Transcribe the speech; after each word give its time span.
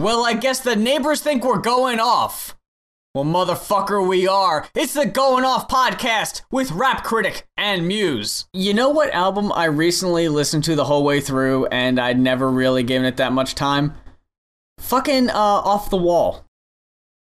Well, 0.00 0.24
I 0.24 0.32
guess 0.32 0.60
the 0.60 0.76
neighbors 0.76 1.20
think 1.20 1.44
we're 1.44 1.58
going 1.58 2.00
off. 2.00 2.56
Well, 3.14 3.26
motherfucker, 3.26 4.08
we 4.08 4.26
are. 4.26 4.66
It's 4.74 4.94
the 4.94 5.04
Going 5.04 5.44
Off 5.44 5.68
podcast 5.68 6.40
with 6.50 6.70
Rap 6.70 7.04
Critic 7.04 7.46
and 7.54 7.86
Muse. 7.86 8.46
You 8.54 8.72
know 8.72 8.88
what 8.88 9.12
album 9.12 9.52
I 9.52 9.66
recently 9.66 10.28
listened 10.28 10.64
to 10.64 10.74
the 10.74 10.86
whole 10.86 11.04
way 11.04 11.20
through 11.20 11.66
and 11.66 12.00
I'd 12.00 12.18
never 12.18 12.50
really 12.50 12.82
given 12.82 13.06
it 13.06 13.18
that 13.18 13.34
much 13.34 13.54
time? 13.54 13.92
Fucking 14.78 15.28
uh, 15.28 15.34
Off 15.34 15.90
the 15.90 15.98
Wall. 15.98 16.46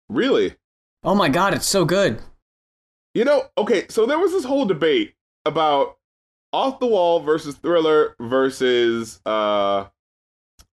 Really? 0.08 0.54
Oh 1.04 1.16
my 1.16 1.30
god, 1.30 1.56
it's 1.56 1.66
so 1.66 1.84
good. 1.84 2.22
You 3.16 3.26
know, 3.26 3.46
okay, 3.58 3.88
so 3.90 4.06
there 4.06 4.20
was 4.20 4.34
this 4.34 4.46
whole 4.46 4.66
debate 4.66 5.16
about 5.46 5.98
Off 6.54 6.80
the 6.80 6.86
Wall 6.86 7.22
versus 7.22 7.56
Thriller 7.56 8.16
versus 8.20 9.20
uh 9.26 9.86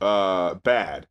uh 0.01 0.55
Bad. 0.55 1.07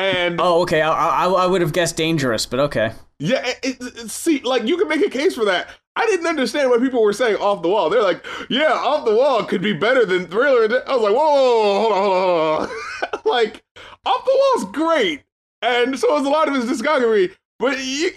And 0.00 0.40
Oh, 0.40 0.62
okay. 0.62 0.80
I, 0.80 1.26
I, 1.26 1.26
I 1.26 1.46
would 1.46 1.60
have 1.60 1.72
guessed 1.72 1.96
Dangerous, 1.96 2.46
but 2.46 2.58
okay. 2.60 2.92
yeah, 3.18 3.46
it, 3.62 3.76
it, 3.80 4.10
see, 4.10 4.40
like 4.40 4.64
you 4.64 4.78
can 4.78 4.88
make 4.88 5.04
a 5.04 5.10
case 5.10 5.34
for 5.34 5.44
that. 5.44 5.68
I 5.96 6.06
didn't 6.06 6.26
understand 6.26 6.70
what 6.70 6.80
people 6.80 7.02
were 7.02 7.12
saying 7.12 7.36
Off 7.36 7.62
the 7.62 7.68
Wall. 7.68 7.90
They're 7.90 8.02
like, 8.02 8.24
yeah, 8.48 8.72
Off 8.72 9.04
the 9.04 9.14
Wall 9.14 9.44
could 9.44 9.60
be 9.60 9.74
better 9.74 10.06
than 10.06 10.26
Thriller. 10.26 10.62
I 10.86 10.94
was 10.96 11.02
like, 11.02 11.14
whoa, 11.14 11.34
whoa, 11.34 11.50
whoa, 11.52 11.80
hold 11.80 11.92
on, 11.92 11.98
hold 11.98 12.12
on, 12.12 12.68
hold 12.68 12.70
on. 13.14 13.20
like, 13.30 13.62
Off 14.06 14.24
the 14.24 14.42
Wall's 14.56 14.72
great, 14.72 15.22
and 15.60 15.98
so 15.98 16.16
is 16.18 16.26
a 16.26 16.30
lot 16.30 16.48
of 16.48 16.54
his 16.54 16.64
discography. 16.64 17.34
But 17.58 17.78
you, 17.84 18.10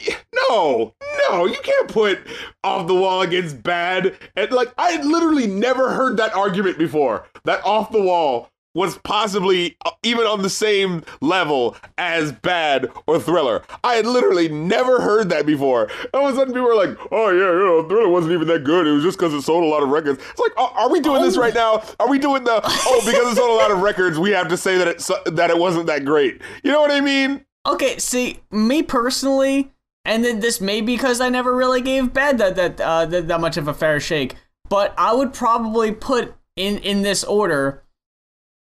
no, 0.50 0.94
no, 1.30 1.46
you 1.46 1.58
can't 1.62 1.90
put 1.90 2.20
Off 2.64 2.88
the 2.88 2.96
Wall 2.96 3.24
against 3.24 3.62
Bad. 3.62 4.16
And 4.38 4.52
like, 4.52 4.74
I 4.78 4.92
had 4.92 5.06
literally 5.06 5.48
never 5.48 5.92
heard 5.92 6.16
that 6.16 6.34
argument 6.34 6.78
before. 6.78 7.28
That 7.44 7.62
Off 7.66 7.92
the 7.92 8.02
Wall 8.02 8.50
was 8.74 8.98
possibly 9.00 9.78
uh, 9.86 9.92
even 10.04 10.26
on 10.26 10.42
the 10.42 10.50
same 10.50 11.04
level 11.22 11.76
as 11.98 12.32
Bad 12.32 12.90
or 13.08 13.20
Thriller. 13.20 13.64
I 13.84 13.96
had 13.96 14.06
literally 14.06 14.50
never 14.50 15.02
heard 15.02 15.30
that 15.30 15.46
before. 15.46 15.90
All 16.14 16.28
of 16.28 16.34
a 16.34 16.38
sudden, 16.38 16.54
people 16.54 16.68
were 16.68 16.76
like, 16.76 16.98
"Oh 17.12 17.30
yeah, 17.30 17.52
you 17.52 17.66
know, 17.66 17.88
Thriller 17.88 18.10
wasn't 18.10 18.34
even 18.34 18.48
that 18.48 18.64
good. 18.64 18.88
It 18.88 18.92
was 18.92 19.04
just 19.04 19.18
because 19.18 19.34
it 19.34 19.42
sold 19.42 19.64
a 19.64 19.68
lot 19.68 19.84
of 19.84 19.90
records." 19.90 20.20
It's 20.32 20.40
like, 20.40 20.58
are, 20.58 20.72
are 20.72 20.90
we 20.90 21.00
doing 21.00 21.22
this 21.22 21.38
right 21.38 21.54
now? 21.54 21.84
Are 22.00 22.10
we 22.10 22.20
doing 22.20 22.44
the 22.44 22.62
oh 22.64 23.02
because 23.06 23.32
it 23.32 23.36
sold 23.36 23.52
a 23.52 23.62
lot 23.62 23.72
of 23.72 23.80
records, 23.80 24.18
we 24.20 24.32
have 24.32 24.48
to 24.50 24.58
say 24.58 24.78
that 24.78 24.88
it 24.88 25.36
that 25.36 25.50
it 25.50 25.58
wasn't 25.58 25.88
that 25.88 26.06
great? 26.06 26.42
You 26.64 26.72
know 26.72 26.82
what 26.82 26.92
I 26.92 27.02
mean? 27.02 27.46
Okay, 27.66 27.98
see, 27.98 28.42
me 28.52 28.84
personally, 28.84 29.72
and 30.04 30.26
then 30.26 30.42
this 30.42 30.60
may 30.60 30.82
be 30.82 30.96
because 30.96 31.22
I 31.22 31.30
never 31.30 31.56
really 31.56 31.82
gave 31.82 32.14
Bad 32.14 32.38
that 32.40 32.56
that, 32.56 32.82
uh, 32.82 33.06
that 33.06 33.28
that 33.28 33.40
much 33.42 33.58
of 33.58 33.68
a 33.68 33.74
fair 33.74 34.00
shake, 34.00 34.36
but 34.68 34.94
I 34.98 35.14
would 35.14 35.34
probably 35.34 35.92
put 35.92 36.36
in 36.56 36.80
in 36.80 37.04
this 37.04 37.24
order: 37.24 37.84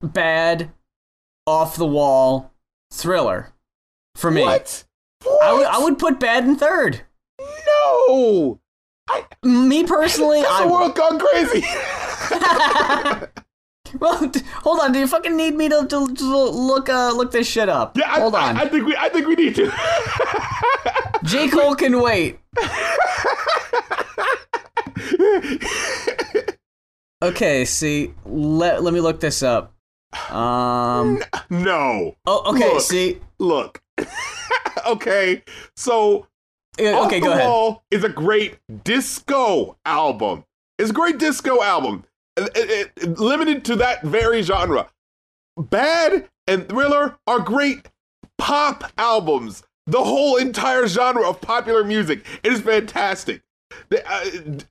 Bad, 0.01 0.71
Off 1.45 1.75
the 1.75 1.85
Wall, 1.85 2.53
Thriller. 2.91 3.53
For 4.15 4.31
me, 4.31 4.41
What? 4.41 4.83
I 5.41 5.51
would 5.53 5.59
What? 5.61 5.67
I 5.75 5.79
would 5.83 5.99
put 5.99 6.19
Bad 6.19 6.45
in 6.45 6.55
third. 6.55 7.01
no. 7.39 8.59
Me 9.43 9.83
personally, 9.85 10.43
I 10.47 10.63
the 10.63 10.71
world 10.71 10.95
gone 10.95 11.19
crazy? 11.19 11.61
well, 13.99 14.27
d- 14.27 14.41
hold 14.63 14.79
on. 14.81 14.91
Do 14.91 14.99
you 14.99 15.07
fucking 15.07 15.35
need 15.35 15.55
me 15.55 15.67
to, 15.69 15.85
to, 15.87 16.13
to 16.13 16.25
look 16.49 16.89
uh 16.89 17.11
look 17.15 17.31
this 17.31 17.47
shit 17.47 17.69
up? 17.69 17.97
yeah, 17.97 18.11
I, 18.11 18.19
hold 18.19 18.35
on. 18.35 18.55
I, 18.57 18.61
I 18.61 18.67
think 18.67 18.85
we 18.85 18.95
I 18.95 19.09
think 19.09 19.27
we 19.27 19.35
need 19.35 19.55
to. 19.55 19.71
J 21.23 21.49
Cole 21.49 21.75
can 21.75 21.99
wait. 22.01 22.39
Okay, 27.21 27.65
see, 27.65 28.13
let 28.25 28.81
let 28.83 28.93
me 28.93 29.01
look 29.01 29.19
this 29.19 29.43
up. 29.43 29.73
Um. 30.29 31.21
no. 31.49 32.15
Oh, 32.25 32.53
okay. 32.53 32.73
Look. 32.73 32.81
See. 32.81 33.19
Look. 33.39 33.81
okay. 34.87 35.43
So 35.75 36.27
Off 36.79 37.07
Okay, 37.07 37.19
the 37.19 37.25
go 37.25 37.31
ahead. 37.33 37.47
Wall 37.47 37.83
is 37.91 38.03
a 38.03 38.09
great 38.09 38.57
disco 38.83 39.77
album. 39.85 40.45
It's 40.77 40.91
a 40.91 40.93
great 40.93 41.17
disco 41.17 41.61
album. 41.61 42.05
It- 42.37 42.55
it- 42.55 42.91
it- 42.95 43.19
limited 43.19 43.65
to 43.65 43.75
that 43.77 44.01
very 44.03 44.41
genre. 44.41 44.89
Bad 45.57 46.29
and 46.47 46.67
Thriller 46.69 47.17
are 47.27 47.39
great 47.39 47.89
pop 48.37 48.91
albums. 48.97 49.63
The 49.87 50.03
whole 50.03 50.37
entire 50.37 50.87
genre 50.87 51.27
of 51.27 51.41
popular 51.41 51.83
music. 51.83 52.25
It 52.43 52.53
is 52.53 52.61
fantastic. 52.61 53.41
The, 53.89 54.03
uh, 54.09 54.23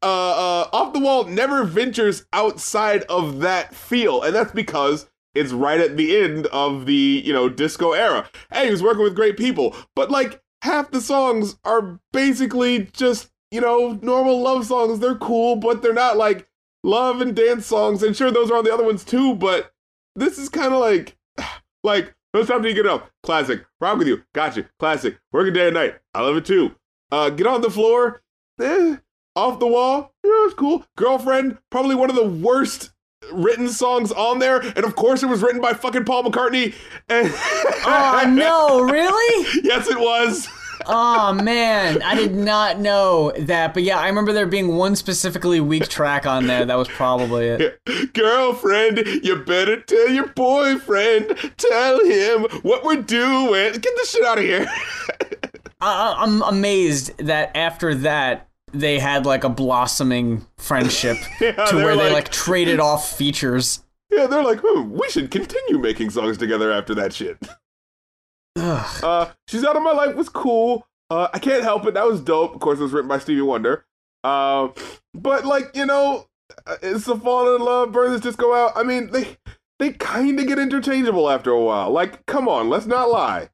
uh, 0.02 0.06
uh, 0.06 0.68
Off 0.72 0.92
the 0.92 1.00
Wall 1.00 1.24
never 1.24 1.64
ventures 1.64 2.24
outside 2.32 3.02
of 3.04 3.40
that 3.40 3.74
feel, 3.74 4.22
and 4.22 4.34
that's 4.34 4.52
because 4.52 5.06
it's 5.38 5.52
right 5.52 5.80
at 5.80 5.96
the 5.96 6.16
end 6.16 6.46
of 6.46 6.86
the 6.86 7.22
you 7.24 7.32
know 7.32 7.48
disco 7.48 7.92
era. 7.92 8.28
Hey, 8.52 8.66
he 8.66 8.70
was 8.70 8.82
working 8.82 9.02
with 9.02 9.14
great 9.14 9.36
people, 9.36 9.76
but 9.94 10.10
like 10.10 10.42
half 10.62 10.90
the 10.90 11.00
songs 11.00 11.56
are 11.64 12.00
basically 12.12 12.88
just 12.92 13.30
you 13.50 13.60
know 13.60 13.98
normal 14.02 14.40
love 14.40 14.66
songs. 14.66 14.98
They're 14.98 15.14
cool, 15.14 15.56
but 15.56 15.82
they're 15.82 15.92
not 15.94 16.16
like 16.16 16.48
love 16.82 17.20
and 17.20 17.34
dance 17.34 17.66
songs. 17.66 18.02
And 18.02 18.16
sure, 18.16 18.30
those 18.30 18.50
are 18.50 18.56
on 18.56 18.64
the 18.64 18.72
other 18.74 18.84
ones 18.84 19.04
too, 19.04 19.34
but 19.34 19.72
this 20.16 20.38
is 20.38 20.48
kind 20.48 20.72
of 20.72 20.80
like 20.80 21.16
like 21.84 22.14
no 22.34 22.44
time 22.44 22.62
to 22.62 22.74
get 22.74 22.86
up. 22.86 23.10
Classic. 23.22 23.64
Rock 23.80 23.98
with 23.98 24.08
you. 24.08 24.22
Gotcha. 24.34 24.68
Classic. 24.78 25.18
Working 25.32 25.54
day 25.54 25.66
and 25.68 25.74
night. 25.74 25.96
I 26.14 26.22
love 26.22 26.36
it 26.36 26.44
too. 26.44 26.74
Uh, 27.10 27.30
get 27.30 27.46
on 27.46 27.62
the 27.62 27.70
floor. 27.70 28.22
Eh, 28.60 28.96
off 29.34 29.58
the 29.60 29.66
wall. 29.66 30.12
Yeah, 30.22 30.46
it's 30.46 30.54
cool. 30.54 30.84
Girlfriend. 30.96 31.58
Probably 31.70 31.94
one 31.94 32.10
of 32.10 32.16
the 32.16 32.28
worst 32.28 32.90
written 33.32 33.68
songs 33.68 34.12
on 34.12 34.38
there, 34.38 34.60
and 34.60 34.84
of 34.84 34.96
course 34.96 35.22
it 35.22 35.26
was 35.26 35.42
written 35.42 35.60
by 35.60 35.72
fucking 35.72 36.04
Paul 36.04 36.24
McCartney. 36.24 36.74
And 37.08 37.32
Oh 37.34 38.24
no, 38.28 38.80
really? 38.80 39.46
yes, 39.62 39.88
it 39.88 39.98
was. 39.98 40.48
Oh 40.86 41.32
man, 41.34 42.02
I 42.02 42.14
did 42.14 42.34
not 42.34 42.78
know 42.78 43.32
that. 43.38 43.74
But 43.74 43.82
yeah, 43.82 43.98
I 43.98 44.08
remember 44.08 44.32
there 44.32 44.46
being 44.46 44.76
one 44.76 44.96
specifically 44.96 45.60
weak 45.60 45.88
track 45.88 46.26
on 46.26 46.46
there. 46.46 46.64
That 46.64 46.76
was 46.76 46.88
probably 46.88 47.46
it. 47.46 47.80
Girlfriend, 48.14 48.98
you 49.22 49.36
better 49.36 49.80
tell 49.80 50.08
your 50.08 50.28
boyfriend. 50.28 51.36
Tell 51.56 52.04
him 52.04 52.46
what 52.62 52.84
we're 52.84 53.02
doing. 53.02 53.72
Get 53.72 53.82
this 53.96 54.10
shit 54.10 54.24
out 54.24 54.38
of 54.38 54.44
here. 54.44 54.66
I, 55.80 56.16
I'm 56.18 56.42
amazed 56.42 57.16
that 57.18 57.56
after 57.56 57.94
that 57.96 58.47
they 58.72 58.98
had 58.98 59.26
like 59.26 59.44
a 59.44 59.48
blossoming 59.48 60.46
friendship 60.58 61.16
Yeah, 61.40 61.52
to 61.66 61.76
where 61.76 61.96
they 61.96 62.04
like- 62.04 62.12
like 62.12 62.28
traded 62.30 62.80
off 62.80 63.16
features. 63.16 63.82
yeah, 64.10 64.26
they're 64.26 64.42
like, 64.44 64.60
hmm, 64.64 64.90
we 64.92 65.08
should 65.10 65.30
continue 65.30 65.78
making 65.78 66.10
songs 66.10 66.38
together 66.38 66.72
after 66.72 66.94
that 66.96 67.12
shit. 67.12 67.38
Ugh. 68.56 69.04
Uh, 69.04 69.26
She's 69.46 69.64
Out 69.64 69.76
of 69.76 69.82
My 69.82 69.92
Life 69.92 70.16
was 70.16 70.28
cool. 70.28 70.86
Uh, 71.10 71.28
I 71.32 71.38
can't 71.38 71.62
help 71.62 71.86
it. 71.86 71.94
That 71.94 72.06
was 72.06 72.20
dope. 72.20 72.54
Of 72.54 72.60
course, 72.60 72.78
it 72.78 72.82
was 72.82 72.92
written 72.92 73.08
by 73.08 73.18
Stevie 73.18 73.40
Wonder. 73.40 73.86
Um, 74.24 74.74
but 75.14 75.44
like 75.44 75.70
you 75.74 75.86
know, 75.86 76.26
uh, 76.66 76.76
it's 76.82 77.04
the 77.06 77.16
Falling 77.16 77.56
in 77.60 77.64
Love, 77.64 77.92
Burn 77.92 78.10
This 78.10 78.20
Disco 78.20 78.52
Out. 78.52 78.72
I 78.76 78.82
mean, 78.82 79.10
they 79.12 79.36
they 79.78 79.92
kind 79.92 80.38
of 80.40 80.46
get 80.46 80.58
interchangeable 80.58 81.30
after 81.30 81.50
a 81.50 81.60
while. 81.62 81.90
Like, 81.90 82.26
come 82.26 82.48
on, 82.48 82.68
let's 82.68 82.86
not 82.86 83.10
lie. 83.10 83.48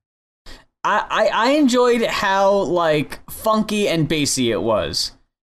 I, 0.85 1.31
I 1.33 1.51
enjoyed 1.53 2.03
how 2.03 2.53
like 2.53 3.29
funky 3.31 3.89
and 3.89 4.07
bassy 4.09 4.51
it 4.51 4.63
was. 4.63 5.13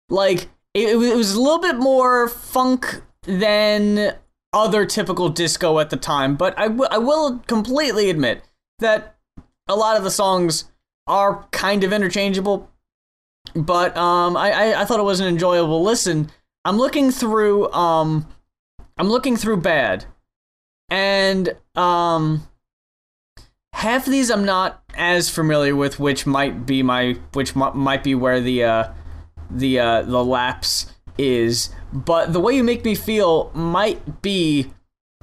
Like 0.09 0.49
it, 0.73 0.89
it 0.89 0.95
was- 1.15 1.35
a 1.35 1.41
little 1.41 1.59
bit 1.59 1.75
more 1.77 2.27
funk 2.27 3.01
than 3.23 4.15
other 4.53 4.85
typical 4.85 5.29
disco 5.29 5.77
at 5.79 5.91
the 5.91 5.97
time, 5.97 6.35
but 6.35 6.57
I 6.57 6.65
I 6.89 6.97
will 6.97 7.39
completely 7.47 8.09
admit 8.09 8.41
that 8.79 9.15
a 9.67 9.75
lot 9.75 9.97
of 9.97 10.03
the 10.03 10.09
songs 10.11 10.71
are 11.05 11.47
kind 11.51 11.83
of 11.83 11.93
interchangeable. 11.93 12.69
But 13.53 13.95
um, 13.97 14.35
I, 14.35 14.51
I 14.51 14.81
I 14.81 14.85
thought 14.85 14.99
it 14.99 15.03
was 15.03 15.19
an 15.19 15.27
enjoyable 15.27 15.83
listen. 15.83 16.31
I'm 16.65 16.77
looking 16.77 17.11
through 17.11 17.71
um, 17.71 18.27
I'm 18.97 19.07
looking 19.09 19.37
through 19.37 19.57
Bad, 19.57 20.05
and 20.89 21.55
um, 21.75 22.47
half 23.73 24.05
of 24.07 24.11
these 24.11 24.29
I'm 24.29 24.45
not 24.45 24.83
as 24.95 25.29
familiar 25.29 25.75
with, 25.75 25.99
which 25.99 26.25
might 26.25 26.65
be 26.65 26.83
my 26.83 27.17
which 27.33 27.55
mi- 27.55 27.71
might 27.73 28.03
be 28.03 28.15
where 28.15 28.41
the 28.41 28.63
uh, 28.63 28.93
the 29.49 29.79
uh, 29.79 30.01
the 30.03 30.23
lapse 30.23 30.93
is. 31.17 31.69
But 31.93 32.33
the 32.33 32.39
way 32.39 32.55
you 32.55 32.63
make 32.63 32.83
me 32.85 32.95
feel 32.95 33.51
might 33.53 34.21
be 34.21 34.71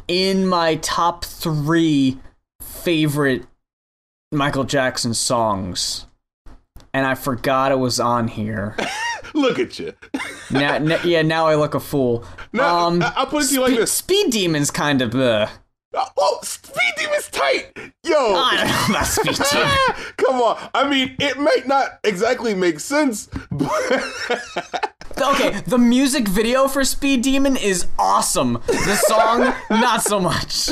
in 0.08 0.46
my 0.46 0.76
top 0.76 1.24
three 1.24 2.18
favorite 2.60 3.44
Michael 4.32 4.64
Jackson 4.64 5.14
songs, 5.14 6.06
and 6.92 7.06
I 7.06 7.14
forgot 7.14 7.72
it 7.72 7.78
was 7.78 8.00
on 8.00 8.28
here. 8.28 8.76
Look 9.34 9.58
at 9.58 9.78
you. 9.78 9.92
now, 10.50 10.74
n- 10.74 10.98
yeah, 11.04 11.20
now 11.22 11.46
I 11.46 11.56
look 11.56 11.74
a 11.74 11.80
fool. 11.80 12.24
Now, 12.54 12.86
um, 12.86 13.02
I- 13.02 13.12
I'll 13.16 13.26
put 13.26 13.42
it 13.42 13.48
to 13.48 13.54
you 13.54 13.60
like 13.60 13.72
Spe- 13.72 13.78
this. 13.80 13.92
Speed 13.92 14.30
Demons 14.30 14.70
kind 14.70 15.02
of. 15.02 15.14
Uh, 15.14 15.48
Oh, 15.96 16.40
Speed 16.42 16.92
Demon's 16.98 17.30
tight. 17.30 17.72
Yo. 18.04 18.34
I 18.36 18.56
don't 18.56 18.66
know 18.66 18.96
about 18.96 19.06
Speed 19.06 19.34
Demons. 19.34 20.12
Come 20.16 20.40
on. 20.42 20.70
I 20.74 20.88
mean, 20.88 21.16
it 21.18 21.38
might 21.38 21.66
not 21.66 21.98
exactly 22.04 22.54
make 22.54 22.80
sense, 22.80 23.28
but 23.50 23.72
Okay, 25.18 25.60
the 25.66 25.78
music 25.78 26.28
video 26.28 26.68
for 26.68 26.84
Speed 26.84 27.22
Demon 27.22 27.56
is 27.56 27.86
awesome. 27.98 28.54
The 28.66 28.96
song, 28.96 29.54
not 29.70 30.02
so 30.02 30.20
much. 30.20 30.68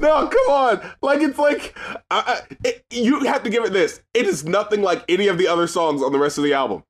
no, 0.00 0.28
come 0.28 0.48
on. 0.50 0.90
Like 1.02 1.20
it's 1.20 1.38
like 1.38 1.76
uh, 2.10 2.22
uh, 2.26 2.40
it, 2.64 2.84
you 2.90 3.24
have 3.24 3.42
to 3.42 3.50
give 3.50 3.64
it 3.64 3.74
this. 3.74 4.00
It 4.14 4.26
is 4.26 4.44
nothing 4.44 4.80
like 4.80 5.04
any 5.10 5.28
of 5.28 5.36
the 5.36 5.46
other 5.48 5.66
songs 5.66 6.02
on 6.02 6.10
the 6.12 6.18
rest 6.18 6.38
of 6.38 6.44
the 6.44 6.54
album. 6.54 6.84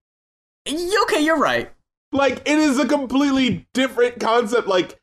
Okay, 0.69 1.21
you're 1.21 1.39
right. 1.39 1.73
Like 2.13 2.49
it 2.49 2.59
is 2.59 2.79
a 2.79 2.87
completely 2.87 3.67
different 3.75 4.21
concept. 4.21 4.69
Like 4.69 5.01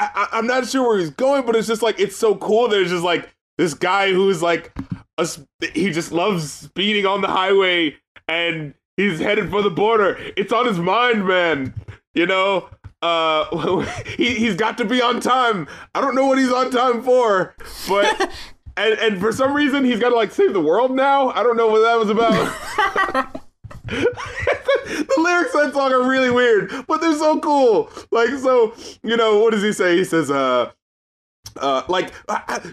I, 0.00 0.38
am 0.38 0.46
not 0.46 0.66
sure 0.66 0.86
where 0.88 0.98
he's 0.98 1.10
going, 1.10 1.44
but 1.46 1.56
it's 1.56 1.68
just 1.68 1.82
like 1.82 1.98
it's 2.00 2.16
so 2.16 2.34
cool 2.36 2.68
There's 2.68 2.90
just 2.90 3.04
like 3.04 3.28
this 3.58 3.74
guy 3.74 4.12
who's 4.12 4.42
like 4.42 4.72
a, 5.18 5.28
he 5.74 5.90
just 5.90 6.12
loves 6.12 6.50
speeding 6.50 7.06
on 7.06 7.20
the 7.20 7.28
highway 7.28 7.96
and 8.26 8.74
he's 8.96 9.18
headed 9.18 9.50
for 9.50 9.62
the 9.62 9.70
border. 9.70 10.18
It's 10.36 10.52
on 10.52 10.66
his 10.66 10.78
mind, 10.78 11.26
man. 11.26 11.74
You 12.14 12.26
know, 12.26 12.68
uh, 13.02 13.80
he 14.16 14.34
he's 14.34 14.56
got 14.56 14.78
to 14.78 14.84
be 14.84 15.02
on 15.02 15.20
time. 15.20 15.68
I 15.94 16.00
don't 16.00 16.14
know 16.14 16.26
what 16.26 16.38
he's 16.38 16.52
on 16.52 16.70
time 16.70 17.02
for, 17.02 17.54
but. 17.88 18.32
and, 18.76 18.98
and 18.98 19.20
for 19.20 19.32
some 19.32 19.52
reason 19.52 19.84
he's 19.84 19.98
got 19.98 20.10
to 20.10 20.16
like 20.16 20.32
save 20.32 20.52
the 20.52 20.60
world 20.60 20.94
now. 20.94 21.30
I 21.30 21.42
don't 21.42 21.56
know 21.56 21.66
what 21.66 21.80
that 21.80 21.98
was 21.98 22.10
about. 22.10 23.40
the 23.86 25.14
lyrics 25.18 25.54
of 25.54 25.62
that 25.62 25.72
song 25.72 25.92
are 25.92 26.08
really 26.08 26.30
weird, 26.30 26.70
but 26.86 27.00
they're 27.00 27.16
so 27.16 27.40
cool. 27.40 27.90
Like, 28.10 28.30
so 28.30 28.74
you 29.02 29.16
know, 29.16 29.38
what 29.38 29.52
does 29.52 29.62
he 29.62 29.72
say? 29.72 29.96
He 29.96 30.04
says, 30.04 30.30
uh, 30.30 30.70
uh, 31.56 31.82
like, 31.88 32.12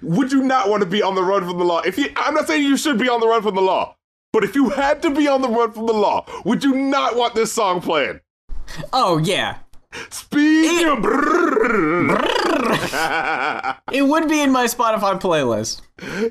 would 0.02 0.32
you 0.32 0.44
not 0.44 0.70
want 0.70 0.84
to 0.84 0.90
be 0.90 1.02
on 1.02 1.16
the 1.16 1.24
run 1.24 1.48
from 1.48 1.58
the 1.58 1.66
law? 1.66 1.82
If 1.82 1.98
you, 1.98 2.10
I'm 2.16 2.34
not 2.34 2.48
saying 2.48 2.64
you 2.64 2.78
should 2.78 3.00
be 3.00 3.10
on 3.10 3.20
the 3.20 3.28
run 3.28 3.42
from 3.42 3.56
the 3.56 3.62
law, 3.62 3.96
but 4.34 4.44
if 4.44 4.56
you 4.56 4.70
had 4.70 5.02
to 5.04 5.10
be 5.10 5.28
on 5.28 5.42
the 5.42 5.50
run 5.50 5.72
from 5.72 5.88
the 5.88 5.94
law, 5.94 6.26
would 6.46 6.64
you 6.64 6.76
not 6.76 7.16
want 7.16 7.36
this 7.36 7.52
song 7.52 7.82
playing? 7.82 8.22
Oh 8.94 9.18
yeah. 9.18 9.58
Speed. 10.10 10.66
It, 10.66 10.88
it 13.94 14.02
would 14.04 14.30
be 14.30 14.42
in 14.42 14.52
my 14.52 14.66
Spotify 14.66 15.20
playlist. 15.20 15.82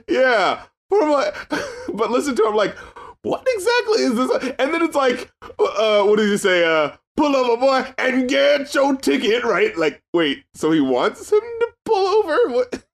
Yeah, 0.09 0.63
but 0.91 1.03
I'm 1.03 1.11
like, 1.11 1.35
but 1.93 2.11
listen 2.11 2.37
to 2.37 2.47
him 2.47 2.55
like, 2.55 2.77
what 3.27 3.47
exactly 3.57 4.03
is 4.03 4.15
this? 4.15 4.55
And 4.59 4.73
then 4.73 4.83
it's 4.83 4.95
like, 4.95 5.33
uh, 5.59 6.05
what 6.05 6.17
did 6.17 6.31
he 6.31 6.37
say? 6.37 6.65
Uh, 6.65 6.97
pull 7.17 7.35
over, 7.35 7.57
boy, 7.57 7.93
and 7.99 8.29
get 8.29 8.73
your 8.73 8.97
ticket, 8.97 9.43
right? 9.43 9.77
Like, 9.77 10.01
wait, 10.15 10.45
so 10.55 10.71
he 10.71 10.81
wants 10.81 11.33
him 11.33 11.41
to 11.41 11.69
pull 11.85 12.07
over? 12.07 12.37
What? 12.49 12.83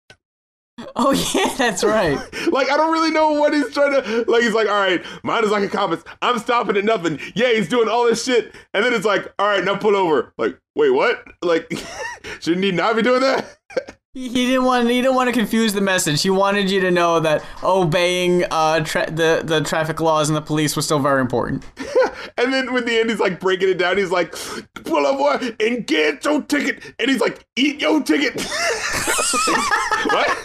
Oh 0.96 1.12
yeah, 1.12 1.54
that's 1.56 1.84
right. 1.84 2.16
like 2.50 2.68
I 2.68 2.76
don't 2.76 2.90
really 2.90 3.12
know 3.12 3.32
what 3.32 3.52
he's 3.52 3.72
trying 3.72 3.92
to 3.92 4.24
like 4.26 4.42
he's 4.42 4.54
like, 4.54 4.66
all 4.66 4.80
right, 4.80 5.04
mine 5.22 5.44
is 5.44 5.50
like 5.50 5.62
a 5.62 5.68
compass. 5.68 6.02
I'm 6.22 6.38
stopping 6.40 6.76
at 6.76 6.84
nothing. 6.84 7.20
Yeah, 7.34 7.52
he's 7.52 7.68
doing 7.68 7.88
all 7.88 8.06
this 8.06 8.24
shit. 8.24 8.52
And 8.74 8.84
then 8.84 8.92
it's 8.92 9.04
like, 9.04 9.32
all 9.38 9.46
right, 9.46 9.62
now 9.62 9.76
pull 9.76 9.94
over. 9.94 10.32
Like, 10.38 10.58
wait, 10.74 10.90
what? 10.90 11.22
Like 11.40 11.70
shouldn't 12.40 12.64
he 12.64 12.72
not 12.72 12.96
be 12.96 13.02
doing 13.02 13.20
that? 13.20 13.58
He 14.14 14.28
didn't 14.28 14.64
want. 14.64 14.90
He 14.90 15.00
didn't 15.00 15.14
want 15.14 15.28
to 15.28 15.32
confuse 15.32 15.72
the 15.72 15.80
message. 15.80 16.20
He 16.20 16.28
wanted 16.28 16.70
you 16.70 16.82
to 16.82 16.90
know 16.90 17.18
that 17.20 17.42
obeying 17.64 18.44
uh, 18.50 18.80
the 18.80 19.40
the 19.42 19.62
traffic 19.64 20.02
laws 20.02 20.28
and 20.28 20.36
the 20.36 20.42
police 20.42 20.76
was 20.76 20.84
still 20.84 20.98
very 20.98 21.22
important. 21.22 21.64
and 22.36 22.52
then 22.52 22.74
when 22.74 22.84
the 22.84 23.00
end, 23.00 23.08
he's 23.08 23.18
like 23.18 23.40
breaking 23.40 23.70
it 23.70 23.78
down. 23.78 23.96
He's 23.96 24.10
like, 24.10 24.32
"Pull 24.84 25.06
up, 25.06 25.16
boy, 25.16 25.56
and 25.60 25.86
get 25.86 26.26
your 26.26 26.42
ticket." 26.42 26.94
And 26.98 27.10
he's 27.10 27.20
like, 27.20 27.46
"Eat 27.56 27.80
your 27.80 28.02
ticket." 28.02 28.34
what? 30.04 30.38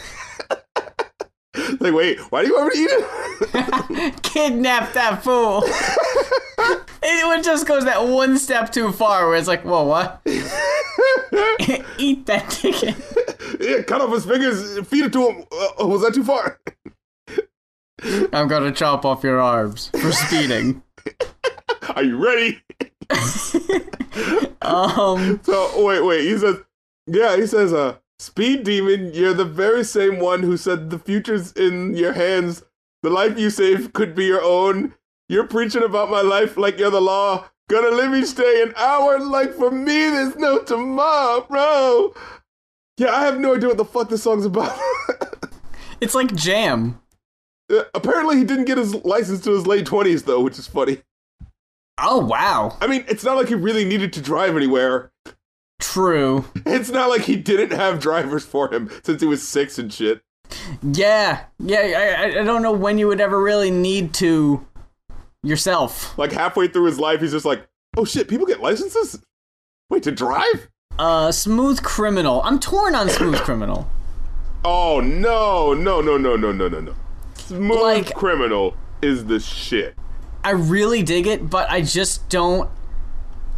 like, 1.82 1.94
wait, 1.94 2.20
why 2.32 2.44
do 2.44 2.48
you 2.48 2.56
want 2.56 2.74
me 2.74 2.88
to 2.88 2.94
eat 2.94 4.00
it? 4.00 4.24
Kidnap 4.24 4.94
that 4.94 5.22
fool. 5.22 5.64
it 7.04 7.44
just 7.44 7.68
goes 7.68 7.84
that 7.84 8.08
one 8.08 8.38
step 8.38 8.72
too 8.72 8.94
far 8.94 9.28
where 9.28 9.38
it's 9.38 9.50
like, 9.50 9.64
whoa, 9.66 9.84
what? 9.84 10.22
Eat 11.98 12.26
that 12.28 12.50
ticket. 12.50 12.96
Yeah, 13.68 13.82
cut 13.82 14.00
off 14.00 14.14
his 14.14 14.26
fingers, 14.26 14.88
feed 14.88 15.06
it 15.06 15.14
to 15.14 15.30
him. 15.30 15.44
Uh, 15.52 15.86
was 15.86 16.02
that 16.02 16.14
too 16.14 16.24
far? 16.24 16.60
I'm 18.32 18.48
gonna 18.48 18.72
chop 18.72 19.04
off 19.04 19.24
your 19.24 19.42
arms 19.42 19.90
for 19.90 20.14
speeding. 20.14 20.84
Are 21.96 22.04
you 22.04 22.24
ready? 22.24 22.62
um. 24.62 25.42
So 25.44 25.84
wait, 25.86 26.02
wait. 26.02 26.22
He 26.22 26.38
says, 26.38 26.58
yeah. 27.08 27.36
He 27.36 27.46
says, 27.46 27.74
uh, 27.74 27.98
Speed 28.20 28.64
Demon, 28.64 29.14
you're 29.14 29.34
the 29.34 29.44
very 29.44 29.84
same 29.84 30.20
one 30.20 30.44
who 30.44 30.56
said 30.56 30.90
the 30.90 31.00
future's 31.00 31.52
in 31.54 31.94
your 31.96 32.14
hands. 32.14 32.64
The 33.04 33.10
life 33.10 33.38
you 33.38 33.50
save 33.50 33.92
could 33.92 34.16
be 34.16 34.26
your 34.26 34.44
own. 34.44 34.94
You're 35.28 35.48
preaching 35.48 35.84
about 35.84 36.10
my 36.10 36.22
life 36.22 36.56
like 36.56 36.80
you're 36.80 36.90
the 36.90 37.02
law. 37.02 37.50
Gonna 37.70 37.90
let 37.90 38.12
me 38.12 38.24
stay 38.24 38.62
an 38.62 38.74
hour 38.78 39.20
like 39.20 39.54
for 39.54 39.70
me, 39.70 40.10
there's 40.10 40.38
no 40.38 40.60
tomorrow. 40.60 42.14
Yeah, 42.98 43.12
I 43.12 43.26
have 43.26 43.40
no 43.40 43.56
idea 43.56 43.70
what 43.70 43.78
the 43.78 43.86
fuck 43.86 44.10
this 44.10 44.24
song's 44.24 44.46
about. 44.46 44.78
it's 46.02 46.16
like 46.16 46.34
jam. 46.36 47.00
Uh, 47.72 47.84
apparently, 47.94 48.38
he 48.38 48.44
didn't 48.44 48.66
get 48.66 48.78
his 48.78 48.96
license 49.06 49.42
to 49.42 49.52
his 49.52 49.68
late 49.68 49.86
20s, 49.86 50.26
though, 50.26 50.42
which 50.42 50.58
is 50.58 50.68
funny. 50.68 51.00
Oh, 52.00 52.26
wow. 52.26 52.78
I 52.82 52.88
mean, 52.88 53.06
it's 53.08 53.24
not 53.24 53.38
like 53.38 53.50
he 53.50 53.56
really 53.56 53.86
needed 53.86 54.14
to 54.14 54.22
drive 54.22 54.56
anywhere. 54.56 55.12
True. 55.80 56.46
It's 56.66 56.90
not 56.90 57.10
like 57.10 57.22
he 57.22 57.36
didn't 57.36 57.76
have 57.78 58.00
drivers 58.00 58.46
for 58.46 58.74
him 58.74 58.90
since 59.04 59.22
he 59.22 59.28
was 59.28 59.48
six 59.48 59.78
and 59.78 59.94
shit. 59.94 60.22
Yeah, 60.82 61.44
yeah. 61.60 62.16
I, 62.20 62.40
I 62.40 62.44
don't 62.44 62.64
know 62.64 62.72
when 62.72 62.98
you 62.98 63.08
would 63.08 63.22
ever 63.22 63.42
really 63.42 63.70
need 63.70 64.14
to 64.16 64.66
yourself. 65.44 66.18
Like 66.18 66.32
halfway 66.32 66.68
through 66.68 66.86
his 66.86 67.00
life, 67.00 67.22
he's 67.22 67.32
just 67.32 67.46
like, 67.46 67.68
"Oh 67.96 68.06
shit, 68.06 68.28
people 68.28 68.46
get 68.46 68.62
licenses? 68.62 69.22
Wait 69.90 70.04
to 70.04 70.12
drive?" 70.12 70.70
Uh, 71.00 71.32
Smooth 71.32 71.84
Criminal. 71.84 72.42
I'm 72.44 72.60
torn 72.60 72.96
on 72.96 73.10
Smooth 73.10 73.38
Criminal. 73.40 73.90
Oh 74.66 75.00
no, 75.00 75.74
no, 75.74 76.02
no, 76.02 76.18
no, 76.18 76.36
no, 76.36 76.52
no, 76.52 76.68
no, 76.68 76.80
no. 76.80 76.94
Smooth 77.36 77.82
like, 77.82 78.14
Criminal 78.16 78.76
is 79.02 79.26
the 79.26 79.40
shit. 79.40 79.96
I 80.44 80.52
really 80.52 81.04
dig 81.04 81.28
it, 81.28 81.50
but 81.50 81.70
I 81.70 81.82
just 81.82 82.28
don't 82.30 82.70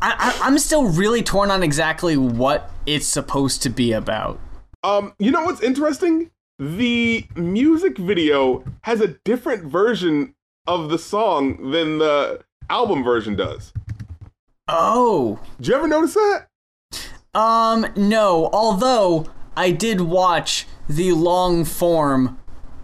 I, 0.02 0.40
I, 0.42 0.48
am 0.48 0.58
still 0.60 0.86
really 0.88 1.22
torn 1.22 1.52
on 1.52 1.62
exactly 1.62 2.16
what 2.16 2.72
it's 2.86 3.06
supposed 3.06 3.62
to 3.64 3.70
be 3.70 3.92
about. 3.92 4.40
Um, 4.84 5.14
you 5.20 5.32
know 5.32 5.44
what's 5.44 5.62
interesting? 5.62 6.32
The 6.58 7.26
music 7.36 7.98
video 7.98 8.64
has 8.84 9.02
a 9.02 9.10
different 9.26 9.64
version 9.66 10.36
of 10.68 10.90
the 10.90 10.98
song 10.98 11.72
than 11.72 11.98
the 11.98 12.42
album 12.70 13.04
version 13.04 13.36
does. 13.36 13.74
Oh. 14.68 15.40
Did 15.58 15.68
you 15.68 15.76
ever 15.76 15.88
notice 15.88 16.14
that? 16.14 16.48
Um, 17.34 17.88
no. 17.96 18.50
Although 18.52 19.28
I 19.56 19.72
did 19.72 20.02
watch 20.02 20.68
the 20.88 21.12
long 21.12 21.66
form 21.66 22.40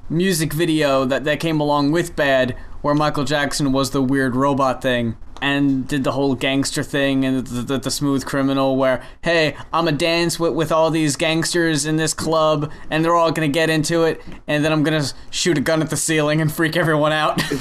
music 0.10 0.54
video 0.54 1.06
that, 1.06 1.24
that 1.24 1.40
came 1.40 1.60
along 1.60 1.92
with 1.92 2.16
Bad, 2.16 2.52
where 2.82 2.94
Michael 2.94 3.24
Jackson 3.24 3.72
was 3.72 3.92
the 3.92 4.02
weird 4.02 4.36
robot 4.36 4.82
thing 4.82 5.18
and 5.42 5.88
did 5.88 6.04
the 6.04 6.14
whole 6.14 6.36
gangster 6.36 6.84
thing 6.84 7.26
and 7.26 7.46
the, 7.46 7.62
the, 7.62 7.78
the, 7.78 7.92
smooth 7.92 8.26
criminal 8.26 8.78
where 8.78 9.04
hey 9.22 9.56
i'm 9.74 9.88
a 9.88 9.92
dance 9.92 10.40
with, 10.40 10.54
with 10.54 10.72
all 10.72 10.90
these 10.90 11.18
gangsters 11.18 11.86
in 11.86 11.98
this 11.98 12.14
club 12.14 12.72
and 12.90 13.04
they're 13.04 13.16
all 13.16 13.32
gonna 13.32 13.48
get 13.48 13.70
into 13.70 14.04
it 14.04 14.22
and 14.48 14.64
then 14.64 14.72
i'm 14.72 14.82
gonna 14.82 15.04
shoot 15.30 15.58
a 15.58 15.62
gun 15.62 15.82
at 15.82 15.90
the 15.90 15.98
ceiling 15.98 16.40
and 16.40 16.54
freak 16.54 16.78
everyone 16.78 17.12
out. 17.12 17.42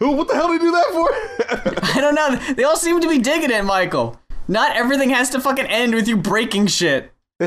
What 0.00 0.28
the 0.28 0.34
hell 0.34 0.48
did 0.48 0.60
he 0.60 0.66
do 0.66 0.72
that 0.72 0.86
for? 0.92 1.84
I 1.96 2.00
don't 2.00 2.14
know. 2.14 2.54
They 2.54 2.64
all 2.64 2.76
seem 2.76 3.00
to 3.00 3.08
be 3.08 3.18
digging 3.18 3.50
it 3.50 3.64
michael 3.64 4.18
not 4.48 4.76
everything 4.76 5.10
has 5.10 5.30
to 5.30 5.40
fucking 5.40 5.66
end 5.66 5.94
with 5.94 6.08
you 6.08 6.16
breaking 6.16 6.66
shit 6.66 7.12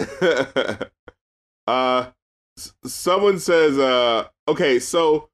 uh 1.68 2.08
someone 2.86 3.40
says 3.40 3.78
uh 3.78 4.26
okay 4.48 4.80
so 4.80 5.30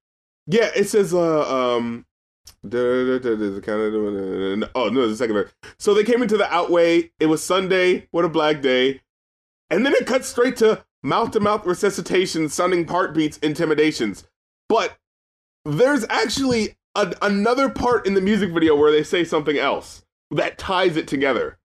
yeah 0.47 0.69
it 0.75 0.89
says 0.89 1.13
uh 1.13 1.75
um 1.75 2.05
Oh 4.75 4.89
no, 4.89 5.07
the 5.07 5.15
second 5.15 5.35
verse. 5.35 5.51
So 5.79 5.93
they 5.93 6.03
came 6.03 6.21
into 6.21 6.37
the 6.37 6.51
outway. 6.53 7.11
It 7.19 7.27
was 7.27 7.43
Sunday. 7.43 8.07
What 8.11 8.25
a 8.25 8.29
black 8.29 8.61
day. 8.61 9.01
And 9.69 9.85
then 9.85 9.93
it 9.93 10.05
cuts 10.05 10.27
straight 10.27 10.57
to 10.57 10.85
mouth 11.03 11.31
to 11.31 11.39
mouth 11.39 11.65
resuscitation, 11.65 12.49
sounding 12.49 12.87
heartbeats, 12.87 13.37
intimidations. 13.39 14.25
But 14.69 14.97
there's 15.65 16.05
actually 16.09 16.77
a, 16.95 17.13
another 17.21 17.69
part 17.69 18.07
in 18.07 18.13
the 18.13 18.21
music 18.21 18.51
video 18.51 18.75
where 18.75 18.91
they 18.91 19.03
say 19.03 19.23
something 19.23 19.57
else 19.57 20.03
that 20.31 20.57
ties 20.57 20.97
it 20.97 21.07
together. 21.07 21.57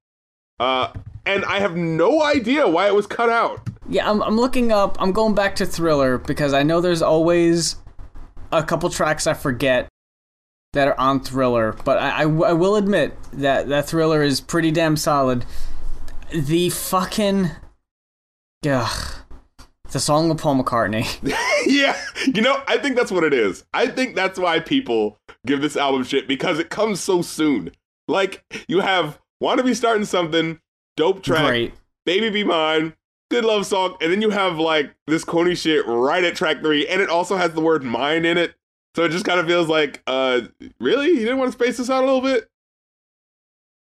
Uh, 0.61 0.92
and 1.26 1.45
I 1.45 1.61
have 1.61 1.76
no 1.76 2.23
idea 2.23 2.69
why 2.69 2.87
it 2.87 2.95
was 2.95 3.07
cut 3.07 3.31
out. 3.31 3.69
Yeah, 3.88 4.09
I'm, 4.09 4.23
I'm 4.23 4.37
looking 4.37 4.73
up. 4.73 4.97
I'm 5.00 5.12
going 5.12 5.35
back 5.35 5.57
to 5.57 5.66
Thriller 5.66 6.19
because 6.19 6.52
I 6.52 6.62
know 6.62 6.81
there's 6.81 7.02
always 7.02 7.76
a 8.50 8.62
couple 8.62 8.88
tracks 8.90 9.26
I 9.26 9.35
forget 9.35 9.88
that 10.73 10.88
are 10.88 10.99
on 10.99 11.21
Thriller, 11.21 11.75
but 11.85 11.99
I, 11.99 12.23
I, 12.23 12.23
I, 12.23 12.52
will 12.52 12.76
admit 12.76 13.14
that 13.33 13.69
that 13.69 13.87
Thriller 13.87 14.23
is 14.23 14.40
pretty 14.40 14.71
damn 14.71 14.97
solid. 14.97 15.45
The 16.33 16.71
fucking, 16.71 17.50
ugh, 18.66 19.14
the 19.90 20.00
song 20.00 20.31
of 20.31 20.38
Paul 20.38 20.62
McCartney. 20.62 21.07
yeah, 21.66 22.00
you 22.26 22.40
know, 22.40 22.62
I 22.66 22.78
think 22.78 22.97
that's 22.97 23.12
what 23.12 23.25
it 23.25 23.35
is. 23.35 23.64
I 23.75 23.87
think 23.87 24.14
that's 24.14 24.38
why 24.38 24.61
people 24.61 25.19
give 25.47 25.61
this 25.61 25.76
album 25.76 26.04
shit 26.04 26.26
because 26.26 26.59
it 26.59 26.71
comes 26.71 27.00
so 27.00 27.21
soon. 27.21 27.73
Like 28.12 28.45
you 28.69 28.81
have 28.81 29.19
Want 29.42 29.59
to 29.59 29.64
be 29.64 29.75
starting 29.75 30.04
something, 30.04 30.61
dope 30.97 31.25
track, 31.25 31.47
Great. 31.47 31.75
Baby 32.07 32.31
Be 32.31 32.45
Mine, 32.45 32.95
good 33.28 33.45
love 33.45 33.66
song, 33.66 33.97
and 34.00 34.12
then 34.12 34.23
you 34.23 34.31
have 34.31 34.57
like 34.57 34.95
this 35.09 35.25
corny 35.25 35.57
shit 35.57 35.85
right 35.85 36.23
at 36.23 36.37
track 36.37 36.61
three, 36.61 36.87
and 36.87 37.02
it 37.02 37.09
also 37.09 37.37
has 37.37 37.52
the 37.52 37.61
word 37.61 37.83
mine 37.83 38.25
in 38.25 38.38
it. 38.38 38.54
So 38.95 39.02
it 39.02 39.09
just 39.09 39.25
kind 39.25 39.40
of 39.40 39.49
feels 39.49 39.66
like, 39.66 40.00
uh, 40.07 40.42
really? 40.78 41.09
You 41.09 41.19
didn't 41.19 41.38
want 41.38 41.50
to 41.50 41.59
space 41.59 41.78
this 41.78 41.90
out 41.90 42.04
a 42.04 42.07
little 42.07 42.21
bit? 42.21 42.49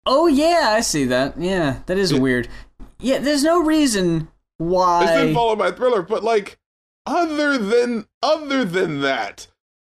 Oh 0.05 0.27
yeah, 0.27 0.67
I 0.69 0.81
see 0.81 1.05
that. 1.05 1.41
Yeah, 1.41 1.79
that 1.87 1.97
is 1.97 2.13
weird. 2.13 2.47
Yeah, 2.99 3.17
there's 3.17 3.43
no 3.43 3.59
reason 3.59 4.27
why. 4.59 5.03
This 5.03 5.15
didn't 5.15 5.33
follow 5.33 5.55
my 5.55 5.71
thriller, 5.71 6.03
but 6.03 6.23
like, 6.23 6.59
other 7.07 7.57
than 7.57 8.05
other 8.21 8.63
than 8.65 9.01
that, 9.01 9.47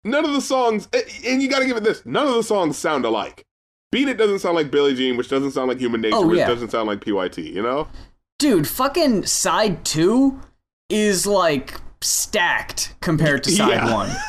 none 0.05 0.23
of 0.23 0.31
the 0.31 0.39
songs, 0.39 0.87
and 1.27 1.41
you 1.41 1.49
got 1.49 1.59
to 1.59 1.65
give 1.65 1.75
it 1.75 1.83
this, 1.83 2.05
none 2.05 2.25
of 2.25 2.35
the 2.35 2.43
songs 2.43 2.77
sound 2.77 3.03
alike. 3.03 3.45
Beat 3.91 4.07
It 4.07 4.17
doesn't 4.17 4.39
sound 4.39 4.55
like 4.55 4.71
Billie 4.71 4.95
Jean, 4.95 5.17
which 5.17 5.27
doesn't 5.29 5.51
sound 5.51 5.67
like 5.67 5.79
Human 5.79 5.99
oh, 5.99 6.03
Nature, 6.03 6.15
Oh, 6.17 6.27
which 6.27 6.37
yeah. 6.39 6.47
doesn't 6.47 6.69
sound 6.69 6.87
like 6.87 7.01
PYT. 7.01 7.37
You 7.39 7.61
know? 7.61 7.87
Dude, 8.39 8.67
fucking 8.67 9.25
side 9.25 9.83
two 9.85 10.39
is 10.89 11.27
like 11.27 11.75
stacked 12.01 12.95
compared 13.01 13.43
to 13.43 13.51
side 13.55 13.69
Yeah. 13.69 13.93
one. 13.93 14.09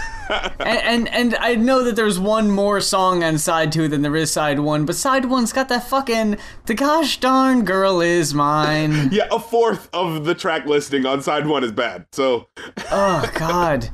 And, 0.61 0.79
and 0.79 1.09
and 1.09 1.35
I 1.35 1.57
know 1.57 1.83
that 1.85 1.95
there's 1.95 2.19
one 2.19 2.51
more 2.51 2.81
song 2.81 3.23
on 3.23 3.37
side 3.37 3.71
two 3.71 3.87
than 3.87 4.01
there 4.01 4.17
is 4.17 4.31
side 4.31 4.61
one, 4.61 4.87
but 4.87 4.97
side 4.97 5.27
one's 5.27 5.53
got 5.53 5.69
that 5.69 5.87
fucking 5.89 6.39
the 6.65 6.75
gosh 6.75 7.21
darn 7.21 7.67
girl 7.67 8.01
is 8.01 8.33
mine. 8.33 9.09
Yeah, 9.13 9.27
a 9.31 9.39
fourth 9.39 9.91
of 9.93 10.25
the 10.25 10.35
track 10.35 10.65
listing 10.65 11.05
on 11.05 11.21
side 11.21 11.47
one 11.47 11.65
is 11.65 11.73
bad. 11.73 12.07
So 12.13 12.49
Oh 12.91 13.31
God. 13.35 13.91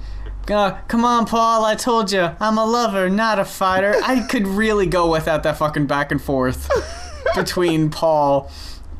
God, 0.48 0.80
come 0.88 1.04
on, 1.04 1.26
Paul. 1.26 1.66
I 1.66 1.74
told 1.74 2.10
you, 2.10 2.30
I'm 2.40 2.56
a 2.56 2.64
lover, 2.64 3.10
not 3.10 3.38
a 3.38 3.44
fighter. 3.44 3.94
I 4.02 4.20
could 4.26 4.46
really 4.46 4.86
go 4.86 5.10
without 5.10 5.42
that 5.42 5.58
fucking 5.58 5.86
back 5.86 6.10
and 6.10 6.22
forth 6.22 6.70
between 7.34 7.90
Paul 7.90 8.50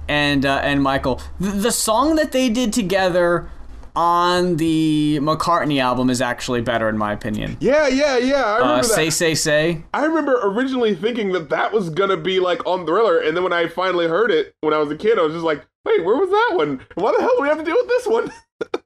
and 0.08 0.44
uh, 0.44 0.60
and 0.62 0.82
Michael. 0.82 1.22
The, 1.40 1.48
the 1.52 1.72
song 1.72 2.16
that 2.16 2.32
they 2.32 2.50
did 2.50 2.74
together 2.74 3.48
on 3.96 4.56
the 4.58 5.18
McCartney 5.22 5.80
album 5.80 6.10
is 6.10 6.20
actually 6.20 6.60
better, 6.60 6.86
in 6.86 6.98
my 6.98 7.14
opinion. 7.14 7.56
yeah, 7.60 7.88
yeah, 7.88 8.18
yeah. 8.18 8.44
I 8.44 8.54
remember 8.58 8.74
Uh, 8.74 8.82
that. 8.82 8.84
say, 8.84 9.08
say, 9.08 9.34
say. 9.34 9.82
I 9.94 10.04
remember 10.04 10.38
originally 10.42 10.94
thinking 10.94 11.32
that 11.32 11.48
that 11.48 11.72
was 11.72 11.88
gonna 11.88 12.18
be 12.18 12.40
like 12.40 12.64
on 12.66 12.84
Thriller, 12.84 13.18
and 13.20 13.34
then 13.34 13.42
when 13.42 13.54
I 13.54 13.68
finally 13.68 14.06
heard 14.06 14.30
it 14.30 14.54
when 14.60 14.74
I 14.74 14.78
was 14.78 14.90
a 14.90 14.96
kid, 14.96 15.18
I 15.18 15.22
was 15.22 15.32
just 15.32 15.46
like, 15.46 15.64
"Wait, 15.86 16.04
where 16.04 16.16
was 16.16 16.28
that 16.28 16.56
one? 16.58 16.80
Why 16.96 17.12
the 17.16 17.22
hell 17.22 17.32
do 17.36 17.42
we 17.42 17.48
have 17.48 17.56
to 17.58 17.64
deal 17.64 17.74
with 17.76 17.88
this 17.88 18.06
one?" 18.06 18.30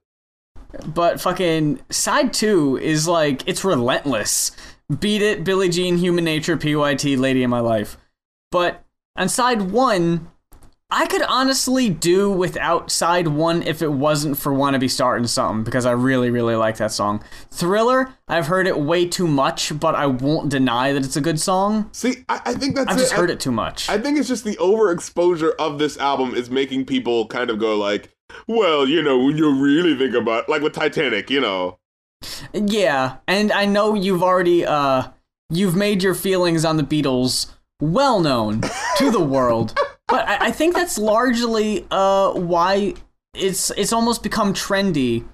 But 0.85 1.21
fucking 1.21 1.81
side 1.89 2.33
two 2.33 2.77
is 2.77 3.07
like 3.07 3.47
it's 3.47 3.63
relentless. 3.63 4.51
Beat 4.99 5.21
it, 5.21 5.43
Billie 5.43 5.69
Jean, 5.69 5.97
Human 5.97 6.23
Nature, 6.25 6.57
PYT, 6.57 7.17
Lady 7.17 7.43
in 7.43 7.49
My 7.49 7.59
Life. 7.61 7.97
But 8.51 8.83
on 9.15 9.29
side 9.29 9.71
one, 9.71 10.29
I 10.91 11.07
could 11.07 11.23
honestly 11.23 11.89
do 11.89 12.29
without 12.31 12.91
side 12.91 13.27
one 13.27 13.63
if 13.63 13.81
it 13.81 13.91
wasn't 13.91 14.37
for 14.37 14.53
Wanna 14.53 14.77
Be 14.77 14.87
Starting 14.87 15.25
Something 15.25 15.63
because 15.63 15.87
I 15.87 15.91
really, 15.91 16.29
really 16.29 16.55
like 16.55 16.77
that 16.77 16.91
song. 16.91 17.23
Thriller, 17.49 18.13
I've 18.27 18.45
heard 18.45 18.67
it 18.67 18.77
way 18.79 19.07
too 19.07 19.27
much, 19.27 19.77
but 19.79 19.95
I 19.95 20.05
won't 20.05 20.49
deny 20.49 20.93
that 20.93 21.03
it's 21.03 21.15
a 21.15 21.21
good 21.21 21.39
song. 21.39 21.89
See, 21.93 22.17
I, 22.29 22.41
I 22.45 22.53
think 22.53 22.75
that's 22.75 22.89
I've 22.91 22.97
it. 22.97 22.99
just 22.99 23.13
I- 23.13 23.15
heard 23.17 23.31
it 23.31 23.39
too 23.39 23.51
much. 23.51 23.89
I 23.89 23.97
think 23.97 24.19
it's 24.19 24.27
just 24.27 24.43
the 24.43 24.57
overexposure 24.57 25.53
of 25.57 25.79
this 25.79 25.97
album 25.97 26.35
is 26.35 26.51
making 26.51 26.85
people 26.85 27.25
kind 27.27 27.49
of 27.49 27.57
go 27.57 27.75
like, 27.77 28.12
well, 28.47 28.87
you 28.87 29.01
know, 29.01 29.17
when 29.19 29.37
you 29.37 29.49
really 29.53 29.97
think 29.97 30.15
about 30.15 30.47
like 30.49 30.61
with 30.61 30.73
Titanic, 30.73 31.29
you 31.29 31.41
know. 31.41 31.77
Yeah, 32.53 33.17
and 33.27 33.51
I 33.51 33.65
know 33.65 33.93
you've 33.95 34.23
already 34.23 34.65
uh 34.65 35.09
you've 35.49 35.75
made 35.75 36.03
your 36.03 36.15
feelings 36.15 36.63
on 36.65 36.77
the 36.77 36.83
Beatles 36.83 37.51
well 37.81 38.19
known 38.21 38.61
to 38.97 39.11
the 39.11 39.19
world. 39.21 39.77
But 40.09 40.27
I, 40.27 40.47
I 40.47 40.51
think 40.51 40.75
that's 40.75 40.97
largely 40.97 41.87
uh 41.89 42.33
why 42.33 42.93
it's 43.33 43.71
it's 43.71 43.93
almost 43.93 44.21
become 44.21 44.53
trendy. 44.53 45.25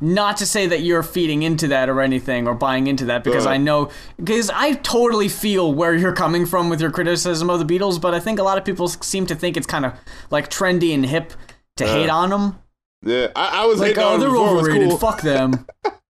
Not 0.00 0.36
to 0.36 0.46
say 0.46 0.66
that 0.66 0.82
you're 0.82 1.02
feeding 1.02 1.42
into 1.42 1.68
that 1.68 1.88
or 1.88 2.00
anything 2.00 2.46
or 2.46 2.54
buying 2.54 2.86
into 2.86 3.06
that 3.06 3.24
because 3.24 3.46
Uh. 3.46 3.50
I 3.50 3.56
know 3.56 3.90
because 4.16 4.50
I 4.50 4.74
totally 4.74 5.28
feel 5.28 5.72
where 5.72 5.94
you're 5.94 6.12
coming 6.12 6.46
from 6.46 6.68
with 6.68 6.80
your 6.80 6.90
criticism 6.90 7.48
of 7.48 7.58
the 7.58 7.64
Beatles, 7.78 8.00
but 8.00 8.12
I 8.14 8.20
think 8.20 8.38
a 8.38 8.42
lot 8.42 8.58
of 8.58 8.64
people 8.64 8.88
seem 8.88 9.24
to 9.26 9.34
think 9.34 9.56
it's 9.56 9.66
kind 9.66 9.86
of 9.86 9.94
like 10.30 10.50
trendy 10.50 10.92
and 10.94 11.06
hip 11.06 11.32
to 11.76 11.86
hate 11.86 12.08
on 12.08 12.30
them. 12.30 12.58
Yeah, 13.02 13.28
I, 13.36 13.62
I 13.62 13.66
was 13.66 13.80
Like, 13.80 13.96
hating 13.96 14.02
oh, 14.04 14.18
they're 14.18 14.30
overrated. 14.36 14.88
cool. 14.88 14.98
Fuck 14.98 15.20
them. 15.22 15.66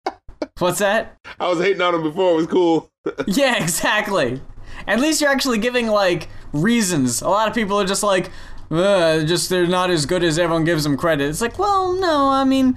What's 0.58 0.78
that? 0.78 1.16
I 1.40 1.48
was 1.48 1.58
hating 1.58 1.80
on 1.82 1.92
them 1.94 2.02
before 2.02 2.32
it 2.32 2.36
was 2.36 2.46
cool. 2.46 2.90
Yeah, 3.26 3.62
exactly. 3.62 4.40
At 4.86 4.98
least 5.00 5.20
you're 5.20 5.30
actually 5.30 5.58
giving 5.58 5.88
like 5.88 6.28
reasons. 6.52 7.20
A 7.20 7.28
lot 7.28 7.48
of 7.48 7.54
people 7.54 7.78
are 7.80 7.84
just 7.84 8.02
like, 8.02 8.30
just 8.70 9.50
they're 9.50 9.66
not 9.66 9.90
as 9.90 10.06
good 10.06 10.24
as 10.24 10.38
everyone 10.38 10.64
gives 10.64 10.84
them 10.84 10.96
credit. 10.96 11.28
It's 11.28 11.40
like, 11.42 11.58
well, 11.58 11.92
no, 11.92 12.30
I 12.30 12.44
mean, 12.44 12.76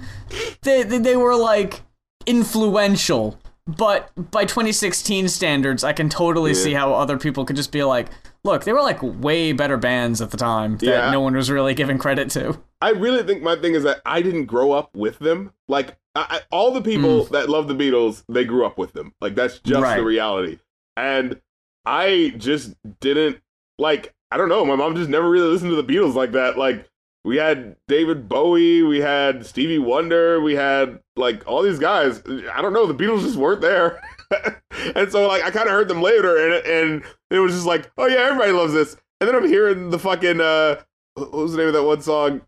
they 0.62 0.82
they, 0.82 0.98
they 0.98 1.16
were 1.16 1.34
like 1.34 1.80
influential, 2.26 3.38
but 3.66 4.10
by 4.30 4.44
2016 4.44 5.28
standards, 5.28 5.82
I 5.82 5.92
can 5.92 6.08
totally 6.08 6.54
see 6.54 6.74
how 6.74 6.92
other 6.94 7.18
people 7.18 7.44
could 7.44 7.56
just 7.56 7.72
be 7.72 7.82
like, 7.82 8.08
look, 8.44 8.64
they 8.64 8.72
were 8.72 8.82
like 8.82 8.98
way 9.02 9.52
better 9.52 9.76
bands 9.76 10.20
at 10.20 10.30
the 10.30 10.36
time 10.36 10.76
that 10.78 10.86
Yeah. 10.86 11.10
no 11.10 11.20
one 11.20 11.34
was 11.34 11.50
really 11.50 11.74
giving 11.74 11.98
credit 11.98 12.30
to. 12.30 12.58
I 12.80 12.90
really 12.90 13.22
think 13.22 13.42
my 13.42 13.56
thing 13.56 13.74
is 13.74 13.82
that 13.82 14.00
I 14.06 14.22
didn't 14.22 14.46
grow 14.46 14.72
up 14.72 14.94
with 14.94 15.18
them. 15.18 15.52
Like 15.68 15.96
I, 16.14 16.26
I, 16.30 16.40
all 16.50 16.72
the 16.72 16.82
people 16.82 17.24
mm. 17.24 17.28
that 17.30 17.48
love 17.48 17.68
the 17.68 17.74
Beatles, 17.74 18.24
they 18.28 18.44
grew 18.44 18.64
up 18.64 18.78
with 18.78 18.92
them. 18.92 19.14
Like 19.20 19.34
that's 19.34 19.58
just 19.60 19.82
Right. 19.82 19.96
the 19.96 20.04
reality. 20.04 20.58
And 20.96 21.40
I 21.84 22.34
just 22.36 22.74
didn't 23.00 23.40
like. 23.78 24.14
I 24.30 24.36
don't 24.36 24.50
know. 24.50 24.64
My 24.64 24.76
mom 24.76 24.94
just 24.94 25.08
never 25.08 25.28
really 25.30 25.48
listened 25.48 25.70
to 25.70 25.80
the 25.80 25.84
Beatles 25.94 26.14
like 26.14 26.32
that. 26.32 26.58
Like 26.58 26.86
we 27.24 27.36
had 27.36 27.76
David 27.88 28.28
Bowie, 28.28 28.82
we 28.82 29.00
had 29.00 29.46
Stevie 29.46 29.78
Wonder, 29.78 30.40
we 30.40 30.54
had 30.54 31.00
like 31.16 31.46
all 31.46 31.62
these 31.62 31.78
guys. 31.78 32.22
I 32.52 32.60
don't 32.60 32.72
know. 32.72 32.86
The 32.86 32.94
Beatles 32.94 33.22
just 33.22 33.36
weren't 33.36 33.60
there. 33.62 34.02
and 34.94 35.10
so 35.10 35.26
like 35.26 35.42
I 35.42 35.50
kind 35.50 35.66
of 35.66 35.72
heard 35.72 35.88
them 35.88 36.02
later, 36.02 36.36
and 36.36 36.66
and 36.66 37.02
it 37.30 37.38
was 37.38 37.54
just 37.54 37.66
like, 37.66 37.90
oh 37.98 38.06
yeah, 38.06 38.18
everybody 38.20 38.52
loves 38.52 38.72
this. 38.72 38.96
And 39.20 39.28
then 39.28 39.34
I'm 39.34 39.48
hearing 39.48 39.90
the 39.90 39.98
fucking 39.98 40.40
uh, 40.40 40.80
what 41.14 41.32
was 41.32 41.52
the 41.52 41.58
name 41.58 41.68
of 41.68 41.74
that 41.74 41.84
one 41.84 42.00
song? 42.00 42.42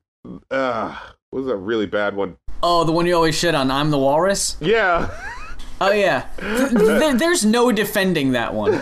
uh 0.51 0.97
what 1.31 1.41
was 1.41 1.47
that 1.47 1.57
really 1.57 1.87
bad 1.87 2.15
one? 2.15 2.37
Oh, 2.63 2.85
the 2.85 2.93
one 2.93 3.07
you 3.07 3.15
always 3.15 3.39
shit 3.39 3.55
on, 3.55 3.71
I'm 3.71 3.91
the 3.91 3.99
Walrus? 3.99 4.57
Yeah. 4.61 5.11
Oh, 5.83 5.93
yeah. 5.93 6.27
Th- 6.39 6.71
th- 6.71 7.17
there's 7.17 7.45
no 7.45 7.73
defending 7.73 8.33
that 8.33 8.53
one. 8.55 8.75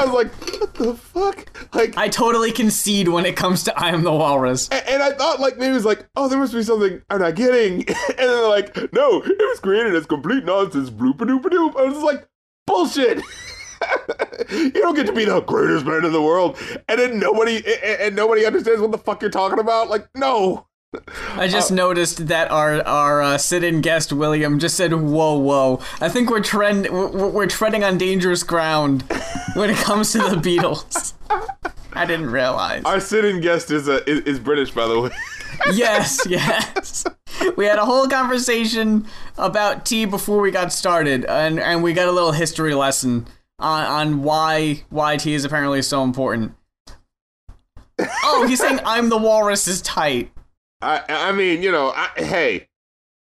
I 0.00 0.04
was 0.04 0.12
like, 0.14 0.32
what 0.60 0.74
the 0.74 0.94
fuck? 0.94 1.74
Like 1.74 1.96
I 1.96 2.08
totally 2.08 2.52
concede 2.52 3.08
when 3.08 3.26
it 3.26 3.36
comes 3.36 3.64
to 3.64 3.78
I 3.78 3.88
am 3.90 4.02
the 4.04 4.12
Walrus. 4.12 4.68
a- 4.70 4.90
and 4.90 5.02
I 5.02 5.12
thought 5.12 5.40
like 5.40 5.58
maybe 5.58 5.72
it 5.72 5.74
was 5.74 5.84
like, 5.84 6.06
oh, 6.16 6.28
there 6.28 6.38
must 6.38 6.52
be 6.54 6.62
something 6.62 7.02
I'm 7.10 7.20
not 7.20 7.34
getting. 7.34 7.80
and 7.88 7.88
then 7.88 8.16
they're 8.16 8.48
like, 8.48 8.74
no, 8.92 9.20
it 9.22 9.36
was 9.38 9.60
created 9.60 9.94
as 9.94 10.06
complete 10.06 10.44
nonsense, 10.44 10.88
bloop 10.90 11.20
a 11.20 11.26
doop 11.26 11.44
a 11.44 11.50
doop. 11.50 11.76
I 11.76 11.82
was 11.84 11.94
just 11.94 12.04
like, 12.06 12.28
bullshit. 12.66 13.18
you 14.50 14.70
don't 14.72 14.94
get 14.94 15.06
to 15.06 15.12
be 15.12 15.24
the 15.24 15.40
greatest 15.40 15.84
man 15.86 16.04
in 16.04 16.12
the 16.12 16.22
world, 16.22 16.58
and 16.88 16.98
then 17.00 17.18
nobody 17.18 17.56
a- 17.66 17.80
a- 17.82 18.06
and 18.06 18.16
nobody 18.16 18.44
understands 18.46 18.80
what 18.80 18.92
the 18.92 18.98
fuck 18.98 19.20
you're 19.22 19.30
talking 19.30 19.58
about. 19.58 19.88
Like, 19.90 20.06
no. 20.14 20.66
I 21.36 21.46
just 21.46 21.70
noticed 21.70 22.26
that 22.26 22.50
our 22.50 22.82
our 22.82 23.22
uh, 23.22 23.38
sit-in 23.38 23.80
guest 23.80 24.12
William 24.12 24.58
just 24.58 24.76
said, 24.76 24.92
"Whoa, 24.92 25.38
whoa!" 25.38 25.80
I 26.00 26.08
think 26.08 26.30
we're 26.30 26.42
trend 26.42 26.88
we're, 26.90 27.28
we're 27.28 27.46
treading 27.46 27.84
on 27.84 27.96
dangerous 27.96 28.42
ground 28.42 29.04
when 29.54 29.70
it 29.70 29.76
comes 29.76 30.10
to 30.12 30.18
the 30.18 30.36
Beatles. 30.36 31.12
I 31.92 32.06
didn't 32.06 32.30
realize. 32.30 32.82
Our 32.84 32.98
sit-in 32.98 33.40
guest 33.40 33.70
is 33.70 33.86
a 33.86 34.08
is, 34.10 34.20
is 34.22 34.38
British, 34.40 34.72
by 34.72 34.88
the 34.88 35.00
way. 35.00 35.10
yes, 35.72 36.20
yes. 36.28 37.04
We 37.56 37.66
had 37.66 37.78
a 37.78 37.84
whole 37.84 38.08
conversation 38.08 39.06
about 39.38 39.86
tea 39.86 40.06
before 40.06 40.40
we 40.40 40.50
got 40.50 40.72
started, 40.72 41.24
and 41.24 41.60
and 41.60 41.84
we 41.84 41.92
got 41.92 42.08
a 42.08 42.12
little 42.12 42.32
history 42.32 42.74
lesson 42.74 43.28
on 43.60 43.84
on 43.84 44.22
why 44.24 44.82
why 44.90 45.16
tea 45.18 45.34
is 45.34 45.44
apparently 45.44 45.82
so 45.82 46.02
important. 46.02 46.52
Oh, 48.24 48.46
he's 48.48 48.58
saying 48.58 48.80
I'm 48.84 49.08
the 49.08 49.18
walrus 49.18 49.68
is 49.68 49.80
tight. 49.82 50.32
I 50.82 51.02
I 51.08 51.32
mean, 51.32 51.62
you 51.62 51.72
know, 51.72 51.92
I, 51.94 52.08
hey, 52.16 52.68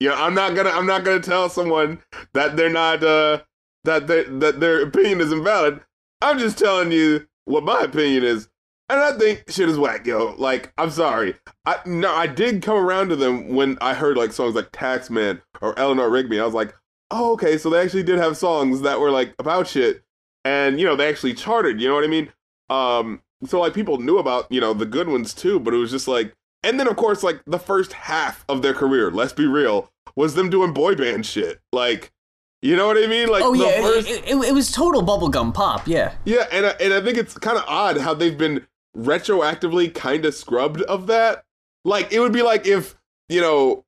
you 0.00 0.08
know, 0.08 0.14
I'm 0.14 0.34
not 0.34 0.54
gonna 0.54 0.70
I'm 0.70 0.86
not 0.86 1.04
gonna 1.04 1.20
tell 1.20 1.48
someone 1.48 2.00
that 2.34 2.56
they're 2.56 2.68
not 2.70 3.02
uh 3.02 3.42
that 3.84 4.06
they, 4.06 4.24
that 4.24 4.60
their 4.60 4.82
opinion 4.82 5.20
is 5.20 5.32
invalid. 5.32 5.80
I'm 6.20 6.38
just 6.38 6.58
telling 6.58 6.92
you 6.92 7.26
what 7.44 7.64
my 7.64 7.82
opinion 7.82 8.22
is, 8.22 8.48
and 8.88 9.00
I 9.00 9.16
think 9.18 9.44
shit 9.48 9.68
is 9.68 9.78
whack, 9.78 10.06
yo. 10.06 10.34
Like, 10.38 10.72
I'm 10.78 10.90
sorry. 10.90 11.34
I 11.66 11.76
no, 11.86 12.12
I 12.12 12.26
did 12.26 12.62
come 12.62 12.76
around 12.76 13.08
to 13.08 13.16
them 13.16 13.54
when 13.54 13.78
I 13.80 13.94
heard 13.94 14.16
like 14.16 14.32
songs 14.32 14.54
like 14.54 14.70
Taxman 14.72 15.42
or 15.60 15.78
Eleanor 15.78 16.10
Rigby. 16.10 16.40
I 16.40 16.44
was 16.44 16.54
like, 16.54 16.74
oh, 17.10 17.32
okay, 17.32 17.58
so 17.58 17.70
they 17.70 17.80
actually 17.80 18.04
did 18.04 18.18
have 18.18 18.36
songs 18.36 18.82
that 18.82 19.00
were 19.00 19.10
like 19.10 19.34
about 19.38 19.66
shit, 19.66 20.02
and 20.44 20.78
you 20.78 20.86
know, 20.86 20.96
they 20.96 21.08
actually 21.08 21.34
charted. 21.34 21.80
You 21.80 21.88
know 21.88 21.94
what 21.94 22.04
I 22.04 22.08
mean? 22.08 22.32
Um, 22.70 23.22
so 23.44 23.60
like 23.60 23.74
people 23.74 23.98
knew 23.98 24.18
about 24.18 24.50
you 24.50 24.60
know 24.60 24.74
the 24.74 24.86
good 24.86 25.08
ones 25.08 25.34
too, 25.34 25.58
but 25.58 25.74
it 25.74 25.78
was 25.78 25.90
just 25.90 26.08
like 26.08 26.34
and 26.62 26.78
then, 26.78 26.88
of 26.88 26.96
course, 26.96 27.22
like 27.22 27.42
the 27.46 27.58
first 27.58 27.92
half 27.92 28.44
of 28.48 28.62
their 28.62 28.74
career, 28.74 29.10
let's 29.10 29.32
be 29.32 29.46
real, 29.46 29.90
was 30.16 30.34
them 30.34 30.50
doing 30.50 30.72
boy 30.72 30.94
band 30.94 31.26
shit. 31.26 31.60
Like, 31.72 32.12
you 32.60 32.76
know 32.76 32.86
what 32.86 32.96
I 32.96 33.06
mean? 33.06 33.28
Like, 33.28 33.42
Oh 33.42 33.54
the 33.54 33.64
yeah, 33.64 33.80
first, 33.80 34.08
it, 34.08 34.24
it, 34.24 34.36
it 34.36 34.54
was 34.54 34.70
total 34.70 35.02
bubblegum 35.02 35.52
pop. 35.52 35.86
Yeah. 35.86 36.14
yeah, 36.24 36.46
and 36.52 36.66
I, 36.66 36.70
and 36.80 36.94
I 36.94 37.00
think 37.00 37.18
it's 37.18 37.36
kind 37.36 37.58
of 37.58 37.64
odd 37.66 37.98
how 37.98 38.14
they've 38.14 38.36
been 38.38 38.66
retroactively 38.96 39.92
kind 39.92 40.24
of 40.24 40.34
scrubbed 40.34 40.82
of 40.82 41.06
that. 41.08 41.44
Like 41.84 42.12
it 42.12 42.20
would 42.20 42.32
be 42.32 42.42
like 42.42 42.66
if 42.66 42.94
you 43.28 43.40
know, 43.40 43.84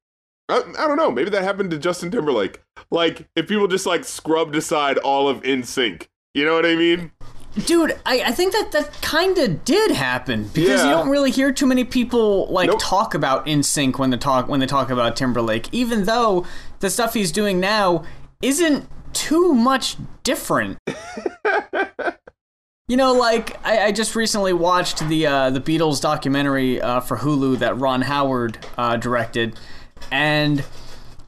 I, 0.48 0.62
I 0.78 0.88
don't 0.88 0.96
know, 0.96 1.10
maybe 1.10 1.30
that 1.30 1.44
happened 1.44 1.70
to 1.70 1.78
Justin 1.78 2.10
Timberlake. 2.10 2.62
Like 2.90 3.28
if 3.36 3.46
people 3.46 3.68
just 3.68 3.86
like 3.86 4.04
scrubbed 4.04 4.56
aside 4.56 4.98
all 4.98 5.28
of 5.28 5.42
NSYNC. 5.42 6.08
You 6.34 6.44
know 6.44 6.54
what 6.54 6.66
I 6.66 6.74
mean? 6.74 7.12
Dude, 7.66 7.96
I, 8.04 8.20
I 8.26 8.32
think 8.32 8.52
that 8.52 8.72
that 8.72 9.00
kind 9.00 9.38
of 9.38 9.64
did 9.64 9.92
happen 9.92 10.50
because 10.52 10.80
Yeah. 10.82 10.88
you 10.88 10.90
don't 10.96 11.08
really 11.08 11.30
hear 11.30 11.52
too 11.52 11.66
many 11.66 11.84
people 11.84 12.46
like 12.48 12.68
Nope. 12.68 12.80
talk 12.82 13.14
about 13.14 13.46
NSYNC 13.46 13.96
when 13.98 14.10
they 14.10 14.16
talk 14.16 14.48
when 14.48 14.58
they 14.60 14.66
talk 14.66 14.90
about 14.90 15.14
Timberlake, 15.16 15.68
even 15.72 16.04
though 16.04 16.44
the 16.80 16.90
stuff 16.90 17.14
he's 17.14 17.30
doing 17.30 17.60
now 17.60 18.02
isn't 18.42 18.88
too 19.12 19.54
much 19.54 19.96
different. 20.24 20.78
you 22.88 22.96
know, 22.96 23.12
like 23.12 23.56
I, 23.64 23.84
I 23.86 23.92
just 23.92 24.16
recently 24.16 24.52
watched 24.52 25.06
the 25.08 25.26
uh, 25.26 25.50
the 25.50 25.60
Beatles 25.60 26.00
documentary 26.00 26.80
uh, 26.80 27.00
for 27.00 27.18
Hulu 27.18 27.58
that 27.60 27.78
Ron 27.78 28.02
Howard 28.02 28.58
uh, 28.76 28.96
directed, 28.96 29.56
and 30.10 30.64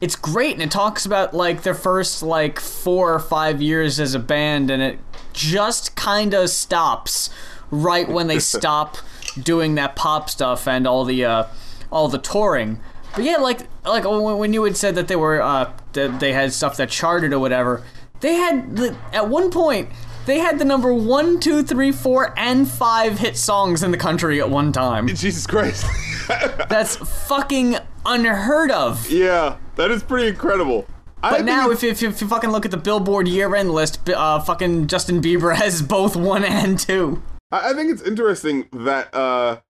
it's 0.01 0.17
great 0.17 0.53
and 0.53 0.63
it 0.63 0.71
talks 0.71 1.07
about 1.07 1.33
like 1.33 1.63
their 1.63 1.75
first 1.75 2.23
like 2.23 2.61
four 2.61 3.15
or 3.15 3.19
five 3.21 3.63
years 3.63 3.99
as 3.99 4.15
a 4.15 4.19
band 4.19 4.71
and 4.71 4.83
it 4.83 4.99
just 5.37 5.95
kind 5.95 6.35
of 6.35 6.51
stops 6.51 7.31
right 7.71 8.09
when 8.09 8.27
they 8.27 8.39
stop 8.57 8.97
doing 9.41 9.75
that 9.77 9.95
pop 9.95 10.29
stuff 10.31 10.67
and 10.67 10.87
all 10.87 11.05
the 11.05 11.25
uh 11.25 11.45
all 11.93 12.09
the 12.09 12.19
touring 12.19 12.81
but 13.15 13.23
yeah 13.23 13.37
like 13.37 13.61
like 13.85 14.05
when 14.05 14.39
when 14.39 14.53
you 14.53 14.65
had 14.65 14.77
said 14.77 14.95
that 14.95 15.09
they 15.09 15.17
were 15.17 15.41
uh 15.41 15.71
that 15.93 16.19
they 16.19 16.33
had 16.33 16.53
stuff 16.53 16.77
that 16.77 16.89
charted 16.89 17.33
or 17.33 17.39
whatever 17.39 17.85
they 18.21 18.35
had 18.35 18.77
the, 18.77 18.97
at 19.13 19.29
one 19.29 19.51
point 19.51 19.89
they 20.25 20.39
had 20.39 20.59
the 20.59 20.65
number 20.65 20.93
one 20.93 21.39
two 21.39 21.63
three 21.63 21.93
four 21.93 22.35
and 22.37 22.69
five 22.69 23.19
hit 23.19 23.37
songs 23.37 23.83
in 23.83 23.91
the 23.91 23.99
country 23.99 24.41
at 24.41 24.51
one 24.51 24.73
time 24.73 25.07
Jesus 25.07 25.47
Christ. 25.47 25.85
that's 26.69 26.97
fucking 26.97 27.77
unheard 28.05 28.71
of 28.71 29.09
yeah, 29.11 29.57
that 29.77 29.91
is 29.91 30.03
pretty 30.03 30.29
incredible. 30.29 30.87
But 31.21 31.45
now, 31.45 31.71
if, 31.71 31.83
if, 31.83 32.03
if 32.03 32.21
you 32.21 32.29
fucking 32.29 32.51
look 32.51 32.65
at 32.65 32.71
the 32.71 32.77
Billboard 32.77 33.27
year-end 33.27 33.71
list, 33.71 34.09
uh, 34.09 34.39
fucking 34.41 34.87
Justin 34.87 35.21
Bieber 35.21 35.55
has 35.57 35.83
both 35.83 36.17
one 36.17 36.45
and 36.45 36.79
two. 36.79 37.23
I 37.51 37.71
I 37.71 37.75
think 37.75 37.91
it's 37.91 38.03
interesting 38.03 38.69
that 38.73 39.15
uh, 39.15 39.61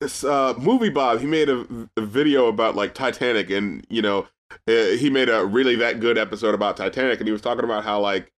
this 0.00 0.24
uh, 0.24 0.54
MovieBob 0.54 1.20
he 1.20 1.26
made 1.26 1.48
a, 1.48 1.66
a 1.96 2.02
video 2.02 2.46
about 2.48 2.74
like 2.74 2.94
Titanic, 2.94 3.50
and 3.50 3.86
you 3.88 4.02
know 4.02 4.26
uh, 4.68 4.96
he 4.96 5.10
made 5.10 5.28
a 5.28 5.44
really 5.44 5.76
that 5.76 6.00
good 6.00 6.18
episode 6.18 6.54
about 6.54 6.76
Titanic, 6.76 7.18
and 7.20 7.28
he 7.28 7.32
was 7.32 7.42
talking 7.42 7.64
about 7.64 7.84
how 7.84 8.00
like 8.00 8.32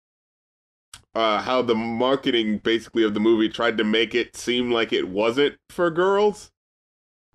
uh, 1.16 1.42
how 1.42 1.62
the 1.62 1.76
marketing 1.76 2.58
basically 2.58 3.04
of 3.04 3.14
the 3.14 3.20
movie 3.20 3.50
tried 3.50 3.78
to 3.78 3.84
make 3.84 4.16
it 4.16 4.36
seem 4.36 4.72
like 4.72 4.94
it 4.94 5.10
wasn't 5.10 5.56
for 5.70 5.90
girls 5.90 6.52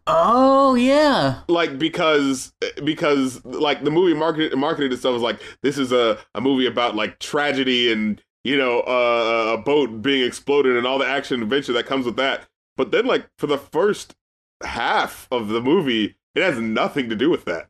Oh 0.07 0.75
yeah, 0.75 1.41
like 1.49 1.79
because 1.79 2.53
because 2.85 3.45
like 3.45 3.83
the 3.83 3.91
movie 3.91 4.15
marketed 4.15 4.57
marketed 4.57 4.93
itself 4.93 5.17
as 5.17 5.23
like 5.23 5.41
this 5.63 5.79
is 5.79 5.91
a, 5.91 6.19
a 6.35 6.41
movie 6.41 6.67
about 6.67 6.95
like 6.95 7.19
tragedy 7.19 7.93
and 7.93 8.23
you 8.45 8.57
know 8.57 8.81
uh, 8.81 9.57
a 9.59 9.63
boat 9.63 10.03
being 10.03 10.25
exploded 10.25 10.77
and 10.77 10.87
all 10.87 10.99
the 10.99 11.07
action 11.07 11.43
adventure 11.43 11.73
that 11.73 11.87
comes 11.87 12.07
with 12.07 12.17
that 12.17 12.47
but 12.77 12.93
then 12.93 13.05
like 13.05 13.29
for 13.39 13.49
the 13.49 13.59
first 13.59 14.15
half 14.63 15.27
of 15.33 15.49
the 15.49 15.61
movie 15.61 16.17
it 16.37 16.43
has 16.43 16.59
nothing 16.59 17.09
to 17.09 17.17
do 17.17 17.29
with 17.29 17.45
that 17.45 17.69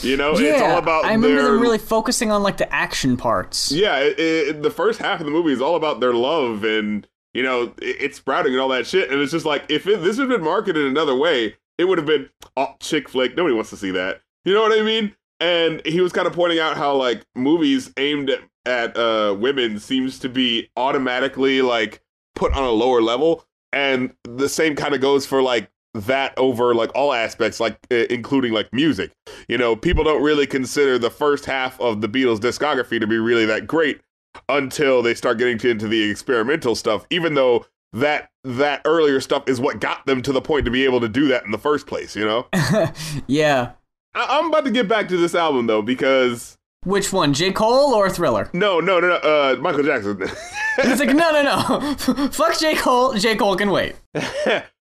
you 0.00 0.16
know 0.16 0.38
yeah. 0.38 0.54
it's 0.54 0.62
all 0.62 0.78
about 0.78 1.04
I 1.04 1.12
remember 1.12 1.42
their 1.42 1.52
them 1.52 1.60
really 1.60 1.78
focusing 1.78 2.30
on 2.30 2.42
like 2.42 2.56
the 2.56 2.72
action 2.72 3.16
parts. 3.16 3.70
yeah, 3.70 3.98
it, 3.98 4.18
it, 4.18 4.62
the 4.62 4.70
first 4.70 4.98
half 4.98 5.20
of 5.20 5.26
the 5.26 5.32
movie 5.32 5.52
is 5.52 5.60
all 5.60 5.76
about 5.76 6.00
their 6.00 6.14
love 6.14 6.64
and 6.64 7.06
you 7.34 7.42
know 7.42 7.72
it's 7.80 8.18
sprouting 8.18 8.52
and 8.52 8.60
all 8.60 8.68
that 8.68 8.86
shit. 8.86 9.10
And 9.10 9.20
it's 9.20 9.32
just 9.32 9.46
like 9.46 9.64
if 9.68 9.86
it, 9.86 10.02
this 10.02 10.18
had 10.18 10.28
been 10.28 10.42
marketed 10.42 10.86
another 10.86 11.14
way, 11.14 11.56
it 11.78 11.84
would 11.84 11.98
have 11.98 12.06
been 12.06 12.28
oh 12.56 12.74
chick 12.80 13.08
flick. 13.08 13.36
Nobody 13.36 13.54
wants 13.54 13.70
to 13.70 13.76
see 13.76 13.90
that. 13.92 14.20
You 14.44 14.54
know 14.54 14.62
what 14.62 14.78
I 14.78 14.82
mean? 14.82 15.14
And 15.40 15.84
he 15.84 16.00
was 16.00 16.12
kind 16.12 16.26
of 16.26 16.32
pointing 16.32 16.58
out 16.58 16.76
how 16.76 16.94
like 16.94 17.24
movies 17.34 17.92
aimed 17.96 18.30
at, 18.64 18.96
uh, 18.96 19.36
women 19.38 19.80
seems 19.80 20.20
to 20.20 20.28
be 20.28 20.70
automatically 20.76 21.62
like 21.62 22.00
put 22.34 22.52
on 22.52 22.62
a 22.62 22.70
lower 22.70 23.02
level, 23.02 23.44
and 23.72 24.12
the 24.24 24.48
same 24.48 24.76
kind 24.76 24.94
of 24.94 25.00
goes 25.00 25.26
for 25.26 25.42
like 25.42 25.68
that 25.94 26.32
over 26.38 26.74
like 26.74 26.90
all 26.94 27.12
aspects, 27.12 27.60
like 27.60 27.76
including 27.90 28.52
like 28.52 28.72
music. 28.72 29.10
You 29.48 29.58
know, 29.58 29.74
people 29.74 30.04
don't 30.04 30.22
really 30.22 30.46
consider 30.46 30.98
the 30.98 31.10
first 31.10 31.44
half 31.44 31.80
of 31.80 32.00
the 32.00 32.08
Beatles 32.08 32.38
discography 32.38 33.00
to 33.00 33.06
be 33.06 33.18
really 33.18 33.44
that 33.46 33.66
great 33.66 34.00
until 34.48 35.02
they 35.02 35.14
start 35.14 35.38
getting 35.38 35.58
to, 35.58 35.70
into 35.70 35.88
the 35.88 36.10
experimental 36.10 36.74
stuff, 36.74 37.06
even 37.10 37.34
though 37.34 37.66
that 37.92 38.30
that 38.44 38.80
earlier 38.84 39.20
stuff 39.20 39.44
is 39.46 39.60
what 39.60 39.80
got 39.80 40.04
them 40.06 40.22
to 40.22 40.32
the 40.32 40.40
point 40.40 40.64
to 40.64 40.70
be 40.70 40.84
able 40.84 41.00
to 41.00 41.08
do 41.08 41.28
that 41.28 41.44
in 41.44 41.50
the 41.50 41.58
first 41.58 41.86
place, 41.86 42.16
you 42.16 42.24
know? 42.24 42.46
yeah. 43.26 43.72
I- 44.14 44.38
I'm 44.38 44.46
about 44.48 44.64
to 44.64 44.70
get 44.70 44.88
back 44.88 45.08
to 45.08 45.16
this 45.16 45.34
album 45.34 45.66
though, 45.66 45.82
because 45.82 46.56
Which 46.84 47.12
one, 47.12 47.34
J 47.34 47.52
Cole 47.52 47.94
or 47.94 48.08
Thriller? 48.10 48.48
no, 48.52 48.80
no, 48.80 48.98
no, 49.00 49.08
no 49.08 49.14
uh, 49.16 49.56
Michael 49.60 49.82
Jackson. 49.84 50.20
It's 50.78 51.00
like 51.00 51.10
no, 51.14 51.30
no, 51.32 51.42
no. 51.42 52.28
Fuck 52.32 52.58
J 52.58 52.74
Cole. 52.76 53.12
J 53.12 53.36
Cole 53.36 53.56
can 53.56 53.70
wait. 53.70 53.94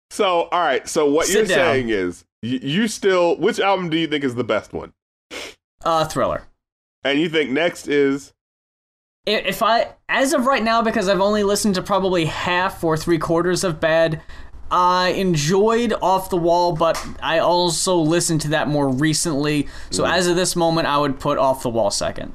so, 0.09 0.43
all 0.43 0.61
right. 0.61 0.87
So 0.87 1.11
what 1.11 1.25
Sit 1.27 1.35
you're 1.35 1.45
down. 1.47 1.57
saying 1.57 1.89
is, 1.89 2.23
you, 2.41 2.59
you 2.59 2.87
still, 2.87 3.35
which 3.35 3.59
album 3.59 3.89
do 3.89 3.97
you 3.97 4.07
think 4.07 4.23
is 4.23 4.35
the 4.35 4.45
best 4.45 4.71
one? 4.71 4.93
Uh, 5.83 6.05
Thriller. 6.05 6.43
And 7.03 7.19
you 7.19 7.27
think 7.27 7.49
next 7.51 7.89
is 7.89 8.31
If 9.25 9.61
I, 9.61 9.93
as 10.09 10.33
of 10.33 10.47
right 10.47 10.63
now, 10.63 10.81
because 10.81 11.07
I've 11.07 11.21
only 11.21 11.43
listened 11.43 11.75
to 11.75 11.83
probably 11.83 12.25
half 12.25 12.83
or 12.83 12.97
three 12.97 13.19
quarters 13.19 13.63
of 13.63 13.79
Bad, 13.79 14.21
I 14.71 15.09
enjoyed 15.09 15.93
Off 16.01 16.29
the 16.31 16.37
Wall, 16.37 16.73
but 16.73 17.03
I 17.21 17.39
also 17.39 17.97
listened 17.97 18.41
to 18.41 18.47
that 18.49 18.67
more 18.67 18.89
recently. 18.89 19.67
So 19.91 20.05
as 20.05 20.27
of 20.27 20.35
this 20.35 20.55
moment, 20.55 20.87
I 20.87 20.97
would 20.97 21.19
put 21.19 21.37
Off 21.37 21.61
the 21.61 21.69
Wall 21.69 21.91
second. 21.91 22.33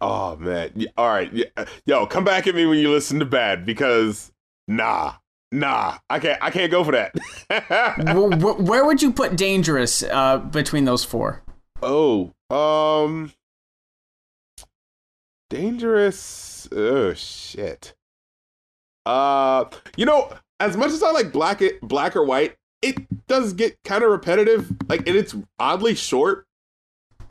Oh 0.00 0.36
man! 0.36 0.84
All 0.98 1.08
right, 1.08 1.32
yo, 1.86 2.04
come 2.06 2.24
back 2.24 2.46
at 2.46 2.54
me 2.54 2.66
when 2.66 2.78
you 2.78 2.90
listen 2.90 3.20
to 3.20 3.24
Bad 3.24 3.64
because 3.64 4.30
nah, 4.68 5.14
nah, 5.52 5.96
I 6.10 6.18
can't, 6.18 6.42
I 6.42 6.50
can't 6.50 6.70
go 6.70 6.84
for 6.84 6.92
that. 6.92 7.14
wh- 7.50 8.34
wh- 8.42 8.60
where 8.60 8.84
would 8.84 9.00
you 9.00 9.12
put 9.12 9.36
Dangerous 9.36 10.02
uh, 10.02 10.38
between 10.38 10.84
those 10.84 11.04
four? 11.04 11.42
oh, 11.82 12.32
um, 12.50 13.32
dangerous. 15.50 16.68
Oh 16.72 17.14
shit. 17.14 17.94
Uh, 19.06 19.66
you 19.96 20.06
know, 20.06 20.32
as 20.60 20.76
much 20.76 20.90
as 20.90 21.02
I 21.02 21.10
like 21.10 21.32
black 21.32 21.60
it, 21.60 21.80
black 21.82 22.16
or 22.16 22.24
white, 22.24 22.56
it 22.82 23.26
does 23.26 23.52
get 23.52 23.76
kind 23.84 24.02
of 24.02 24.10
repetitive. 24.10 24.70
Like, 24.88 25.06
and 25.06 25.16
it's 25.16 25.34
oddly 25.58 25.94
short. 25.94 26.46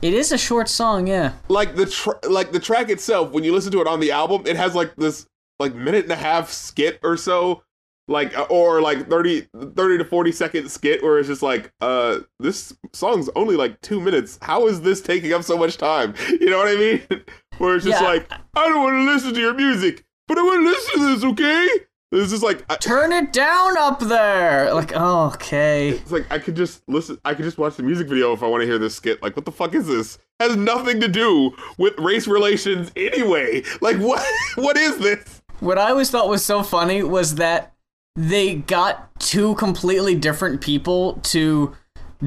It 0.02 0.12
is 0.12 0.32
a 0.32 0.38
short 0.38 0.68
song, 0.68 1.06
yeah. 1.06 1.32
like 1.48 1.76
the 1.76 1.86
tr- 1.86 2.28
like 2.28 2.52
the 2.52 2.60
track 2.60 2.90
itself 2.90 3.30
when 3.32 3.42
you 3.42 3.52
listen 3.52 3.72
to 3.72 3.80
it 3.80 3.86
on 3.86 4.00
the 4.00 4.10
album 4.10 4.42
it 4.44 4.54
has 4.56 4.74
like 4.74 4.94
this 4.96 5.26
like 5.58 5.74
minute 5.74 6.02
and 6.02 6.12
a 6.12 6.16
half 6.16 6.50
skit 6.50 6.98
or 7.02 7.16
so 7.16 7.62
like 8.06 8.36
uh, 8.36 8.42
or 8.50 8.82
like 8.82 9.08
30 9.08 9.46
30 9.54 9.98
to 9.98 10.04
40 10.04 10.32
second 10.32 10.70
skit 10.70 11.02
where 11.02 11.18
it's 11.18 11.28
just 11.28 11.42
like 11.42 11.72
uh 11.80 12.18
this 12.38 12.76
song's 12.92 13.30
only 13.34 13.56
like 13.56 13.80
two 13.80 13.98
minutes 13.98 14.38
how 14.42 14.66
is 14.66 14.82
this 14.82 15.00
taking 15.00 15.32
up 15.32 15.42
so 15.42 15.56
much 15.56 15.78
time 15.78 16.12
you 16.28 16.50
know 16.50 16.58
what 16.58 16.68
i 16.68 16.74
mean 16.74 17.02
where 17.58 17.76
it's 17.76 17.84
just 17.84 18.00
Yeah. 18.00 18.08
like 18.08 18.30
i 18.54 18.68
don't 18.68 18.82
want 18.82 18.94
to 18.94 19.12
listen 19.12 19.34
to 19.34 19.40
your 19.40 19.54
music 19.54 20.04
but 20.28 20.38
i 20.38 20.42
want 20.42 20.64
to 20.64 20.70
listen 20.70 21.00
to 21.00 21.14
this 21.14 21.24
okay 21.24 21.68
it's 22.12 22.30
just 22.30 22.42
like 22.44 22.64
I, 22.70 22.76
Turn 22.76 23.12
it 23.12 23.32
down 23.32 23.76
up 23.76 23.98
there. 23.98 24.72
Like, 24.72 24.92
oh, 24.94 25.32
okay. 25.34 25.90
it's 25.90 26.12
like 26.12 26.30
I 26.30 26.38
could 26.38 26.54
just 26.54 26.82
listen. 26.88 27.18
I 27.24 27.34
could 27.34 27.44
just 27.44 27.58
watch 27.58 27.76
the 27.76 27.82
music 27.82 28.06
video 28.08 28.32
if 28.32 28.42
I 28.42 28.46
want 28.46 28.60
to 28.60 28.66
hear 28.66 28.78
this 28.78 28.94
skit. 28.94 29.20
Like, 29.22 29.34
what 29.34 29.44
the 29.44 29.50
fuck 29.52 29.74
is 29.74 29.88
this? 29.88 30.18
Has 30.38 30.54
nothing 30.54 31.00
to 31.00 31.08
do 31.08 31.56
with 31.76 31.98
race 31.98 32.28
relations 32.28 32.92
anyway. 32.94 33.64
Like, 33.80 33.96
what? 33.96 34.24
What 34.56 34.76
is 34.76 34.98
this? 34.98 35.42
What 35.58 35.76
I 35.78 35.90
always 35.90 36.10
thought 36.10 36.28
was 36.28 36.44
so 36.44 36.62
funny 36.62 37.02
was 37.02 37.34
that 37.36 37.74
they 38.14 38.54
got 38.56 39.18
two 39.18 39.56
completely 39.56 40.14
different 40.14 40.60
people 40.60 41.14
to 41.24 41.74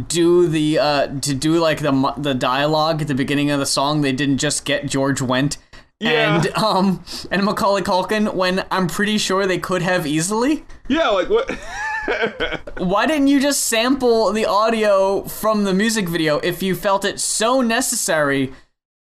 do 0.08 0.48
the 0.48 0.80
uh 0.80 1.08
to 1.22 1.34
do 1.34 1.60
like 1.60 1.80
the 1.80 2.14
the 2.18 2.34
dialogue 2.34 3.02
at 3.02 3.08
the 3.08 3.16
beginning 3.16 3.52
of 3.52 3.60
the 3.60 3.66
song. 3.66 4.02
They 4.02 4.12
didn't 4.12 4.38
just 4.38 4.66
get 4.66 4.86
George 4.88 5.20
Wendt 5.20 5.58
Yeah. 6.00 6.36
and 6.38 6.48
um 6.58 7.04
and 7.32 7.44
Macaulay 7.44 7.82
Culkin 7.82 8.34
when 8.34 8.66
I'm 8.72 8.88
pretty 8.88 9.18
sure 9.18 9.46
they 9.48 9.60
could 9.60 9.82
have 9.82 10.06
easily. 10.06 10.66
Yeah, 10.88 11.10
like 11.10 11.30
what? 11.30 11.50
Why 12.78 13.06
didn't 13.06 13.28
you 13.28 13.40
just 13.42 13.64
sample 13.66 14.32
the 14.32 14.46
audio 14.46 15.24
from 15.24 15.64
the 15.66 15.74
music 15.74 16.08
video 16.08 16.38
if 16.40 16.64
you 16.64 16.74
felt 16.76 17.04
it 17.04 17.20
so 17.20 17.62
necessary 17.62 18.54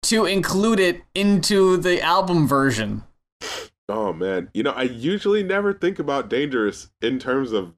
to 0.03 0.25
include 0.25 0.79
it 0.79 1.01
into 1.15 1.77
the 1.77 2.01
album 2.01 2.47
version? 2.47 3.03
oh 3.89 4.13
man, 4.13 4.49
you 4.53 4.63
know, 4.63 4.71
I 4.71 4.83
usually 4.83 5.43
never 5.43 5.73
think 5.73 5.99
about 5.99 6.29
Dangerous 6.29 6.89
in 7.01 7.19
terms 7.19 7.51
of 7.51 7.73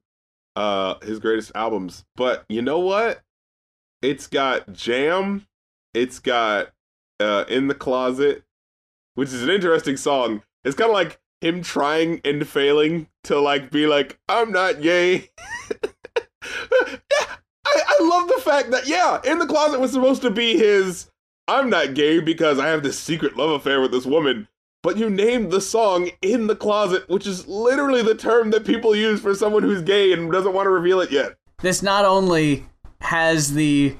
uh 0.56 0.98
his 1.00 1.18
greatest 1.18 1.52
albums, 1.54 2.04
but 2.16 2.44
you 2.48 2.62
know 2.62 2.78
what? 2.78 3.22
It's 4.02 4.26
got 4.26 4.72
Jam. 4.72 5.46
It's 5.94 6.18
got 6.18 6.72
uh 7.20 7.44
In 7.48 7.68
the 7.68 7.74
Closet, 7.74 8.44
which 9.14 9.28
is 9.28 9.42
an 9.42 9.50
interesting 9.50 9.96
song. 9.96 10.42
It's 10.64 10.76
kind 10.76 10.90
of 10.90 10.94
like 10.94 11.20
him 11.40 11.62
trying 11.62 12.20
and 12.24 12.46
failing 12.46 13.08
to 13.24 13.38
like 13.38 13.70
be 13.70 13.86
like, 13.86 14.18
I'm 14.28 14.50
not 14.50 14.80
gay. 14.80 15.30
I, 16.42 17.00
I 17.64 17.98
love 18.00 18.28
the 18.28 18.40
fact 18.42 18.70
that 18.70 18.86
yeah, 18.86 19.20
in 19.24 19.38
the 19.38 19.46
closet 19.46 19.80
was 19.80 19.92
supposed 19.92 20.22
to 20.22 20.30
be 20.30 20.56
his 20.56 21.10
I'm 21.48 21.70
not 21.70 21.94
gay 21.94 22.20
because 22.20 22.58
I 22.58 22.68
have 22.68 22.82
this 22.82 22.98
secret 22.98 23.36
love 23.36 23.50
affair 23.50 23.80
with 23.80 23.92
this 23.92 24.06
woman. 24.06 24.48
But 24.86 24.98
you 24.98 25.10
named 25.10 25.50
the 25.50 25.60
song 25.60 26.10
in 26.22 26.46
the 26.46 26.54
closet, 26.54 27.08
which 27.08 27.26
is 27.26 27.48
literally 27.48 28.02
the 28.02 28.14
term 28.14 28.52
that 28.52 28.64
people 28.64 28.94
use 28.94 29.20
for 29.20 29.34
someone 29.34 29.64
who's 29.64 29.82
gay 29.82 30.12
and 30.12 30.30
doesn't 30.30 30.52
want 30.52 30.66
to 30.66 30.70
reveal 30.70 31.00
it 31.00 31.10
yet. 31.10 31.32
This 31.60 31.82
not 31.82 32.04
only 32.04 32.66
has 33.00 33.54
the 33.54 33.96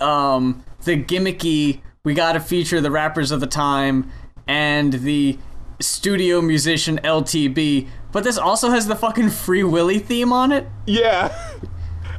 um 0.00 0.64
the 0.84 1.02
gimmicky 1.02 1.80
we 2.04 2.14
got 2.14 2.34
to 2.34 2.40
feature 2.40 2.80
the 2.80 2.92
rappers 2.92 3.32
of 3.32 3.40
the 3.40 3.46
time 3.48 4.08
and 4.46 4.92
the 4.92 5.36
studio 5.80 6.40
musician 6.40 7.00
LTB, 7.02 7.88
but 8.12 8.22
this 8.22 8.38
also 8.38 8.70
has 8.70 8.86
the 8.86 8.94
fucking 8.94 9.30
Free 9.30 9.64
Willy 9.64 9.98
theme 9.98 10.32
on 10.32 10.52
it. 10.52 10.64
Yeah. 10.86 11.36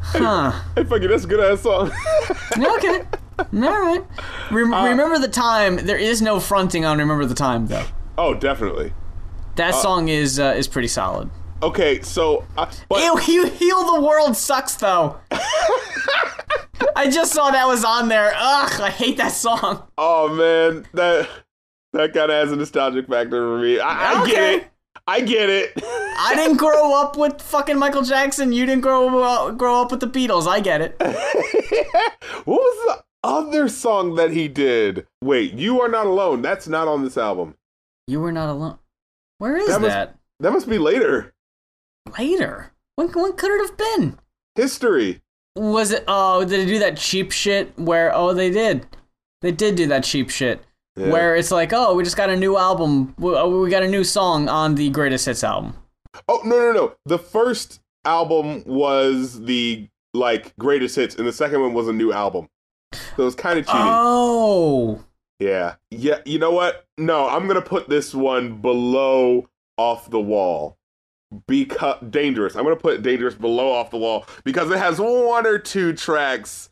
Huh. 0.02 0.52
Hey, 0.76 0.84
fuck 0.84 1.02
it, 1.02 1.08
that's 1.08 1.24
a 1.24 1.28
good 1.28 1.40
ass 1.40 1.62
song. 1.62 1.94
okay. 2.58 3.04
All 3.40 3.46
right. 3.82 4.04
Rem- 4.52 4.74
Uh, 4.74 4.88
remember 4.90 5.20
the 5.20 5.28
time. 5.28 5.78
There 5.78 5.98
is 5.98 6.22
no 6.22 6.40
fronting 6.40 6.86
on 6.86 6.98
Remember 7.00 7.26
the 7.26 7.34
Time 7.36 7.68
though. 7.68 7.86
oh, 8.18 8.34
definitely. 8.34 8.94
That 9.56 9.76
song 9.76 10.08
is 10.08 10.40
uh, 10.40 10.54
is 10.58 10.68
pretty 10.68 10.88
solid. 10.88 11.30
Okay, 11.62 12.02
so 12.02 12.46
uh, 12.58 12.70
but 12.90 13.02
Ew, 13.04 13.46
heal 13.48 13.94
the 13.94 14.02
world 14.02 14.36
sucks 14.36 14.76
though. 14.76 15.18
I 16.96 17.10
just 17.10 17.32
saw 17.34 17.52
that 17.52 17.68
was 17.68 17.84
on 17.86 18.10
there. 18.10 18.34
Ugh, 18.36 18.82
I 18.82 18.90
hate 18.90 19.18
that 19.18 19.32
song. 19.32 19.84
oh 19.98 20.30
man, 20.30 20.86
that 20.94 21.30
that 21.94 22.14
kind 22.14 22.32
of 22.32 22.38
has 22.38 22.52
a 22.52 22.56
nostalgic 22.56 23.08
factor 23.08 23.42
for 23.48 23.60
me. 23.62 23.80
I, 23.80 24.14
I 24.24 24.28
get 24.28 24.54
it. 24.56 24.68
I 25.06 25.20
get 25.22 25.50
it. 25.50 25.72
I 25.84 26.34
didn't 26.36 26.58
grow 26.58 26.94
up 27.00 27.18
with 27.18 27.42
fucking 27.42 27.78
Michael 27.78 28.04
Jackson. 28.04 28.52
You 28.54 28.66
didn't 28.66 28.82
grow 28.84 29.22
up, 29.22 29.58
grow 29.58 29.82
up 29.82 29.92
with 29.92 30.00
the 30.00 30.08
Beatles. 30.08 30.48
I 30.48 30.60
get 30.62 30.82
it. 30.82 30.96
what 32.46 32.60
was 32.60 32.98
the 32.98 33.04
other 33.24 33.68
song 33.70 34.16
that 34.16 34.32
he 34.32 34.48
did? 34.48 35.08
Wait, 35.22 35.54
you 35.54 35.82
are 35.82 35.90
not 35.90 36.06
alone. 36.06 36.42
That's 36.42 36.68
not 36.68 36.88
on 36.88 37.04
this 37.04 37.18
album. 37.18 37.56
You 38.08 38.20
were 38.20 38.32
not 38.32 38.50
alone. 38.50 38.80
Where 39.38 39.58
is 39.58 39.68
That 39.68 39.82
that? 39.82 40.16
That 40.40 40.52
must 40.52 40.70
be 40.70 40.78
later. 40.78 41.34
Later. 42.18 42.72
When 42.96 43.10
when 43.10 43.34
could 43.34 43.52
it 43.52 43.68
have 43.68 43.78
been? 43.78 44.20
History. 44.56 45.22
Was 45.56 45.92
it? 45.92 46.04
Oh, 46.08 46.42
did 46.42 46.50
they 46.62 46.66
do 46.66 46.80
that 46.80 46.98
cheap 46.98 47.32
shit? 47.32 47.78
Where? 47.78 48.14
Oh, 48.14 48.34
they 48.34 48.50
did. 48.50 48.88
They 49.42 49.52
did 49.52 49.76
do 49.76 49.88
that 49.88 50.04
cheap 50.04 50.30
shit. 50.30 50.62
Yeah. 50.96 51.10
Where 51.10 51.36
it's 51.36 51.52
like, 51.52 51.74
oh, 51.74 51.96
we 51.96 52.04
just 52.04 52.18
got 52.18 52.30
a 52.30 52.38
new 52.38 52.58
album. 52.58 53.16
We, 53.18 53.36
oh, 53.36 53.62
we 53.62 53.70
got 53.70 53.84
a 53.84 53.88
new 53.88 54.04
song 54.04 54.48
on 54.48 54.76
the 54.76 54.90
greatest 54.90 55.26
hits 55.26 55.44
album. 55.44 55.76
Oh 56.28 56.42
no 56.46 56.60
no 56.60 56.72
no! 56.72 56.96
The 57.06 57.18
first 57.18 57.80
album 58.06 58.64
was 58.66 59.42
the 59.42 59.88
like 60.14 60.56
greatest 60.58 60.96
hits, 60.96 61.16
and 61.16 61.28
the 61.28 61.34
second 61.34 61.62
one 61.62 61.74
was 61.74 61.88
a 61.88 61.94
new 61.94 62.14
album. 62.14 62.50
So 62.94 63.24
it 63.24 63.26
was 63.26 63.36
kind 63.36 63.60
of 63.60 63.66
cheating. 63.66 63.82
Oh. 63.84 65.04
yeah, 65.40 65.76
yeah. 65.92 66.20
You 66.26 66.40
know 66.40 66.52
what? 66.52 66.86
No, 66.98 67.28
I'm 67.28 67.48
gonna 67.48 67.62
put 67.62 67.90
this 67.90 68.14
one 68.14 68.62
below 68.62 69.50
off 69.78 70.10
the 70.10 70.20
wall 70.20 70.78
because 71.48 71.98
dangerous. 72.10 72.56
I'm 72.56 72.64
gonna 72.64 72.76
put 72.76 73.02
dangerous 73.02 73.36
below 73.36 73.72
off 73.72 73.92
the 73.92 73.98
wall 73.98 74.26
because 74.44 74.70
it 74.72 74.78
has 74.78 75.00
one 75.00 75.46
or 75.46 75.58
two 75.58 75.94
tracks, 75.94 76.70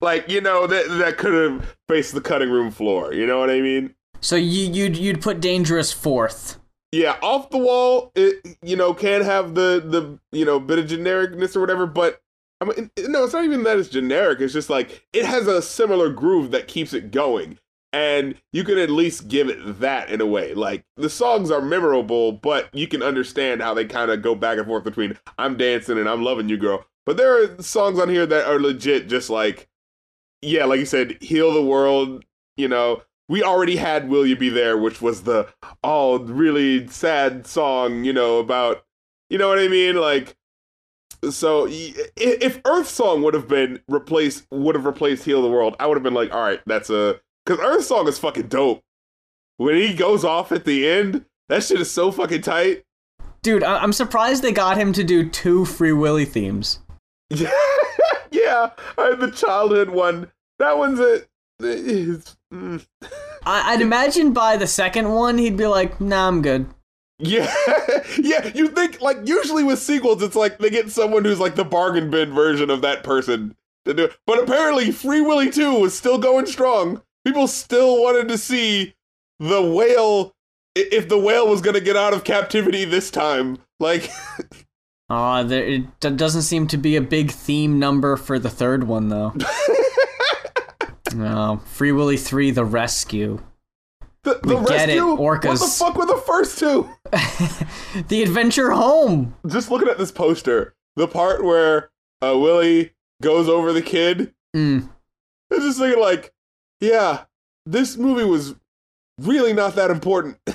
like 0.00 0.28
you 0.28 0.40
know 0.40 0.66
that 0.66 0.88
that 0.98 1.18
could 1.18 1.34
have 1.34 1.76
faced 1.88 2.14
the 2.14 2.20
cutting 2.20 2.50
room 2.50 2.70
floor. 2.70 3.12
You 3.12 3.26
know 3.26 3.38
what 3.38 3.50
I 3.50 3.60
mean? 3.60 3.94
So 4.20 4.36
you 4.36 4.70
you'd 4.70 4.96
you'd 4.96 5.22
put 5.22 5.40
Dangerous 5.40 5.92
fourth. 5.92 6.58
Yeah, 6.92 7.16
off 7.22 7.50
the 7.50 7.58
wall, 7.58 8.10
it 8.14 8.56
you 8.62 8.76
know 8.76 8.94
can 8.94 9.22
have 9.22 9.54
the 9.54 9.82
the 9.84 10.18
you 10.36 10.44
know 10.44 10.58
bit 10.58 10.78
of 10.78 10.86
genericness 10.86 11.56
or 11.56 11.60
whatever, 11.60 11.86
but 11.86 12.20
I 12.60 12.66
mean 12.66 12.90
no, 12.98 13.24
it's 13.24 13.32
not 13.32 13.44
even 13.44 13.62
that 13.64 13.78
it's 13.78 13.88
generic. 13.88 14.40
It's 14.40 14.52
just 14.52 14.70
like 14.70 15.06
it 15.12 15.24
has 15.24 15.46
a 15.46 15.62
similar 15.62 16.10
groove 16.10 16.50
that 16.50 16.68
keeps 16.68 16.92
it 16.92 17.10
going, 17.10 17.58
and 17.92 18.34
you 18.52 18.64
can 18.64 18.78
at 18.78 18.90
least 18.90 19.28
give 19.28 19.48
it 19.48 19.80
that 19.80 20.10
in 20.10 20.20
a 20.20 20.26
way. 20.26 20.54
Like 20.54 20.84
the 20.96 21.10
songs 21.10 21.50
are 21.50 21.62
memorable, 21.62 22.32
but 22.32 22.68
you 22.74 22.86
can 22.86 23.02
understand 23.02 23.62
how 23.62 23.72
they 23.74 23.86
kind 23.86 24.10
of 24.10 24.22
go 24.22 24.34
back 24.34 24.58
and 24.58 24.66
forth 24.66 24.84
between 24.84 25.18
I'm 25.38 25.56
dancing 25.56 25.98
and 25.98 26.08
I'm 26.08 26.22
loving 26.22 26.48
you, 26.48 26.58
girl. 26.58 26.84
But 27.06 27.16
there 27.16 27.42
are 27.42 27.62
songs 27.62 27.98
on 27.98 28.08
here 28.10 28.26
that 28.26 28.46
are 28.46 28.60
legit, 28.60 29.08
just 29.08 29.30
like 29.30 29.68
yeah, 30.42 30.64
like 30.64 30.80
you 30.80 30.86
said, 30.86 31.18
heal 31.22 31.52
the 31.52 31.62
world. 31.62 32.24
You 32.56 32.68
know, 32.68 33.02
we 33.28 33.42
already 33.42 33.76
had 33.76 34.08
"Will 34.08 34.26
You 34.26 34.36
Be 34.36 34.48
There," 34.50 34.76
which 34.76 35.00
was 35.00 35.22
the 35.22 35.48
all 35.82 36.18
really 36.18 36.86
sad 36.88 37.46
song, 37.46 38.04
you 38.04 38.12
know, 38.12 38.38
about 38.38 38.84
you 39.30 39.38
know 39.38 39.48
what 39.48 39.58
I 39.58 39.68
mean, 39.68 39.96
like. 39.96 40.36
So 41.28 41.66
if 41.68 42.60
Earth 42.64 42.88
Song 42.88 43.22
would 43.22 43.34
have 43.34 43.46
been 43.48 43.80
replaced, 43.88 44.46
would 44.50 44.74
have 44.74 44.86
replaced 44.86 45.24
"Heal 45.24 45.42
the 45.42 45.50
World," 45.50 45.76
I 45.78 45.86
would 45.86 45.96
have 45.96 46.02
been 46.02 46.14
like, 46.14 46.32
all 46.32 46.40
right, 46.40 46.60
that's 46.66 46.88
a 46.88 47.20
because 47.44 47.60
Earth 47.62 47.84
Song 47.84 48.08
is 48.08 48.18
fucking 48.18 48.48
dope. 48.48 48.82
When 49.58 49.74
he 49.74 49.92
goes 49.92 50.24
off 50.24 50.50
at 50.52 50.64
the 50.64 50.88
end, 50.88 51.26
that 51.50 51.62
shit 51.62 51.80
is 51.80 51.90
so 51.90 52.10
fucking 52.10 52.40
tight. 52.42 52.84
Dude, 53.42 53.62
I- 53.62 53.78
I'm 53.82 53.92
surprised 53.92 54.42
they 54.42 54.52
got 54.52 54.78
him 54.78 54.92
to 54.94 55.04
do 55.04 55.28
two 55.28 55.64
Free 55.66 55.92
Willy 55.92 56.24
themes. 56.24 56.78
yeah, 57.30 58.70
I 58.98 59.14
the 59.14 59.30
childhood 59.34 59.90
one. 59.90 60.30
That 60.58 60.78
one's 60.78 61.00
a. 61.00 61.22
Mm. 61.60 62.86
I- 63.44 63.72
I'd 63.72 63.80
imagine 63.82 64.32
by 64.32 64.56
the 64.56 64.66
second 64.66 65.10
one 65.12 65.36
he'd 65.38 65.56
be 65.58 65.66
like, 65.66 66.00
"Nah, 66.00 66.28
I'm 66.28 66.40
good." 66.42 66.66
Yeah, 67.20 67.52
yeah. 68.18 68.50
You 68.54 68.68
think 68.68 69.00
like 69.00 69.18
usually 69.24 69.62
with 69.62 69.78
sequels, 69.78 70.22
it's 70.22 70.36
like 70.36 70.58
they 70.58 70.70
get 70.70 70.90
someone 70.90 71.24
who's 71.24 71.38
like 71.40 71.54
the 71.54 71.64
bargain 71.64 72.10
bin 72.10 72.32
version 72.32 72.70
of 72.70 72.80
that 72.82 73.04
person 73.04 73.54
to 73.84 73.94
do. 73.94 74.04
it. 74.04 74.16
But 74.26 74.42
apparently, 74.42 74.90
Free 74.90 75.20
Willy 75.20 75.50
Two 75.50 75.78
was 75.80 75.96
still 75.96 76.18
going 76.18 76.46
strong. 76.46 77.02
People 77.24 77.46
still 77.46 78.02
wanted 78.02 78.28
to 78.28 78.38
see 78.38 78.94
the 79.38 79.62
whale. 79.62 80.34
If 80.74 81.08
the 81.08 81.18
whale 81.18 81.48
was 81.48 81.60
gonna 81.60 81.80
get 81.80 81.96
out 81.96 82.14
of 82.14 82.24
captivity 82.24 82.84
this 82.84 83.10
time, 83.10 83.58
like, 83.80 84.08
Aw, 85.10 85.42
there 85.42 85.64
it 85.64 86.00
doesn't 86.00 86.42
seem 86.42 86.66
to 86.68 86.76
be 86.76 86.96
a 86.96 87.00
big 87.00 87.30
theme 87.32 87.78
number 87.78 88.16
for 88.16 88.38
the 88.38 88.48
third 88.50 88.84
one 88.84 89.08
though. 89.08 89.34
no, 91.14 91.60
Free 91.66 91.92
Willy 91.92 92.16
three: 92.16 92.50
The 92.50 92.64
Rescue. 92.64 93.40
The, 94.22 94.38
the 94.42 94.60
get 94.60 94.90
it, 94.90 95.00
rescue. 95.00 95.14
What 95.14 95.42
the 95.42 95.74
fuck 95.78 95.96
were 95.96 96.06
the 96.06 96.22
first 96.26 96.58
two? 96.58 96.90
the 98.08 98.22
Adventure 98.22 98.70
Home. 98.70 99.34
Just 99.46 99.70
looking 99.70 99.88
at 99.88 99.98
this 99.98 100.12
poster, 100.12 100.74
the 100.96 101.08
part 101.08 101.42
where 101.42 101.90
uh, 102.20 102.36
Willy 102.38 102.92
goes 103.22 103.48
over 103.48 103.72
the 103.72 103.82
kid. 103.82 104.34
Mm. 104.54 104.90
I 105.50 105.54
was 105.54 105.64
just 105.64 105.78
thinking, 105.78 106.02
like, 106.02 106.34
yeah, 106.80 107.24
this 107.64 107.96
movie 107.96 108.24
was 108.24 108.54
really 109.18 109.52
not 109.52 109.74
that 109.76 109.90
important. 109.90 110.38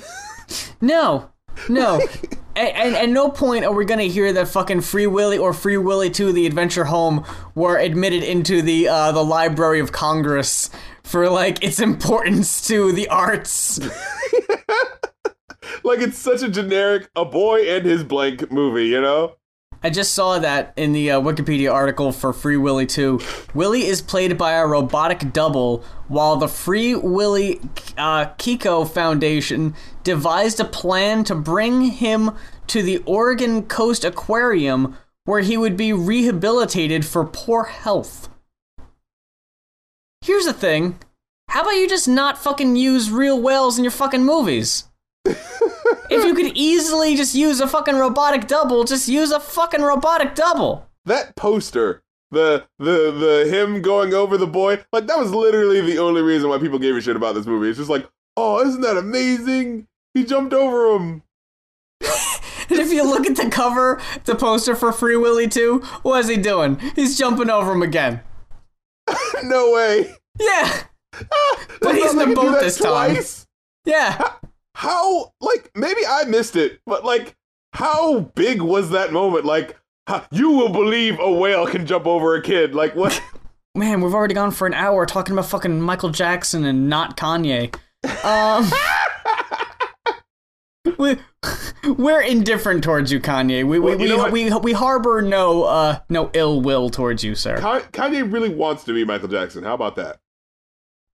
No, 0.80 1.30
no. 1.68 2.00
And, 2.56 2.74
and 2.74 2.96
at 2.96 3.08
no 3.10 3.28
point 3.28 3.66
are 3.66 3.74
we 3.74 3.84
gonna 3.84 4.04
hear 4.04 4.32
that 4.32 4.48
fucking 4.48 4.80
Free 4.80 5.06
Willy 5.06 5.36
or 5.36 5.52
Free 5.52 5.76
Willy 5.76 6.08
2 6.08 6.32
The 6.32 6.46
Adventure 6.46 6.86
Home 6.86 7.22
were 7.54 7.76
admitted 7.76 8.22
into 8.22 8.62
the 8.62 8.88
uh, 8.88 9.12
the 9.12 9.22
Library 9.22 9.78
of 9.78 9.92
Congress 9.92 10.70
for 11.02 11.28
like 11.28 11.62
its 11.62 11.80
importance 11.80 12.66
to 12.66 12.92
the 12.92 13.08
arts. 13.08 13.78
like, 15.84 16.00
it's 16.00 16.18
such 16.18 16.42
a 16.42 16.48
generic 16.48 17.10
a 17.14 17.26
boy 17.26 17.68
and 17.68 17.84
his 17.84 18.02
blank 18.02 18.50
movie, 18.50 18.86
you 18.86 19.02
know? 19.02 19.36
I 19.82 19.90
just 19.90 20.14
saw 20.14 20.38
that 20.38 20.72
in 20.76 20.92
the 20.92 21.12
uh, 21.12 21.20
Wikipedia 21.20 21.72
article 21.72 22.10
for 22.10 22.32
Free 22.32 22.56
Willy 22.56 22.86
2. 22.86 23.20
Willy 23.54 23.84
is 23.84 24.00
played 24.00 24.36
by 24.38 24.52
a 24.52 24.66
robotic 24.66 25.32
double, 25.32 25.84
while 26.08 26.36
the 26.36 26.48
Free 26.48 26.94
Willy 26.94 27.60
uh, 27.98 28.26
Keiko 28.36 28.90
Foundation 28.90 29.74
devised 30.06 30.60
a 30.60 30.64
plan 30.64 31.24
to 31.24 31.34
bring 31.34 31.82
him 31.82 32.30
to 32.68 32.80
the 32.80 32.98
Oregon 33.06 33.64
Coast 33.64 34.04
Aquarium, 34.04 34.96
where 35.24 35.40
he 35.40 35.56
would 35.56 35.76
be 35.76 35.92
rehabilitated 35.92 37.04
for 37.04 37.24
poor 37.24 37.64
health. 37.64 38.28
Here's 40.24 40.44
the 40.44 40.52
thing 40.52 40.98
how 41.48 41.62
about 41.62 41.72
you 41.72 41.88
just 41.88 42.06
not 42.06 42.38
fucking 42.38 42.76
use 42.76 43.10
real 43.10 43.40
whales 43.42 43.78
in 43.78 43.84
your 43.84 43.90
fucking 43.90 44.24
movies? 44.24 44.84
if 45.24 46.24
you 46.24 46.34
could 46.34 46.56
easily 46.56 47.16
just 47.16 47.34
use 47.34 47.60
a 47.60 47.66
fucking 47.66 47.96
robotic 47.96 48.46
double, 48.46 48.84
just 48.84 49.08
use 49.08 49.32
a 49.32 49.40
fucking 49.40 49.82
robotic 49.82 50.36
double. 50.36 50.88
That 51.04 51.34
poster, 51.34 52.04
the 52.30 52.64
the 52.78 53.10
the 53.10 53.50
him 53.50 53.82
going 53.82 54.14
over 54.14 54.36
the 54.38 54.46
boy, 54.46 54.84
like 54.92 55.08
that 55.08 55.18
was 55.18 55.32
literally 55.32 55.80
the 55.80 55.98
only 55.98 56.22
reason 56.22 56.48
why 56.48 56.58
people 56.58 56.78
gave 56.78 56.94
a 56.94 57.00
shit 57.00 57.16
about 57.16 57.34
this 57.34 57.46
movie. 57.46 57.68
It's 57.68 57.78
just 57.78 57.90
like, 57.90 58.08
oh, 58.36 58.64
isn't 58.64 58.82
that 58.82 58.96
amazing? 58.96 59.88
He 60.16 60.24
jumped 60.24 60.54
over 60.54 60.96
him. 60.96 61.22
And 62.68 62.80
if 62.80 62.92
you 62.92 63.04
look 63.04 63.26
at 63.28 63.36
the 63.36 63.48
cover, 63.48 64.00
the 64.24 64.34
poster 64.34 64.74
for 64.74 64.90
Free 64.90 65.16
Willy 65.16 65.46
2, 65.46 65.78
what 66.02 66.18
is 66.18 66.28
he 66.28 66.36
doing? 66.36 66.80
He's 66.96 67.16
jumping 67.16 67.48
over 67.48 67.70
him 67.70 67.82
again. 67.82 68.22
no 69.44 69.72
way. 69.72 70.16
Yeah, 70.40 70.82
But 71.80 71.94
he's 71.94 72.12
in 72.12 72.18
the 72.18 72.34
boat 72.34 72.58
this 72.60 72.76
time. 72.78 73.14
time. 73.14 73.24
yeah. 73.84 74.32
how 74.74 75.32
like 75.40 75.70
maybe 75.76 76.00
I 76.08 76.24
missed 76.24 76.56
it, 76.56 76.80
but 76.86 77.04
like 77.04 77.36
how 77.72 78.20
big 78.34 78.60
was 78.62 78.90
that 78.90 79.12
moment? 79.12 79.44
Like 79.44 79.78
how, 80.08 80.24
you 80.32 80.50
will 80.50 80.70
believe 80.70 81.20
a 81.20 81.30
whale 81.30 81.68
can 81.68 81.86
jump 81.86 82.06
over 82.06 82.34
a 82.34 82.42
kid. 82.42 82.74
Like 82.74 82.96
what? 82.96 83.22
Man, 83.76 84.00
we've 84.00 84.14
already 84.14 84.34
gone 84.34 84.50
for 84.50 84.66
an 84.66 84.74
hour 84.74 85.06
talking 85.06 85.34
about 85.34 85.46
fucking 85.46 85.80
Michael 85.80 86.10
Jackson 86.10 86.64
and 86.64 86.88
not 86.88 87.16
Kanye. 87.16 87.72
Um, 88.24 88.70
we, 90.98 91.16
we're 91.84 92.20
indifferent 92.22 92.82
towards 92.84 93.10
you, 93.12 93.20
Kanye. 93.20 93.64
We 93.66 93.78
Well, 93.78 93.96
we, 93.98 94.08
you 94.08 94.24
we, 94.30 94.50
we 94.50 94.56
we 94.58 94.72
harbor 94.72 95.22
no 95.22 95.64
uh 95.64 96.00
no 96.08 96.30
ill 96.34 96.60
will 96.60 96.90
towards 96.90 97.22
you, 97.24 97.34
sir. 97.34 97.58
Kanye 97.58 98.30
really 98.32 98.48
wants 98.48 98.84
to 98.84 98.92
be 98.94 99.04
Michael 99.04 99.28
Jackson. 99.28 99.64
How 99.64 99.74
about 99.74 99.96
that, 99.96 100.18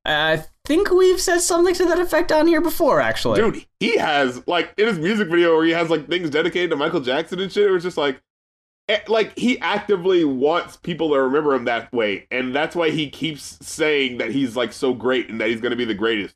I 0.04 0.44
think 0.64 0.90
we've 0.90 1.20
said 1.20 1.38
something 1.40 1.74
to 1.74 1.84
that 1.86 1.98
effect 1.98 2.32
on 2.32 2.46
here 2.46 2.60
before, 2.60 3.00
actually. 3.00 3.40
dude? 3.40 3.66
He 3.80 3.96
has 3.98 4.46
like 4.46 4.72
in 4.76 4.86
his 4.86 4.98
music 4.98 5.28
video 5.28 5.56
where 5.56 5.64
he 5.64 5.72
has 5.72 5.90
like 5.90 6.08
things 6.08 6.30
dedicated 6.30 6.70
to 6.70 6.76
Michael 6.76 7.00
Jackson 7.00 7.40
and 7.40 7.50
shit. 7.52 7.66
It 7.66 7.70
was 7.70 7.82
just 7.82 7.96
like. 7.96 8.20
eh, 8.88 9.00
Like 9.08 9.36
he 9.38 9.58
actively 9.60 10.24
wants 10.24 10.76
people 10.76 11.10
to 11.10 11.20
remember 11.20 11.54
him 11.54 11.64
that 11.66 11.92
way, 11.92 12.26
and 12.30 12.54
that's 12.54 12.74
why 12.76 12.90
he 12.90 13.08
keeps 13.10 13.58
saying 13.64 14.18
that 14.18 14.30
he's 14.32 14.56
like 14.56 14.72
so 14.72 14.92
great 14.94 15.28
and 15.30 15.40
that 15.40 15.48
he's 15.48 15.60
going 15.60 15.70
to 15.70 15.76
be 15.76 15.84
the 15.84 15.94
greatest 15.94 16.34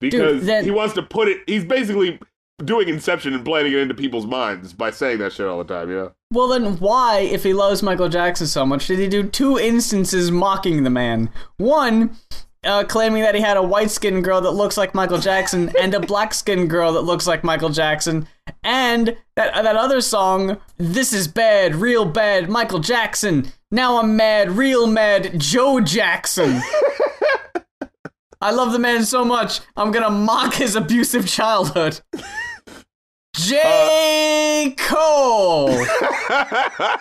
because 0.00 0.44
then- 0.44 0.64
he 0.64 0.70
wants 0.70 0.94
to 0.94 1.02
put 1.02 1.28
it. 1.28 1.42
He's 1.46 1.64
basically 1.64 2.18
doing 2.64 2.88
Inception 2.88 3.34
and 3.34 3.44
planting 3.44 3.72
it 3.72 3.78
into 3.78 3.94
people's 3.94 4.26
minds 4.26 4.72
by 4.72 4.90
saying 4.90 5.18
that 5.18 5.32
shit 5.32 5.46
all 5.46 5.62
the 5.62 5.74
time. 5.74 5.90
Yeah. 5.90 6.08
Well, 6.32 6.48
then 6.48 6.78
why, 6.78 7.20
if 7.20 7.42
he 7.42 7.52
loves 7.52 7.82
Michael 7.82 8.08
Jackson 8.08 8.46
so 8.46 8.64
much, 8.64 8.86
did 8.86 8.98
he 8.98 9.08
do 9.08 9.24
two 9.24 9.58
instances 9.58 10.30
mocking 10.30 10.82
the 10.82 10.90
man? 10.90 11.30
One, 11.58 12.16
uh, 12.64 12.84
claiming 12.84 13.22
that 13.22 13.34
he 13.34 13.40
had 13.40 13.56
a 13.56 13.62
white 13.62 13.90
skinned 13.90 14.24
girl 14.24 14.40
that 14.40 14.52
looks 14.52 14.76
like 14.76 14.94
Michael 14.94 15.18
Jackson 15.18 15.70
and 15.80 15.94
a 15.94 16.00
black 16.00 16.32
skinned 16.34 16.70
girl 16.70 16.92
that 16.94 17.02
looks 17.02 17.26
like 17.26 17.44
Michael 17.44 17.68
Jackson, 17.70 18.26
and 18.64 19.16
that 19.36 19.62
that 19.62 19.76
other 19.76 20.00
song, 20.00 20.58
"This 20.78 21.12
is 21.12 21.28
bad, 21.28 21.76
real 21.76 22.04
bad, 22.04 22.48
Michael 22.48 22.80
Jackson." 22.80 23.52
Now 23.70 23.98
I'm 24.00 24.16
mad, 24.16 24.52
real 24.52 24.86
mad, 24.86 25.38
Joe 25.38 25.80
Jackson. 25.80 26.60
I 28.40 28.50
love 28.50 28.72
the 28.72 28.78
man 28.78 29.04
so 29.04 29.24
much, 29.24 29.60
I'm 29.76 29.90
gonna 29.92 30.10
mock 30.10 30.54
his 30.54 30.76
abusive 30.76 31.26
childhood. 31.26 32.00
J. 33.36 34.74
Cole 34.78 35.68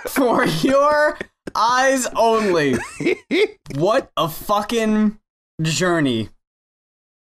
for 0.07 0.45
your 0.45 1.17
eyes 1.55 2.07
only. 2.15 2.75
What 3.75 4.09
a 4.15 4.29
fucking 4.29 5.19
journey 5.61 6.29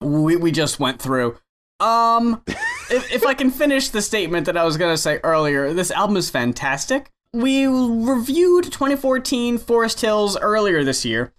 we 0.01 0.35
we 0.35 0.51
just 0.51 0.79
went 0.79 1.01
through. 1.01 1.37
Um, 1.79 2.43
if, 2.91 3.11
if 3.11 3.25
I 3.25 3.33
can 3.33 3.49
finish 3.49 3.89
the 3.89 4.01
statement 4.01 4.45
that 4.45 4.57
I 4.57 4.63
was 4.63 4.77
gonna 4.77 4.97
say 4.97 5.19
earlier, 5.23 5.73
this 5.73 5.89
album 5.89 6.17
is 6.17 6.29
fantastic. 6.29 7.09
We 7.33 7.65
reviewed 7.65 8.65
2014 8.65 9.57
Forest 9.57 10.01
Hills 10.01 10.37
earlier 10.37 10.83
this 10.83 11.05
year, 11.05 11.33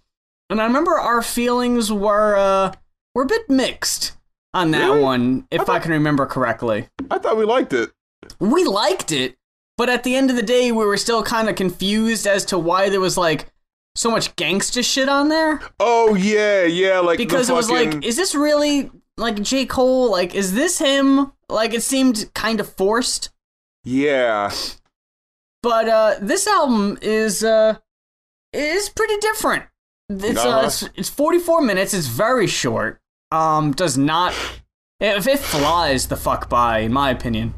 and 0.49 0.59
I 0.59 0.65
remember 0.65 0.97
our 0.97 1.21
feelings 1.21 1.91
were 1.91 2.35
uh 2.35 2.73
were 3.15 3.23
a 3.23 3.27
bit 3.27 3.49
mixed 3.49 4.17
on 4.53 4.71
that 4.71 4.85
Really? 4.89 5.01
one, 5.01 5.47
if 5.51 5.69
I 5.69 5.79
can 5.79 5.91
remember 5.91 6.25
correctly 6.25 6.87
I 7.11 7.17
thought 7.19 7.37
we 7.37 7.45
liked 7.45 7.73
it. 7.73 7.91
we 8.39 8.63
liked 8.65 9.11
it, 9.11 9.35
but 9.77 9.89
at 9.89 10.03
the 10.03 10.15
end 10.15 10.29
of 10.29 10.35
the 10.35 10.41
day, 10.43 10.71
we 10.71 10.85
were 10.85 10.97
still 10.97 11.23
kind 11.23 11.49
of 11.49 11.55
confused 11.55 12.25
as 12.27 12.45
to 12.45 12.57
why 12.57 12.89
there 12.89 12.99
was 12.99 13.17
like 13.17 13.47
so 13.95 14.09
much 14.11 14.35
gangsta 14.35 14.83
shit 14.83 15.09
on 15.09 15.29
there. 15.29 15.59
Oh 15.79 16.15
yeah, 16.15 16.63
yeah. 16.63 16.99
Like 16.99 17.17
Because 17.17 17.49
it 17.49 17.53
was 17.53 17.69
fucking- 17.69 17.91
like, 17.99 18.05
is 18.05 18.15
this 18.15 18.33
really 18.35 18.89
like 19.17 19.41
J. 19.41 19.65
Cole? 19.65 20.09
Like, 20.11 20.33
is 20.35 20.53
this 20.53 20.79
him? 20.79 21.31
Like, 21.49 21.73
it 21.73 21.83
seemed 21.83 22.29
kind 22.33 22.59
of 22.59 22.71
forced. 22.73 23.29
yeah. 23.83 24.51
But 25.61 25.89
uh, 25.89 26.15
this 26.21 26.47
album 26.47 26.97
is 27.01 27.43
uh, 27.43 27.77
is 28.53 28.87
pretty 28.89 29.17
different. 29.17 29.65
It's 30.09 30.39
uh, 30.43 30.49
Uh-huh. 30.49 30.65
it's, 30.67 30.89
it's 30.95 31.09
44 31.09 31.61
minutes. 31.61 31.93
It's 31.93 32.07
very 32.07 32.47
short. 32.47 33.01
Um, 33.31 33.71
does 33.73 33.97
not 33.97 34.33
if 34.99 35.27
it 35.27 35.39
flies 35.39 36.07
the 36.07 36.17
fuck 36.17 36.49
by, 36.49 36.79
in 36.79 36.91
my 36.91 37.09
opinion. 37.11 37.53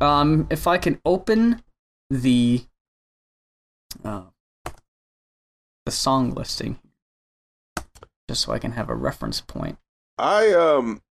Um, 0.00 0.46
if 0.50 0.66
I 0.66 0.78
can 0.78 1.00
open 1.04 1.62
the 2.10 2.64
uh, 4.04 4.22
the 5.84 5.92
song 5.92 6.32
listing, 6.32 6.78
just 8.28 8.42
so 8.42 8.52
I 8.52 8.58
can 8.58 8.72
have 8.72 8.88
a 8.88 8.94
reference 8.94 9.40
point. 9.40 9.78
I 10.18 10.52
um 10.52 11.02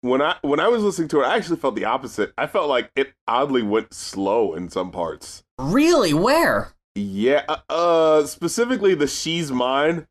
when 0.00 0.20
I 0.20 0.36
when 0.42 0.60
I 0.60 0.68
was 0.68 0.82
listening 0.82 1.08
to 1.08 1.22
it, 1.22 1.24
I 1.24 1.36
actually 1.36 1.58
felt 1.58 1.76
the 1.76 1.84
opposite. 1.84 2.32
I 2.36 2.46
felt 2.46 2.68
like 2.68 2.90
it 2.96 3.14
oddly 3.28 3.62
went 3.62 3.94
slow 3.94 4.54
in 4.54 4.68
some 4.70 4.90
parts. 4.90 5.44
Really, 5.58 6.12
where? 6.12 6.72
Yeah, 6.94 7.44
uh, 7.48 7.58
uh 7.68 8.26
specifically 8.26 8.94
the 8.94 9.06
"She's 9.06 9.52
Mine." 9.52 10.06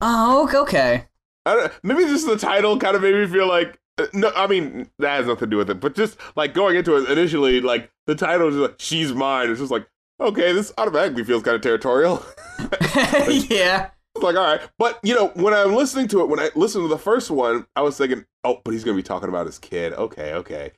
Oh, 0.00 0.44
ok- 0.44 0.58
okay. 0.58 1.04
I 1.48 1.54
don't, 1.54 1.72
maybe 1.82 2.04
just 2.04 2.26
the 2.26 2.36
title 2.36 2.78
kind 2.78 2.96
of 2.96 3.02
made 3.02 3.14
me 3.14 3.26
feel 3.26 3.48
like 3.48 3.78
uh, 3.98 4.06
no. 4.12 4.30
I 4.36 4.46
mean 4.46 4.90
that 4.98 5.16
has 5.16 5.26
nothing 5.26 5.40
to 5.40 5.46
do 5.46 5.56
with 5.56 5.70
it, 5.70 5.80
but 5.80 5.94
just 5.94 6.18
like 6.36 6.54
going 6.54 6.76
into 6.76 6.96
it 6.96 7.10
initially, 7.10 7.60
like 7.60 7.90
the 8.06 8.14
title 8.14 8.48
is 8.48 8.56
like 8.56 8.74
"She's 8.78 9.12
Mine." 9.12 9.50
It's 9.50 9.60
just 9.60 9.72
like 9.72 9.86
okay, 10.20 10.52
this 10.52 10.72
automatically 10.78 11.24
feels 11.24 11.42
kind 11.42 11.54
of 11.54 11.60
territorial. 11.60 12.24
yeah. 12.58 13.90
It's 14.14 14.24
like, 14.24 14.36
all 14.36 14.44
right. 14.44 14.60
But, 14.78 14.98
you 15.02 15.14
know, 15.14 15.28
when 15.34 15.54
I'm 15.54 15.74
listening 15.74 16.08
to 16.08 16.20
it, 16.22 16.28
when 16.28 16.40
I 16.40 16.50
listened 16.54 16.84
to 16.84 16.88
the 16.88 16.98
first 16.98 17.30
one, 17.30 17.66
I 17.76 17.82
was 17.82 17.96
thinking, 17.96 18.24
oh, 18.44 18.60
but 18.64 18.72
he's 18.72 18.84
going 18.84 18.96
to 18.96 19.02
be 19.02 19.06
talking 19.06 19.28
about 19.28 19.46
his 19.46 19.58
kid. 19.58 19.92
Okay, 19.92 20.34
okay. 20.34 20.72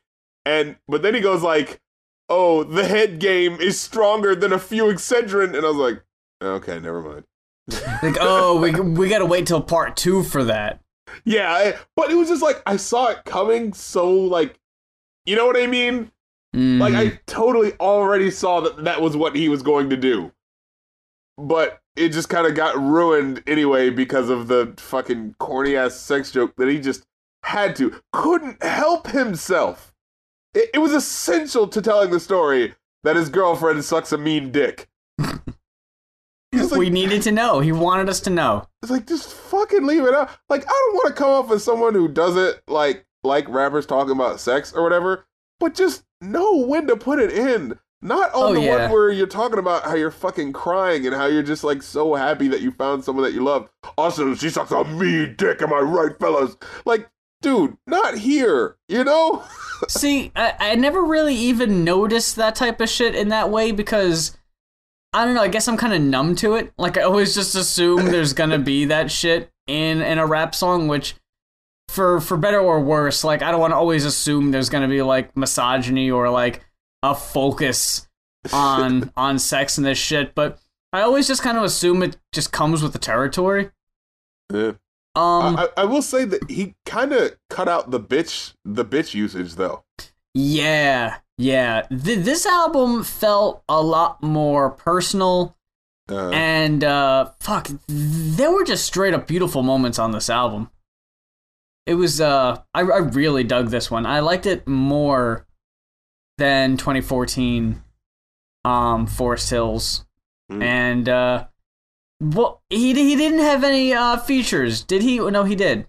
And, 0.44 0.76
but 0.88 1.02
then 1.02 1.14
he 1.14 1.20
goes 1.20 1.42
like, 1.42 1.80
oh, 2.28 2.64
the 2.64 2.84
head 2.84 3.18
game 3.18 3.54
is 3.54 3.80
stronger 3.80 4.34
than 4.34 4.52
a 4.52 4.58
few 4.58 4.84
Excedrin. 4.84 5.56
And 5.56 5.64
I 5.64 5.70
was 5.70 5.76
like, 5.76 6.02
okay, 6.42 6.78
never 6.78 7.00
mind. 7.00 7.24
Like, 8.02 8.16
oh, 8.20 8.58
we 8.60 8.72
we 8.72 9.08
gotta 9.08 9.26
wait 9.26 9.46
till 9.46 9.60
part 9.60 9.96
two 9.96 10.22
for 10.22 10.44
that. 10.44 10.80
Yeah, 11.24 11.52
I, 11.52 11.74
but 11.96 12.10
it 12.10 12.14
was 12.14 12.28
just 12.28 12.42
like, 12.42 12.62
I 12.66 12.76
saw 12.76 13.08
it 13.08 13.24
coming 13.24 13.72
so, 13.72 14.10
like, 14.10 14.58
you 15.26 15.34
know 15.36 15.46
what 15.46 15.56
I 15.56 15.66
mean? 15.66 16.10
Like, 16.52 16.94
Mhm. 16.94 16.96
I 17.14 17.20
totally 17.26 17.72
already 17.74 18.30
saw 18.30 18.60
that 18.60 18.84
that 18.84 19.00
was 19.02 19.16
what 19.16 19.36
he 19.36 19.48
was 19.48 19.62
going 19.62 19.90
to 19.90 19.96
do. 19.96 20.32
But 21.38 21.80
it 21.96 22.10
just 22.10 22.28
kind 22.28 22.46
of 22.46 22.54
got 22.54 22.76
ruined 22.78 23.42
anyway 23.46 23.90
because 23.90 24.30
of 24.30 24.48
the 24.48 24.74
fucking 24.78 25.34
corny 25.38 25.76
ass 25.76 25.94
sex 25.96 26.30
joke 26.30 26.54
that 26.56 26.68
he 26.68 26.78
just 26.80 27.04
had 27.42 27.74
to, 27.76 28.00
couldn't 28.12 28.62
help 28.62 29.08
himself. 29.08 29.92
It, 30.54 30.70
it 30.74 30.78
was 30.78 30.92
essential 30.92 31.66
to 31.68 31.80
telling 31.82 32.10
the 32.10 32.20
story 32.20 32.74
that 33.04 33.16
his 33.16 33.28
girlfriend 33.30 33.84
sucks 33.84 34.12
a 34.12 34.18
mean 34.18 34.50
dick. 34.52 34.88
Like, 36.70 36.78
we 36.80 36.90
needed 36.90 37.22
to 37.22 37.32
know. 37.32 37.60
He 37.60 37.72
wanted 37.72 38.08
us 38.08 38.20
to 38.20 38.30
know. 38.30 38.66
it's 38.82 38.90
like 38.90 39.06
just 39.06 39.32
fucking 39.32 39.84
leave 39.86 40.04
it 40.04 40.14
out. 40.14 40.30
Like 40.48 40.64
I 40.64 40.68
don't 40.70 40.94
want 40.94 41.08
to 41.08 41.14
come 41.22 41.30
off 41.30 41.50
as 41.52 41.64
someone 41.64 41.94
who 41.94 42.08
doesn't 42.08 42.60
like 42.68 43.06
like 43.22 43.48
rappers 43.48 43.86
talking 43.86 44.12
about 44.12 44.40
sex 44.40 44.72
or 44.72 44.82
whatever, 44.82 45.26
but 45.58 45.74
just 45.74 46.04
know 46.20 46.56
when 46.56 46.86
to 46.86 46.96
put 46.96 47.18
it 47.18 47.32
in. 47.32 47.78
Not 48.02 48.32
on 48.32 48.52
Oh, 48.52 48.54
the 48.54 48.62
yeah. 48.62 48.82
one 48.84 48.90
where 48.92 49.10
you're 49.10 49.26
talking 49.26 49.58
about 49.58 49.82
how 49.84 49.94
you're 49.94 50.10
fucking 50.10 50.54
crying 50.54 51.04
and 51.06 51.14
how 51.14 51.26
you're 51.26 51.42
just 51.42 51.62
like 51.62 51.82
so 51.82 52.14
happy 52.14 52.48
that 52.48 52.62
you 52.62 52.70
found 52.70 53.04
someone 53.04 53.24
that 53.24 53.34
you 53.34 53.44
love. 53.44 53.68
Also, 53.98 54.34
she 54.34 54.48
sucks 54.48 54.70
a 54.70 54.84
mean 54.84 55.34
dick. 55.36 55.60
Am 55.60 55.70
I 55.70 55.80
right, 55.80 56.18
fellas? 56.18 56.56
Like, 56.86 57.10
dude, 57.42 57.76
not 57.86 58.16
here. 58.16 58.78
You 58.88 59.04
know? 59.04 59.44
See, 59.88 60.32
I, 60.34 60.54
I 60.58 60.74
never 60.76 61.04
really 61.04 61.34
even 61.34 61.84
noticed 61.84 62.36
that 62.36 62.54
type 62.54 62.80
of 62.80 62.88
shit 62.88 63.14
in 63.14 63.28
that 63.28 63.50
way 63.50 63.70
because 63.70 64.34
I 65.12 65.24
don't 65.24 65.34
know. 65.34 65.42
I 65.42 65.48
guess 65.48 65.66
I'm 65.66 65.76
kind 65.76 65.92
of 65.92 66.00
numb 66.00 66.36
to 66.36 66.54
it. 66.54 66.72
Like 66.78 66.96
I 66.96 67.02
always 67.02 67.34
just 67.34 67.54
assume 67.54 68.06
there's 68.06 68.32
gonna 68.32 68.58
be 68.58 68.84
that 68.86 69.10
shit 69.10 69.50
in 69.66 70.00
in 70.02 70.18
a 70.18 70.26
rap 70.26 70.54
song, 70.54 70.88
which 70.88 71.14
for 71.88 72.20
for 72.20 72.36
better 72.36 72.60
or 72.60 72.80
worse, 72.80 73.24
like 73.24 73.42
I 73.42 73.50
don't 73.50 73.60
want 73.60 73.72
to 73.72 73.76
always 73.76 74.04
assume 74.04 74.50
there's 74.50 74.68
gonna 74.68 74.88
be 74.88 75.02
like 75.02 75.36
misogyny 75.36 76.10
or 76.10 76.30
like 76.30 76.64
a 77.02 77.14
focus 77.14 78.08
on 78.52 79.12
on 79.16 79.38
sex 79.38 79.76
and 79.76 79.86
this 79.86 79.98
shit. 79.98 80.34
But 80.34 80.60
I 80.92 81.00
always 81.02 81.26
just 81.26 81.42
kind 81.42 81.58
of 81.58 81.64
assume 81.64 82.02
it 82.02 82.16
just 82.32 82.52
comes 82.52 82.82
with 82.82 82.92
the 82.92 82.98
territory. 82.98 83.70
Yeah. 84.52 84.72
Um. 85.16 85.56
I, 85.56 85.68
I 85.76 85.84
will 85.86 86.02
say 86.02 86.24
that 86.24 86.48
he 86.48 86.76
kind 86.86 87.12
of 87.12 87.36
cut 87.48 87.68
out 87.68 87.90
the 87.90 88.00
bitch 88.00 88.54
the 88.64 88.84
bitch 88.84 89.12
usage 89.14 89.56
though. 89.56 89.84
Yeah, 90.34 91.18
yeah. 91.40 91.82
Th- 91.88 92.18
this 92.18 92.44
album 92.46 93.02
felt 93.04 93.62
a 93.68 93.80
lot 93.82 94.22
more 94.22 94.70
personal, 94.70 95.56
Uh, 96.08 96.28
and 96.30 96.82
uh, 96.84 97.30
fuck, 97.40 97.68
there 97.88 98.50
were 98.52 98.64
just 98.64 98.84
straight 98.84 99.14
up 99.14 99.26
beautiful 99.26 99.62
moments 99.62 99.98
on 99.98 100.10
this 100.12 100.28
album. 100.28 100.70
It 101.86 101.94
was, 101.94 102.20
uh, 102.20 102.60
I, 102.74 102.80
I 102.80 102.98
really 102.98 103.42
dug 103.44 103.68
this 103.70 103.90
one. 103.90 104.06
I 104.06 104.20
liked 104.20 104.46
it 104.46 104.66
more 104.68 105.46
than 106.38 106.76
2014, 106.76 107.82
um, 108.64 109.06
Forest 109.06 109.50
Hills, 109.50 110.04
Mm. 110.50 110.62
and 110.64 111.08
uh, 111.08 111.46
well, 112.20 112.60
he 112.70 112.92
he 112.92 113.14
didn't 113.14 113.38
have 113.38 113.62
any 113.62 113.92
uh 113.94 114.16
features, 114.16 114.82
did 114.82 115.00
he? 115.02 115.18
No, 115.20 115.44
he 115.44 115.54
did. 115.54 115.86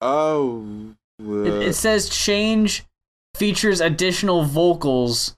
oh, 0.00 0.94
It, 1.18 1.68
it 1.68 1.74
says 1.74 2.08
change 2.08 2.84
features 3.36 3.80
additional 3.80 4.44
vocals 4.44 5.36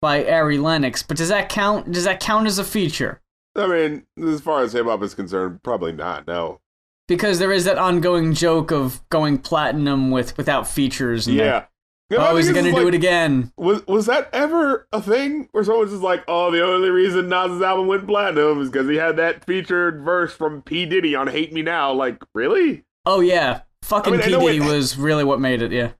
by 0.00 0.24
Ari 0.28 0.58
Lennox, 0.58 1.02
but 1.02 1.16
does 1.16 1.28
that 1.28 1.48
count? 1.48 1.90
Does 1.92 2.04
that 2.04 2.20
count 2.20 2.46
as 2.46 2.58
a 2.58 2.64
feature? 2.64 3.20
I 3.56 3.66
mean, 3.66 4.06
as 4.22 4.40
far 4.40 4.62
as 4.62 4.72
hip 4.72 4.86
hop 4.86 5.02
is 5.02 5.14
concerned, 5.14 5.62
probably 5.62 5.92
not. 5.92 6.26
No. 6.26 6.60
Because 7.06 7.38
there 7.38 7.52
is 7.52 7.64
that 7.66 7.78
ongoing 7.78 8.34
joke 8.34 8.72
of 8.72 9.06
going 9.10 9.38
platinum 9.38 10.10
with 10.10 10.36
without 10.36 10.66
features. 10.66 11.26
And 11.26 11.36
Yeah. 11.36 11.64
Oh, 12.12 12.16
I 12.18 12.30
oh, 12.32 12.36
he's 12.36 12.52
gonna 12.52 12.70
do 12.70 12.76
like- 12.76 12.86
it 12.88 12.94
again. 12.94 13.50
Was 13.56 13.84
was 13.86 14.06
that 14.06 14.28
ever 14.32 14.86
a 14.92 15.00
thing 15.00 15.48
where 15.52 15.64
someone's 15.64 15.90
just 15.90 16.02
like, 16.02 16.22
oh, 16.28 16.50
the 16.50 16.62
only 16.64 16.90
reason 16.90 17.28
Nas's 17.28 17.62
album 17.62 17.86
went 17.86 18.06
platinum 18.06 18.60
is 18.60 18.70
because 18.70 18.88
he 18.88 18.96
had 18.96 19.16
that 19.16 19.44
featured 19.46 20.02
verse 20.04 20.32
from 20.34 20.60
P 20.62 20.84
Diddy 20.86 21.14
on 21.14 21.28
"Hate 21.28 21.52
Me 21.52 21.62
Now"? 21.62 21.92
Like, 21.92 22.22
really? 22.34 22.84
Oh 23.06 23.20
yeah, 23.20 23.62
fucking 23.82 24.12
I 24.12 24.16
mean, 24.18 24.26
P 24.26 24.32
Diddy 24.38 24.56
it- 24.58 24.70
was 24.70 24.96
really 24.98 25.24
what 25.24 25.40
made 25.40 25.62
it. 25.62 25.72
Yeah. 25.72 25.92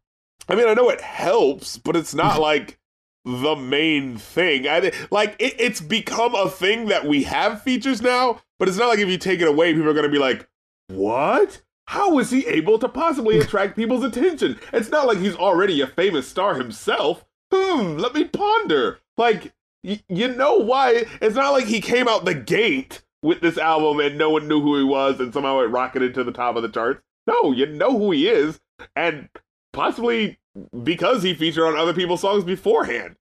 I 0.49 0.55
mean, 0.55 0.69
I 0.69 0.75
know 0.75 0.91
it 0.91 1.01
helps, 1.01 1.79
but 1.79 1.97
it's 1.97 2.15
not 2.15 2.41
like 2.51 2.79
the 3.25 3.57
main 3.57 4.17
thing. 4.19 4.69
I 4.69 4.93
like 5.11 5.37
it, 5.39 5.55
it's 5.59 5.81
become 5.81 6.35
a 6.35 6.49
thing 6.51 6.87
that 6.87 7.07
we 7.07 7.23
have 7.25 7.63
features 7.63 8.03
now, 8.03 8.41
but 8.59 8.69
it's 8.69 8.77
not 8.79 8.89
like 8.89 8.99
if 8.99 9.09
you 9.09 9.19
take 9.19 9.41
it 9.41 9.49
away, 9.49 9.73
people 9.73 9.89
are 9.89 9.95
gonna 9.95 10.09
be 10.09 10.19
like, 10.19 10.49
"What? 10.89 11.63
How 11.87 12.19
is 12.19 12.31
he 12.31 12.47
able 12.47 12.79
to 12.79 12.89
possibly 12.89 13.39
attract 13.41 13.77
people's 13.77 14.05
attention?" 14.05 14.59
It's 14.73 14.91
not 14.91 15.07
like 15.07 15.19
he's 15.19 15.37
already 15.37 15.81
a 15.81 15.87
famous 15.87 16.29
star 16.29 16.55
himself. 16.55 17.25
Hmm. 17.53 17.97
Let 17.99 18.15
me 18.15 18.25
ponder. 18.25 18.99
Like, 19.17 19.55
y- 19.83 20.03
you 20.09 20.29
know 20.29 20.57
why? 20.57 21.05
It's 21.23 21.37
not 21.37 21.53
like 21.53 21.67
he 21.67 21.81
came 21.81 22.09
out 22.09 22.25
the 22.25 22.35
gate 22.35 23.03
with 23.23 23.41
this 23.41 23.57
album 23.57 24.01
and 24.01 24.19
no 24.19 24.29
one 24.29 24.49
knew 24.49 24.61
who 24.61 24.77
he 24.77 24.85
was, 24.85 25.19
and 25.21 25.33
somehow 25.33 25.61
it 25.61 25.71
rocketed 25.71 26.15
to 26.15 26.25
the 26.25 26.33
top 26.33 26.57
of 26.57 26.63
the 26.63 26.69
charts. 26.69 27.01
No, 27.27 27.53
you 27.53 27.65
know 27.65 27.97
who 27.99 28.11
he 28.11 28.29
is, 28.29 28.61
and 28.95 29.31
possibly 29.75 30.39
because 30.83 31.23
he 31.23 31.35
featured 31.35 31.65
on 31.65 31.77
other 31.77 31.93
people's 31.93 32.21
songs 32.23 32.45
beforehand. 32.45 33.17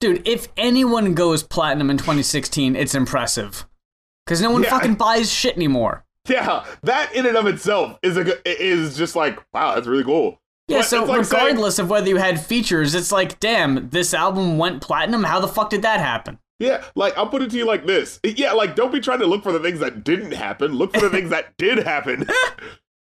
Dude, 0.00 0.26
if 0.26 0.48
anyone 0.56 1.14
goes 1.14 1.42
platinum 1.42 1.90
in 1.90 1.96
2016, 1.98 2.74
it's 2.76 2.94
impressive. 2.94 3.66
Because 4.24 4.42
no 4.42 4.50
one 4.50 4.62
Yeah, 4.62 4.70
fucking 4.70 4.94
buys 4.96 5.30
shit 5.32 5.56
anymore. 5.56 6.04
Yeah, 6.28 6.64
that 6.82 7.14
in 7.14 7.24
and 7.26 7.36
of 7.36 7.46
itself 7.46 7.98
is 8.02 8.16
a 8.16 8.36
is 8.44 8.96
just 8.96 9.14
like 9.14 9.38
wow, 9.54 9.74
that's 9.76 9.86
really 9.86 10.02
cool. 10.02 10.40
Yeah, 10.66 10.78
But 10.78 10.86
so 10.86 11.04
like 11.04 11.24
saying- 11.24 11.44
regardless 11.44 11.78
of 11.78 11.88
whether 11.88 12.08
you 12.08 12.16
had 12.16 12.44
features, 12.44 12.96
it's 12.96 13.12
like, 13.12 13.38
damn, 13.38 13.88
this 13.90 14.12
album 14.12 14.58
went 14.58 14.82
platinum. 14.82 15.22
How 15.22 15.38
the 15.38 15.46
fuck 15.46 15.70
did 15.70 15.82
that 15.82 16.00
happen? 16.00 16.40
Yeah, 16.58 16.82
like 16.96 17.16
I'll 17.16 17.28
put 17.28 17.42
it 17.42 17.50
to 17.52 17.56
you 17.56 17.64
like 17.66 17.86
this. 17.86 18.18
Yeah, 18.24 18.52
like 18.52 18.74
don't 18.74 18.92
be 18.92 18.98
trying 18.98 19.20
to 19.20 19.26
look 19.26 19.44
for 19.44 19.52
the 19.52 19.60
things 19.60 19.78
that 19.78 20.02
didn't 20.02 20.32
happen. 20.32 20.72
Look 20.72 20.92
for 20.94 21.00
the 21.02 21.10
things 21.10 21.30
that 21.30 21.56
did 21.58 21.78
happen. 21.78 22.26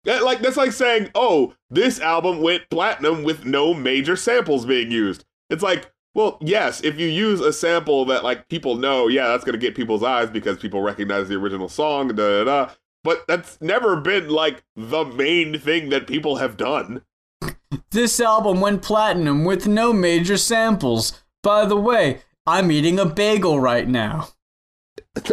Yeah, 0.05 0.19
like 0.19 0.39
that's 0.39 0.57
like 0.57 0.71
saying, 0.71 1.09
"Oh, 1.15 1.53
this 1.69 1.99
album 1.99 2.41
went 2.41 2.69
platinum 2.69 3.23
with 3.23 3.45
no 3.45 3.73
major 3.73 4.15
samples 4.15 4.65
being 4.65 4.91
used." 4.91 5.25
It's 5.49 5.63
like, 5.63 5.91
well, 6.13 6.37
yes, 6.41 6.81
if 6.83 6.97
you 6.97 7.07
use 7.07 7.41
a 7.41 7.51
sample 7.51 8.05
that 8.05 8.23
like 8.23 8.47
people 8.47 8.75
know, 8.75 9.07
yeah, 9.07 9.27
that's 9.27 9.43
gonna 9.43 9.57
get 9.57 9.75
people's 9.75 10.03
eyes 10.03 10.29
because 10.29 10.57
people 10.57 10.81
recognize 10.81 11.27
the 11.27 11.35
original 11.35 11.69
song. 11.69 12.09
Da 12.09 12.13
da 12.15 12.43
da. 12.43 12.73
But 13.03 13.27
that's 13.27 13.59
never 13.61 13.95
been 13.97 14.29
like 14.29 14.63
the 14.75 15.05
main 15.05 15.59
thing 15.59 15.89
that 15.89 16.07
people 16.07 16.37
have 16.37 16.57
done. 16.57 17.01
This 17.91 18.19
album 18.19 18.61
went 18.61 18.81
platinum 18.81 19.43
with 19.43 19.67
no 19.67 19.91
major 19.91 20.37
samples. 20.37 21.23
By 21.43 21.65
the 21.65 21.75
way, 21.75 22.21
I'm 22.45 22.71
eating 22.71 22.99
a 22.99 23.05
bagel 23.05 23.59
right 23.59 23.87
now. 23.87 24.29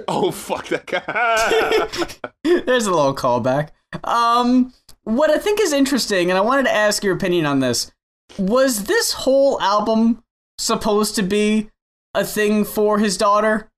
Oh 0.06 0.30
fuck 0.30 0.66
that 0.68 0.86
guy. 0.86 2.20
There's 2.64 2.86
a 2.86 2.90
little 2.90 3.14
callback. 3.14 3.70
Um, 4.04 4.72
what 5.04 5.30
I 5.30 5.38
think 5.38 5.60
is 5.60 5.72
interesting, 5.72 6.30
and 6.30 6.38
I 6.38 6.42
wanted 6.42 6.64
to 6.64 6.74
ask 6.74 7.02
your 7.02 7.14
opinion 7.14 7.46
on 7.46 7.60
this, 7.60 7.92
was 8.38 8.84
this 8.84 9.12
whole 9.12 9.60
album 9.60 10.22
supposed 10.58 11.16
to 11.16 11.22
be 11.22 11.70
a 12.14 12.24
thing 12.24 12.64
for 12.64 12.98
his 12.98 13.16
daughter? 13.16 13.70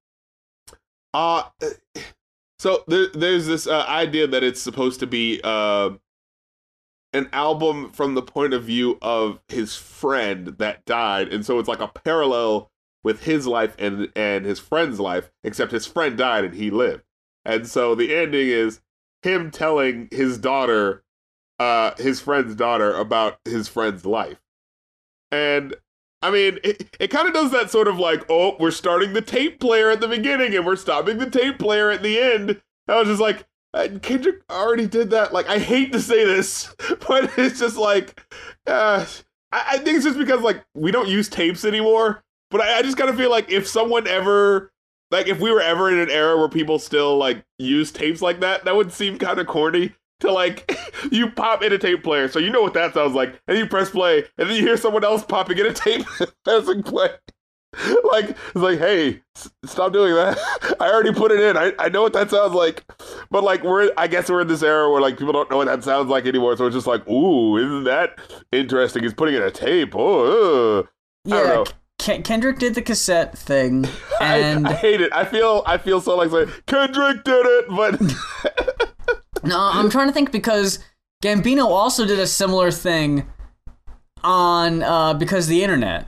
Uh 1.12 1.44
so 2.64 2.83
there, 2.88 3.09
there's 3.12 3.46
this 3.46 3.66
uh, 3.66 3.85
idea 3.88 4.27
that 4.27 4.42
it's 4.42 4.61
supposed 4.61 4.98
to 5.00 5.07
be 5.07 5.38
uh, 5.44 5.90
an 7.12 7.29
album 7.31 7.90
from 7.90 8.14
the 8.14 8.22
point 8.22 8.55
of 8.55 8.64
view 8.64 8.98
of 9.03 9.38
his 9.48 9.77
friend 9.77 10.48
that 10.59 10.87
died, 10.87 11.31
and 11.31 11.44
so 11.44 11.59
it's 11.59 11.68
like 11.68 11.81
a 11.81 11.88
parallel 11.88 12.70
with 13.03 13.24
his 13.24 13.46
life 13.46 13.77
and 13.79 14.11
and 14.16 14.46
his 14.46 14.59
friend's 14.59 14.98
life, 14.98 15.31
except 15.44 15.72
his 15.72 15.87
friend 15.87 16.16
died 16.16 16.44
and 16.44 16.55
he 16.55 16.70
lived, 16.70 17.03
and 17.44 17.68
so 17.68 17.94
the 17.94 18.16
ending 18.16 18.48
is 18.48 18.81
him 19.24 19.50
telling 19.50 20.08
his 20.12 20.38
daughter, 20.38 21.02
uh, 21.58 21.92
his 21.98 22.20
friend's 22.20 22.54
daughter 22.54 22.94
about 22.94 23.38
his 23.44 23.66
friend's 23.66 24.06
life, 24.06 24.40
and 25.32 25.74
I 26.24 26.30
mean, 26.30 26.58
it, 26.64 26.96
it 26.98 27.08
kind 27.08 27.28
of 27.28 27.34
does 27.34 27.50
that 27.50 27.70
sort 27.70 27.87
of 27.87 27.98
like, 27.98 28.24
oh, 28.30 28.56
we're 28.58 28.70
starting 28.70 29.12
the 29.12 29.20
tape 29.20 29.60
player 29.60 29.90
at 29.90 30.00
the 30.00 30.08
beginning 30.08 30.54
and 30.54 30.64
we're 30.64 30.74
stopping 30.76 31.18
the 31.18 31.28
tape 31.28 31.58
player 31.58 31.90
at 31.90 32.02
the 32.02 32.18
end. 32.18 32.62
I 32.88 32.98
was 32.98 33.08
just 33.08 33.20
like, 33.20 33.44
uh, 33.74 33.88
Kendrick 34.00 34.40
already 34.48 34.87
did 34.87 35.10
that. 35.10 35.34
Like, 35.34 35.48
I 35.48 35.58
hate 35.58 35.92
to 35.92 36.00
say 36.00 36.24
this, 36.24 36.74
but 37.08 37.30
it's 37.37 37.58
just 37.58 37.76
like, 37.76 38.22
uh, 38.66 39.04
I, 39.52 39.64
I 39.72 39.78
think 39.78 39.96
it's 39.96 40.06
just 40.06 40.18
because 40.18 40.40
like 40.40 40.64
we 40.74 40.90
don't 40.90 41.08
use 41.08 41.28
tapes 41.28 41.64
anymore. 41.64 42.24
But 42.50 42.62
I, 42.62 42.78
I 42.78 42.82
just 42.82 42.96
kind 42.96 43.10
of 43.10 43.16
feel 43.16 43.30
like 43.30 43.50
if 43.50 43.66
someone 43.66 44.06
ever, 44.06 44.72
like, 45.14 45.29
if 45.29 45.40
we 45.40 45.50
were 45.50 45.61
ever 45.61 45.90
in 45.90 45.98
an 45.98 46.11
era 46.11 46.37
where 46.37 46.48
people 46.48 46.79
still 46.79 47.16
like 47.16 47.44
use 47.59 47.90
tapes 47.92 48.20
like 48.20 48.40
that, 48.40 48.64
that 48.64 48.74
would 48.77 48.92
seem 48.92 49.18
kind 49.18 49.38
of 49.38 49.46
corny. 49.46 49.94
To 50.20 50.31
like, 50.33 50.79
you 51.11 51.31
pop 51.31 51.62
in 51.62 51.72
a 51.72 51.79
tape 51.79 52.03
player, 52.05 52.29
so 52.29 52.38
you 52.38 52.50
know 52.50 52.62
what 52.62 52.74
that 52.74 52.94
sounds 52.94 53.14
like, 53.14 53.40
and 53.48 53.59
you 53.59 53.66
press 53.66 53.90
play, 53.90 54.24
and 54.38 54.48
then 54.48 54.57
you 54.57 54.62
hear 54.62 54.77
someone 54.77 55.05
else 55.05 55.24
popping 55.24 55.59
in 55.59 55.66
a 55.66 55.72
tape 55.72 56.07
pressing 56.44 56.83
play. 56.83 57.11
Like, 58.05 58.31
it's 58.31 58.55
like, 58.55 58.79
hey, 58.79 59.20
s- 59.37 59.50
stop 59.64 59.92
doing 59.92 60.14
that. 60.14 60.38
I 60.79 60.88
already 60.92 61.12
put 61.12 61.33
it 61.33 61.40
in. 61.40 61.57
I, 61.57 61.72
I 61.81 61.88
know 61.88 62.03
what 62.03 62.12
that 62.12 62.31
sounds 62.31 62.55
like, 62.55 62.85
but 63.33 63.42
like, 63.42 63.64
we're 63.64 63.90
I 63.96 64.07
guess 64.07 64.31
we're 64.31 64.42
in 64.42 64.46
this 64.46 64.62
era 64.62 64.88
where 64.88 65.00
like 65.00 65.18
people 65.18 65.33
don't 65.33 65.50
know 65.50 65.57
what 65.57 65.66
that 65.66 65.83
sounds 65.83 66.09
like 66.09 66.24
anymore. 66.24 66.57
So 66.57 66.66
it's 66.66 66.77
just 66.77 66.87
like, 66.87 67.07
ooh, 67.09 67.57
isn't 67.57 67.85
that 67.85 68.20
interesting? 68.53 69.03
He's 69.03 69.12
putting 69.14 69.35
in 69.35 69.42
a 69.42 69.50
tape. 69.50 69.94
Oh, 69.96 70.79
uh. 70.79 70.83
I 71.27 71.31
don't 71.31 71.46
know. 71.48 71.64
Ken- 72.04 72.22
Kendrick 72.22 72.58
did 72.58 72.74
the 72.74 72.82
cassette 72.82 73.36
thing, 73.38 73.86
and 74.20 74.68
I 74.68 74.74
hate 74.74 75.00
it. 75.00 75.10
I 75.12 75.24
feel 75.24 75.62
I 75.66 75.78
feel 75.78 76.00
so 76.02 76.16
like 76.16 76.30
saying 76.30 76.50
Kendrick 76.66 77.24
did 77.24 77.46
it, 77.46 77.64
but 77.68 78.00
No, 79.44 79.58
I'm 79.58 79.88
trying 79.90 80.08
to 80.08 80.12
think 80.12 80.30
because 80.30 80.78
Gambino 81.22 81.64
also 81.66 82.04
did 82.06 82.18
a 82.18 82.26
similar 82.26 82.70
thing 82.70 83.26
on 84.22 84.82
uh, 84.82 85.14
because 85.14 85.46
of 85.46 85.50
the 85.50 85.62
internet. 85.62 86.06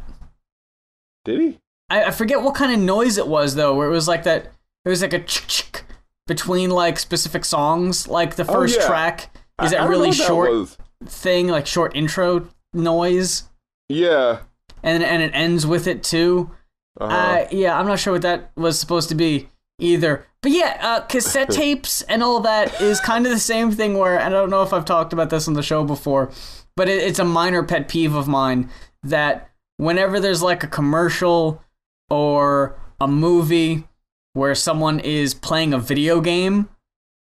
did 1.25 1.41
he? 1.41 1.59
I, 1.89 2.05
I 2.05 2.11
forget 2.11 2.43
what 2.43 2.55
kind 2.55 2.73
of 2.73 2.79
noise 2.79 3.17
it 3.19 3.27
was 3.29 3.55
though, 3.55 3.75
where 3.75 3.89
it 3.89 3.93
was 3.93 4.07
like 4.09 4.25
that. 4.25 4.53
It 4.85 4.89
was 4.89 5.03
like 5.03 5.13
a 5.15 5.21
chick 5.21 5.45
chick 5.49 5.85
between 6.27 6.71
like 6.71 6.99
specific 6.99 7.45
songs. 7.45 8.07
Like 8.07 8.37
the 8.37 8.45
first 8.45 8.77
Oh, 8.79 8.81
yeah. 8.83 8.87
track 8.87 9.31
is 9.63 9.73
I- 9.73 9.79
I 9.79 9.81
that 9.81 9.89
really 9.89 10.09
what 10.09 10.17
that 10.19 10.27
short 10.27 10.77
thing, 11.07 11.49
like 11.49 11.67
short 11.67 11.95
intro 11.97 12.49
noise, 12.75 13.45
Yeah 13.89 14.41
and 14.87 15.03
and 15.03 15.23
it 15.23 15.33
ends 15.35 15.67
with 15.67 15.87
it 15.87 16.03
too. 16.03 16.51
Uh-huh. 16.99 17.15
Uh, 17.15 17.49
yeah, 17.51 17.79
I'm 17.79 17.87
not 17.87 17.99
sure 17.99 18.15
what 18.15 18.23
that 18.23 18.53
was 18.57 18.79
supposed 18.79 19.11
to 19.11 19.15
be 19.15 19.51
either. 19.79 20.25
But 20.43 20.53
yeah, 20.53 20.79
uh, 20.81 21.01
cassette 21.03 21.51
tapes 21.51 22.01
and 22.03 22.23
all 22.23 22.41
that 22.41 22.81
is 22.81 23.01
kind 23.01 23.27
of 23.27 23.33
the 23.33 23.39
same 23.39 23.71
thing. 23.71 23.99
Where 23.99 24.19
I 24.19 24.31
don't 24.31 24.49
know 24.49 24.63
if 24.63 24.73
I've 24.73 24.87
talked 24.87 25.13
about 25.13 25.29
this 25.29 25.47
on 25.49 25.55
the 25.55 25.63
show 25.63 25.85
before, 25.85 26.31
but 26.77 26.89
it, 26.89 27.03
it's 27.03 27.19
a 27.19 27.25
minor 27.25 27.63
pet 27.63 27.89
peeve 27.89 28.15
of 28.15 28.29
mine 28.29 28.71
that 29.03 29.51
whenever 29.77 30.21
there's 30.21 30.43
like 30.43 30.63
a 30.63 30.69
commercial 30.69 31.63
or 32.09 32.79
a 33.01 33.09
movie 33.09 33.85
where 34.33 34.55
someone 34.55 35.01
is 35.01 35.35
playing 35.35 35.75
a 35.75 35.79
video 35.79 36.21
game 36.21 36.69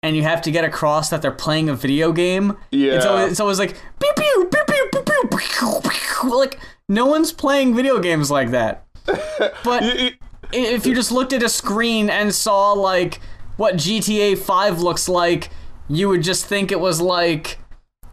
and 0.03 0.16
you 0.16 0.23
have 0.23 0.40
to 0.42 0.51
get 0.51 0.64
across 0.64 1.11
that 1.11 1.23
they're 1.23 1.33
playing 1.33 1.68
a 1.68 1.75
video 1.75 2.12
game. 2.12 2.57
Yeah. 2.71 2.92
It's 2.92 3.05
always, 3.05 3.31
it's 3.33 3.40
always 3.40 3.59
like 3.59 3.77
beep 3.99 4.14
like, 6.24 6.59
no 6.88 7.07
one's 7.07 7.33
playing 7.33 7.74
video 7.74 7.98
games 7.98 8.31
like 8.31 8.50
that. 8.50 8.85
But 9.64 9.83
if 10.52 10.87
you 10.87 10.94
just 10.94 11.12
looked 11.12 11.33
at 11.33 11.42
a 11.42 11.48
screen 11.48 12.11
and 12.11 12.35
saw 12.35 12.72
like 12.72 13.20
what 13.57 13.75
GTA 13.75 14.38
5 14.38 14.81
looks 14.81 15.08
like, 15.08 15.50
you 15.88 16.08
would 16.08 16.23
just 16.23 16.46
think 16.46 16.71
it 16.71 16.81
was 16.81 17.00
like 17.00 17.58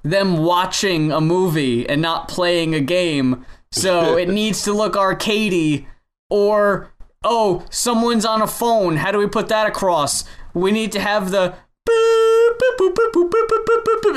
them 0.04 0.38
watching 0.38 1.12
a 1.12 1.20
movie 1.20 1.88
and 1.88 2.02
not 2.02 2.28
playing 2.28 2.74
a 2.76 2.80
game. 2.80 3.46
So 3.72 4.18
it 4.18 4.30
needs 4.30 4.64
to 4.64 4.74
look 4.74 4.94
arcadey 4.94 5.86
or 6.30 6.92
oh, 7.24 7.66
someone's 7.70 8.26
on 8.26 8.42
a 8.42 8.48
phone. 8.48 8.98
How 8.98 9.12
do 9.12 9.18
we 9.18 9.28
put 9.28 9.48
that 9.50 9.68
across? 9.68 10.24
We 10.54 10.72
need 10.72 10.92
to 10.94 11.00
have 11.00 11.32
the 11.32 11.56
boop, 11.90 12.25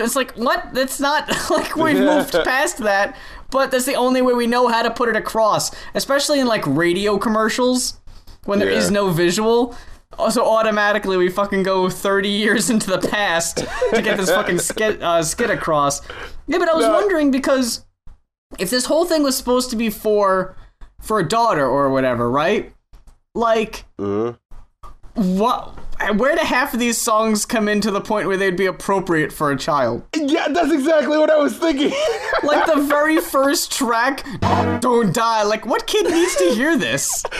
It's 0.01 0.16
like 0.16 0.32
what? 0.32 0.72
That's 0.72 1.01
not 1.01 1.28
like 1.51 1.74
we've 1.76 1.99
moved 1.99 2.32
past 2.45 2.78
that. 2.78 3.16
But 3.51 3.70
that's 3.70 3.86
the 3.86 3.95
only 3.95 4.20
way 4.20 4.34
we 4.34 4.47
know 4.47 4.68
how 4.68 4.82
to 4.82 4.91
put 4.91 5.09
it 5.09 5.16
across, 5.16 5.70
especially 5.95 6.39
in 6.41 6.47
like 6.47 6.66
radio 6.66 7.16
commercials 7.18 7.99
when 8.45 8.59
there 8.59 8.68
is 8.68 8.86
Yeah. 8.86 8.91
no 8.95 9.11
visual. 9.11 9.74
also 10.18 10.43
automatically 10.45 11.16
we 11.16 11.28
fucking 11.28 11.62
go 11.62 11.89
30 11.89 12.28
years 12.28 12.70
into 12.70 12.91
the 12.91 12.99
past 13.09 13.59
to 13.93 14.03
get 14.03 14.16
this 14.16 14.30
fucking 14.30 14.59
skit 14.59 15.03
uh, 15.03 15.22
skit 15.22 15.51
across. 15.51 16.01
Yeah, 16.47 16.59
but 16.59 16.68
I 16.68 16.74
was 16.74 16.86
No. 16.86 16.93
wondering 16.95 17.30
because 17.30 17.84
if 18.59 18.70
this 18.70 18.86
whole 18.86 19.05
thing 19.05 19.22
was 19.22 19.36
supposed 19.36 19.70
to 19.70 19.76
be 19.76 19.91
for 19.91 20.57
for 21.01 21.20
a 21.20 21.28
daughter 21.28 21.66
or 21.66 21.91
whatever, 21.91 22.30
right? 22.30 22.72
Like 23.34 23.84
Uh, 23.99 24.32
what 25.19 25.79
where 26.14 26.37
do 26.37 26.45
half 26.45 26.75
of 26.75 26.81
these 26.81 26.97
songs 26.97 27.45
come 27.45 27.69
in 27.69 27.81
to 27.81 27.91
the 27.91 28.01
point 28.01 28.29
where 28.29 28.37
they'd 28.37 28.57
be 28.57 28.66
appropriate 28.66 29.33
for 29.33 29.51
a 29.51 29.57
child? 29.57 30.05
yeah, 30.14 30.49
that's 30.49 30.73
exactly 30.73 31.19
what 31.19 31.31
I 31.31 31.37
was 31.39 31.57
thinking. 31.57 31.93
Like 32.45 32.66
the 32.66 32.83
very 32.83 33.21
first 33.21 33.73
track, 33.73 34.25
"Don't 34.81 35.12
Die." 35.12 35.43
Like, 35.43 35.66
what 35.66 35.89
kid 35.89 36.09
needs 36.09 36.37
to 36.37 36.55
hear 36.55 36.77
this? 36.77 37.25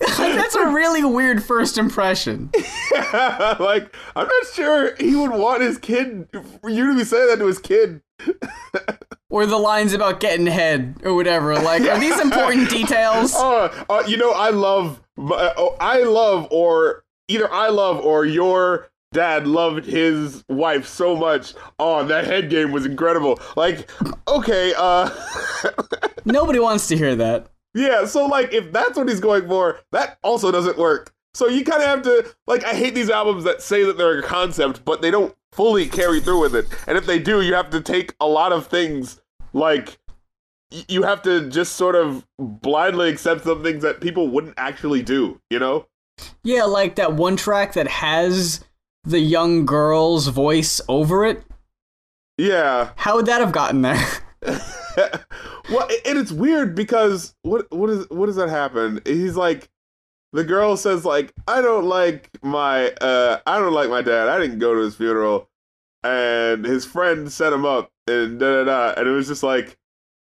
Like, 0.00 0.34
that's 0.36 0.54
a 0.54 0.68
really 0.68 1.04
weird 1.04 1.42
first 1.42 1.76
impression. 1.76 2.50
like, 3.12 3.94
I'm 4.14 4.26
not 4.28 4.46
sure 4.54 4.94
he 4.96 5.16
would 5.16 5.32
want 5.32 5.62
his 5.62 5.76
kid, 5.76 6.28
for 6.60 6.70
you 6.70 6.86
to 6.86 6.96
be 6.96 7.04
saying 7.04 7.26
that 7.28 7.38
to 7.38 7.46
his 7.46 7.58
kid. 7.58 8.00
Or 9.30 9.44
the 9.44 9.58
lines 9.58 9.92
about 9.92 10.20
getting 10.20 10.46
head 10.46 11.02
or 11.04 11.14
whatever. 11.14 11.54
Like, 11.56 11.82
are 11.82 12.00
these 12.00 12.18
important 12.18 12.70
details? 12.78 13.34
Uh, 13.34 13.84
uh, 13.90 14.02
you 14.06 14.16
know, 14.16 14.32
I 14.32 14.48
love, 14.48 15.02
uh, 15.18 15.52
oh, 15.54 15.76
I 15.78 15.98
love, 16.02 16.48
or 16.50 17.04
either 17.28 17.52
I 17.52 17.68
love 17.68 17.98
or 17.98 18.24
your 18.24 18.88
dad 19.12 19.46
loved 19.46 19.84
his 19.84 20.44
wife 20.48 20.86
so 20.86 21.14
much. 21.14 21.52
Oh, 21.78 22.06
that 22.06 22.24
head 22.24 22.48
game 22.48 22.72
was 22.72 22.86
incredible. 22.86 23.38
Like, 23.54 23.90
okay, 24.26 24.72
uh, 24.78 25.10
Nobody 26.24 26.58
wants 26.58 26.88
to 26.88 26.96
hear 26.96 27.14
that. 27.16 27.48
yeah, 27.74 28.06
so 28.06 28.24
like, 28.24 28.54
if 28.54 28.72
that's 28.72 28.96
what 28.96 29.10
he's 29.10 29.20
going 29.20 29.46
for, 29.46 29.80
that 29.92 30.18
also 30.22 30.50
doesn't 30.50 30.78
work. 30.78 31.12
So 31.34 31.46
you 31.46 31.64
kind 31.64 31.82
of 31.82 31.88
have 31.88 32.02
to, 32.02 32.34
like, 32.46 32.64
I 32.64 32.74
hate 32.74 32.94
these 32.94 33.10
albums 33.10 33.44
that 33.44 33.62
say 33.62 33.84
that 33.84 33.96
they're 33.96 34.18
a 34.18 34.22
concept, 34.22 34.84
but 34.84 35.02
they 35.02 35.10
don't 35.10 35.34
fully 35.52 35.86
carry 35.86 36.20
through 36.20 36.40
with 36.40 36.54
it. 36.54 36.66
And 36.86 36.98
if 36.98 37.06
they 37.06 37.18
do, 37.18 37.42
you 37.42 37.54
have 37.54 37.70
to 37.70 37.80
take 37.80 38.14
a 38.20 38.26
lot 38.26 38.52
of 38.52 38.66
things, 38.66 39.20
like, 39.52 39.98
you 40.70 41.02
have 41.02 41.22
to 41.22 41.48
just 41.48 41.76
sort 41.76 41.94
of 41.94 42.26
blindly 42.38 43.08
accept 43.08 43.44
some 43.44 43.62
things 43.62 43.82
that 43.82 44.00
people 44.00 44.28
wouldn't 44.28 44.54
actually 44.56 45.02
do, 45.02 45.40
you 45.50 45.58
know? 45.58 45.86
Yeah, 46.42 46.64
like 46.64 46.96
that 46.96 47.14
one 47.14 47.36
track 47.36 47.74
that 47.74 47.88
has 47.88 48.64
the 49.04 49.20
young 49.20 49.64
girl's 49.64 50.28
voice 50.28 50.80
over 50.88 51.24
it. 51.24 51.44
Yeah. 52.36 52.90
How 52.96 53.16
would 53.16 53.26
that 53.26 53.40
have 53.40 53.52
gotten 53.52 53.82
there? 53.82 54.04
well, 55.70 55.88
and 56.06 56.18
it's 56.18 56.32
weird 56.32 56.74
because 56.74 57.34
what 57.42 57.70
what 57.72 57.90
is 57.90 58.08
what 58.10 58.26
does 58.26 58.36
that 58.36 58.48
happen? 58.48 59.00
He's 59.04 59.36
like, 59.36 59.68
the 60.32 60.44
girl 60.44 60.76
says 60.76 61.04
like, 61.04 61.32
I 61.46 61.60
don't 61.60 61.86
like 61.86 62.30
my 62.42 62.90
uh, 63.00 63.40
I 63.46 63.58
don't 63.58 63.72
like 63.72 63.90
my 63.90 64.02
dad. 64.02 64.28
I 64.28 64.38
didn't 64.38 64.58
go 64.58 64.74
to 64.74 64.80
his 64.80 64.96
funeral, 64.96 65.48
and 66.02 66.64
his 66.64 66.84
friend 66.84 67.32
set 67.32 67.52
him 67.52 67.64
up, 67.64 67.90
and 68.06 68.38
da 68.38 68.64
da 68.64 68.64
da, 68.64 69.00
and 69.00 69.08
it 69.08 69.12
was 69.12 69.28
just 69.28 69.42
like, 69.42 69.76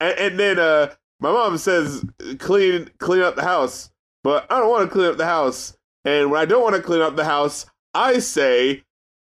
and, 0.00 0.18
and 0.18 0.38
then 0.38 0.58
uh, 0.58 0.94
my 1.20 1.30
mom 1.30 1.56
says 1.58 2.04
clean 2.38 2.90
clean 2.98 3.22
up 3.22 3.36
the 3.36 3.42
house, 3.42 3.90
but 4.24 4.50
I 4.50 4.58
don't 4.58 4.70
want 4.70 4.88
to 4.88 4.92
clean 4.92 5.06
up 5.06 5.16
the 5.16 5.26
house, 5.26 5.76
and 6.04 6.30
when 6.30 6.40
I 6.40 6.46
don't 6.46 6.62
want 6.62 6.76
to 6.76 6.82
clean 6.82 7.00
up 7.00 7.16
the 7.16 7.24
house, 7.24 7.66
I 7.94 8.18
say, 8.18 8.82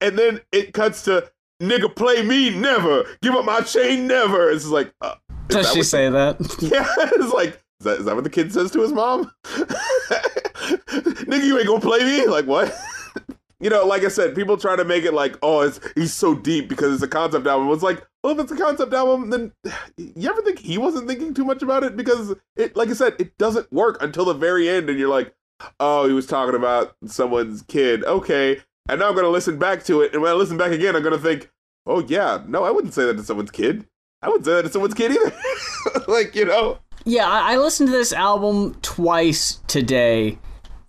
and 0.01 0.19
then 0.19 0.41
it 0.53 0.73
cuts 0.73 1.03
to. 1.05 1.31
Nigga, 1.61 1.95
play 1.95 2.23
me 2.23 2.49
never. 2.49 3.05
Give 3.21 3.35
up 3.35 3.45
my 3.45 3.61
chain 3.61 4.07
never. 4.07 4.51
It's 4.51 4.65
like, 4.69 4.95
uh, 5.03 5.17
Does 5.49 5.71
she 5.75 5.83
say 5.83 6.09
that? 6.09 6.41
yeah, 6.59 6.87
it's 6.99 7.35
like, 7.35 7.51
is 7.81 7.85
that, 7.85 7.99
is 7.99 8.05
that 8.07 8.15
what 8.15 8.25
the 8.25 8.31
kid 8.31 8.51
says 8.51 8.71
to 8.71 8.81
his 8.81 8.95
mom? 8.95 9.31
Nigga, 11.27 11.45
you 11.45 11.59
ain't 11.59 11.67
gonna 11.67 11.81
play 11.81 12.01
me? 12.01 12.27
Like, 12.27 12.47
what? 12.47 12.77
you 13.61 13.71
know, 13.71 13.85
like 13.87 14.05
I 14.05 14.09
said, 14.09 14.35
people 14.35 14.57
try 14.57 14.77
to 14.77 14.85
make 14.85 15.05
it 15.05 15.15
like, 15.15 15.37
oh, 15.43 15.61
it's 15.61 15.81
he's 15.95 16.13
so 16.13 16.35
deep 16.35 16.69
because 16.69 16.95
it's 16.95 17.03
a 17.03 17.09
concept 17.09 17.47
album. 17.47 17.71
It's 17.71 17.83
like, 17.83 18.07
well, 18.23 18.33
if 18.33 18.41
it's 18.41 18.53
a 18.53 18.57
concept 18.57 18.93
album, 18.93 19.31
then 19.31 19.53
you 19.97 20.29
ever 20.29 20.43
think 20.43 20.59
he 20.59 20.79
wasn't 20.79 21.09
thinking 21.09 21.35
too 21.35 21.45
much 21.45 21.63
about 21.63 21.85
it? 21.85 21.97
Because 21.97 22.35
it, 22.57 22.77
like 22.77 22.89
I 22.89 22.95
said, 22.95 23.17
it 23.19 23.37
doesn't 23.39 23.71
work 23.73 24.03
until 24.03 24.25
the 24.25 24.35
very 24.35 24.69
end, 24.69 24.89
and 24.89 24.99
you're 24.99 25.09
like, 25.09 25.35
oh, 25.79 26.07
he 26.07 26.15
was 26.15 26.27
talking 26.27 26.55
about 26.55 26.97
someone's 27.07 27.63
kid. 27.63 28.05
Okay, 28.05 28.61
and 28.89 29.01
now 29.01 29.09
I'm 29.09 29.15
gonna 29.15 29.29
listen 29.29 29.59
back 29.59 29.85
to 29.85 30.01
it, 30.01 30.13
and 30.15 30.23
when 30.23 30.31
I 30.31 30.35
listen 30.35 30.57
back 30.57 30.73
again, 30.73 30.97
I'm 30.97 31.03
gonna 31.03 31.19
think, 31.19 31.51
oh 31.87 32.01
yeah, 32.07 32.43
no, 32.47 32.65
I 32.65 32.71
wouldn't 32.71 32.95
say 32.95 33.05
that 33.05 33.17
to 33.17 33.23
someone's 33.23 33.51
kid. 33.51 33.87
I 34.23 34.29
wouldn't 34.29 34.45
say 34.45 34.53
that 34.53 34.63
to 34.63 34.71
someone's 34.71 34.95
kid 34.95 35.13
either. 35.13 35.33
like, 36.09 36.35
you 36.35 36.45
know. 36.45 36.79
Yeah, 37.05 37.29
I, 37.29 37.55
I 37.55 37.57
listened 37.57 37.89
to 37.89 37.93
this 37.93 38.13
album 38.13 38.75
twice 38.83 39.61
today, 39.67 40.39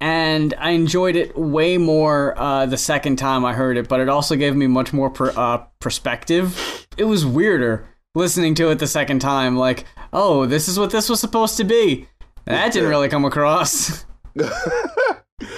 and 0.01 0.53
I 0.57 0.71
enjoyed 0.71 1.15
it 1.15 1.37
way 1.37 1.77
more 1.77 2.37
uh, 2.37 2.65
the 2.65 2.77
second 2.77 3.17
time 3.17 3.45
I 3.45 3.53
heard 3.53 3.77
it. 3.77 3.87
But 3.87 3.99
it 3.99 4.09
also 4.09 4.35
gave 4.35 4.55
me 4.55 4.67
much 4.67 4.91
more 4.91 5.09
per, 5.09 5.31
uh, 5.35 5.59
perspective. 5.79 6.87
It 6.97 7.05
was 7.05 7.25
weirder 7.25 7.87
listening 8.15 8.55
to 8.55 8.69
it 8.71 8.79
the 8.79 8.87
second 8.87 9.19
time. 9.19 9.55
Like, 9.55 9.85
oh, 10.11 10.45
this 10.45 10.67
is 10.67 10.77
what 10.77 10.91
this 10.91 11.07
was 11.07 11.19
supposed 11.21 11.55
to 11.57 11.63
be. 11.63 12.07
That 12.45 12.73
didn't 12.73 12.89
really 12.89 13.07
come 13.07 13.23
across. 13.23 14.05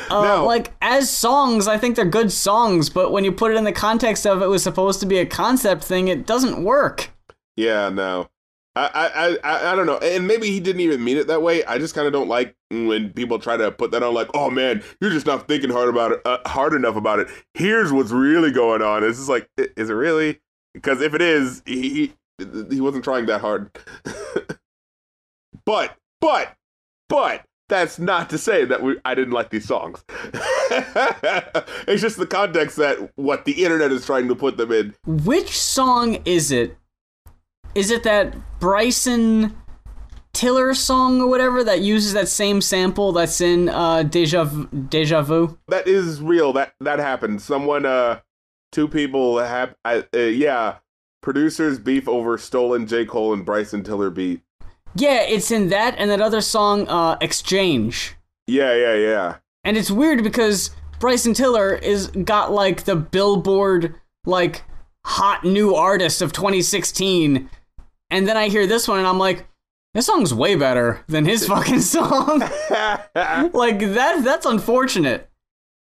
Uh, 0.10 0.24
No. 0.24 0.46
Like 0.46 0.72
as 0.82 1.10
songs, 1.10 1.68
I 1.68 1.78
think 1.78 1.98
they're 1.98 2.06
good 2.06 2.32
songs, 2.32 2.90
but 2.90 3.12
when 3.12 3.26
you 3.26 3.34
put 3.34 3.52
it 3.52 3.58
in 3.58 3.66
the 3.66 3.74
context 3.74 4.26
of 4.26 4.42
it 4.42 4.48
was 4.48 4.64
supposed 4.64 5.02
to 5.02 5.06
be 5.06 5.18
a 5.18 5.26
concept 5.26 5.84
thing, 5.84 6.08
it 6.08 6.26
doesn't 6.26 6.64
work. 6.64 7.10
Yeah, 7.58 7.90
no. 7.90 8.30
I, 8.78 9.38
I, 9.44 9.52
I, 9.52 9.72
I 9.74 9.76
don't 9.76 9.86
know. 9.86 9.98
And 9.98 10.26
maybe 10.26 10.48
he 10.48 10.62
didn't 10.62 10.80
even 10.82 11.04
mean 11.04 11.18
it 11.18 11.28
that 11.28 11.42
way. 11.42 11.66
I 11.66 11.80
just 11.80 11.94
kind 11.96 12.08
of 12.08 12.14
don't 12.14 12.30
like 12.30 12.56
when 12.88 13.12
people 13.14 13.40
try 13.40 13.58
to 13.58 13.72
put 13.72 13.92
that 13.92 14.04
on 14.04 14.14
like, 14.14 14.30
oh 14.34 14.50
man, 14.50 14.84
you're 15.00 15.12
just 15.12 15.26
not 15.26 15.48
thinking 15.48 15.70
hard 15.70 15.90
about 15.90 16.14
it, 16.14 16.22
uh, 16.26 16.38
hard 16.46 16.74
enough 16.74 16.96
about 16.96 17.20
it. 17.20 17.28
Here's 17.54 17.92
what's 17.92 18.12
really 18.12 18.52
going 18.52 18.82
on. 18.82 19.04
It's 19.04 19.18
just 19.18 19.30
like, 19.30 19.48
is 19.58 19.90
it 19.90 19.94
really? 19.94 20.40
Because 20.74 21.02
if 21.02 21.14
it 21.14 21.22
is, 21.22 21.62
he, 21.66 21.90
he, 21.90 22.14
he 22.70 22.82
wasn't 22.82 23.04
trying 23.04 23.28
that 23.28 23.42
hard. 23.42 23.72
but, 25.66 25.96
but, 26.20 26.56
but, 27.10 27.46
that's 27.70 27.98
not 27.98 28.30
to 28.30 28.38
say 28.38 28.66
that 28.66 28.84
we, 28.84 28.98
I 29.06 29.16
didn't 29.16 29.34
like 29.34 29.50
these 29.50 29.66
songs. 29.66 30.04
it's 30.10 32.02
just 32.02 32.18
the 32.18 32.28
context 32.28 32.76
that 32.78 33.12
what 33.16 33.46
the 33.46 33.64
internet 33.64 33.92
is 33.92 34.06
trying 34.06 34.28
to 34.28 34.36
put 34.36 34.58
them 34.58 34.72
in. 34.72 34.94
Which 35.08 35.58
song 35.58 36.20
is 36.26 36.52
it? 36.52 36.78
Is 37.74 37.90
it 37.90 38.04
that 38.04 38.36
Bryson 38.60 39.56
Tiller 40.34 40.74
song 40.74 41.22
or 41.22 41.28
whatever 41.28 41.64
that 41.64 41.82
uses 41.82 42.14
that 42.14 42.28
same 42.28 42.60
sample 42.60 43.12
that's 43.12 43.40
in 43.40 43.70
uh, 43.70 44.04
Deja 44.04 44.44
Vu- 44.46 44.68
Deja 44.68 45.22
Vu? 45.22 45.58
that 45.68 45.88
is 45.88 46.22
real. 46.22 46.54
That 46.54 46.74
that 46.80 47.00
happened. 47.00 47.42
Someone, 47.42 47.86
uh, 47.86 48.20
two 48.72 48.88
people 48.88 49.38
have, 49.40 49.76
uh, 49.86 50.02
uh, 50.14 50.18
yeah, 50.20 50.78
producers 51.22 51.78
beef 51.80 52.08
over 52.10 52.38
stolen 52.38 52.88
J 52.88 53.06
Cole 53.06 53.34
and 53.34 53.46
Bryson 53.46 53.84
Tiller 53.84 54.10
beat. 54.10 54.42
Yeah, 54.96 55.22
it's 55.22 55.52
in 55.52 55.70
that 55.70 55.96
and 55.98 56.10
that 56.10 56.22
other 56.22 56.42
song, 56.42 56.88
uh, 56.88 57.18
Exchange. 57.22 58.16
Yeah, 58.48 58.74
yeah, 58.76 58.96
yeah. 58.96 59.36
And 59.64 59.78
it's 59.78 59.90
weird 59.92 60.24
because 60.24 60.72
Bryson 61.00 61.34
Tiller 61.34 61.74
is 61.76 62.08
got 62.08 62.52
like 62.52 62.84
the 62.84 62.96
Billboard 62.96 63.96
like 64.26 64.64
hot 65.06 65.44
new 65.44 65.76
artist 65.76 66.22
of 66.22 66.34
2016, 66.34 67.50
and 68.10 68.28
then 68.28 68.36
I 68.38 68.48
hear 68.50 68.66
this 68.68 68.88
one 68.88 68.98
and 69.00 69.08
I'm 69.08 69.20
like, 69.20 69.46
this 69.94 70.06
song's 70.08 70.34
way 70.34 70.56
better 70.56 71.04
than 71.08 71.26
his 71.26 71.48
fucking 71.48 71.80
song. 71.96 72.40
like 73.54 73.80
that 73.80 74.22
that's 74.24 74.46
unfortunate. 74.46 75.30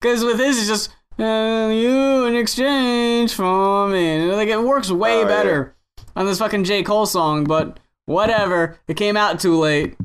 Because 0.00 0.24
with 0.24 0.38
his 0.38 0.58
it's 0.58 0.68
just 0.68 0.90
uh, 1.18 1.70
you 1.72 2.26
in 2.26 2.34
exchange 2.36 3.32
for 3.34 3.88
me. 3.88 4.30
Like 4.32 4.48
it 4.48 4.62
works 4.62 4.90
way 4.90 5.16
Oh, 5.18 5.20
yeah. 5.22 5.26
better 5.28 5.74
on 6.16 6.26
this 6.26 6.38
fucking 6.38 6.64
j. 6.64 6.82
Cole 6.82 7.06
song 7.06 7.44
but 7.44 7.78
whatever. 8.06 8.78
It 8.88 8.96
came 8.96 9.16
out 9.16 9.40
too 9.40 9.58
late. 9.58 9.96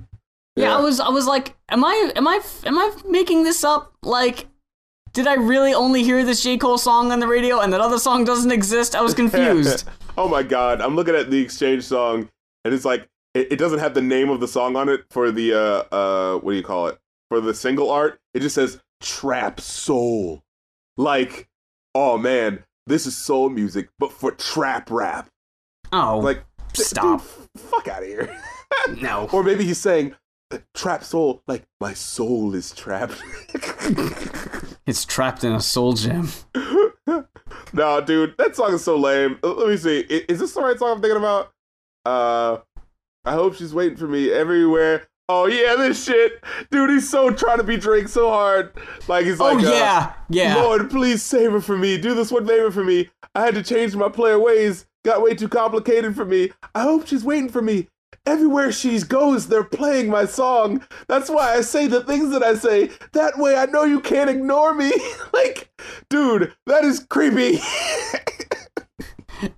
Yeah, 0.55 0.65
Yeah. 0.65 0.77
i 0.77 0.81
was 0.81 0.99
i 0.99 1.09
was 1.09 1.25
like 1.25 1.55
am 1.69 1.83
i 1.85 2.11
am 2.15 2.27
i 2.27 2.39
am 2.65 2.77
i 2.77 2.95
making 3.07 3.43
this 3.43 3.63
up? 3.63 3.93
Like 4.03 4.47
did 5.13 5.25
i 5.25 5.33
really 5.33 5.73
only 5.73 6.03
hear 6.03 6.23
this 6.23 6.43
j. 6.43 6.57
Cole 6.57 6.77
song 6.77 7.11
on 7.11 7.19
the 7.19 7.27
radio 7.27 7.59
and 7.59 7.73
that 7.73 7.81
other 7.81 7.97
song 7.99 8.23
doesn't 8.23 8.51
exist? 8.51 8.95
I 8.95 9.01
was 9.01 9.13
confused. 9.21 9.87
Oh 10.17 10.27
my 10.27 10.43
god, 10.43 10.81
I'm 10.81 10.95
looking 10.95 11.15
at 11.15 11.31
the 11.31 11.39
exchange 11.41 11.83
song, 11.83 12.29
and 12.65 12.73
it's 12.73 12.85
like 12.85 13.07
it, 13.33 13.53
it 13.53 13.59
doesn't 13.59 13.79
have 13.79 13.93
the 13.93 14.01
name 14.01 14.29
of 14.29 14.39
the 14.39 14.47
song 14.47 14.75
on 14.75 14.89
it 14.89 15.05
for 15.09 15.31
the 15.31 15.53
uh 15.53 15.95
uh 15.95 16.39
what 16.39 16.51
do 16.51 16.57
you 16.57 16.63
call 16.63 16.87
it 16.87 16.97
for 17.29 17.39
the 17.39 17.53
single 17.53 17.89
art. 17.89 18.19
It 18.33 18.41
just 18.41 18.55
says 18.55 18.81
trap 19.01 19.59
soul. 19.61 20.43
Like, 20.97 21.47
oh 21.95 22.17
man, 22.17 22.63
this 22.87 23.05
is 23.05 23.15
soul 23.15 23.49
music, 23.49 23.89
but 23.99 24.11
for 24.11 24.31
trap 24.31 24.89
rap. 24.91 25.29
oh 25.93 26.19
Like, 26.19 26.43
Stop. 26.73 27.21
dude, 27.21 27.61
fuck 27.61 27.87
out 27.87 28.03
of 28.03 28.07
here. 28.07 28.35
no 29.01 29.29
Or 29.31 29.43
maybe 29.43 29.63
he's 29.63 29.79
saying, 29.79 30.15
trap 30.75 31.03
soul, 31.03 31.41
like, 31.47 31.65
my 31.79 31.93
soul 31.93 32.53
is 32.53 32.71
trapped. 32.71 33.21
it's 34.85 35.05
trapped 35.05 35.43
in 35.43 35.53
a 35.53 35.61
soul 35.61 35.93
gem 35.93 36.29
no, 37.73 38.01
dude, 38.01 38.35
that 38.37 38.55
song 38.55 38.73
is 38.73 38.83
so 38.83 38.97
lame. 38.97 39.39
Let 39.41 39.67
me 39.67 39.77
see. 39.77 39.99
Is 40.01 40.39
this 40.39 40.53
the 40.53 40.61
right 40.61 40.77
song 40.77 40.95
I'm 40.95 41.01
thinking 41.01 41.17
about? 41.17 41.51
Uh, 42.05 42.57
I 43.29 43.33
hope 43.33 43.53
she's 43.53 43.75
waiting 43.75 43.95
for 43.95 44.07
me 44.07 44.31
everywhere. 44.31 45.07
Oh 45.27 45.45
yeah, 45.45 45.75
this 45.75 46.03
shit, 46.03 46.43
dude. 46.71 46.89
He's 46.89 47.07
so 47.07 47.29
trying 47.29 47.59
to 47.59 47.63
be 47.63 47.77
Drake 47.77 48.07
so 48.07 48.31
hard. 48.31 48.73
Like 49.07 49.27
he's 49.27 49.39
like, 49.39 49.63
oh 49.63 49.67
uh, 49.67 49.71
yeah, 49.71 50.13
yeah. 50.29 50.55
Lord, 50.55 50.89
please 50.89 51.21
save 51.21 51.51
her 51.51 51.61
for 51.61 51.77
me. 51.77 51.99
Do 51.99 52.15
this 52.15 52.31
one 52.31 52.47
favor 52.47 52.71
for 52.71 52.83
me. 52.83 53.11
I 53.35 53.41
had 53.41 53.53
to 53.53 53.61
change 53.61 53.95
my 53.95 54.09
player 54.09 54.39
ways. 54.39 54.87
Got 55.05 55.21
way 55.21 55.35
too 55.35 55.47
complicated 55.47 56.15
for 56.15 56.25
me. 56.25 56.49
I 56.73 56.81
hope 56.81 57.05
she's 57.05 57.23
waiting 57.23 57.49
for 57.49 57.61
me. 57.61 57.87
Everywhere 58.25 58.71
she 58.71 58.99
goes, 59.01 59.47
they're 59.47 59.63
playing 59.63 60.09
my 60.09 60.25
song. 60.25 60.83
That's 61.07 61.29
why 61.29 61.53
I 61.53 61.61
say 61.61 61.85
the 61.85 62.03
things 62.03 62.31
that 62.31 62.41
I 62.41 62.55
say. 62.55 62.89
That 63.13 63.37
way 63.37 63.55
I 63.55 63.67
know 63.67 63.83
you 63.83 63.99
can't 63.99 64.31
ignore 64.31 64.73
me. 64.73 64.91
like, 65.33 65.69
dude, 66.09 66.55
that 66.65 66.83
is 66.83 67.05
creepy. 67.07 67.59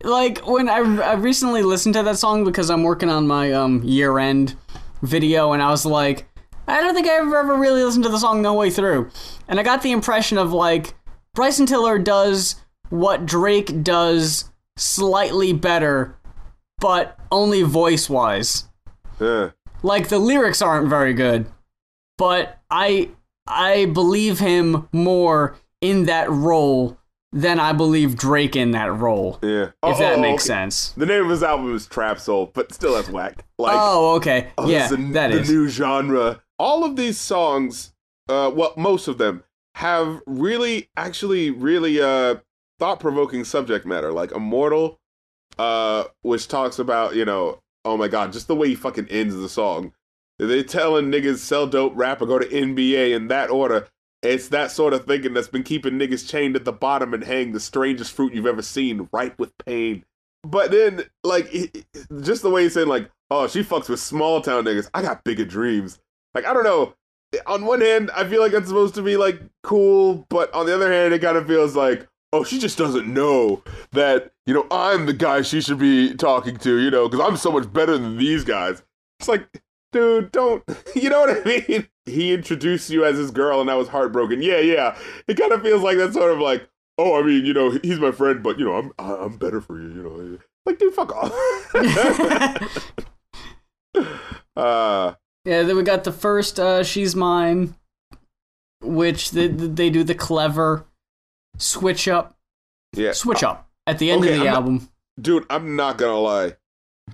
like 0.03 0.45
when 0.45 0.69
I, 0.69 0.77
I 0.77 1.13
recently 1.13 1.63
listened 1.63 1.95
to 1.95 2.03
that 2.03 2.17
song 2.17 2.43
because 2.43 2.69
I'm 2.69 2.83
working 2.83 3.09
on 3.09 3.27
my 3.27 3.51
um 3.51 3.81
year 3.83 4.17
end 4.19 4.55
video 5.01 5.53
and 5.53 5.61
I 5.61 5.69
was 5.69 5.85
like 5.85 6.27
I 6.67 6.81
don't 6.81 6.93
think 6.93 7.07
I 7.07 7.17
ever 7.17 7.37
ever 7.37 7.55
really 7.55 7.83
listened 7.83 8.03
to 8.05 8.09
the 8.09 8.19
song 8.19 8.41
the 8.41 8.53
way 8.53 8.69
through 8.69 9.09
and 9.47 9.59
I 9.59 9.63
got 9.63 9.81
the 9.81 9.91
impression 9.91 10.37
of 10.37 10.53
like 10.53 10.93
Bryson 11.33 11.65
Tiller 11.65 11.97
does 11.97 12.55
what 12.89 13.25
Drake 13.25 13.83
does 13.83 14.51
slightly 14.77 15.53
better 15.53 16.15
but 16.79 17.17
only 17.31 17.61
voice 17.63 18.09
wise 18.09 18.67
yeah. 19.19 19.51
like 19.83 20.09
the 20.09 20.19
lyrics 20.19 20.61
aren't 20.61 20.89
very 20.89 21.13
good 21.13 21.45
but 22.17 22.59
I 22.69 23.09
I 23.47 23.85
believe 23.85 24.39
him 24.39 24.87
more 24.91 25.55
in 25.81 26.05
that 26.05 26.29
role 26.29 26.97
than 27.33 27.59
I 27.59 27.71
believe 27.73 28.17
Drake 28.17 28.55
in 28.55 28.71
that 28.71 28.93
role. 28.93 29.39
Yeah. 29.41 29.71
If 29.83 29.97
that 29.99 30.17
Oh, 30.17 30.21
makes 30.21 30.43
okay. 30.43 30.47
sense. 30.53 30.89
The 30.91 31.05
name 31.05 31.23
of 31.23 31.29
his 31.29 31.43
album 31.43 31.73
is 31.75 31.85
Trap 31.87 32.19
Soul, 32.19 32.51
but 32.53 32.73
still 32.73 32.93
that's 32.95 33.09
whack. 33.09 33.45
Like, 33.57 33.75
oh, 33.77 34.15
okay. 34.15 34.51
oh, 34.57 34.67
yeah, 34.69 34.87
the, 34.89 34.97
that 35.13 35.31
the 35.31 35.39
is. 35.39 35.49
new 35.49 35.67
genre. 35.69 36.41
All 36.59 36.83
of 36.83 36.95
these 36.95 37.17
songs, 37.17 37.93
uh, 38.27 38.51
well, 38.53 38.73
most 38.75 39.07
of 39.07 39.17
them 39.17 39.43
have 39.75 40.21
really, 40.25 40.89
actually, 40.97 41.49
really 41.51 42.01
uh, 42.01 42.35
thought-provoking 42.79 43.45
subject 43.45 43.85
matter, 43.85 44.11
like 44.11 44.31
Immortal, 44.31 44.99
uh, 45.57 46.05
which 46.23 46.47
talks 46.47 46.79
about, 46.79 47.15
you 47.15 47.23
know, 47.25 47.59
oh 47.85 47.95
my 47.97 48.07
god, 48.07 48.33
just 48.33 48.47
the 48.47 48.55
way 48.55 48.67
he 48.69 48.75
fucking 48.75 49.07
ends 49.09 49.35
the 49.35 49.47
song. 49.49 49.93
They 50.37 50.63
telling 50.63 51.11
niggas 51.11 51.37
sell 51.37 51.67
dope, 51.67 51.93
rap, 51.95 52.21
or 52.21 52.25
go 52.25 52.39
to 52.39 52.47
NBA 52.47 53.15
in 53.15 53.27
that 53.29 53.49
order. 53.49 53.87
It's 54.23 54.49
that 54.49 54.69
sort 54.69 54.93
of 54.93 55.05
thinking 55.05 55.33
that's 55.33 55.47
been 55.47 55.63
keeping 55.63 55.93
niggas 55.93 56.29
chained 56.29 56.55
at 56.55 56.63
the 56.63 56.71
bottom 56.71 57.13
and 57.13 57.23
hang 57.23 57.51
the 57.51 57.59
strangest 57.59 58.11
fruit 58.11 58.33
you've 58.33 58.45
ever 58.45 58.61
seen, 58.61 59.09
ripe 59.11 59.39
with 59.39 59.57
pain. 59.65 60.05
But 60.43 60.71
then, 60.71 61.03
like, 61.23 61.51
just 62.21 62.41
the 62.41 62.49
way 62.49 62.63
he 62.63 62.69
said, 62.69 62.87
like, 62.87 63.09
oh, 63.29 63.47
she 63.47 63.63
fucks 63.63 63.89
with 63.89 63.99
small 63.99 64.41
town 64.41 64.65
niggas. 64.65 64.89
I 64.93 65.01
got 65.01 65.23
bigger 65.23 65.45
dreams. 65.45 65.99
Like, 66.33 66.45
I 66.45 66.53
don't 66.53 66.63
know. 66.63 66.93
On 67.47 67.65
one 67.65 67.81
hand, 67.81 68.11
I 68.15 68.27
feel 68.27 68.41
like 68.41 68.51
that's 68.51 68.67
supposed 68.67 68.95
to 68.95 69.01
be, 69.01 69.17
like, 69.17 69.41
cool. 69.63 70.25
But 70.29 70.53
on 70.53 70.65
the 70.65 70.75
other 70.75 70.91
hand, 70.91 71.13
it 71.13 71.19
kind 71.19 71.37
of 71.37 71.47
feels 71.47 71.75
like, 71.75 72.07
oh, 72.33 72.43
she 72.43 72.59
just 72.59 72.77
doesn't 72.77 73.11
know 73.11 73.63
that, 73.91 74.31
you 74.45 74.53
know, 74.53 74.67
I'm 74.71 75.05
the 75.05 75.13
guy 75.13 75.41
she 75.41 75.61
should 75.61 75.79
be 75.79 76.13
talking 76.15 76.57
to, 76.57 76.79
you 76.79 76.91
know, 76.91 77.09
because 77.09 77.25
I'm 77.25 77.37
so 77.37 77.51
much 77.51 77.71
better 77.71 77.97
than 77.97 78.17
these 78.17 78.43
guys. 78.43 78.83
It's 79.19 79.27
like, 79.27 79.47
dude, 79.91 80.31
don't, 80.31 80.63
you 80.95 81.09
know 81.09 81.21
what 81.21 81.29
I 81.47 81.63
mean? 81.67 81.87
He 82.05 82.33
introduced 82.33 82.89
you 82.89 83.05
as 83.05 83.17
his 83.17 83.31
girl 83.31 83.61
and 83.61 83.69
I 83.69 83.75
was 83.75 83.87
heartbroken. 83.89 84.41
Yeah, 84.41 84.59
yeah. 84.59 84.97
It 85.27 85.35
kind 85.37 85.51
of 85.51 85.61
feels 85.61 85.81
like 85.83 85.97
that's 85.97 86.13
sort 86.13 86.31
of 86.31 86.39
like, 86.39 86.67
oh, 86.97 87.19
I 87.19 87.23
mean, 87.23 87.45
you 87.45 87.53
know, 87.53 87.71
he's 87.83 87.99
my 87.99 88.11
friend, 88.11 88.41
but, 88.43 88.57
you 88.59 88.65
know, 88.65 88.75
I'm, 88.75 88.91
I'm 88.99 89.37
better 89.37 89.61
for 89.61 89.79
you, 89.79 89.87
you 89.89 90.03
know. 90.03 90.37
Like, 90.65 90.77
dude, 90.79 90.93
fuck 90.93 91.15
off. 91.15 91.31
uh, 94.55 95.13
yeah, 95.45 95.63
then 95.63 95.75
we 95.75 95.83
got 95.83 96.03
the 96.03 96.11
first 96.11 96.59
uh, 96.59 96.83
She's 96.83 97.15
Mine, 97.15 97.75
which 98.81 99.31
they, 99.31 99.47
they 99.47 99.89
do 99.89 100.03
the 100.03 100.15
clever 100.15 100.85
switch 101.57 102.07
up. 102.07 102.37
yeah. 102.93 103.13
Switch 103.13 103.43
up 103.43 103.69
at 103.87 103.99
the 103.99 104.11
end 104.11 104.23
Okay, 104.23 104.33
of 104.33 104.39
the 104.39 104.41
I'm 104.41 104.45
not- 104.47 104.55
album. 104.55 104.89
Dude, 105.19 105.45
I'm 105.49 105.75
not 105.75 105.97
gonna 105.97 106.17
lie. 106.17 106.55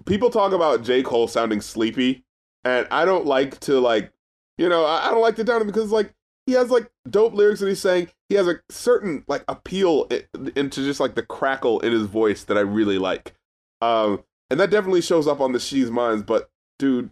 People 0.06 0.30
talk 0.30 0.54
about 0.54 0.84
J. 0.84 1.02
Cole 1.02 1.28
sounding 1.28 1.60
sleepy, 1.62 2.24
and 2.64 2.88
I 2.92 3.06
don't 3.06 3.26
like 3.26 3.60
to 3.62 3.80
like, 3.80 4.12
you 4.58 4.70
know, 4.70 4.86
I, 4.86 5.08
I 5.08 5.12
don't 5.12 5.22
like 5.22 5.36
to 5.38 5.44
down 5.44 5.62
him 5.62 5.68
because 5.68 5.92
like 5.92 6.14
he 6.46 6.54
has 6.54 6.70
like 6.70 6.90
dope 7.10 7.34
lyrics 7.34 7.60
that 7.60 7.68
he's 7.68 7.82
saying. 7.82 8.10
He 8.30 8.36
has 8.36 8.48
a 8.48 8.60
certain 8.70 9.24
like 9.28 9.44
appeal 9.48 10.10
into 10.56 10.84
just 10.84 11.00
like 11.00 11.16
the 11.16 11.24
crackle 11.24 11.80
in 11.82 11.92
his 11.92 12.04
voice 12.04 12.44
that 12.46 12.58
I 12.58 12.62
really 12.62 12.98
like. 12.98 13.36
Um, 13.82 14.24
and 14.50 14.60
that 14.60 14.72
definitely 14.72 15.02
shows 15.02 15.28
up 15.28 15.40
on 15.40 15.52
the 15.52 15.60
She's 15.60 15.92
Mines. 15.92 16.24
But 16.24 16.50
dude, 16.80 17.10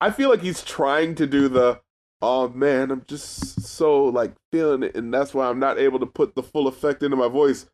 I 0.00 0.10
feel 0.10 0.30
like 0.30 0.42
he's 0.42 0.62
trying 0.62 1.14
to 1.16 1.26
do 1.26 1.48
the 1.48 1.80
oh 2.22 2.48
man, 2.48 2.90
I'm 2.90 3.04
just 3.06 3.62
so 3.62 4.04
like 4.04 4.34
feeling 4.52 4.82
it, 4.82 4.94
and 4.94 5.12
that's 5.12 5.34
why 5.34 5.48
I'm 5.48 5.58
not 5.58 5.78
able 5.78 5.98
to 6.00 6.06
put 6.06 6.34
the 6.34 6.42
full 6.42 6.66
effect 6.66 7.02
into 7.02 7.16
my 7.16 7.28
voice. 7.28 7.66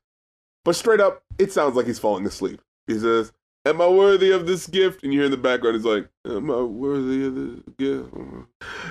But 0.64 0.76
straight 0.76 1.00
up, 1.00 1.22
it 1.38 1.52
sounds 1.52 1.76
like 1.76 1.86
he's 1.86 1.98
falling 1.98 2.26
asleep. 2.26 2.60
He 2.86 2.98
says, 2.98 3.32
Am 3.66 3.80
I 3.80 3.88
worthy 3.88 4.30
of 4.30 4.46
this 4.46 4.68
gift? 4.68 5.02
And 5.02 5.12
you 5.12 5.18
hear 5.18 5.24
in 5.24 5.32
the 5.32 5.36
background, 5.36 5.74
he's 5.74 5.84
like, 5.84 6.08
Am 6.24 6.48
I 6.52 6.60
worthy 6.62 7.26
of 7.26 7.34
this 7.34 7.74
gift? 7.76 8.14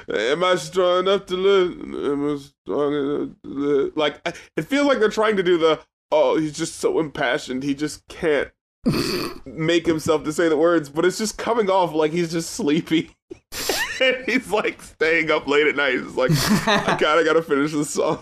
Am 0.09 0.43
I 0.43 0.55
strong 0.55 0.99
enough 0.99 1.25
to 1.27 1.35
live? 1.37 1.79
Am 1.79 2.29
I 2.29 2.37
strong 2.37 2.93
enough 2.93 3.29
to 3.43 3.49
live? 3.49 3.93
Like, 3.95 4.19
it 4.57 4.63
feels 4.63 4.85
like 4.85 4.99
they're 4.99 5.07
trying 5.07 5.37
to 5.37 5.43
do 5.43 5.57
the, 5.57 5.79
oh, 6.11 6.37
he's 6.37 6.51
just 6.51 6.75
so 6.75 6.99
impassioned. 6.99 7.63
He 7.63 7.73
just 7.73 8.05
can't 8.09 8.51
make 9.45 9.85
himself 9.85 10.25
to 10.25 10.33
say 10.33 10.49
the 10.49 10.57
words, 10.57 10.89
but 10.89 11.05
it's 11.05 11.17
just 11.17 11.37
coming 11.37 11.69
off 11.69 11.93
like 11.93 12.11
he's 12.11 12.33
just 12.33 12.51
sleepy. 12.51 13.11
and 14.01 14.25
he's 14.25 14.51
like 14.51 14.81
staying 14.81 15.31
up 15.31 15.47
late 15.47 15.67
at 15.67 15.77
night. 15.77 15.93
He's 15.93 16.15
like, 16.15 16.31
I 16.67 16.97
kind 16.99 17.19
of 17.19 17.25
got 17.25 17.33
to 17.33 17.41
finish 17.41 17.71
this 17.71 17.91
song. 17.91 18.19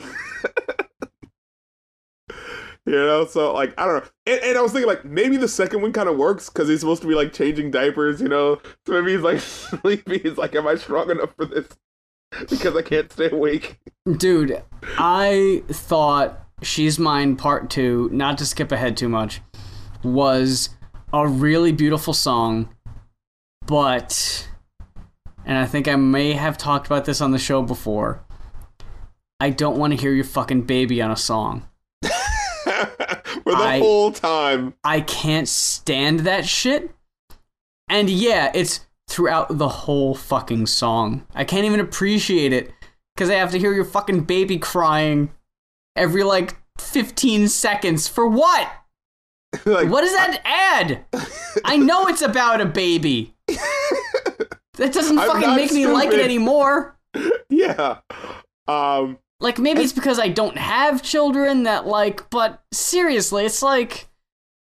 You 2.94 3.06
know, 3.06 3.26
so 3.26 3.54
like 3.54 3.74
I 3.78 3.86
don't 3.86 4.04
know, 4.04 4.10
and, 4.26 4.42
and 4.42 4.58
I 4.58 4.62
was 4.62 4.72
thinking 4.72 4.88
like 4.88 5.04
maybe 5.04 5.38
the 5.38 5.48
second 5.48 5.82
one 5.82 5.92
kind 5.94 6.08
of 6.08 6.18
works 6.18 6.50
because 6.50 6.70
he's 6.70 6.80
supposed 6.80 7.02
to 7.02 7.08
be 7.08 7.16
like 7.16 7.34
changing 7.34 7.72
diapers, 7.72 8.22
you 8.22 8.28
know. 8.30 8.62
So 8.86 8.94
maybe 8.94 9.14
he's 9.14 9.22
like 9.22 9.40
sleepy. 9.82 10.20
He's 10.20 10.38
like, 10.38 10.56
am 10.56 10.68
I 10.68 10.76
strong 10.76 11.10
enough 11.10 11.36
for 11.36 11.46
this? 11.46 11.68
Because 12.50 12.76
I 12.76 12.82
can't 12.82 13.12
stay 13.12 13.30
awake. 13.30 13.78
Dude, 14.18 14.64
I 14.98 15.62
thought 15.68 16.44
She's 16.64 16.98
Mine 16.98 17.36
Part 17.36 17.70
2, 17.70 18.10
not 18.12 18.38
to 18.38 18.46
skip 18.46 18.72
ahead 18.72 18.98
too 18.98 19.10
much, 19.10 19.42
was 20.04 20.70
a 21.12 21.28
really 21.28 21.72
beautiful 21.72 22.14
song, 22.14 22.70
but, 23.66 24.50
and 25.46 25.58
I 25.58 25.66
think 25.66 25.88
I 25.88 25.96
may 25.96 26.34
have 26.34 26.58
talked 26.58 26.88
about 26.88 27.06
this 27.06 27.22
on 27.22 27.32
the 27.32 27.38
show 27.38 27.62
before, 27.62 28.24
I 29.40 29.50
don't 29.50 29.78
want 29.78 29.92
to 29.92 30.00
hear 30.00 30.14
your 30.14 30.24
fucking 30.24 30.62
baby 30.62 31.02
on 31.02 31.12
a 31.12 31.18
song. 31.18 31.68
For 33.54 33.60
the 33.60 33.70
I- 33.70 33.80
whole 33.80 34.12
time. 34.12 34.74
I 34.84 35.02
can't 35.02 35.48
stand 35.48 36.22
that 36.22 36.46
shit. 36.46 36.92
And 37.90 38.10
yeah, 38.10 38.52
it's 38.54 38.82
throughout 39.10 39.58
the 39.58 39.68
whole 39.68 40.16
fucking 40.16 40.68
song. 40.68 41.26
I 41.36 41.44
can't 41.44 41.66
even 41.66 41.80
appreciate 41.80 42.54
it 42.54 42.72
because 43.16 43.30
I 43.30 43.36
have 43.36 43.52
to 43.52 43.60
hear 43.60 43.74
your 43.74 43.86
fucking 43.86 44.22
baby 44.22 44.58
crying 44.58 45.32
every 45.96 46.24
like 46.24 46.56
15 46.80 47.48
seconds. 47.50 48.08
For 48.08 48.28
what? 48.28 48.72
like, 49.66 49.90
What 49.90 50.02
does 50.02 50.14
that 50.14 50.42
add? 50.44 51.06
I 51.64 51.78
know 51.78 52.08
it's 52.08 52.22
about 52.22 52.62
a 52.62 52.66
baby. 52.66 53.36
That 54.78 54.92
doesn't 54.92 55.18
fucking 55.18 55.56
make 55.56 55.72
me 55.72 55.86
like 55.86 56.10
it 56.10 56.20
anymore. 56.20 56.98
yeah. 57.50 58.00
Um. 58.68 59.20
Like 59.44 59.60
maybe 59.60 59.82
it's 59.82 59.94
because 59.94 60.20
I 60.20 60.30
don't 60.30 60.58
have 60.58 61.04
children 61.04 61.64
that 61.64 61.86
like, 61.86 62.30
but 62.30 62.64
seriously, 62.72 63.46
it's 63.46 63.62
like 63.62 64.08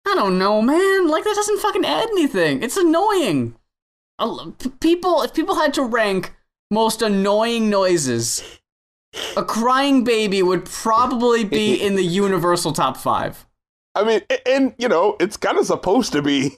I 0.06 0.14
don't 0.14 0.38
know, 0.38 0.62
man. 0.62 1.08
Like 1.08 1.24
that 1.24 1.34
doesn't 1.34 1.60
fucking 1.60 1.84
add 1.84 2.08
anything. 2.12 2.62
It's 2.62 2.76
annoying. 2.76 3.56
A 4.20 4.22
l- 4.22 4.54
p- 4.58 4.70
People, 4.80 5.22
if 5.22 5.34
people 5.34 5.56
had 5.56 5.74
to 5.74 5.82
rank 5.82 6.34
most 6.70 7.02
annoying 7.02 7.68
noises, 7.68 8.60
a 9.36 9.44
crying 9.44 10.04
baby 10.04 10.42
would 10.42 10.64
probably 10.64 11.42
be 11.44 11.74
in 11.86 11.96
the 11.96 12.04
universal 12.04 12.72
top 12.72 12.96
five. 12.96 13.46
I 13.96 14.04
mean, 14.04 14.20
and 14.46 14.74
you 14.78 14.88
know, 14.88 15.16
it's 15.18 15.36
kind 15.36 15.58
of 15.58 15.66
supposed 15.66 16.12
to 16.12 16.22
be. 16.22 16.52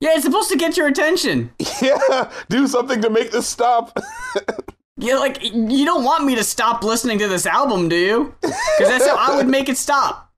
Yeah, 0.00 0.14
it's 0.14 0.24
supposed 0.24 0.50
to 0.50 0.56
get 0.56 0.76
your 0.76 0.86
attention. 0.86 1.52
Yeah, 1.82 2.30
do 2.48 2.68
something 2.68 3.02
to 3.02 3.10
make 3.10 3.32
this 3.32 3.48
stop. 3.48 3.98
Yeah, 4.98 5.16
like 5.16 5.42
you 5.42 5.84
don't 5.84 6.04
want 6.04 6.24
me 6.24 6.34
to 6.34 6.44
stop 6.44 6.84
listening 6.84 7.18
to 7.20 7.28
this 7.28 7.46
album, 7.46 7.88
do 7.88 7.96
you? 7.96 8.34
Because 8.40 8.88
that's 8.88 9.06
how 9.06 9.16
I 9.16 9.36
would 9.36 9.48
make 9.48 9.68
it 9.68 9.76
stop. 9.78 10.30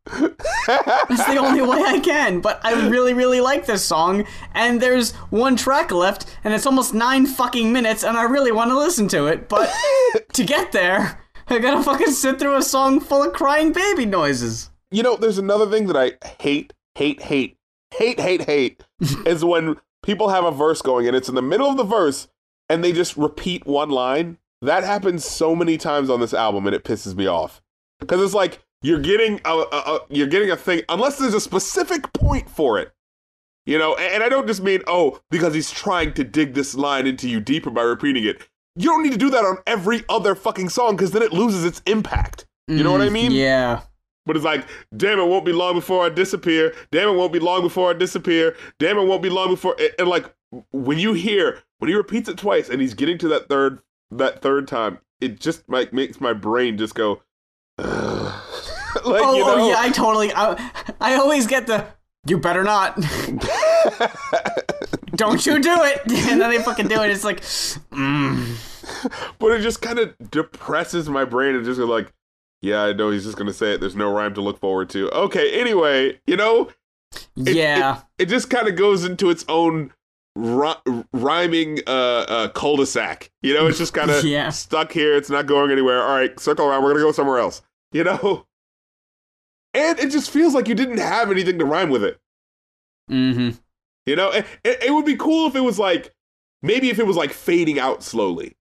That's 0.67 1.25
the 1.27 1.39
only 1.39 1.61
way 1.63 1.83
I 1.83 1.99
can. 1.99 2.41
But 2.41 2.61
I 2.65 2.89
really, 2.89 3.15
really 3.15 3.41
like 3.41 3.67
this 3.67 3.85
song, 3.85 4.25
and 4.53 4.81
there's 4.81 5.13
one 5.31 5.57
track 5.57 5.91
left, 5.91 6.27
and 6.45 6.55
it's 6.55 6.67
almost 6.67 6.95
nine 6.95 7.27
fucking 7.27 7.73
minutes, 7.73 8.05
and 8.05 8.17
I 8.17 8.23
really 8.25 8.53
want 8.53 8.71
to 8.71 8.79
listen 8.79 9.09
to 9.09 9.27
it. 9.27 9.49
But 9.49 9.73
to 10.35 10.45
get 10.45 10.73
there, 10.73 11.21
I 11.49 11.59
gotta 11.59 11.83
fucking 11.83 12.13
sit 12.13 12.39
through 12.39 12.57
a 12.57 12.63
song 12.63 13.01
full 13.01 13.23
of 13.23 13.33
crying 13.33 13.73
baby 13.73 14.07
noises. 14.07 14.71
you 14.91 15.03
know, 15.03 15.17
there's 15.17 15.39
another 15.39 15.69
thing 15.69 15.87
that 15.89 15.97
I 15.97 16.13
hate, 16.41 16.73
hate, 16.95 17.23
hate, 17.23 17.57
hate, 17.93 18.21
hate, 18.21 18.43
hate 18.43 18.85
is 19.27 19.45
when 19.45 19.77
people 20.05 20.29
have 20.29 20.45
a 20.45 20.51
verse 20.53 20.81
going 20.83 21.07
and 21.09 21.17
it's 21.17 21.29
in 21.29 21.35
the 21.35 21.43
middle 21.43 21.69
of 21.69 21.77
the 21.77 21.85
verse 21.85 22.29
and 22.69 22.85
they 22.85 22.93
just 22.93 23.17
repeat 23.17 23.67
one 23.67 23.91
line. 23.91 24.39
That 24.65 24.85
happens 24.85 25.25
so 25.25 25.55
many 25.55 25.77
times 25.77 26.09
on 26.11 26.21
this 26.21 26.35
album, 26.35 26.67
and 26.67 26.75
it 26.75 26.85
pisses 26.85 27.15
me 27.15 27.27
off 27.27 27.61
because 28.01 28.21
it's 28.23 28.35
like 28.35 28.61
you're 28.83 29.01
getting 29.01 29.41
a, 29.45 29.51
a, 29.51 29.62
a 29.73 30.01
you're 30.09 30.27
getting 30.27 30.51
a 30.51 30.57
thing 30.57 30.83
unless 30.89 31.19
there's 31.19 31.35
a 31.35 31.41
specific 31.41 32.12
point 32.12 32.49
for 32.49 32.79
it. 32.79 32.93
You 33.67 33.79
know, 33.79 33.95
and 33.97 34.23
I 34.23 34.29
don't 34.29 34.47
just 34.47 34.62
mean, 34.62 34.83
oh, 34.87 35.21
because 35.31 35.55
he's 35.55 35.71
trying 35.71 36.12
to 36.15 36.25
dig 36.25 36.53
this 36.55 36.75
line 36.75 37.07
into 37.07 37.29
you 37.29 37.41
deeper 37.41 37.71
by 37.71 37.83
repeating 37.83 38.25
it. 38.25 38.47
You 38.77 38.89
don't 38.91 39.03
need 39.03 39.12
to 39.12 39.19
do 39.19 39.31
that 39.31 39.45
on 39.45 39.59
every 39.67 40.05
other 40.09 40.35
fucking 40.35 40.69
song 40.69 40.97
because 40.97 41.12
then 41.12 41.23
it 41.23 41.33
loses 41.33 41.65
its 41.65 41.81
impact. 41.87 42.47
You 42.69 42.83
know 42.85 42.93
what 42.93 43.01
I 43.01 43.09
Mm, 43.09 43.12
mean? 43.12 43.33
Yeah. 43.33 43.83
But 44.27 44.37
it's 44.37 44.45
like, 44.45 44.67
damn, 44.97 45.19
it 45.19 45.27
won't 45.29 45.45
be 45.45 45.53
long 45.53 45.75
before 45.75 46.05
I 46.05 46.09
disappear. 46.09 46.75
Damn, 46.91 47.09
it 47.11 47.17
won't 47.17 47.33
be 47.33 47.39
long 47.39 47.62
before 47.62 47.91
I 47.91 47.93
disappear. 47.93 48.57
Damn, 48.79 48.99
it 48.99 49.05
won't 49.05 49.23
be 49.23 49.29
long 49.31 49.49
before. 49.49 49.77
And, 49.79 49.91
and 49.99 50.09
like, 50.09 50.35
when 50.73 50.99
you 50.99 51.12
hear 51.12 51.62
when 51.79 51.89
he 51.91 51.95
repeats 51.95 52.29
it 52.29 52.39
twice 52.39 52.69
and 52.71 52.81
he's 52.81 52.95
getting 52.95 53.19
to 53.19 53.29
that 53.29 53.49
third 53.49 53.81
that 54.11 54.43
third 54.43 54.69
time, 54.69 54.99
it 55.21 55.41
just 55.41 55.69
like 55.69 55.93
makes 55.93 56.21
my 56.21 56.33
brain 56.33 56.79
just 56.79 56.95
go. 56.95 57.23
like 57.79 57.87
oh, 59.05 59.35
you 59.35 59.45
know, 59.45 59.55
oh, 59.57 59.69
yeah, 59.69 59.77
I 59.79 59.91
totally. 59.91 60.33
I, 60.33 60.71
I 61.01 61.15
always 61.17 61.47
get 61.47 61.67
the. 61.67 61.87
You 62.27 62.39
better 62.39 62.65
not. 62.65 62.97
Don't 65.15 65.45
you 65.45 65.61
do 65.61 65.83
it. 65.83 66.01
And 66.31 66.41
then 66.41 66.51
they 66.51 66.63
fucking 66.63 66.89
do 66.89 67.03
it. 67.03 67.11
It's 67.11 67.23
like, 67.25 67.43
mm. 67.43 68.57
but 69.39 69.53
it 69.53 69.61
just 69.63 69.83
kind 69.83 69.99
of 69.99 70.15
depresses 70.31 71.09
my 71.09 71.25
brain 71.25 71.55
and 71.55 71.65
just 71.65 71.79
like, 71.79 72.13
yeah, 72.63 72.83
I 72.85 72.93
know 72.95 73.11
he's 73.11 73.25
just 73.25 73.37
gonna 73.37 73.53
say 73.53 73.75
it. 73.75 73.81
There's 73.81 73.95
no 73.95 74.11
rhyme 74.11 74.33
to 74.35 74.41
look 74.41 74.59
forward 74.59 74.89
to. 74.91 75.11
Okay, 75.11 75.61
anyway, 75.61 76.19
you 76.27 76.37
know, 76.37 76.71
It- 77.37 77.57
yeah. 77.57 78.01
it 78.19 78.27
just 78.27 78.49
kind 78.49 78.67
of 78.67 78.77
goes 78.77 79.05
into 79.05 79.29
its 79.29 79.45
own 79.49 79.93
ry- 80.37 80.76
rhyming 81.12 81.80
uh, 81.87 81.91
uh, 82.28 82.49
cul-de-sac. 82.49 83.30
You 83.43 83.55
know, 83.55 83.66
it's 83.66 83.78
just 83.78 83.95
kind 83.95 84.11
of 84.11 84.24
Yeah. 84.24 84.51
stuck 84.51 84.93
here. 84.93 85.14
It's 85.16 85.30
not 85.30 85.47
going 85.47 85.70
anywhere. 85.70 86.03
All 86.03 86.16
right, 86.16 86.39
circle 86.41 86.66
around. 86.66 86.82
We're 86.82 86.93
gonna 86.93 87.05
go 87.05 87.12
somewhere 87.12 87.39
else. 87.39 87.62
You 87.93 88.05
know, 88.05 88.47
and 89.72 89.99
it 89.99 90.11
just 90.11 90.30
feels 90.30 90.55
like 90.55 90.68
you 90.68 90.74
didn't 90.74 90.99
have 90.99 91.30
anything 91.30 91.59
to 91.59 91.64
rhyme 91.64 91.91
with 91.91 92.03
it. 92.05 92.18
hmm 93.09 93.51
You 94.07 94.16
know, 94.16 94.30
it, 94.30 94.47
it, 94.64 94.85
it 94.85 94.91
would 94.93 95.05
be 95.07 95.16
cool 95.16 95.47
if 95.49 95.55
it 95.57 95.61
was 95.61 95.78
like 95.78 96.12
maybe 96.62 96.91
if 96.91 96.99
it 96.99 97.07
was 97.07 97.16
like 97.16 97.32
fading 97.32 97.78
out 97.78 98.03
slowly. 98.03 98.57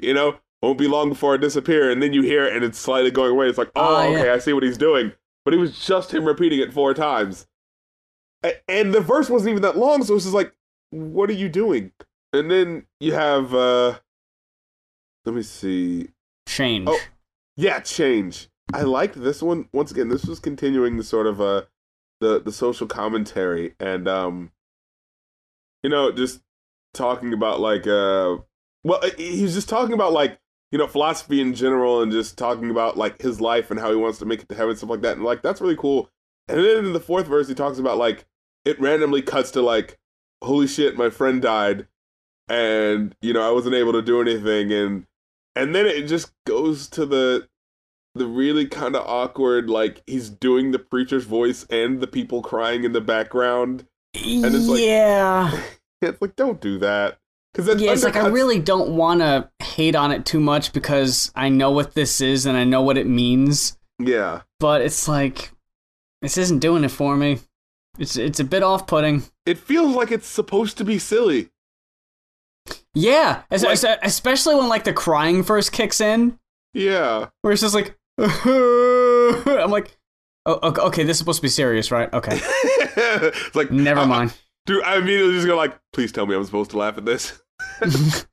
You 0.00 0.14
know, 0.14 0.38
won't 0.62 0.78
be 0.78 0.88
long 0.88 1.08
before 1.08 1.34
I 1.34 1.36
disappear, 1.36 1.90
and 1.90 2.02
then 2.02 2.12
you 2.12 2.22
hear 2.22 2.44
it 2.46 2.54
and 2.54 2.64
it's 2.64 2.78
slightly 2.78 3.10
going 3.10 3.32
away. 3.32 3.48
It's 3.48 3.58
like, 3.58 3.70
oh, 3.76 3.96
Oh, 3.96 4.10
yeah. 4.10 4.18
okay, 4.18 4.30
I 4.30 4.38
see 4.38 4.52
what 4.52 4.62
he's 4.62 4.78
doing. 4.78 5.12
But 5.44 5.54
it 5.54 5.56
was 5.58 5.78
just 5.84 6.12
him 6.14 6.24
repeating 6.24 6.60
it 6.60 6.72
four 6.72 6.94
times, 6.94 7.46
and 8.68 8.92
the 8.94 9.00
verse 9.00 9.28
wasn't 9.30 9.50
even 9.50 9.62
that 9.62 9.76
long, 9.76 10.02
so 10.04 10.14
it's 10.14 10.24
just 10.24 10.34
like, 10.34 10.52
what 10.90 11.30
are 11.30 11.34
you 11.34 11.48
doing? 11.48 11.92
And 12.32 12.50
then 12.50 12.86
you 12.98 13.14
have, 13.14 13.54
uh 13.54 13.98
let 15.24 15.34
me 15.34 15.42
see, 15.42 16.08
Change. 16.46 16.88
Oh. 16.90 16.98
yeah, 17.56 17.80
change. 17.80 18.48
I 18.72 18.82
liked 18.82 19.20
this 19.20 19.42
one. 19.42 19.68
Once 19.72 19.90
again, 19.90 20.08
this 20.08 20.24
was 20.24 20.40
continuing 20.40 20.96
the 20.96 21.04
sort 21.04 21.26
of 21.26 21.40
uh 21.40 21.62
the 22.20 22.40
the 22.40 22.52
social 22.52 22.86
commentary 22.86 23.74
and 23.78 24.08
um 24.08 24.50
you 25.82 25.90
know, 25.90 26.10
just 26.10 26.40
talking 26.92 27.32
about 27.32 27.60
like 27.60 27.86
uh 27.86 28.38
well, 28.82 29.00
he 29.16 29.42
was 29.42 29.54
just 29.54 29.68
talking 29.68 29.92
about 29.92 30.12
like 30.12 30.38
you 30.72 30.78
know 30.78 30.86
philosophy 30.86 31.40
in 31.40 31.54
general 31.54 32.02
and 32.02 32.10
just 32.12 32.38
talking 32.38 32.70
about 32.70 32.96
like 32.96 33.20
his 33.20 33.40
life 33.40 33.70
and 33.70 33.78
how 33.78 33.90
he 33.90 33.96
wants 33.96 34.18
to 34.18 34.24
make 34.24 34.40
it 34.42 34.48
to 34.48 34.54
heaven 34.54 34.76
stuff 34.76 34.90
like 34.90 35.02
that 35.02 35.16
and 35.16 35.24
like 35.24 35.42
that's 35.42 35.60
really 35.60 35.76
cool. 35.76 36.10
And 36.48 36.58
then 36.58 36.86
in 36.86 36.92
the 36.92 37.00
fourth 37.00 37.26
verse 37.26 37.48
he 37.48 37.54
talks 37.54 37.78
about 37.78 37.98
like 37.98 38.26
it 38.64 38.80
randomly 38.80 39.22
cuts 39.22 39.50
to 39.52 39.62
like 39.62 39.98
holy 40.42 40.66
shit 40.66 40.96
my 40.96 41.10
friend 41.10 41.42
died 41.42 41.86
and 42.48 43.14
you 43.20 43.32
know 43.32 43.46
I 43.46 43.52
wasn't 43.52 43.74
able 43.74 43.92
to 43.92 44.02
do 44.02 44.20
anything 44.20 44.72
and 44.72 45.06
and 45.56 45.74
then 45.74 45.86
it 45.86 46.02
just 46.06 46.32
goes 46.46 46.88
to 46.88 47.06
the 47.06 47.48
the 48.14 48.26
really 48.26 48.66
kind 48.66 48.96
of 48.96 49.06
awkward 49.06 49.70
like 49.70 50.02
he's 50.06 50.28
doing 50.30 50.72
the 50.72 50.78
preacher's 50.78 51.24
voice 51.24 51.64
and 51.70 52.00
the 52.00 52.06
people 52.08 52.42
crying 52.42 52.84
in 52.84 52.92
the 52.92 53.00
background 53.00 53.86
it's 54.14 54.66
like- 54.66 54.80
yeah. 54.80 55.62
it's 56.02 56.20
like 56.20 56.34
don't 56.36 56.60
do 56.60 56.78
that 56.78 57.18
because 57.52 57.66
that 57.66 57.78
Yeah, 57.78 57.92
it's 57.92 58.02
like 58.04 58.16
I 58.16 58.26
really 58.28 58.58
don't 58.58 58.96
want 58.96 59.20
to 59.20 59.48
hate 59.60 59.94
on 59.94 60.10
it 60.10 60.24
too 60.26 60.40
much 60.40 60.72
because 60.72 61.30
I 61.36 61.48
know 61.48 61.70
what 61.70 61.94
this 61.94 62.20
is 62.20 62.46
and 62.46 62.56
I 62.56 62.64
know 62.64 62.82
what 62.82 62.96
it 62.98 63.06
means. 63.06 63.76
yeah 64.00 64.42
But 64.58 64.80
it's 64.82 65.06
like 65.06 65.52
this 66.22 66.36
isn't 66.36 66.58
doing 66.58 66.82
it 66.84 66.90
for 66.90 67.16
me. 67.16 67.38
It's 67.98 68.16
it's 68.16 68.40
a 68.40 68.44
bit 68.44 68.62
off-putting. 68.62 69.24
it 69.46 69.58
feels 69.58 69.94
like 69.94 70.10
it's 70.10 70.26
supposed 70.26 70.78
to 70.78 70.84
be 70.84 70.98
silly 70.98 71.50
Yeah, 72.94 73.42
Like- 73.50 73.64
es- 73.64 73.84
especially 74.02 74.54
when 74.54 74.68
like 74.68 74.84
the 74.84 74.92
crying 74.92 75.42
first 75.42 75.72
kicks 75.72 76.00
in, 76.00 76.38
yeah 76.74 77.26
where 77.42 77.52
it's 77.52 77.62
just 77.62 77.74
like 77.74 77.96
I'm 78.18 79.70
like, 79.70 79.96
oh, 80.46 80.58
okay, 80.88 81.02
this 81.04 81.14
is 81.16 81.18
supposed 81.18 81.38
to 81.38 81.42
be 81.42 81.48
serious, 81.48 81.90
right? 81.90 82.12
Okay, 82.12 82.38
it's 82.42 83.54
like 83.56 83.70
never 83.70 84.00
I- 84.00 84.06
mind. 84.06 84.34
dude 84.66 84.84
I 84.84 84.96
immediately 84.98 85.34
just 85.34 85.46
go 85.46 85.56
like 85.56 85.78
please 85.92 86.12
tell 86.12 86.26
me 86.26 86.34
I'm 86.34 86.44
supposed 86.44 86.70
to 86.72 86.78
laugh 86.78 86.96
at 86.98 87.04
this 87.04 87.40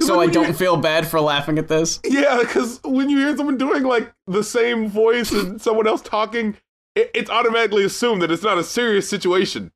so 0.00 0.20
I 0.20 0.26
don't 0.26 0.54
feel 0.56 0.76
bad 0.76 1.06
for 1.06 1.20
laughing 1.20 1.58
at 1.58 1.68
this. 1.68 2.00
Yeah, 2.04 2.38
because 2.40 2.80
when 2.84 3.10
you 3.10 3.18
hear 3.18 3.36
someone 3.36 3.58
doing 3.58 3.82
like 3.84 4.12
the 4.26 4.42
same 4.44 4.88
voice 4.88 5.32
and 5.32 5.60
someone 5.60 5.86
else 5.86 6.02
talking, 6.02 6.56
it, 6.94 7.10
it's 7.14 7.30
automatically 7.30 7.84
assumed 7.84 8.22
that 8.22 8.30
it's 8.30 8.42
not 8.42 8.58
a 8.58 8.64
serious 8.64 9.08
situation. 9.08 9.72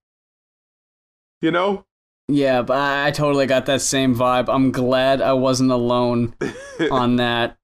You 1.41 1.51
know? 1.51 1.85
Yeah, 2.29 2.63
but 2.63 2.79
I, 2.79 3.09
I 3.09 3.11
totally 3.13 3.47
got 3.47 3.67
that 3.67 3.81
same 3.83 4.15
vibe. 4.17 4.47
I'm 4.49 4.73
glad 4.73 5.21
I 5.23 5.33
wasn't 5.35 5.71
alone 5.71 6.35
on 6.91 7.17
that. 7.17 7.57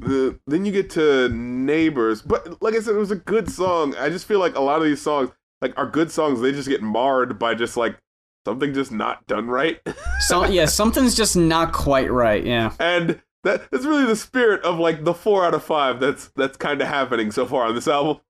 The, 0.00 0.38
then 0.46 0.64
you 0.64 0.72
get 0.72 0.90
to 0.90 1.28
Neighbors, 1.30 2.22
but 2.22 2.62
like 2.62 2.74
I 2.74 2.80
said, 2.80 2.94
it 2.94 2.98
was 2.98 3.10
a 3.10 3.16
good 3.16 3.50
song. 3.50 3.94
I 3.96 4.08
just 4.08 4.26
feel 4.26 4.38
like 4.38 4.54
a 4.54 4.60
lot 4.60 4.78
of 4.78 4.84
these 4.84 5.02
songs, 5.02 5.30
like, 5.60 5.76
are 5.76 5.86
good 5.86 6.10
songs. 6.10 6.40
They 6.40 6.52
just 6.52 6.68
get 6.68 6.82
marred 6.82 7.38
by 7.38 7.54
just 7.54 7.76
like 7.76 7.96
something 8.46 8.72
just 8.72 8.92
not 8.92 9.26
done 9.26 9.48
right, 9.48 9.80
So 10.20 10.44
yeah, 10.46 10.64
something's 10.66 11.14
just 11.16 11.36
not 11.36 11.72
quite 11.72 12.10
right. 12.10 12.44
Yeah. 12.44 12.72
and 12.78 13.20
that 13.46 13.70
that's 13.70 13.84
really 13.84 14.04
the 14.04 14.16
spirit 14.16 14.62
of 14.62 14.78
like 14.78 15.04
the 15.04 15.14
four 15.14 15.44
out 15.44 15.54
of 15.54 15.62
five 15.64 16.00
that's 16.00 16.30
that's 16.36 16.56
kind 16.56 16.82
of 16.82 16.88
happening 16.88 17.30
so 17.30 17.46
far 17.46 17.66
on 17.66 17.74
this 17.74 17.88
album. 17.88 18.20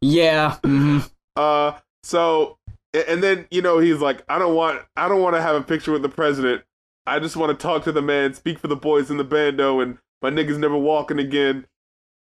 Yeah. 0.00 0.56
hmm 0.64 0.98
Uh, 1.36 1.78
so 2.02 2.58
and 2.92 3.22
then 3.22 3.46
you 3.52 3.62
know 3.62 3.78
he's 3.78 4.00
like, 4.00 4.24
I 4.28 4.40
don't 4.40 4.56
want, 4.56 4.82
I 4.96 5.08
don't 5.08 5.22
want 5.22 5.36
to 5.36 5.42
have 5.42 5.54
a 5.54 5.62
picture 5.62 5.92
with 5.92 6.02
the 6.02 6.08
president. 6.08 6.62
I 7.06 7.20
just 7.20 7.36
want 7.36 7.56
to 7.56 7.62
talk 7.62 7.84
to 7.84 7.92
the 7.92 8.02
man, 8.02 8.34
speak 8.34 8.58
for 8.58 8.66
the 8.66 8.76
boys 8.76 9.08
in 9.08 9.18
the 9.18 9.24
bando, 9.24 9.78
and 9.78 9.98
my 10.20 10.30
niggas 10.30 10.58
never 10.58 10.76
walking 10.76 11.20
again. 11.20 11.66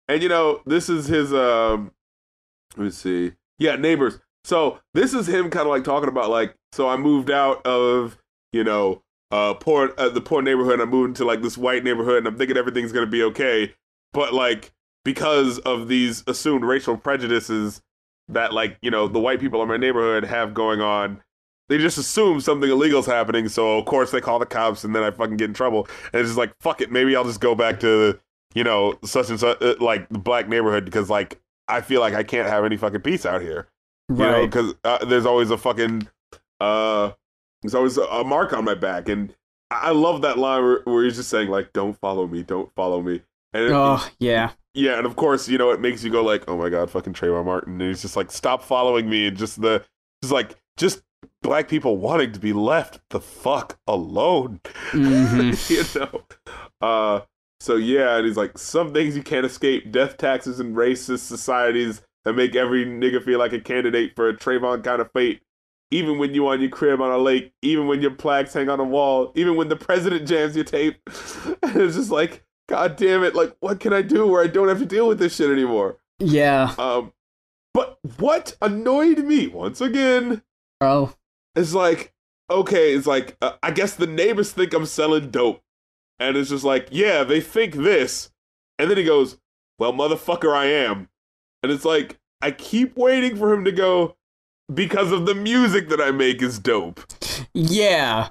And 0.09 0.21
you 0.21 0.27
know, 0.27 0.61
this 0.65 0.89
is 0.89 1.07
his. 1.07 1.33
Um, 1.33 1.91
let 2.75 2.83
me 2.83 2.89
see. 2.91 3.33
Yeah, 3.57 3.77
neighbors. 3.77 4.19
So 4.43 4.79
this 4.93 5.13
is 5.13 5.27
him 5.27 5.49
kind 5.49 5.65
of 5.65 5.71
like 5.71 5.85
talking 5.85 6.09
about 6.09 6.29
like, 6.29 6.55
so 6.73 6.89
I 6.89 6.97
moved 6.97 7.31
out 7.31 7.65
of 7.65 8.17
you 8.51 8.65
know 8.65 9.01
uh 9.31 9.53
poor 9.55 9.93
uh, 9.97 10.09
the 10.09 10.21
poor 10.21 10.41
neighborhood. 10.41 10.79
I'm 10.79 10.89
moving 10.89 11.13
to 11.15 11.25
like 11.25 11.41
this 11.41 11.57
white 11.57 11.83
neighborhood, 11.83 12.19
and 12.19 12.27
I'm 12.27 12.37
thinking 12.37 12.57
everything's 12.57 12.91
gonna 12.91 13.05
be 13.07 13.23
okay. 13.23 13.73
But 14.13 14.33
like 14.33 14.71
because 15.03 15.59
of 15.59 15.87
these 15.87 16.23
assumed 16.27 16.63
racial 16.63 16.97
prejudices 16.97 17.81
that 18.27 18.53
like 18.53 18.77
you 18.81 18.89
know 18.89 19.07
the 19.07 19.19
white 19.19 19.39
people 19.39 19.61
in 19.61 19.67
my 19.67 19.77
neighborhood 19.77 20.23
have 20.23 20.53
going 20.55 20.81
on 20.81 21.21
they 21.69 21.77
just 21.77 21.97
assume 21.99 22.41
something 22.41 22.69
illegal's 22.71 23.05
happening 23.05 23.47
so 23.47 23.77
of 23.77 23.85
course 23.85 24.09
they 24.09 24.19
call 24.19 24.39
the 24.39 24.47
cops 24.47 24.83
and 24.83 24.95
then 24.95 25.03
i 25.03 25.11
fucking 25.11 25.37
get 25.37 25.45
in 25.47 25.53
trouble 25.53 25.87
and 26.11 26.21
it's 26.21 26.29
just 26.29 26.37
like 26.39 26.51
fuck 26.59 26.81
it 26.81 26.91
maybe 26.91 27.15
i'll 27.15 27.23
just 27.23 27.39
go 27.39 27.53
back 27.53 27.79
to 27.79 28.19
you 28.55 28.63
know 28.63 28.97
such 29.03 29.29
and 29.29 29.39
such 29.39 29.61
uh, 29.61 29.75
like 29.79 30.09
the 30.09 30.17
black 30.17 30.49
neighborhood 30.49 30.85
because 30.85 31.07
like 31.07 31.39
i 31.67 31.81
feel 31.81 32.01
like 32.01 32.15
i 32.15 32.23
can't 32.23 32.49
have 32.49 32.65
any 32.65 32.77
fucking 32.77 33.01
peace 33.01 33.27
out 33.27 33.43
here 33.43 33.67
you 34.09 34.15
know 34.15 34.39
Right. 34.39 34.49
because 34.49 34.73
uh, 34.83 35.05
there's 35.05 35.27
always 35.27 35.51
a 35.51 35.57
fucking 35.57 36.07
uh 36.59 37.11
there's 37.65 37.75
always 37.75 37.97
a, 37.97 38.03
a 38.03 38.23
mark 38.23 38.53
on 38.53 38.63
my 38.63 38.73
back 38.75 39.09
and 39.09 39.33
i 39.71 39.91
love 39.91 40.21
that 40.21 40.37
line 40.37 40.63
where, 40.63 40.81
where 40.85 41.03
he's 41.03 41.15
just 41.17 41.29
saying 41.29 41.49
like 41.49 41.73
don't 41.73 41.97
follow 41.99 42.27
me 42.27 42.43
don't 42.43 42.73
follow 42.75 43.01
me 43.01 43.21
and 43.53 43.63
it- 43.65 43.71
Oh 43.73 44.07
yeah. 44.19 44.51
yeah, 44.73 44.97
and 44.97 45.05
of 45.05 45.15
course, 45.15 45.47
you 45.47 45.57
know, 45.57 45.71
it 45.71 45.79
makes 45.79 46.03
you 46.03 46.11
go 46.11 46.21
like, 46.21 46.43
"Oh 46.49 46.57
my 46.57 46.67
god, 46.67 46.89
fucking 46.91 47.13
Trayvon 47.13 47.45
Martin." 47.45 47.79
And 47.79 47.89
he's 47.89 48.01
just 48.01 48.17
like, 48.17 48.29
"Stop 48.29 48.61
following 48.61 49.09
me." 49.09 49.27
And 49.27 49.37
just 49.37 49.61
the, 49.61 49.85
just 50.21 50.33
like, 50.33 50.57
just 50.75 51.03
black 51.41 51.69
people 51.69 51.95
wanting 51.95 52.33
to 52.33 52.39
be 52.41 52.51
left 52.51 52.99
the 53.11 53.21
fuck 53.21 53.79
alone. 53.87 54.59
hmm 54.91 55.51
you 55.69 55.83
know. 55.95 56.23
Uh, 56.81 57.21
so 57.61 57.77
yeah, 57.77 58.17
and 58.17 58.25
he's 58.27 58.35
like, 58.35 58.57
"Some 58.57 58.91
things 58.93 59.15
you 59.15 59.23
can't 59.23 59.45
escape: 59.45 59.89
death 59.89 60.17
taxes 60.17 60.59
and 60.59 60.75
racist 60.75 61.19
societies 61.19 62.01
that 62.25 62.33
make 62.33 62.57
every 62.57 62.85
nigga 62.85 63.23
feel 63.23 63.39
like 63.39 63.53
a 63.53 63.61
candidate 63.61 64.17
for 64.17 64.27
a 64.27 64.33
Trayvon 64.35 64.83
kind 64.83 65.01
of 65.01 65.09
fate." 65.13 65.41
Even 65.95 66.17
when 66.17 66.33
you 66.33 66.47
on 66.47 66.59
your 66.59 66.69
crib 66.69 66.99
on 67.01 67.09
a 67.11 67.17
lake, 67.17 67.53
even 67.61 67.87
when 67.87 68.01
your 68.01 68.11
plaques 68.11 68.53
hang 68.53 68.67
on 68.69 68.79
a 68.79 68.83
wall, 68.83 69.31
even 69.35 69.55
when 69.55 69.69
the 69.69 69.75
president 69.75 70.27
jams 70.27 70.55
your 70.55 70.65
tape, 70.65 70.97
and 71.63 71.75
it's 71.77 71.95
just 71.95 72.11
like, 72.11 72.43
God 72.67 72.97
damn 72.97 73.23
it! 73.23 73.33
Like, 73.35 73.55
what 73.61 73.79
can 73.79 73.93
I 73.93 74.01
do 74.01 74.27
where 74.27 74.43
I 74.43 74.47
don't 74.47 74.67
have 74.67 74.79
to 74.79 74.85
deal 74.85 75.07
with 75.07 75.19
this 75.19 75.35
shit 75.35 75.49
anymore? 75.49 75.97
Yeah. 76.19 76.73
Um, 76.77 77.13
but 77.73 77.99
what 78.17 78.55
annoyed 78.61 79.19
me 79.19 79.47
once 79.47 79.79
again 79.81 80.41
Oh. 80.81 81.13
is 81.55 81.73
like 81.73 82.13
okay, 82.49 82.93
it's 82.93 83.07
like 83.07 83.37
uh, 83.41 83.53
I 83.63 83.71
guess 83.71 83.93
the 83.93 84.07
neighbors 84.07 84.51
think 84.51 84.73
I'm 84.73 84.85
selling 84.85 85.29
dope, 85.31 85.61
and 86.19 86.35
it's 86.37 86.49
just 86.49 86.63
like, 86.63 86.87
yeah, 86.91 87.23
they 87.23 87.39
think 87.41 87.73
this, 87.75 88.31
and 88.77 88.89
then 88.89 88.97
he 88.97 89.03
goes, 89.03 89.37
well, 89.79 89.93
motherfucker, 89.93 90.53
I 90.55 90.65
am, 90.65 91.09
and 91.63 91.71
it's 91.71 91.85
like 91.85 92.19
I 92.41 92.51
keep 92.51 92.97
waiting 92.97 93.35
for 93.37 93.53
him 93.53 93.63
to 93.65 93.71
go 93.71 94.15
because 94.73 95.11
of 95.11 95.25
the 95.25 95.35
music 95.35 95.89
that 95.89 96.01
I 96.01 96.11
make 96.11 96.41
is 96.41 96.59
dope, 96.59 97.01
Yeah. 97.53 98.29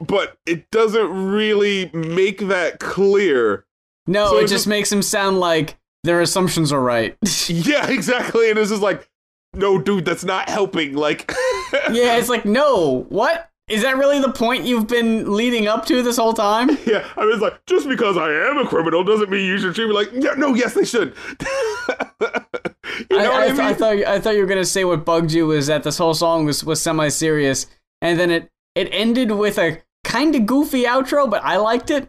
but 0.00 0.36
it 0.46 0.70
doesn't 0.70 1.10
really 1.32 1.90
make 1.92 2.40
that 2.48 2.80
clear. 2.80 3.64
No, 4.06 4.28
So 4.30 4.36
it 4.38 4.42
just 4.42 4.52
just- 4.52 4.66
makes 4.66 4.90
them 4.90 5.02
sound 5.02 5.40
like 5.40 5.76
their 6.04 6.20
assumptions 6.20 6.72
are 6.72 6.80
right. 6.80 7.16
Yeah, 7.48 7.88
exactly, 7.88 8.50
and 8.50 8.58
it's 8.58 8.70
just 8.70 8.82
like, 8.82 9.08
no, 9.54 9.78
dude, 9.80 10.04
that's 10.04 10.24
not 10.24 10.48
helping. 10.48 10.94
Like, 10.94 11.30
yeah, 11.90 12.16
it's 12.16 12.28
like, 12.28 12.44
no, 12.44 13.06
what? 13.08 13.50
Is 13.68 13.82
that 13.82 13.96
really 13.96 14.20
the 14.20 14.30
point 14.30 14.64
you've 14.64 14.86
been 14.86 15.34
leading 15.34 15.66
up 15.66 15.86
to 15.86 16.00
this 16.02 16.16
whole 16.16 16.32
time? 16.34 16.70
Yeah, 16.86 17.04
I 17.16 17.24
was 17.24 17.40
like, 17.40 17.64
just 17.66 17.88
because 17.88 18.16
I 18.16 18.30
am 18.30 18.58
a 18.58 18.66
criminal 18.68 19.02
doesn't 19.02 19.28
mean 19.28 19.44
you 19.44 19.58
should 19.58 19.74
treat 19.74 19.88
me 19.88 19.92
like. 19.94 20.10
Yeah, 20.12 20.34
no, 20.36 20.54
yes, 20.54 20.74
they 20.74 20.84
should. 20.84 21.14
you 21.40 23.16
know 23.18 23.32
I, 23.32 23.38
I, 23.38 23.42
I, 23.42 23.46
th- 23.48 23.58
I 23.58 23.74
thought 23.74 23.96
I 24.06 24.20
thought 24.20 24.34
you 24.36 24.40
were 24.42 24.46
gonna 24.46 24.64
say 24.64 24.84
what 24.84 25.04
bugged 25.04 25.32
you 25.32 25.46
was 25.48 25.66
that 25.66 25.82
this 25.82 25.98
whole 25.98 26.14
song 26.14 26.44
was, 26.46 26.62
was 26.62 26.80
semi 26.80 27.08
serious, 27.08 27.66
and 28.00 28.18
then 28.20 28.30
it 28.30 28.50
it 28.76 28.88
ended 28.92 29.32
with 29.32 29.58
a 29.58 29.82
kind 30.04 30.34
of 30.36 30.46
goofy 30.46 30.84
outro, 30.84 31.28
but 31.28 31.42
I 31.44 31.56
liked 31.56 31.90
it. 31.90 32.08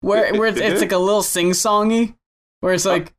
Where 0.00 0.34
where 0.34 0.48
it's, 0.48 0.58
it's 0.60 0.80
like 0.80 0.92
a 0.92 0.98
little 0.98 1.22
sing 1.22 1.50
songy, 1.50 2.16
where 2.60 2.74
it's 2.74 2.84
like, 2.84 3.14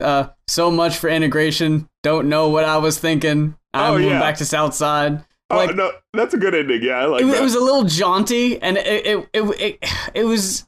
uh, 0.00 0.28
so 0.48 0.70
much 0.70 0.98
for 0.98 1.08
integration. 1.08 1.88
Don't 2.02 2.28
know 2.28 2.48
what 2.50 2.64
I 2.64 2.76
was 2.76 2.98
thinking. 2.98 3.56
I'm 3.72 3.90
Oh, 3.92 3.94
moving 3.94 4.10
yeah. 4.10 4.20
back 4.20 4.36
to 4.38 4.44
Southside. 4.44 5.24
Oh 5.50 5.56
like- 5.56 5.76
no, 5.76 5.92
that's 6.12 6.34
a 6.34 6.38
good 6.38 6.54
ending. 6.54 6.82
Yeah, 6.82 6.98
I 6.98 7.04
like 7.06 7.22
it, 7.22 7.26
that. 7.26 7.36
it 7.36 7.42
was 7.42 7.54
a 7.54 7.60
little 7.60 7.84
jaunty 7.84 8.60
and 8.60 8.76
it 8.76 9.06
it 9.06 9.28
it 9.32 9.60
it, 9.60 9.90
it 10.14 10.24
was 10.24 10.66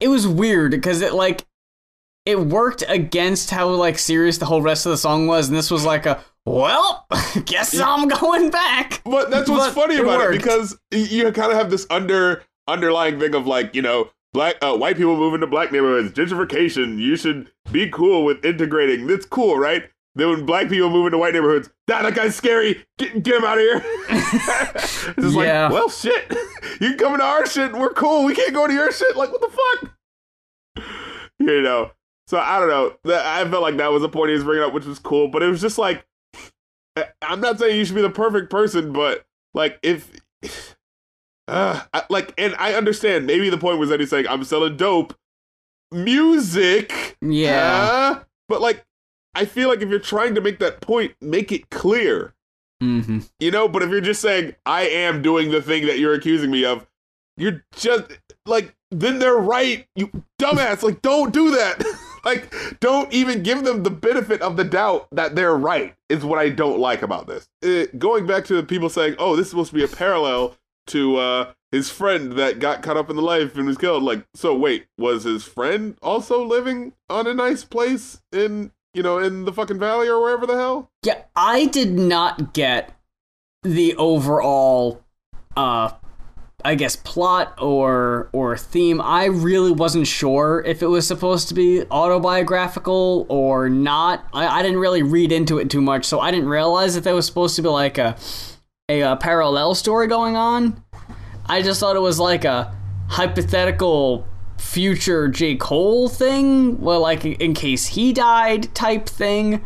it 0.00 0.08
was 0.08 0.26
weird 0.26 0.72
because 0.72 1.00
it 1.00 1.14
like 1.14 1.44
it 2.26 2.38
worked 2.38 2.84
against 2.88 3.50
how 3.50 3.68
like 3.68 3.98
serious 3.98 4.38
the 4.38 4.46
whole 4.46 4.62
rest 4.62 4.86
of 4.86 4.90
the 4.90 4.98
song 4.98 5.26
was 5.26 5.48
and 5.48 5.56
this 5.56 5.70
was 5.70 5.84
like 5.84 6.06
a 6.06 6.22
well 6.44 7.06
guess 7.44 7.78
i'm 7.78 8.08
going 8.08 8.50
back 8.50 9.00
but 9.04 9.30
that's 9.30 9.48
what's 9.48 9.74
but 9.74 9.82
funny 9.82 9.94
it 9.94 10.02
about 10.02 10.20
it 10.20 10.32
because 10.32 10.78
you 10.90 11.30
kind 11.32 11.50
of 11.50 11.56
have 11.56 11.70
this 11.70 11.86
under 11.88 12.42
underlying 12.68 13.18
thing 13.18 13.34
of 13.34 13.46
like 13.46 13.74
you 13.74 13.82
know 13.82 14.10
black 14.32 14.56
uh, 14.62 14.76
white 14.76 14.96
people 14.96 15.16
moving 15.16 15.40
to 15.40 15.46
black 15.46 15.72
neighborhoods, 15.72 16.12
gentrification. 16.12 16.98
You 16.98 17.16
should 17.16 17.50
be 17.70 17.88
cool 17.88 18.24
with 18.24 18.44
integrating. 18.44 19.06
That's 19.06 19.26
cool, 19.26 19.58
right? 19.58 19.90
Then 20.20 20.28
when 20.30 20.46
black 20.46 20.68
people 20.68 20.90
move 20.90 21.06
into 21.06 21.18
white 21.18 21.34
neighborhoods, 21.34 21.70
that, 21.86 22.02
that 22.02 22.14
guy's 22.14 22.36
scary. 22.36 22.84
Get, 22.98 23.22
get 23.22 23.36
him 23.36 23.44
out 23.44 23.58
of 23.58 23.62
here. 23.62 23.82
it's 24.10 25.04
just 25.16 25.36
Yeah. 25.36 25.64
like, 25.64 25.72
well, 25.72 25.88
shit. 25.90 26.32
You 26.80 26.90
can 26.90 26.98
come 26.98 27.12
into 27.14 27.24
our 27.24 27.44
shit. 27.46 27.72
We're 27.72 27.92
cool. 27.92 28.24
We 28.24 28.34
can't 28.34 28.54
go 28.54 28.66
to 28.66 28.72
your 28.72 28.90
shit. 28.90 29.14
Like, 29.16 29.30
what 29.32 29.40
the 29.40 29.50
fuck? 29.50 30.84
You 31.38 31.62
know. 31.62 31.90
So 32.28 32.38
I 32.38 32.58
don't 32.58 32.68
know. 32.68 32.96
That- 33.04 33.26
I 33.26 33.48
felt 33.50 33.62
like 33.62 33.76
that 33.78 33.90
was 33.92 34.02
a 34.02 34.08
point 34.08 34.28
he 34.30 34.34
was 34.34 34.44
bringing 34.44 34.64
up, 34.64 34.72
which 34.74 34.84
was 34.84 34.98
cool. 34.98 35.28
But 35.28 35.42
it 35.42 35.48
was 35.48 35.60
just 35.60 35.78
like, 35.78 36.06
I'm 37.22 37.40
not 37.40 37.58
saying 37.58 37.76
you 37.78 37.84
should 37.84 37.96
be 37.96 38.02
the 38.02 38.10
perfect 38.10 38.50
person, 38.50 38.92
but 38.92 39.24
like 39.54 39.78
if. 39.82 40.10
Uh, 41.48 41.82
I, 41.92 42.04
like, 42.10 42.32
and 42.38 42.54
I 42.60 42.74
understand. 42.74 43.26
Maybe 43.26 43.50
the 43.50 43.58
point 43.58 43.80
was 43.80 43.88
that 43.88 43.98
he's 43.98 44.08
saying, 44.08 44.28
"I'm 44.28 44.44
selling 44.44 44.76
dope 44.76 45.16
music." 45.90 47.16
Yeah. 47.20 47.88
uh, 48.20 48.24
but 48.48 48.60
like, 48.60 48.84
I 49.34 49.44
feel 49.44 49.68
like 49.68 49.80
if 49.80 49.88
you're 49.88 49.98
trying 49.98 50.34
to 50.34 50.40
make 50.40 50.58
that 50.58 50.80
point, 50.80 51.14
make 51.20 51.52
it 51.52 51.70
clear, 51.70 52.34
Mm-hmm. 52.82 53.18
you 53.38 53.50
know. 53.50 53.68
But 53.68 53.82
if 53.82 53.90
you're 53.90 54.00
just 54.00 54.22
saying, 54.22 54.54
"I 54.64 54.82
am 54.82 55.20
doing 55.22 55.50
the 55.50 55.60
thing 55.62 55.86
that 55.86 55.98
you're 55.98 56.14
accusing 56.14 56.50
me 56.50 56.64
of," 56.64 56.86
you're 57.36 57.62
just 57.76 58.04
like, 58.46 58.74
then 58.90 59.18
they're 59.18 59.36
right, 59.36 59.86
you 59.94 60.10
dumbass. 60.40 60.82
like, 60.82 61.02
don't 61.02 61.32
do 61.32 61.50
that. 61.52 61.82
like, 62.24 62.52
don't 62.80 63.12
even 63.12 63.42
give 63.42 63.64
them 63.64 63.82
the 63.82 63.90
benefit 63.90 64.40
of 64.42 64.56
the 64.56 64.64
doubt 64.64 65.08
that 65.12 65.36
they're 65.36 65.56
right. 65.56 65.94
Is 66.08 66.24
what 66.24 66.38
I 66.38 66.48
don't 66.48 66.78
like 66.80 67.02
about 67.02 67.26
this. 67.26 67.48
Uh, 67.64 67.86
going 67.98 68.26
back 68.26 68.44
to 68.46 68.54
the 68.56 68.62
people 68.62 68.88
saying, 68.88 69.14
"Oh, 69.18 69.36
this 69.36 69.46
is 69.46 69.50
supposed 69.50 69.70
to 69.70 69.76
be 69.76 69.84
a 69.84 69.88
parallel." 69.88 70.56
to 70.86 71.18
uh 71.18 71.52
his 71.70 71.88
friend 71.90 72.32
that 72.32 72.58
got 72.58 72.82
caught 72.82 72.96
up 72.96 73.10
in 73.10 73.14
the 73.14 73.22
life 73.22 73.54
and 73.56 73.66
was 73.66 73.76
killed. 73.78 74.02
Like, 74.02 74.24
so 74.34 74.56
wait, 74.56 74.86
was 74.98 75.22
his 75.22 75.44
friend 75.44 75.96
also 76.02 76.42
living 76.44 76.94
on 77.08 77.28
a 77.28 77.34
nice 77.34 77.62
place 77.62 78.22
in 78.32 78.72
you 78.94 79.02
know 79.02 79.18
in 79.18 79.44
the 79.44 79.52
fucking 79.52 79.78
valley 79.78 80.08
or 80.08 80.20
wherever 80.20 80.46
the 80.46 80.56
hell? 80.56 80.90
Yeah, 81.02 81.22
I 81.36 81.66
did 81.66 81.92
not 81.92 82.52
get 82.52 82.92
the 83.62 83.94
overall 83.96 85.04
uh 85.56 85.90
I 86.64 86.74
guess 86.74 86.96
plot 86.96 87.54
or 87.58 88.28
or 88.32 88.56
theme. 88.56 89.00
I 89.00 89.26
really 89.26 89.72
wasn't 89.72 90.06
sure 90.06 90.62
if 90.66 90.82
it 90.82 90.86
was 90.86 91.06
supposed 91.06 91.48
to 91.48 91.54
be 91.54 91.84
autobiographical 91.90 93.26
or 93.28 93.68
not. 93.70 94.26
I, 94.32 94.46
I 94.46 94.62
didn't 94.62 94.78
really 94.78 95.02
read 95.02 95.32
into 95.32 95.58
it 95.58 95.70
too 95.70 95.80
much, 95.80 96.04
so 96.04 96.20
I 96.20 96.30
didn't 96.30 96.48
realize 96.48 96.94
that 96.94 97.04
there 97.04 97.14
was 97.14 97.26
supposed 97.26 97.56
to 97.56 97.62
be 97.62 97.68
like 97.68 97.98
a 97.98 98.16
a, 98.88 99.02
uh 99.02 99.16
parallel 99.16 99.74
story 99.74 100.06
going 100.06 100.36
on. 100.36 100.82
I 101.46 101.62
just 101.62 101.80
thought 101.80 101.96
it 101.96 102.00
was 102.00 102.18
like 102.18 102.44
a 102.44 102.74
hypothetical 103.08 104.26
future 104.60 105.28
J. 105.28 105.56
Cole 105.56 106.08
thing, 106.08 106.80
well, 106.80 107.00
like 107.00 107.24
in 107.24 107.54
case 107.54 107.86
he 107.86 108.12
died 108.12 108.74
type 108.74 109.08
thing. 109.08 109.64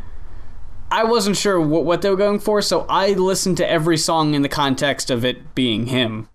I 0.91 1.05
wasn't 1.05 1.37
sure 1.37 1.61
what, 1.61 1.85
what 1.85 2.03
they 2.03 2.11
were 2.11 2.17
going 2.17 2.39
for, 2.39 2.63
so 2.63 2.87
I 2.89 3.13
listened 3.13 3.57
to 3.57 3.69
every 3.69 3.97
song 3.97 4.35
in 4.35 4.43
the 4.43 4.49
context 4.49 5.11
of 5.11 5.25
it 5.25 5.55
being 5.55 5.87
him. 5.87 6.29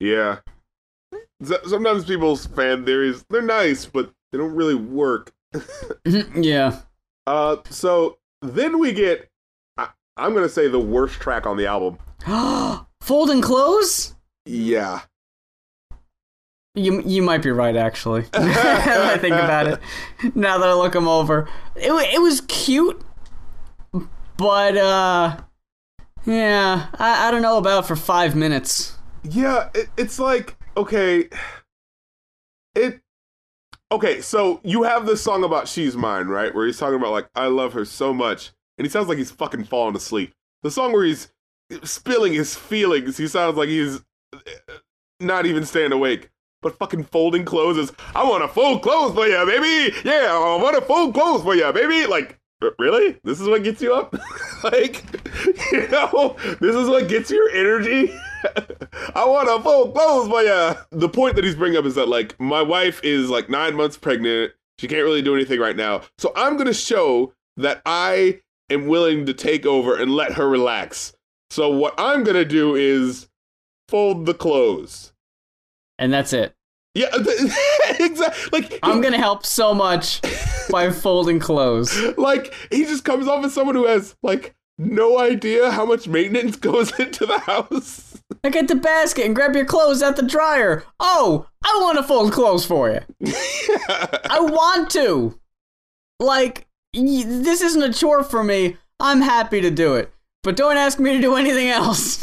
Yeah. 0.00 0.38
Sometimes 1.42 2.04
people's 2.04 2.46
fan 2.46 2.84
theories 2.84 3.24
they're 3.30 3.40
nice, 3.40 3.86
but 3.86 4.12
they 4.32 4.38
don't 4.38 4.54
really 4.54 4.74
work. 4.74 5.32
yeah. 6.34 6.80
Uh, 7.26 7.56
so 7.70 8.18
then 8.42 8.78
we 8.78 8.92
get. 8.92 9.28
I, 9.76 9.88
I'm 10.16 10.34
gonna 10.34 10.48
say 10.48 10.68
the 10.68 10.80
worst 10.80 11.14
track 11.14 11.46
on 11.46 11.56
the 11.56 11.66
album. 11.66 11.98
Foldin 13.02 13.42
Clothes? 13.42 14.14
Yeah. 14.44 15.02
You 16.74 17.02
you 17.02 17.22
might 17.22 17.42
be 17.42 17.50
right, 17.50 17.74
actually. 17.74 18.26
I 18.32 19.18
think 19.18 19.34
about 19.34 19.66
it. 19.66 19.80
Now 20.36 20.58
that 20.58 20.68
I 20.68 20.74
look 20.74 20.94
him 20.94 21.08
over, 21.08 21.48
it 21.74 21.90
it 22.14 22.22
was 22.22 22.42
cute, 22.42 23.02
but 24.36 24.76
uh, 24.76 25.40
yeah, 26.24 26.86
I, 26.94 27.26
I 27.26 27.30
don't 27.32 27.42
know 27.42 27.58
about 27.58 27.88
for 27.88 27.96
five 27.96 28.36
minutes. 28.36 28.96
Yeah, 29.24 29.68
it, 29.74 29.88
it's 29.96 30.20
like 30.20 30.56
okay, 30.76 31.28
it 32.76 33.00
okay. 33.90 34.20
So 34.20 34.60
you 34.62 34.84
have 34.84 35.06
this 35.06 35.20
song 35.22 35.42
about 35.42 35.66
"She's 35.66 35.96
Mine," 35.96 36.28
right? 36.28 36.54
Where 36.54 36.66
he's 36.66 36.78
talking 36.78 37.00
about 37.00 37.10
like 37.10 37.28
I 37.34 37.46
love 37.48 37.72
her 37.72 37.84
so 37.84 38.14
much, 38.14 38.52
and 38.78 38.86
he 38.86 38.90
sounds 38.90 39.08
like 39.08 39.18
he's 39.18 39.32
fucking 39.32 39.64
falling 39.64 39.96
asleep. 39.96 40.34
The 40.62 40.70
song 40.70 40.92
where 40.92 41.04
he's 41.04 41.32
spilling 41.82 42.32
his 42.32 42.54
feelings, 42.54 43.16
he 43.16 43.26
sounds 43.26 43.56
like 43.56 43.68
he's 43.68 44.02
uh, 44.32 44.38
not 45.18 45.46
even 45.46 45.64
staying 45.64 45.90
awake. 45.90 46.30
But 46.62 46.78
fucking 46.78 47.04
folding 47.04 47.44
clothes 47.44 47.78
is 47.78 47.92
I 48.14 48.22
want 48.24 48.42
to 48.42 48.48
fold 48.48 48.82
clothes 48.82 49.14
for 49.14 49.26
you, 49.26 49.46
baby. 49.46 49.94
Yeah, 50.04 50.28
I 50.32 50.62
want 50.62 50.76
to 50.76 50.82
fold 50.82 51.14
clothes 51.14 51.42
for 51.42 51.54
you, 51.54 51.72
baby. 51.72 52.06
Like 52.06 52.40
Really? 52.78 53.18
This 53.24 53.40
is 53.40 53.48
what 53.48 53.62
gets 53.62 53.80
you 53.80 53.94
up? 53.94 54.14
like, 54.64 55.02
you 55.72 55.88
know, 55.88 56.36
this 56.60 56.76
is 56.76 56.88
what 56.88 57.08
gets 57.08 57.30
your 57.30 57.48
energy? 57.50 58.12
I 59.14 59.24
want 59.24 59.48
to 59.48 59.62
fold 59.62 59.94
clothes 59.94 60.28
for 60.28 60.42
ya. 60.42 60.74
The 60.90 61.08
point 61.08 61.36
that 61.36 61.44
he's 61.44 61.54
bringing 61.54 61.78
up 61.78 61.86
is 61.86 61.94
that, 61.94 62.08
like, 62.08 62.38
my 62.38 62.60
wife 62.60 63.00
is 63.02 63.30
like 63.30 63.48
nine 63.48 63.74
months 63.74 63.96
pregnant. 63.96 64.52
She 64.78 64.88
can't 64.88 65.04
really 65.04 65.22
do 65.22 65.34
anything 65.34 65.60
right 65.60 65.76
now. 65.76 66.02
So 66.18 66.32
I'm 66.36 66.54
going 66.54 66.66
to 66.66 66.74
show 66.74 67.32
that 67.56 67.80
I 67.86 68.40
am 68.68 68.86
willing 68.86 69.26
to 69.26 69.34
take 69.34 69.64
over 69.64 69.96
and 69.96 70.14
let 70.14 70.32
her 70.32 70.48
relax. 70.48 71.14
So 71.50 71.68
what 71.70 71.94
I'm 71.98 72.24
going 72.24 72.36
to 72.36 72.44
do 72.44 72.74
is 72.74 73.28
fold 73.88 74.26
the 74.26 74.34
clothes. 74.34 75.12
And 76.00 76.12
that's 76.12 76.32
it. 76.32 76.54
Yeah, 76.94 77.06
exactly. 78.00 78.60
Like, 78.60 78.78
I'm 78.82 79.00
gonna 79.00 79.16
help 79.18 79.46
so 79.46 79.72
much 79.72 80.20
by 80.70 80.90
folding 80.90 81.38
clothes. 81.38 81.96
like 82.18 82.52
he 82.72 82.84
just 82.84 83.04
comes 83.04 83.28
off 83.28 83.44
as 83.44 83.54
someone 83.54 83.76
who 83.76 83.86
has 83.86 84.16
like 84.24 84.56
no 84.76 85.18
idea 85.20 85.70
how 85.70 85.84
much 85.84 86.08
maintenance 86.08 86.56
goes 86.70 86.98
into 86.98 87.26
the 87.26 87.38
house. 87.38 88.20
I 88.42 88.48
get 88.48 88.66
the 88.66 88.74
basket 88.74 89.24
and 89.26 89.36
grab 89.36 89.54
your 89.54 89.66
clothes 89.66 90.02
at 90.02 90.16
the 90.16 90.22
dryer. 90.22 90.82
Oh, 90.98 91.46
I 91.64 91.78
want 91.82 91.98
to 91.98 92.02
fold 92.02 92.32
clothes 92.32 92.64
for 92.64 92.90
you. 92.90 93.00
I 94.30 94.38
want 94.40 94.90
to. 94.92 95.38
Like, 96.18 96.66
y- 96.94 97.24
this 97.26 97.60
isn't 97.60 97.82
a 97.82 97.92
chore 97.92 98.24
for 98.24 98.42
me. 98.42 98.78
I'm 98.98 99.20
happy 99.20 99.60
to 99.60 99.70
do 99.70 99.94
it. 99.96 100.12
But 100.42 100.56
don't 100.56 100.76
ask 100.78 100.98
me 100.98 101.12
to 101.12 101.20
do 101.20 101.34
anything 101.36 101.68
else. 101.68 102.18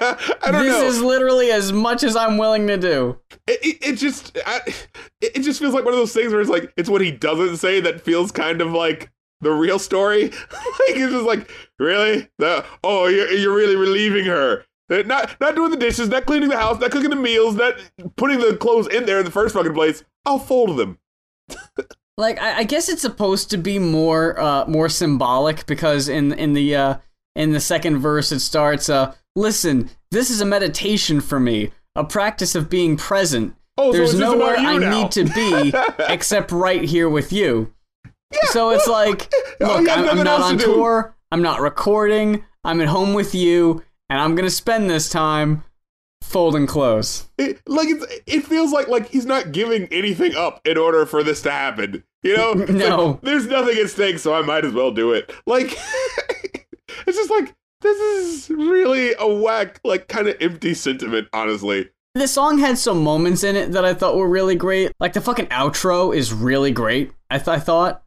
I 0.42 0.50
don't 0.50 0.64
this 0.64 0.72
know. 0.80 0.86
is 0.86 1.02
literally 1.02 1.50
as 1.50 1.72
much 1.72 2.02
as 2.02 2.16
I'm 2.16 2.38
willing 2.38 2.66
to 2.68 2.76
do. 2.76 3.18
it, 3.46 3.58
it, 3.64 3.78
it 3.90 3.92
just 3.96 4.36
I, 4.46 4.60
it 5.20 5.36
it 5.36 5.40
just 5.42 5.58
feels 5.60 5.74
like 5.74 5.84
one 5.84 5.94
of 5.94 5.98
those 6.00 6.12
things 6.12 6.32
where 6.32 6.40
it's 6.40 6.50
like 6.50 6.72
it's 6.76 6.88
what 6.88 7.00
he 7.00 7.10
doesn't 7.10 7.58
say 7.58 7.80
that 7.80 8.00
feels 8.00 8.32
kind 8.32 8.60
of 8.60 8.72
like 8.72 9.10
the 9.40 9.50
real 9.50 9.78
story. 9.78 10.24
like 10.30 10.34
it's 10.88 11.12
just 11.12 11.26
like 11.26 11.50
really 11.78 12.28
the 12.38 12.64
oh 12.84 13.06
you're 13.06 13.30
you're 13.32 13.54
really 13.54 13.76
relieving 13.76 14.24
her. 14.26 14.64
Uh, 14.90 15.02
Not 15.06 15.38
not 15.40 15.54
doing 15.54 15.70
the 15.70 15.76
dishes, 15.76 16.08
not 16.08 16.26
cleaning 16.26 16.48
the 16.48 16.56
house, 16.58 16.80
not 16.80 16.90
cooking 16.90 17.10
the 17.10 17.16
meals, 17.16 17.54
not 17.54 17.74
putting 18.16 18.40
the 18.40 18.56
clothes 18.56 18.88
in 18.88 19.06
there 19.06 19.18
in 19.20 19.24
the 19.24 19.30
first 19.30 19.54
fucking 19.54 19.74
place. 19.74 20.02
I'll 20.26 20.38
fold 20.38 20.76
them. 20.76 20.98
like 22.16 22.40
I, 22.40 22.58
I 22.58 22.64
guess 22.64 22.88
it's 22.88 23.02
supposed 23.02 23.50
to 23.50 23.56
be 23.58 23.78
more 23.78 24.38
uh 24.40 24.64
more 24.66 24.88
symbolic 24.88 25.66
because 25.66 26.08
in 26.08 26.32
in 26.32 26.52
the 26.54 26.74
uh 26.76 26.94
in 27.36 27.52
the 27.52 27.60
second 27.60 27.98
verse 27.98 28.32
it 28.32 28.40
starts 28.40 28.88
uh 28.88 29.14
listen 29.36 29.90
this 30.10 30.30
is 30.30 30.40
a 30.40 30.44
meditation 30.46 31.20
for 31.20 31.38
me 31.40 31.70
a 31.96 32.04
practice 32.04 32.54
of 32.54 32.68
being 32.70 32.96
present 32.96 33.54
Oh, 33.78 33.92
there's 33.92 34.10
just 34.10 34.20
nowhere 34.20 34.56
I 34.58 34.76
now. 34.76 34.90
need 35.02 35.10
to 35.12 35.24
be 35.24 35.72
except 36.08 36.52
right 36.52 36.82
here 36.82 37.08
with 37.08 37.32
you 37.32 37.72
so 38.50 38.70
it's 38.70 38.86
like 38.86 39.32
Oh, 39.60 39.78
look 39.80 39.88
I'm, 39.88 40.08
I'm 40.08 40.24
not 40.24 40.40
on 40.42 40.58
to 40.58 40.64
do. 40.64 40.74
tour 40.74 41.16
I'm 41.32 41.42
not 41.42 41.60
recording 41.60 42.44
I'm 42.64 42.80
at 42.80 42.88
home 42.88 43.14
with 43.14 43.34
you 43.34 43.82
and 44.08 44.20
I'm 44.20 44.34
gonna 44.34 44.50
spend 44.50 44.90
this 44.90 45.08
time 45.08 45.64
folding 46.22 46.66
clothes 46.66 47.28
It, 47.38 47.60
like 47.66 47.88
it's, 47.88 48.04
it 48.26 48.44
feels 48.44 48.72
like 48.72 48.88
like 48.88 49.08
he's 49.08 49.26
not 49.26 49.52
giving 49.52 49.86
anything 49.90 50.34
up 50.34 50.60
in 50.66 50.76
order 50.76 51.06
for 51.06 51.22
this 51.22 51.40
to 51.42 51.50
happen. 51.50 52.04
You 52.22 52.36
know, 52.36 52.52
No. 52.68 53.06
like, 53.06 53.20
there's 53.22 53.46
nothing 53.46 53.78
at 53.78 53.88
stake, 53.88 54.18
so 54.18 54.34
I 54.34 54.42
might 54.42 54.66
as 54.66 54.74
well 54.74 54.90
do 54.92 55.12
it. 55.14 55.32
Like, 55.46 55.74
it's 57.06 57.16
just 57.16 57.30
like 57.30 57.54
this 57.80 57.98
is 57.98 58.50
really 58.50 59.14
a 59.18 59.26
whack, 59.26 59.80
like 59.84 60.08
kind 60.08 60.28
of 60.28 60.36
empty 60.40 60.74
sentiment, 60.74 61.28
honestly. 61.32 61.90
The 62.14 62.26
song 62.28 62.58
had 62.58 62.76
some 62.76 63.02
moments 63.02 63.44
in 63.44 63.54
it 63.56 63.72
that 63.72 63.84
I 63.84 63.94
thought 63.94 64.16
were 64.16 64.28
really 64.28 64.56
great. 64.56 64.92
Like 64.98 65.12
the 65.12 65.20
fucking 65.20 65.46
outro 65.46 66.14
is 66.14 66.32
really 66.32 66.72
great. 66.72 67.12
I, 67.30 67.38
th- 67.38 67.48
I 67.48 67.58
thought. 67.58 68.02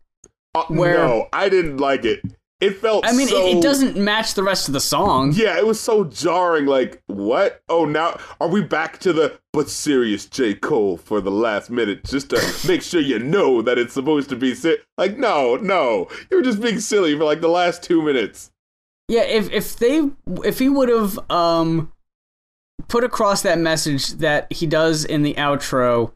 Uh, 0.55 0.63
Where- 0.67 0.97
no, 0.97 1.28
I 1.32 1.49
didn't 1.49 1.78
like 1.78 2.05
it. 2.05 2.21
It 2.63 2.78
felt. 2.78 3.05
I 3.05 3.11
mean, 3.11 3.28
so, 3.28 3.45
it, 3.45 3.57
it 3.57 3.61
doesn't 3.61 3.97
match 3.97 4.36
the 4.36 4.43
rest 4.43 4.69
of 4.69 4.74
the 4.74 4.80
song. 4.80 5.34
Yeah, 5.36 5.57
it 5.57 5.67
was 5.67 5.82
so 5.82 6.05
jarring. 6.05 6.65
Like, 6.65 7.01
what? 7.07 7.61
Oh, 7.67 7.84
now 7.84 8.17
are 8.39 8.47
we 8.47 8.61
back 8.61 8.99
to 8.99 9.11
the 9.11 9.38
but 9.51 9.69
serious 9.69 10.26
J. 10.28 10.53
Cole 10.53 10.95
for 10.95 11.19
the 11.19 11.30
last 11.32 11.69
minute 11.69 12.05
just 12.05 12.30
to 12.30 12.41
make 12.67 12.82
sure 12.82 13.01
you 13.01 13.19
know 13.19 13.61
that 13.61 13.78
it's 13.78 13.93
supposed 13.93 14.30
to 14.30 14.38
be 14.38 14.55
si-? 14.55 14.78
Like, 14.97 15.17
no, 15.17 15.57
no. 15.57 16.07
You 16.32 16.38
were 16.38 16.43
just 16.43 16.61
being 16.61 16.80
silly 16.80 17.17
for 17.17 17.26
like 17.26 17.41
the 17.41 17.49
last 17.49 17.84
two 17.84 18.01
minutes. 18.01 18.49
Yeah, 19.14 19.26
if 19.26 19.51
if 19.51 19.76
they 19.76 20.09
if 20.43 20.57
he 20.57 20.68
would 20.70 20.89
have 20.89 21.20
um 21.30 21.91
put 22.88 23.03
across 23.03 23.43
that 23.43 23.59
message 23.59 24.14
that 24.14 24.51
he 24.51 24.66
does 24.66 25.05
in 25.05 25.22
the 25.22 25.36
outro 25.36 26.14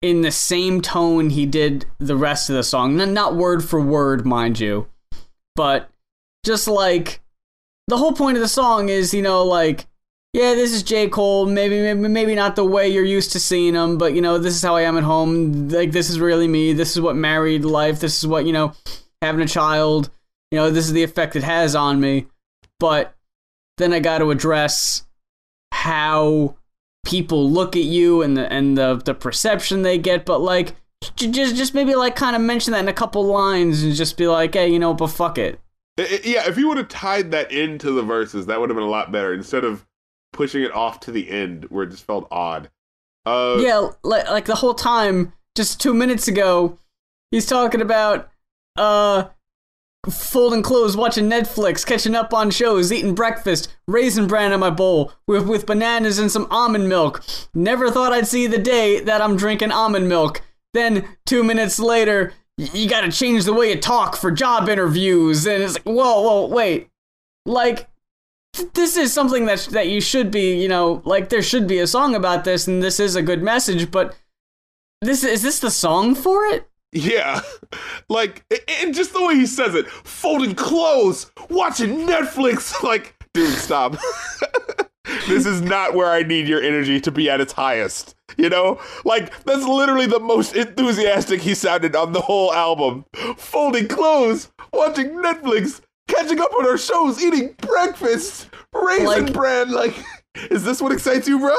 in 0.00 0.22
the 0.22 0.32
same 0.32 0.80
tone 0.80 1.28
he 1.28 1.44
did 1.44 1.84
the 1.98 2.16
rest 2.16 2.48
of 2.48 2.56
the 2.56 2.62
song, 2.62 2.96
not 2.96 3.36
word 3.36 3.62
for 3.62 3.82
word, 3.82 4.24
mind 4.24 4.58
you, 4.58 4.88
but 5.54 5.90
just 6.42 6.66
like 6.66 7.20
the 7.88 7.98
whole 7.98 8.14
point 8.14 8.38
of 8.38 8.42
the 8.42 8.48
song 8.48 8.88
is, 8.88 9.12
you 9.12 9.20
know, 9.20 9.44
like 9.44 9.86
yeah, 10.32 10.54
this 10.54 10.72
is 10.72 10.82
J. 10.82 11.10
Cole. 11.10 11.44
Maybe, 11.44 11.82
maybe, 11.82 12.08
maybe 12.08 12.34
not 12.34 12.56
the 12.56 12.64
way 12.64 12.88
you're 12.88 13.04
used 13.04 13.32
to 13.32 13.40
seeing 13.40 13.74
him, 13.74 13.98
but 13.98 14.14
you 14.14 14.22
know, 14.22 14.38
this 14.38 14.54
is 14.54 14.62
how 14.62 14.76
I 14.76 14.82
am 14.82 14.96
at 14.96 15.04
home. 15.04 15.68
Like, 15.68 15.92
this 15.92 16.08
is 16.08 16.18
really 16.18 16.48
me. 16.48 16.72
This 16.72 16.92
is 16.92 17.02
what 17.02 17.14
married 17.14 17.66
life. 17.66 18.00
This 18.00 18.16
is 18.16 18.26
what 18.26 18.46
you 18.46 18.54
know, 18.54 18.72
having 19.20 19.42
a 19.42 19.46
child. 19.46 20.08
You 20.52 20.58
know, 20.58 20.70
this 20.70 20.84
is 20.86 20.92
the 20.92 21.02
effect 21.02 21.34
it 21.34 21.42
has 21.42 21.74
on 21.74 21.98
me. 21.98 22.26
But 22.78 23.14
then 23.78 23.92
I 23.92 23.98
got 23.98 24.18
to 24.18 24.30
address 24.30 25.04
how 25.72 26.56
people 27.04 27.50
look 27.50 27.74
at 27.74 27.82
you 27.82 28.22
and 28.22 28.36
the 28.36 28.52
and 28.52 28.76
the 28.76 28.96
the 29.04 29.14
perception 29.14 29.82
they 29.82 29.98
get. 29.98 30.24
But 30.24 30.40
like, 30.40 30.74
just 31.16 31.56
just 31.56 31.74
maybe 31.74 31.94
like 31.94 32.16
kind 32.16 32.36
of 32.36 32.42
mention 32.42 32.72
that 32.72 32.80
in 32.80 32.88
a 32.88 32.92
couple 32.92 33.24
lines 33.24 33.82
and 33.82 33.94
just 33.94 34.16
be 34.16 34.28
like, 34.28 34.54
hey, 34.54 34.68
you 34.68 34.78
know, 34.78 34.94
but 34.94 35.08
fuck 35.08 35.38
it. 35.38 35.58
I- 35.98 36.02
I- 36.04 36.20
yeah, 36.24 36.48
if 36.48 36.56
you 36.56 36.68
would 36.68 36.78
have 36.78 36.88
tied 36.88 37.30
that 37.32 37.50
into 37.52 37.90
the 37.92 38.02
verses, 38.02 38.46
that 38.46 38.60
would 38.60 38.70
have 38.70 38.76
been 38.76 38.86
a 38.86 38.90
lot 38.90 39.12
better 39.12 39.32
instead 39.34 39.64
of 39.64 39.86
pushing 40.32 40.62
it 40.62 40.72
off 40.72 41.00
to 41.00 41.10
the 41.10 41.30
end 41.30 41.64
where 41.64 41.84
it 41.84 41.90
just 41.90 42.06
felt 42.06 42.26
odd. 42.30 42.70
Uh, 43.26 43.58
yeah, 43.60 43.88
like 44.02 44.28
like 44.30 44.44
the 44.46 44.56
whole 44.56 44.74
time, 44.74 45.32
just 45.54 45.80
two 45.80 45.94
minutes 45.94 46.28
ago, 46.28 46.78
he's 47.30 47.46
talking 47.46 47.80
about 47.80 48.30
uh 48.76 49.24
folding 50.10 50.62
clothes, 50.62 50.96
watching 50.96 51.30
Netflix, 51.30 51.86
catching 51.86 52.14
up 52.14 52.34
on 52.34 52.50
shows, 52.50 52.90
eating 52.90 53.14
breakfast, 53.14 53.72
raisin 53.86 54.26
bran 54.26 54.52
in 54.52 54.60
my 54.60 54.70
bowl 54.70 55.12
with 55.26 55.46
with 55.46 55.66
bananas 55.66 56.18
and 56.18 56.30
some 56.30 56.46
almond 56.50 56.88
milk. 56.88 57.22
Never 57.54 57.90
thought 57.90 58.12
I'd 58.12 58.26
see 58.26 58.46
the 58.46 58.58
day 58.58 59.00
that 59.00 59.20
I'm 59.22 59.36
drinking 59.36 59.70
almond 59.72 60.08
milk. 60.08 60.42
Then 60.74 61.06
two 61.26 61.44
minutes 61.44 61.78
later, 61.78 62.32
you 62.56 62.88
got 62.88 63.02
to 63.02 63.12
change 63.12 63.44
the 63.44 63.52
way 63.52 63.70
you 63.70 63.78
talk 63.80 64.16
for 64.16 64.30
job 64.30 64.68
interviews, 64.68 65.46
and 65.46 65.62
it's 65.62 65.74
like, 65.74 65.84
whoa, 65.84 66.20
whoa, 66.22 66.46
wait, 66.46 66.88
like. 67.46 67.88
th- 68.54 68.72
This 68.74 68.96
is 68.96 69.12
something 69.12 69.46
that 69.46 69.68
that 69.72 69.88
you 69.88 70.00
should 70.00 70.30
be, 70.30 70.60
you 70.60 70.68
know, 70.68 71.00
like 71.04 71.28
there 71.28 71.42
should 71.42 71.66
be 71.66 71.78
a 71.78 71.86
song 71.86 72.14
about 72.14 72.44
this, 72.44 72.66
and 72.66 72.82
this 72.82 72.98
is 73.00 73.14
a 73.16 73.22
good 73.22 73.42
message. 73.42 73.90
But 73.90 74.16
this 75.00 75.22
is 75.24 75.42
this 75.42 75.60
the 75.60 75.70
song 75.70 76.14
for 76.14 76.44
it? 76.46 76.68
Yeah. 76.92 77.40
Like, 78.08 78.44
and 78.82 78.94
just 78.94 79.14
the 79.14 79.24
way 79.24 79.36
he 79.36 79.46
says 79.46 79.74
it 79.74 79.88
folding 79.88 80.54
clothes, 80.54 81.30
watching 81.48 82.06
Netflix. 82.06 82.74
Like, 82.82 83.14
dude, 83.32 83.56
stop. 83.56 83.96
this 85.28 85.46
is 85.46 85.62
not 85.62 85.94
where 85.94 86.10
I 86.10 86.22
need 86.22 86.46
your 86.46 86.60
energy 86.60 87.00
to 87.00 87.10
be 87.10 87.30
at 87.30 87.40
its 87.40 87.54
highest. 87.54 88.14
You 88.36 88.50
know? 88.50 88.80
Like, 89.06 89.44
that's 89.44 89.64
literally 89.64 90.04
the 90.06 90.20
most 90.20 90.54
enthusiastic 90.54 91.40
he 91.40 91.54
sounded 91.54 91.96
on 91.96 92.12
the 92.12 92.20
whole 92.20 92.52
album. 92.52 93.06
Folding 93.36 93.88
clothes, 93.88 94.50
watching 94.74 95.10
Netflix, 95.12 95.80
catching 96.08 96.40
up 96.40 96.52
on 96.52 96.66
our 96.66 96.76
shows, 96.76 97.22
eating 97.22 97.54
breakfast, 97.58 98.48
raisin 98.74 99.06
Like- 99.06 99.32
bran. 99.32 99.70
Like, 99.70 99.94
is 100.50 100.64
this 100.64 100.82
what 100.82 100.92
excites 100.92 101.26
you, 101.26 101.38
bro? 101.38 101.56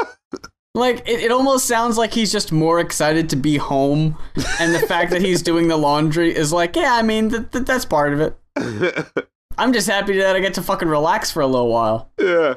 Like 0.76 1.08
it, 1.08 1.20
it 1.20 1.32
almost 1.32 1.66
sounds 1.66 1.98
like 1.98 2.14
he's 2.14 2.32
just 2.32 2.52
more 2.52 2.80
excited 2.80 3.30
to 3.30 3.36
be 3.36 3.58
home, 3.58 4.18
and 4.60 4.74
the 4.74 4.80
fact 4.80 5.12
that 5.12 5.22
he's 5.22 5.44
doing 5.44 5.68
the 5.68 5.78
laundry 5.78 6.36
is 6.36 6.52
like, 6.52 6.76
yeah, 6.76 6.96
I 6.96 7.04
mean, 7.04 7.30
th- 7.30 7.52
th- 7.52 7.66
that's 7.66 7.86
part 7.86 8.14
of 8.14 8.22
it. 8.22 9.28
I'm 9.58 9.72
just 9.72 9.88
happy 9.88 10.18
that 10.18 10.36
I 10.36 10.40
get 10.40 10.56
to 10.56 10.64
fucking 10.64 10.88
relax 10.88 11.30
for 11.30 11.42
a 11.42 11.48
little 11.48 11.70
while. 11.70 12.12
Yeah. 12.20 12.56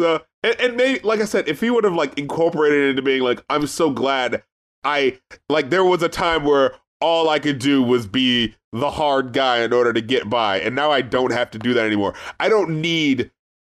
So 0.00 0.22
and, 0.44 0.60
and 0.60 0.76
maybe 0.76 1.00
like 1.00 1.20
I 1.20 1.24
said, 1.24 1.48
if 1.48 1.60
he 1.60 1.70
would 1.70 1.84
have 1.84 1.94
like 1.94 2.16
incorporated 2.18 2.84
it 2.84 2.90
into 2.90 3.02
being 3.02 3.22
like, 3.22 3.44
I'm 3.50 3.66
so 3.66 3.90
glad 3.90 4.42
I 4.84 5.18
like 5.48 5.70
there 5.70 5.84
was 5.84 6.02
a 6.02 6.08
time 6.08 6.44
where 6.44 6.74
all 7.00 7.28
I 7.28 7.38
could 7.38 7.58
do 7.58 7.82
was 7.82 8.06
be 8.06 8.54
the 8.72 8.90
hard 8.90 9.32
guy 9.32 9.62
in 9.62 9.72
order 9.72 9.92
to 9.92 10.00
get 10.00 10.30
by, 10.30 10.60
and 10.60 10.74
now 10.74 10.90
I 10.90 11.00
don't 11.00 11.32
have 11.32 11.50
to 11.52 11.58
do 11.58 11.74
that 11.74 11.84
anymore. 11.84 12.14
I 12.38 12.48
don't 12.48 12.80
need 12.80 13.30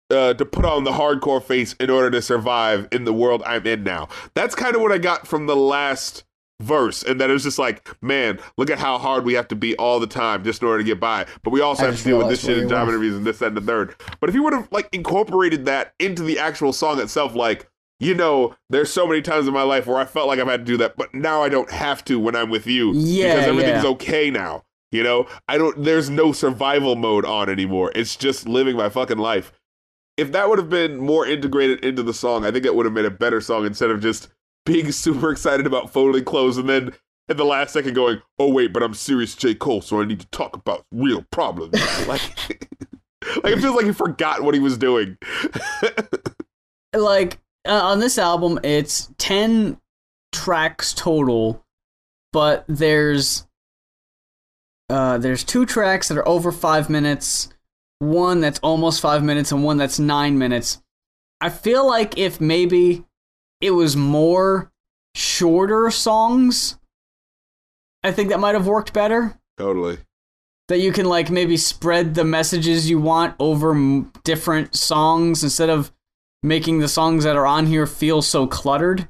uh, 0.09 0.33
to 0.33 0.45
put 0.45 0.65
on 0.65 0.83
the 0.83 0.91
hardcore 0.91 1.43
face 1.43 1.73
in 1.79 1.89
order 1.89 2.11
to 2.11 2.21
survive 2.21 2.87
in 2.91 3.05
the 3.05 3.13
world 3.13 3.41
I'm 3.45 3.65
in 3.65 3.83
now. 3.83 4.09
That's 4.33 4.55
kind 4.55 4.75
of 4.75 4.81
what 4.81 4.91
I 4.91 4.97
got 4.97 5.27
from 5.27 5.45
the 5.47 5.55
last 5.55 6.23
verse, 6.61 7.03
and 7.03 7.19
that 7.19 7.29
it 7.29 7.33
was 7.33 7.43
just 7.43 7.59
like, 7.59 7.89
man, 8.01 8.39
look 8.57 8.69
at 8.69 8.79
how 8.79 8.97
hard 8.97 9.25
we 9.25 9.33
have 9.33 9.47
to 9.49 9.55
be 9.55 9.75
all 9.75 9.99
the 9.99 10.07
time 10.07 10.43
just 10.43 10.61
in 10.61 10.67
order 10.67 10.79
to 10.79 10.83
get 10.83 10.99
by. 10.99 11.25
But 11.43 11.51
we 11.51 11.61
also 11.61 11.83
I 11.83 11.87
have 11.87 11.97
to 11.97 12.03
deal 12.03 12.17
with 12.17 12.29
this 12.29 12.43
shit 12.43 12.57
in 12.57 12.69
job 12.69 12.87
interviews 12.87 13.15
and 13.15 13.25
this, 13.25 13.39
that, 13.39 13.47
and 13.47 13.57
the 13.57 13.61
third. 13.61 13.95
But 14.19 14.29
if 14.29 14.35
you 14.35 14.43
would 14.43 14.53
have 14.53 14.67
like 14.71 14.89
incorporated 14.91 15.65
that 15.65 15.93
into 15.99 16.23
the 16.23 16.39
actual 16.39 16.73
song 16.73 16.99
itself, 16.99 17.35
like, 17.35 17.69
you 17.99 18.13
know, 18.13 18.55
there's 18.69 18.91
so 18.91 19.07
many 19.07 19.21
times 19.21 19.47
in 19.47 19.53
my 19.53 19.63
life 19.63 19.87
where 19.87 19.97
I 19.97 20.05
felt 20.05 20.27
like 20.27 20.39
I've 20.39 20.47
had 20.47 20.61
to 20.61 20.71
do 20.71 20.77
that, 20.77 20.97
but 20.97 21.13
now 21.13 21.41
I 21.41 21.49
don't 21.49 21.71
have 21.71 22.03
to 22.05 22.19
when 22.19 22.35
I'm 22.35 22.49
with 22.49 22.67
you 22.67 22.93
Yeah, 22.93 23.35
because 23.35 23.47
everything's 23.49 23.83
yeah. 23.83 23.89
okay 23.91 24.29
now. 24.29 24.63
You 24.91 25.01
know, 25.01 25.27
I 25.47 25.57
don't. 25.57 25.83
There's 25.83 26.09
no 26.11 26.31
survival 26.31 26.95
mode 26.95 27.25
on 27.25 27.49
anymore. 27.49 27.91
It's 27.95 28.15
just 28.15 28.47
living 28.47 28.77
my 28.77 28.89
fucking 28.89 29.17
life. 29.17 29.51
If 30.17 30.31
that 30.31 30.49
would 30.49 30.59
have 30.59 30.69
been 30.69 30.97
more 30.97 31.25
integrated 31.25 31.83
into 31.83 32.03
the 32.03 32.13
song, 32.13 32.45
I 32.45 32.51
think 32.51 32.65
it 32.65 32.75
would 32.75 32.85
have 32.85 32.93
made 32.93 33.05
a 33.05 33.11
better 33.11 33.41
song 33.41 33.65
instead 33.65 33.89
of 33.89 34.01
just 34.01 34.29
being 34.65 34.91
super 34.93 35.31
excited 35.31 35.65
about 35.65 35.91
folding 35.91 36.23
clothes 36.23 36.57
and 36.57 36.69
then 36.69 36.93
at 37.29 37.37
the 37.37 37.45
last 37.45 37.73
second 37.73 37.93
going, 37.93 38.21
"Oh 38.37 38.51
wait, 38.51 38.73
but 38.73 38.83
I'm 38.83 38.93
serious, 38.93 39.35
J 39.35 39.55
Cole, 39.55 39.81
so 39.81 40.01
I 40.01 40.05
need 40.05 40.19
to 40.19 40.27
talk 40.27 40.55
about 40.55 40.85
real 40.91 41.25
problems." 41.31 41.73
like, 42.07 42.21
like 43.43 43.53
it 43.53 43.61
feels 43.61 43.75
like 43.75 43.85
he 43.85 43.93
forgot 43.93 44.43
what 44.43 44.53
he 44.53 44.59
was 44.59 44.77
doing. 44.77 45.17
Like 46.93 47.39
uh, 47.65 47.81
on 47.81 47.99
this 47.99 48.17
album, 48.17 48.59
it's 48.63 49.11
ten 49.17 49.79
tracks 50.31 50.93
total, 50.93 51.63
but 52.33 52.65
there's 52.67 53.47
uh, 54.89 55.17
there's 55.17 55.43
two 55.43 55.65
tracks 55.65 56.09
that 56.09 56.17
are 56.17 56.27
over 56.27 56.51
five 56.51 56.89
minutes, 56.89 57.49
one 58.03 58.41
that's 58.41 58.59
almost 58.59 59.01
five 59.01 59.23
minutes, 59.23 59.51
and 59.51 59.63
one 59.63 59.77
that's 59.77 59.99
nine 59.99 60.37
minutes. 60.37 60.81
I 61.41 61.49
feel 61.49 61.85
like 61.87 62.17
if 62.17 62.39
maybe 62.39 63.03
it 63.61 63.71
was 63.71 63.95
more 63.95 64.71
shorter 65.15 65.89
songs, 65.91 66.77
I 68.03 68.11
think 68.11 68.29
that 68.29 68.39
might 68.39 68.55
have 68.55 68.67
worked 68.67 68.93
better. 68.93 69.39
totally. 69.57 69.97
That 70.69 70.79
you 70.79 70.93
can 70.93 71.05
like 71.05 71.29
maybe 71.29 71.57
spread 71.57 72.15
the 72.15 72.23
messages 72.23 72.89
you 72.89 72.97
want 72.99 73.35
over 73.37 73.71
m- 73.71 74.11
different 74.23 74.75
songs 74.75 75.43
instead 75.43 75.69
of 75.69 75.91
making 76.41 76.79
the 76.79 76.87
songs 76.87 77.25
that 77.25 77.35
are 77.35 77.45
on 77.45 77.65
here 77.65 77.85
feel 77.85 78.21
so 78.21 78.47
cluttered. 78.47 79.09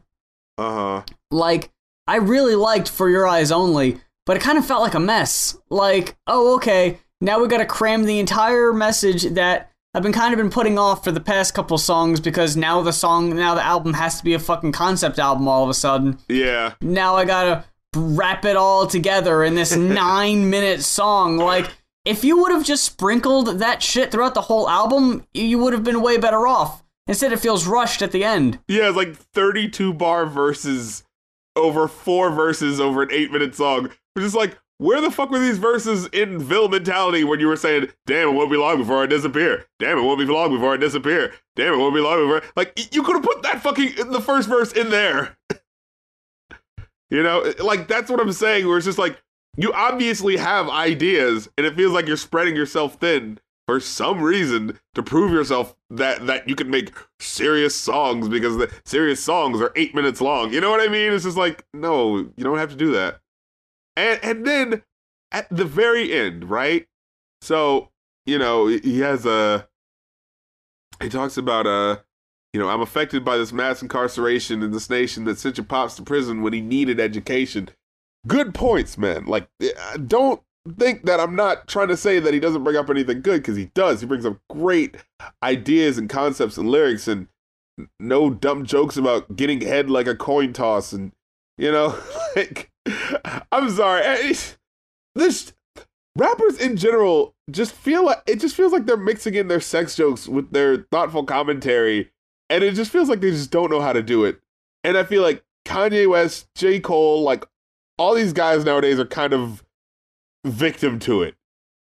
Uh 0.57 0.71
huh. 0.73 1.01
Like 1.29 1.69
I 2.07 2.15
really 2.17 2.55
liked 2.55 2.89
4 2.89 3.09
Your 3.09 3.25
Eyez 3.25 3.51
Only, 3.51 3.99
but 4.25 4.35
it 4.35 4.41
kind 4.41 4.57
of 4.57 4.65
felt 4.65 4.81
like 4.81 4.95
a 4.95 4.99
mess. 4.99 5.55
Like, 5.69 6.15
oh 6.25 6.55
okay, 6.55 6.97
now 7.21 7.39
we 7.41 7.47
got 7.47 7.57
to 7.57 7.65
cram 7.65 8.05
the 8.05 8.19
entire 8.19 8.73
message 8.73 9.23
that 9.23 9.71
I've 9.93 10.03
been 10.03 10.13
kind 10.13 10.33
of 10.33 10.39
been 10.39 10.49
putting 10.49 10.79
off 10.79 11.03
for 11.03 11.11
the 11.11 11.19
past 11.19 11.53
couple 11.53 11.77
songs 11.77 12.19
because 12.19 12.57
now 12.57 12.81
the 12.81 12.93
song, 12.93 13.35
now 13.35 13.53
the 13.53 13.63
album 13.63 13.93
has 13.93 14.17
to 14.17 14.23
be 14.23 14.33
a 14.33 14.39
fucking 14.39 14.71
concept 14.71 15.19
album 15.19 15.47
all 15.47 15.63
of 15.63 15.69
a 15.69 15.73
sudden. 15.75 16.17
Yeah. 16.27 16.73
Now 16.81 17.15
I 17.15 17.25
gotta 17.25 17.65
wrap 17.95 18.43
it 18.43 18.55
all 18.55 18.87
together 18.87 19.43
in 19.43 19.53
this 19.53 19.75
nine 19.77 20.49
minute 20.49 20.81
song. 20.81 21.37
Like, 21.37 21.69
if 22.05 22.23
you 22.23 22.41
would 22.41 22.51
have 22.51 22.65
just 22.65 22.83
sprinkled 22.83 23.59
that 23.59 23.83
shit 23.83 24.11
throughout 24.11 24.33
the 24.33 24.41
whole 24.41 24.67
album, 24.67 25.25
you 25.33 25.59
would 25.59 25.73
have 25.73 25.83
been 25.83 26.01
way 26.01 26.17
better 26.17 26.47
off. 26.47 26.83
Instead, 27.07 27.31
it 27.33 27.39
feels 27.39 27.67
rushed 27.67 28.01
at 28.01 28.11
the 28.11 28.23
end. 28.23 28.59
Yeah, 28.67 28.87
it's 28.87 28.97
like 28.97 29.15
32 29.15 29.93
bar 29.93 30.25
verses 30.25 31.03
over 31.55 31.87
four 31.87 32.31
verses 32.31 32.79
over 32.79 33.03
an 33.03 33.09
eight 33.11 33.31
minute 33.31 33.55
song. 33.55 33.89
Which 34.13 34.25
is 34.25 34.35
like, 34.35 34.57
where 34.83 34.99
the 34.99 35.09
fuck 35.09 35.29
were 35.29 35.39
these 35.39 35.59
verses 35.59 36.07
in 36.07 36.37
Ville 36.39 36.67
mentality 36.67 37.23
when 37.23 37.39
you 37.39 37.47
were 37.47 37.55
saying, 37.55 37.87
damn, 38.05 38.27
it 38.27 38.31
won't 38.33 38.51
be 38.51 38.57
long 38.57 38.77
before 38.77 39.01
I 39.01 39.05
disappear. 39.05 39.65
Damn, 39.79 39.97
it 39.97 40.01
won't 40.01 40.19
be 40.19 40.25
long 40.25 40.51
before 40.51 40.73
I 40.73 40.77
disappear. 40.77 41.33
Damn, 41.55 41.75
it 41.75 41.77
won't 41.77 41.95
be 41.95 42.01
long 42.01 42.17
before. 42.17 42.51
Like, 42.57 42.93
you 42.93 43.01
could 43.01 43.15
have 43.15 43.23
put 43.23 43.43
that 43.43 43.63
fucking, 43.63 44.11
the 44.11 44.19
first 44.19 44.49
verse 44.49 44.73
in 44.73 44.89
there. 44.89 45.37
you 47.09 47.23
know, 47.23 47.53
like, 47.63 47.87
that's 47.87 48.11
what 48.11 48.19
I'm 48.19 48.33
saying, 48.33 48.67
where 48.67 48.75
it's 48.75 48.85
just 48.85 48.97
like, 48.97 49.21
you 49.55 49.71
obviously 49.71 50.35
have 50.35 50.67
ideas, 50.67 51.47
and 51.57 51.65
it 51.65 51.77
feels 51.77 51.93
like 51.93 52.05
you're 52.05 52.17
spreading 52.17 52.57
yourself 52.57 52.95
thin 52.95 53.39
for 53.65 53.79
some 53.79 54.21
reason 54.21 54.77
to 54.95 55.01
prove 55.01 55.31
yourself 55.31 55.77
that 55.89 56.27
that 56.27 56.49
you 56.49 56.55
can 56.55 56.69
make 56.69 56.91
serious 57.19 57.73
songs 57.73 58.27
because 58.27 58.57
the 58.57 58.69
serious 58.83 59.23
songs 59.23 59.61
are 59.61 59.71
eight 59.77 59.95
minutes 59.95 60.19
long. 60.19 60.51
You 60.51 60.59
know 60.59 60.69
what 60.69 60.81
I 60.81 60.91
mean? 60.91 61.13
It's 61.13 61.23
just 61.23 61.37
like, 61.37 61.65
no, 61.73 62.17
you 62.17 62.43
don't 62.43 62.57
have 62.57 62.71
to 62.71 62.75
do 62.75 62.91
that. 62.91 63.21
And 63.95 64.19
and 64.23 64.45
then 64.45 64.83
at 65.31 65.47
the 65.49 65.65
very 65.65 66.13
end, 66.13 66.49
right? 66.49 66.87
So, 67.41 67.89
you 68.25 68.37
know, 68.37 68.67
he 68.67 68.99
has 68.99 69.25
a 69.25 69.67
he 71.01 71.09
talks 71.09 71.37
about 71.37 71.67
uh 71.67 71.97
you 72.53 72.59
know, 72.59 72.69
I'm 72.69 72.81
affected 72.81 73.25
by 73.25 73.37
this 73.37 73.51
mass 73.51 73.81
incarceration 73.81 74.61
in 74.61 74.71
this 74.71 74.89
nation 74.89 75.25
that 75.25 75.39
sent 75.39 75.57
your 75.57 75.65
pops 75.65 75.95
to 75.95 76.03
prison 76.03 76.43
when 76.43 76.53
he 76.53 76.61
needed 76.61 76.99
education. 76.99 77.69
Good 78.27 78.53
points, 78.53 78.95
man. 78.95 79.25
Like, 79.25 79.49
don't 80.05 80.39
think 80.77 81.03
that 81.05 81.19
I'm 81.19 81.35
not 81.35 81.67
trying 81.67 81.87
to 81.87 81.97
say 81.97 82.19
that 82.19 82.33
he 82.33 82.39
doesn't 82.39 82.63
bring 82.63 82.75
up 82.75 82.91
anything 82.91 83.21
good 83.21 83.41
because 83.41 83.57
he 83.57 83.65
does. 83.73 84.01
He 84.01 84.07
brings 84.07 84.25
up 84.25 84.37
great 84.51 84.97
ideas 85.41 85.97
and 85.97 86.07
concepts 86.07 86.57
and 86.57 86.69
lyrics 86.69 87.07
and 87.07 87.27
no 87.99 88.29
dumb 88.29 88.65
jokes 88.65 88.97
about 88.97 89.35
getting 89.35 89.61
head 89.61 89.89
like 89.89 90.07
a 90.07 90.15
coin 90.15 90.53
toss 90.53 90.93
and 90.93 91.11
you 91.57 91.71
know, 91.71 91.99
like 92.35 92.69
I'm 93.51 93.69
sorry. 93.69 94.35
This 95.15 95.53
rappers 96.15 96.59
in 96.59 96.77
general 96.77 97.35
just 97.49 97.73
feel 97.73 98.05
like 98.05 98.21
it 98.27 98.39
just 98.39 98.55
feels 98.55 98.71
like 98.71 98.85
they're 98.85 98.97
mixing 98.97 99.35
in 99.35 99.47
their 99.47 99.61
sex 99.61 99.95
jokes 99.95 100.27
with 100.27 100.51
their 100.51 100.77
thoughtful 100.91 101.23
commentary 101.23 102.11
and 102.49 102.63
it 102.63 102.75
just 102.75 102.91
feels 102.91 103.09
like 103.09 103.21
they 103.21 103.31
just 103.31 103.51
don't 103.51 103.71
know 103.71 103.81
how 103.81 103.93
to 103.93 104.03
do 104.03 104.25
it. 104.25 104.39
And 104.83 104.97
I 104.97 105.03
feel 105.03 105.21
like 105.21 105.43
Kanye 105.65 106.09
West, 106.09 106.47
J. 106.55 106.79
Cole, 106.79 107.23
like 107.23 107.45
all 107.97 108.13
these 108.13 108.33
guys 108.33 108.65
nowadays 108.65 108.99
are 108.99 109.05
kind 109.05 109.33
of 109.33 109.63
victim 110.45 110.99
to 110.99 111.23
it. 111.23 111.35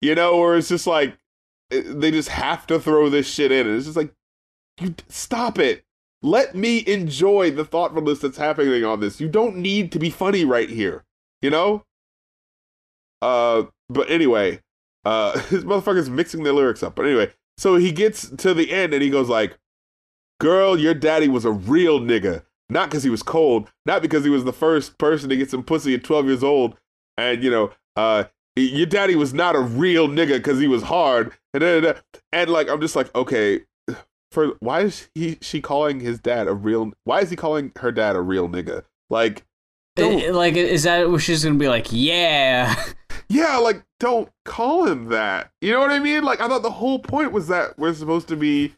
You 0.02 0.16
know, 0.16 0.38
where 0.38 0.58
it's 0.58 0.70
just 0.70 0.88
like 0.88 1.18
eh, 1.72 1.82
they 1.86 2.12
just 2.12 2.30
have 2.30 2.68
to 2.68 2.80
throw 2.80 3.10
this 3.10 3.28
shit 3.28 3.52
in. 3.52 3.68
And 3.68 3.76
it's 3.76 3.86
just 3.86 3.98
like, 3.98 4.14
you 4.80 4.96
stop 5.10 5.58
it. 5.58 5.84
Let 6.24 6.56
me 6.56 6.84
enjoy 6.88 7.52
the 7.52 7.66
thoughtfulness 7.66 8.20
that's 8.20 8.38
happening 8.38 8.84
on 8.84 9.00
this. 9.00 9.20
You 9.20 9.28
don't 9.28 9.58
need 9.58 9.92
to 9.92 10.00
be 10.00 10.10
funny 10.10 10.46
right 10.46 10.70
here. 10.70 11.04
You 11.42 11.50
know? 11.50 11.86
Uh 13.22 13.64
but 13.90 14.10
anyway, 14.10 14.62
uh 15.06 15.40
his 15.50 15.64
motherfucker's 15.64 16.10
mixing 16.10 16.44
their 16.44 16.54
lyrics 16.54 16.84
up. 16.84 16.96
But 16.96 17.06
anyway, 17.06 17.32
so 17.58 17.76
he 17.76 17.92
gets 17.92 18.30
to 18.30 18.54
the 18.54 18.72
end 18.72 18.94
and 18.94 19.02
he 19.02 19.10
goes 19.10 19.30
like, 19.30 19.58
Girl, 20.40 20.80
your 20.80 20.96
daddy 20.96 21.28
was 21.28 21.46
a 21.46 21.52
real 21.52 22.00
nigga. 22.00 22.44
Not 22.68 22.90
because 22.90 23.04
he 23.04 23.10
was 23.10 23.22
cold, 23.22 23.70
not 23.86 24.02
because 24.02 24.24
he 24.24 24.30
was 24.30 24.46
the 24.46 24.54
first 24.54 24.98
person 24.98 25.30
to 25.30 25.36
get 25.36 25.52
some 25.52 25.62
pussy 25.62 25.94
at 25.94 26.04
12 26.04 26.26
years 26.26 26.44
old. 26.44 26.78
And, 27.18 27.44
you 27.44 27.52
know, 27.52 27.72
uh, 27.96 28.24
your 28.56 28.86
daddy 28.86 29.16
was 29.16 29.34
not 29.34 29.56
a 29.56 29.60
real 29.60 30.08
nigga 30.08 30.38
because 30.38 30.60
he 30.60 30.68
was 30.68 30.82
hard. 30.82 31.34
And, 31.54 31.64
and 32.32 32.50
like, 32.50 32.70
I'm 32.70 32.80
just 32.80 32.96
like, 32.96 33.14
okay, 33.14 33.62
for 34.32 34.54
why 34.60 34.82
is 34.82 35.10
he 35.14 35.38
she 35.42 35.62
calling 35.62 36.00
his 36.00 36.20
dad 36.20 36.48
a 36.48 36.54
real? 36.54 36.94
Why 37.04 37.22
is 37.22 37.30
he 37.30 37.36
calling 37.36 37.72
her 37.78 37.92
dad 37.92 38.16
a 38.16 38.22
real 38.22 38.48
nigga? 38.48 38.84
Like, 39.10 39.44
it, 39.98 40.34
like, 40.34 40.56
is 40.56 40.84
that 40.84 41.10
what 41.10 41.22
she's 41.22 41.44
gonna 41.44 41.58
be 41.58 41.68
like? 41.68 41.88
Yeah, 41.92 42.74
yeah, 43.30 43.58
like, 43.58 43.84
don't 44.00 44.30
call 44.46 44.86
him 44.86 45.06
that. 45.10 45.52
You 45.62 45.72
know 45.72 45.80
what 45.80 45.92
I 45.92 46.00
mean? 46.00 46.24
Like, 46.24 46.40
I 46.42 46.48
thought 46.48 46.64
the 46.64 46.72
whole 46.72 47.00
point 47.00 47.32
was 47.32 47.48
that 47.50 47.78
we're 47.78 47.94
supposed 47.94 48.28
to 48.30 48.38
be, 48.38 48.74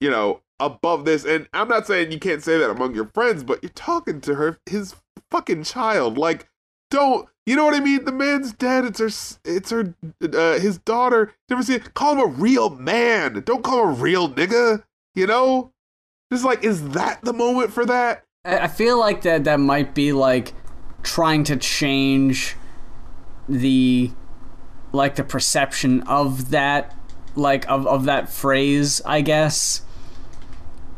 you 0.00 0.10
know, 0.10 0.42
above 0.60 1.04
this. 1.04 1.24
And 1.24 1.48
I'm 1.52 1.68
not 1.68 1.86
saying 1.86 2.12
you 2.12 2.18
can't 2.18 2.42
say 2.42 2.58
that 2.58 2.70
among 2.70 2.94
your 2.94 3.10
friends, 3.14 3.42
but 3.44 3.62
you're 3.62 3.70
talking 3.70 4.20
to 4.22 4.34
her, 4.34 4.58
his 4.66 4.94
fucking 5.30 5.64
child. 5.64 6.18
Like, 6.18 6.48
don't 6.92 7.28
you 7.46 7.56
know 7.56 7.64
what 7.64 7.74
I 7.74 7.80
mean? 7.80 8.04
The 8.04 8.12
man's 8.12 8.52
dead. 8.52 8.84
It's 8.84 9.00
her. 9.00 9.10
It's 9.44 9.70
her. 9.70 9.94
Uh, 10.22 10.60
his 10.60 10.78
daughter. 10.78 11.34
Never 11.50 11.62
see. 11.62 11.78
Call 11.80 12.12
him 12.12 12.20
a 12.20 12.26
real 12.26 12.70
man. 12.70 13.42
Don't 13.44 13.64
call 13.64 13.82
him 13.82 13.88
a 13.88 14.02
real 14.02 14.28
nigga. 14.28 14.84
You 15.14 15.26
know. 15.26 15.72
Just 16.32 16.44
like, 16.44 16.62
is 16.64 16.90
that 16.90 17.22
the 17.22 17.32
moment 17.32 17.72
for 17.72 17.84
that? 17.86 18.24
I 18.44 18.68
feel 18.68 18.98
like 18.98 19.22
that. 19.22 19.44
That 19.44 19.58
might 19.58 19.94
be 19.94 20.12
like 20.12 20.54
trying 21.02 21.42
to 21.44 21.56
change 21.56 22.56
the 23.48 24.12
like 24.92 25.16
the 25.16 25.24
perception 25.24 26.02
of 26.02 26.50
that 26.50 26.96
like 27.34 27.68
of, 27.68 27.86
of 27.86 28.04
that 28.04 28.28
phrase 28.28 29.00
i 29.04 29.20
guess 29.20 29.82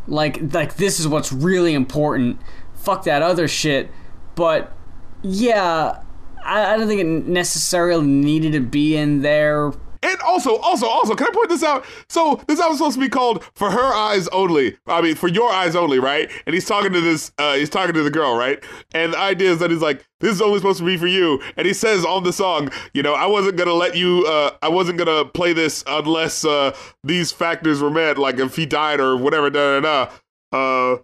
like 0.07 0.53
like 0.53 0.77
this 0.77 1.01
is 1.01 1.09
what's 1.09 1.33
really 1.33 1.73
important 1.73 2.39
fuck 2.75 3.05
that 3.05 3.23
other 3.23 3.49
shit 3.49 3.91
but 4.35 4.77
yeah 5.25 6.01
I, 6.45 6.75
I 6.75 6.77
don't 6.77 6.87
think 6.87 7.01
it 7.01 7.27
necessarily 7.27 8.07
needed 8.07 8.53
to 8.53 8.61
be 8.61 8.97
in 8.97 9.23
there. 9.23 9.73
And 10.03 10.21
also, 10.21 10.57
also, 10.57 10.87
also, 10.87 11.15
can 11.15 11.29
I 11.29 11.31
point 11.33 11.49
this 11.49 11.63
out? 11.63 11.87
So 12.11 12.43
this 12.47 12.61
album's 12.61 12.79
supposed 12.79 12.97
to 12.97 13.01
be 13.01 13.09
called 13.09 13.43
"For 13.55 13.71
Her 13.71 13.95
Eyes 13.95 14.29
Only." 14.29 14.77
I 14.87 15.01
mean, 15.01 15.15
for 15.15 15.29
your 15.29 15.51
eyes 15.51 15.75
only, 15.75 15.99
right? 15.99 16.31
And 16.45 16.53
he's 16.53 16.67
talking 16.67 16.93
to 16.93 17.01
this, 17.01 17.33
uh, 17.39 17.55
he's 17.55 17.71
talking 17.71 17.95
to 17.95 18.03
the 18.03 18.11
girl, 18.11 18.37
right? 18.37 18.63
And 18.93 19.15
the 19.15 19.19
idea 19.19 19.51
is 19.51 19.61
that 19.61 19.71
he's 19.71 19.81
like, 19.81 20.05
"This 20.21 20.33
is 20.33 20.43
only 20.43 20.59
supposed 20.59 20.81
to 20.81 20.85
be 20.85 20.99
for 20.99 21.07
you." 21.07 21.41
And 21.57 21.67
he 21.67 21.73
says 21.73 22.05
on 22.05 22.23
the 22.23 22.35
song, 22.35 22.71
you 22.93 23.03
know, 23.03 23.15
I 23.15 23.25
wasn't 23.25 23.57
gonna 23.57 23.73
let 23.73 23.97
you, 23.97 24.27
uh, 24.27 24.51
I 24.61 24.69
wasn't 24.69 24.99
gonna 24.99 25.25
play 25.25 25.55
this 25.55 25.83
unless 25.87 26.45
uh, 26.45 26.77
these 27.03 27.33
factors 27.33 27.81
were 27.81 27.91
met, 27.91 28.19
like 28.19 28.39
if 28.39 28.57
he 28.57 28.67
died 28.67 29.01
or 29.01 29.17
whatever, 29.17 29.49
da 29.49 29.81
da 29.81 30.07
da. 30.13 30.13
Uh, 30.53 30.99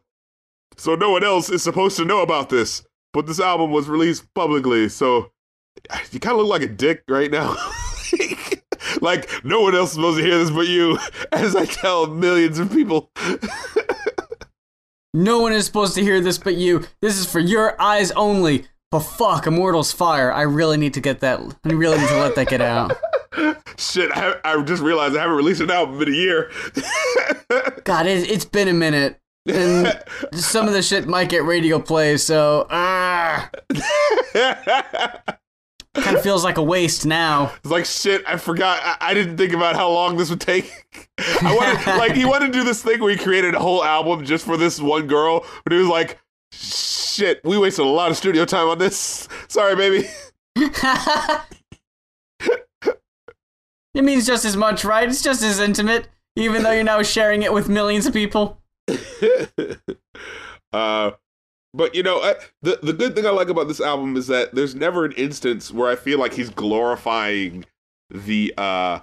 so 0.77 0.95
no 0.95 1.11
one 1.11 1.25
else 1.25 1.49
is 1.49 1.63
supposed 1.63 1.97
to 1.97 2.05
know 2.05 2.21
about 2.21 2.51
this 2.51 2.83
but 3.13 3.27
this 3.27 3.41
album 3.41 3.71
was 3.71 3.89
released 3.89 4.33
publicly, 4.35 4.89
so 4.89 5.33
you 6.11 6.21
kind 6.21 6.39
of 6.39 6.47
look 6.47 6.49
like 6.49 6.63
a 6.63 6.73
dick 6.73 7.03
right 7.09 7.31
now. 7.31 7.57
like 9.01 9.29
no 9.45 9.63
one 9.63 9.75
else 9.75 9.91
is 9.91 9.95
supposed 9.95 10.19
to 10.19 10.25
hear 10.25 10.39
this 10.39 10.51
but 10.51 10.67
you, 10.67 10.99
as 11.33 11.57
I 11.57 11.65
tell 11.65 12.07
millions 12.07 12.59
of 12.59 12.73
people. 12.73 13.11
no 15.15 15.41
one 15.41 15.53
is 15.53 15.67
supposed 15.67 15.95
to 15.95 16.03
hear 16.03 16.21
this 16.21 16.39
but 16.39 16.57
you. 16.57 16.85
This 17.01 17.19
is 17.19 17.31
for 17.31 17.41
your 17.41 17.81
eyes 17.81 18.11
only. 18.13 18.67
But 18.91 19.01
fuck, 19.01 19.47
Immortals 19.47 19.93
Fire. 19.93 20.33
I 20.33 20.43
really 20.43 20.77
need 20.77 20.95
to 20.95 21.01
get 21.01 21.21
that. 21.21 21.41
I 21.65 21.69
really 21.69 21.99
need 21.99 22.09
to 22.09 22.19
let 22.19 22.35
that 22.35 22.49
get 22.49 22.61
out. 22.61 22.97
Shit, 23.79 24.11
I, 24.13 24.35
I, 24.45 24.61
just 24.63 24.83
realized 24.83 25.17
I 25.17 25.21
haven't 25.21 25.37
released 25.37 25.61
an 25.61 25.71
album 25.71 26.03
in 26.03 26.09
a 26.09 26.17
year. 26.17 26.51
God, 27.85 28.07
it, 28.07 28.29
it's 28.29 28.45
been 28.45 28.67
a 28.67 28.73
minute 28.73 29.21
and 29.51 30.03
some 30.35 30.67
of 30.67 30.73
the 30.73 30.83
shit 30.83 31.07
might 31.07 31.29
get 31.29 31.45
radio 31.45 31.79
play, 31.79 32.17
so 32.17 32.67
ah. 32.71 33.51
kind 35.95 36.17
of 36.17 36.23
feels 36.23 36.45
like 36.45 36.59
a 36.59 36.63
waste 36.63 37.05
now. 37.07 37.53
It's 37.57 37.71
like 37.71 37.85
shit. 37.85 38.23
I 38.27 38.37
forgot. 38.37 38.81
I, 38.83 39.11
I 39.11 39.15
didn't 39.15 39.37
think 39.37 39.53
about 39.53 39.77
how 39.77 39.91
long 39.91 40.17
this 40.17 40.31
would 40.31 40.41
take. 40.41 40.73
I 41.43 41.55
wanted, 41.55 41.99
like, 41.99 42.13
he 42.13 42.25
wanted 42.25 42.53
to 42.53 42.53
do 42.53 42.65
this 42.65 42.83
thing 42.83 43.01
where 43.01 43.11
he 43.11 43.17
created 43.17 43.55
a 43.55 43.61
whole 43.61 43.85
album 43.85 44.25
just 44.25 44.45
for 44.45 44.57
this 44.57 44.81
one 44.81 45.07
girl, 45.07 45.45
but 45.65 45.73
he 45.73 45.79
was 45.79 45.89
like, 45.89 46.19
"Shit, 46.53 47.41
we 47.45 47.59
wasted 47.59 47.85
a 47.85 47.89
lot 47.89 48.11
of 48.11 48.17
studio 48.17 48.45
time 48.45 48.69
on 48.69 48.79
this. 48.79 49.29
Sorry, 49.49 49.77
baby." 49.77 50.09
it 53.95 54.05
means 54.05 54.27
just 54.27 54.45
as 54.45 54.57
much, 54.57 54.85
right? 54.85 55.09
It's 55.09 55.23
just 55.23 55.43
as 55.43 55.61
intimate, 55.61 56.09
even 56.37 56.63
though 56.63 56.73
you're 56.73 56.85
now 56.85 57.03
sharing 57.03 57.43
it 57.43 57.53
with 57.53 57.69
millions 57.69 58.07
of 58.07 58.13
people. 58.13 58.60
uh, 60.73 61.13
but 61.73 61.95
you 61.95 62.03
know, 62.03 62.21
I, 62.21 62.35
the 62.63 62.79
the 62.83 62.93
good 62.93 63.15
thing 63.15 63.27
I 63.27 63.31
like 63.31 63.49
about 63.49 63.69
this 63.69 63.81
album 63.81 64.17
is 64.17 64.27
that 64.27 64.55
there's 64.55 64.75
never 64.75 65.05
an 65.05 65.13
instance 65.13 65.73
where 65.73 65.91
I 65.91 65.97
feel 65.97 66.19
like 66.19 66.35
he's 66.35 66.51
glorifying 66.51 67.65
the 68.11 68.53
uh 68.59 69.01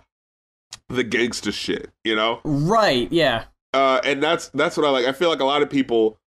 the 0.89 1.03
gangster 1.03 1.51
shit. 1.51 1.91
You 2.03 2.15
know? 2.15 2.41
Right? 2.43 3.11
Yeah. 3.11 3.45
Uh, 3.73 4.01
and 4.03 4.21
that's 4.21 4.49
that's 4.49 4.77
what 4.77 4.85
I 4.85 4.89
like. 4.89 5.05
I 5.05 5.11
feel 5.11 5.29
like 5.29 5.39
a 5.39 5.45
lot 5.45 5.61
of 5.61 5.69
people 5.69 6.17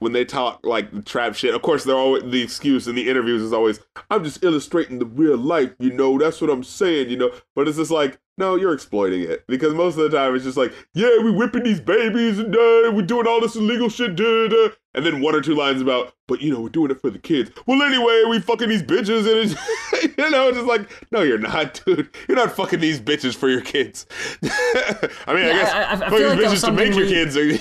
when 0.00 0.12
they 0.12 0.24
talk 0.24 0.60
like 0.64 0.92
the 0.92 1.02
trap 1.02 1.34
shit. 1.34 1.54
Of 1.54 1.62
course, 1.62 1.84
they're 1.84 1.96
always 1.96 2.24
the 2.24 2.42
excuse 2.42 2.86
in 2.86 2.94
the 2.94 3.08
interviews 3.08 3.42
is 3.42 3.52
always, 3.52 3.80
"I'm 4.10 4.24
just 4.24 4.44
illustrating 4.44 4.98
the 4.98 5.06
real 5.06 5.36
life." 5.36 5.74
You 5.78 5.92
know, 5.92 6.18
that's 6.18 6.40
what 6.40 6.50
I'm 6.50 6.64
saying. 6.64 7.10
You 7.10 7.16
know, 7.16 7.32
but 7.54 7.68
it's 7.68 7.78
just 7.78 7.90
like, 7.90 8.18
no, 8.38 8.54
you're 8.54 8.72
exploiting 8.72 9.22
it 9.22 9.44
because 9.48 9.74
most 9.74 9.98
of 9.98 10.10
the 10.10 10.16
time 10.16 10.34
it's 10.34 10.44
just 10.44 10.56
like, 10.56 10.72
yeah, 10.94 11.18
we 11.22 11.30
whipping 11.30 11.64
these 11.64 11.80
babies 11.80 12.38
and 12.38 12.54
uh, 12.54 12.90
we're 12.94 13.02
doing 13.02 13.26
all 13.26 13.40
this 13.40 13.56
illegal 13.56 13.88
shit, 13.88 14.16
da, 14.16 14.48
da. 14.48 14.68
and 14.94 15.04
then 15.04 15.20
one 15.20 15.34
or 15.34 15.40
two 15.40 15.54
lines 15.54 15.82
about, 15.82 16.14
but 16.26 16.40
you 16.40 16.52
know, 16.52 16.60
we're 16.60 16.68
doing 16.68 16.90
it 16.90 17.00
for 17.00 17.10
the 17.10 17.18
kids. 17.18 17.50
Well, 17.66 17.82
anyway, 17.82 18.22
we 18.30 18.38
fucking 18.40 18.68
these 18.68 18.82
bitches, 18.82 19.26
and 19.30 19.50
it's, 19.50 20.14
you 20.18 20.30
know, 20.30 20.48
it's 20.48 20.56
just 20.56 20.68
like, 20.68 20.88
no, 21.10 21.22
you're 21.22 21.38
not, 21.38 21.80
dude. 21.86 22.08
You're 22.28 22.36
not 22.38 22.52
fucking 22.52 22.80
these 22.80 23.00
bitches 23.00 23.34
for 23.36 23.48
your 23.48 23.60
kids. 23.60 24.06
I 24.42 25.34
mean, 25.34 25.44
I 25.44 25.52
guess 25.52 25.72
I- 25.72 25.82
I- 25.82 25.92
I 25.92 25.96
fucking 25.96 26.26
like 26.28 26.38
bitches 26.38 26.64
to 26.64 26.72
make 26.72 26.92
something 26.92 26.92
your 26.94 27.04
we- 27.06 27.08
kids. 27.12 27.36
Are, 27.36 27.58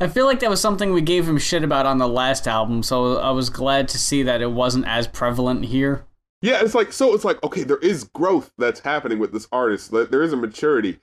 I 0.00 0.08
feel 0.08 0.26
like 0.26 0.40
that 0.40 0.50
was 0.50 0.60
something 0.60 0.92
we 0.92 1.00
gave 1.00 1.28
him 1.28 1.38
shit 1.38 1.62
about 1.62 1.86
on 1.86 1.98
the 1.98 2.08
last 2.08 2.48
album, 2.48 2.82
so 2.82 3.18
I 3.18 3.30
was 3.30 3.50
glad 3.50 3.86
to 3.88 3.98
see 3.98 4.24
that 4.24 4.40
it 4.42 4.50
wasn't 4.50 4.86
as 4.86 5.06
prevalent 5.06 5.64
here. 5.66 6.04
Yeah, 6.42 6.60
it's 6.60 6.74
like 6.74 6.92
so. 6.92 7.14
It's 7.14 7.24
like 7.24 7.42
okay, 7.44 7.62
there 7.62 7.78
is 7.78 8.04
growth 8.04 8.52
that's 8.58 8.80
happening 8.80 9.20
with 9.20 9.32
this 9.32 9.46
artist. 9.52 9.92
There 9.92 10.22
is 10.22 10.32
a 10.32 10.36
maturity, 10.36 10.98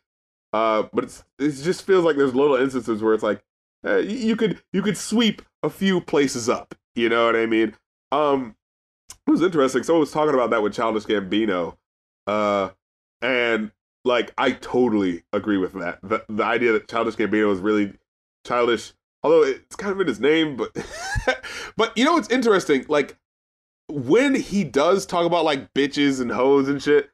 uh, 0.51 0.83
but 0.93 1.05
it's 1.05 1.23
it 1.39 1.51
just 1.63 1.83
feels 1.85 2.03
like 2.03 2.17
there's 2.17 2.35
little 2.35 2.57
instances 2.57 3.01
where 3.01 3.13
it's 3.13 3.23
like 3.23 3.41
uh, 3.85 3.97
you 3.97 4.35
could 4.35 4.61
you 4.73 4.81
could 4.81 4.97
sweep 4.97 5.41
a 5.63 5.69
few 5.69 6.01
places 6.01 6.49
up. 6.49 6.75
You 6.93 7.07
know 7.07 7.25
what 7.25 7.37
I 7.37 7.45
mean? 7.45 7.73
Um, 8.11 8.55
it 9.25 9.31
was 9.31 9.41
interesting. 9.41 9.83
Someone 9.83 10.01
was 10.01 10.11
talking 10.11 10.33
about 10.33 10.49
that 10.49 10.61
with 10.61 10.73
Childish 10.73 11.05
Gambino, 11.05 11.77
uh, 12.27 12.71
and 13.21 13.71
like 14.03 14.33
I 14.37 14.51
totally 14.51 15.23
agree 15.31 15.57
with 15.57 15.71
that. 15.73 15.99
The 16.03 16.25
the 16.27 16.43
idea 16.43 16.73
that 16.73 16.89
Childish 16.89 17.15
Gambino 17.15 17.53
is 17.53 17.59
really 17.59 17.93
childish, 18.45 18.91
although 19.23 19.43
it's 19.43 19.77
kind 19.77 19.93
of 19.93 20.01
in 20.01 20.07
his 20.07 20.19
name, 20.19 20.57
but 20.57 20.75
but 21.77 21.97
you 21.97 22.03
know 22.03 22.13
what's 22.13 22.29
interesting? 22.29 22.85
Like 22.89 23.17
when 23.89 24.35
he 24.35 24.63
does 24.63 25.05
talk 25.05 25.25
about 25.25 25.45
like 25.45 25.73
bitches 25.73 26.21
and 26.21 26.31
hoes 26.31 26.69
and 26.69 26.81
shit, 26.81 27.09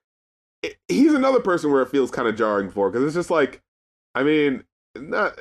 it, 0.61 0.77
he's 0.87 1.13
another 1.13 1.39
person 1.39 1.71
where 1.71 1.81
it 1.81 1.89
feels 1.89 2.11
kind 2.11 2.27
of 2.27 2.35
jarring 2.35 2.69
for 2.69 2.89
because 2.89 3.05
it's 3.05 3.15
just 3.15 3.31
like, 3.31 3.61
I 4.13 4.23
mean, 4.23 4.63
not 4.95 5.39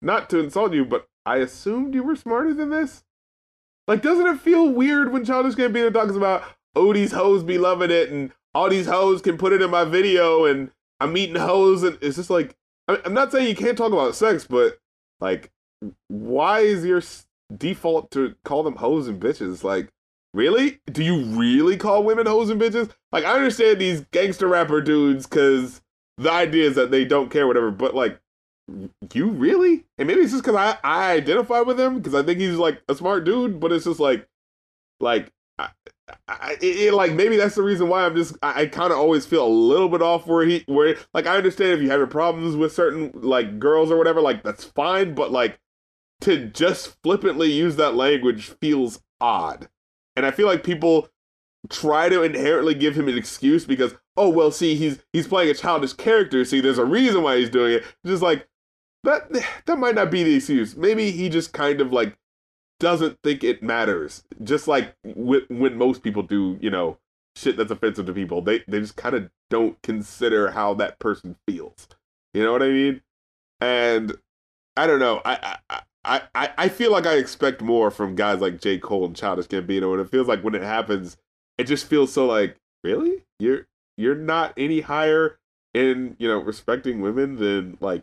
not 0.00 0.28
to 0.30 0.38
insult 0.38 0.72
you, 0.74 0.84
but 0.84 1.08
I 1.24 1.36
assumed 1.36 1.94
you 1.94 2.02
were 2.02 2.16
smarter 2.16 2.52
than 2.52 2.70
this. 2.70 3.04
Like, 3.86 4.02
doesn't 4.02 4.26
it 4.26 4.40
feel 4.40 4.68
weird 4.68 5.12
when 5.12 5.24
Childish 5.24 5.54
Gambino 5.54 5.92
talks 5.92 6.14
about 6.14 6.44
oh 6.74 6.92
these 6.92 7.12
hoes 7.12 7.42
be 7.42 7.58
loving 7.58 7.90
it 7.90 8.10
and 8.10 8.32
all 8.54 8.68
these 8.68 8.86
hoes 8.86 9.22
can 9.22 9.36
put 9.38 9.52
it 9.52 9.62
in 9.62 9.70
my 9.70 9.84
video 9.84 10.44
and 10.44 10.70
I'm 11.00 11.16
eating 11.16 11.36
hoes 11.36 11.82
and 11.82 11.98
it's 12.00 12.16
just 12.16 12.30
like 12.30 12.56
I 12.88 12.98
I'm 13.04 13.14
not 13.14 13.30
saying 13.30 13.48
you 13.48 13.56
can't 13.56 13.78
talk 13.78 13.92
about 13.92 14.14
sex, 14.16 14.46
but 14.46 14.78
like, 15.20 15.52
why 16.08 16.60
is 16.60 16.84
your 16.84 17.02
default 17.56 18.10
to 18.12 18.34
call 18.44 18.62
them 18.62 18.76
hoes 18.76 19.06
and 19.06 19.20
bitches? 19.20 19.62
Like, 19.62 19.92
really? 20.34 20.80
Do 20.86 21.02
you 21.02 21.22
really 21.22 21.76
call 21.76 22.02
women 22.04 22.26
hoes 22.26 22.50
and 22.50 22.60
bitches? 22.60 22.90
Like, 23.10 23.24
I 23.24 23.34
understand 23.34 23.80
these 23.80 24.02
gangster 24.10 24.48
rapper 24.48 24.80
dudes 24.80 25.26
because 25.26 25.80
the 26.18 26.30
idea 26.30 26.68
is 26.68 26.76
that 26.76 26.90
they 26.90 27.04
don't 27.04 27.30
care, 27.30 27.46
whatever. 27.46 27.70
But 27.70 27.94
like, 27.94 28.18
you 29.12 29.28
really? 29.28 29.84
And 29.98 30.06
maybe 30.08 30.20
it's 30.20 30.32
just 30.32 30.44
because 30.44 30.56
I 30.56 30.78
I 30.82 31.12
identify 31.12 31.60
with 31.60 31.78
him 31.78 31.98
because 31.98 32.14
I 32.14 32.22
think 32.22 32.38
he's 32.40 32.56
like 32.56 32.82
a 32.88 32.94
smart 32.94 33.24
dude. 33.24 33.60
But 33.60 33.72
it's 33.72 33.84
just 33.84 34.00
like, 34.00 34.28
like. 35.00 35.30
I, 35.58 35.68
I, 36.26 36.56
it, 36.60 36.64
it, 36.64 36.94
like 36.94 37.12
maybe 37.12 37.36
that's 37.36 37.54
the 37.54 37.62
reason 37.62 37.88
why 37.88 38.04
I'm 38.04 38.14
just 38.16 38.36
I, 38.42 38.62
I 38.62 38.66
kind 38.66 38.92
of 38.92 38.98
always 38.98 39.24
feel 39.24 39.46
a 39.46 39.48
little 39.48 39.88
bit 39.88 40.02
off 40.02 40.26
where 40.26 40.44
he 40.44 40.64
where 40.66 40.96
like 41.14 41.26
I 41.26 41.36
understand 41.36 41.72
if 41.72 41.80
you 41.80 41.90
have 41.90 42.00
your 42.00 42.06
problems 42.06 42.56
with 42.56 42.72
certain 42.72 43.12
like 43.14 43.58
girls 43.58 43.90
or 43.90 43.96
whatever 43.96 44.20
like 44.20 44.42
that's 44.42 44.64
fine 44.64 45.14
but 45.14 45.30
like 45.30 45.58
to 46.22 46.46
just 46.46 46.96
flippantly 47.02 47.52
use 47.52 47.76
that 47.76 47.94
language 47.94 48.50
feels 48.60 49.02
odd 49.20 49.68
and 50.16 50.26
I 50.26 50.30
feel 50.30 50.46
like 50.46 50.64
people 50.64 51.08
try 51.70 52.08
to 52.08 52.22
inherently 52.22 52.74
give 52.74 52.96
him 52.96 53.08
an 53.08 53.16
excuse 53.16 53.64
because 53.64 53.94
oh 54.16 54.28
well 54.28 54.50
see 54.50 54.74
he's 54.74 54.98
he's 55.12 55.28
playing 55.28 55.50
a 55.50 55.54
childish 55.54 55.92
character. 55.92 56.44
See 56.44 56.60
there's 56.60 56.78
a 56.78 56.84
reason 56.84 57.22
why 57.22 57.38
he's 57.38 57.50
doing 57.50 57.74
it. 57.74 57.84
Just 58.04 58.22
like 58.22 58.48
that 59.04 59.32
that 59.66 59.78
might 59.78 59.94
not 59.94 60.10
be 60.10 60.22
the 60.22 60.36
excuse. 60.36 60.76
Maybe 60.76 61.10
he 61.10 61.28
just 61.28 61.52
kind 61.52 61.80
of 61.80 61.92
like 61.92 62.16
doesn't 62.80 63.18
think 63.22 63.44
it 63.44 63.62
matters. 63.62 64.24
Just 64.42 64.66
like 64.66 64.94
when, 65.04 65.42
when 65.48 65.76
most 65.76 66.02
people 66.02 66.22
do 66.22 66.58
you 66.60 66.70
know 66.70 66.98
shit 67.36 67.56
that's 67.56 67.70
offensive 67.70 68.04
to 68.04 68.12
people 68.12 68.42
they 68.42 68.62
they 68.68 68.78
just 68.78 68.96
kind 68.96 69.14
of 69.14 69.30
don't 69.48 69.80
consider 69.82 70.50
how 70.50 70.74
that 70.74 70.98
person 70.98 71.36
feels. 71.46 71.88
You 72.34 72.42
know 72.42 72.52
what 72.52 72.62
i 72.62 72.68
mean? 72.68 73.02
And 73.60 74.16
i 74.76 74.86
don't 74.86 75.00
know. 75.00 75.20
I 75.24 75.58
i 75.70 75.82
I, 76.04 76.22
I, 76.34 76.50
I 76.58 76.68
feel 76.68 76.90
like 76.90 77.06
I 77.06 77.14
expect 77.14 77.62
more 77.62 77.90
from 77.90 78.14
guys 78.14 78.40
like 78.40 78.60
J. 78.60 78.78
Cole 78.78 79.06
and 79.06 79.16
Childish 79.16 79.46
Gambino, 79.46 79.92
and 79.92 80.00
it 80.00 80.10
feels 80.10 80.26
like 80.26 80.42
when 80.42 80.54
it 80.54 80.62
happens, 80.62 81.16
it 81.58 81.64
just 81.64 81.86
feels 81.86 82.12
so 82.12 82.26
like, 82.26 82.56
really? 82.82 83.24
You're 83.38 83.66
you're 83.96 84.14
not 84.14 84.52
any 84.56 84.80
higher 84.80 85.38
in, 85.74 86.16
you 86.18 86.28
know, 86.28 86.38
respecting 86.38 87.00
women 87.00 87.36
than 87.36 87.78
like 87.80 88.02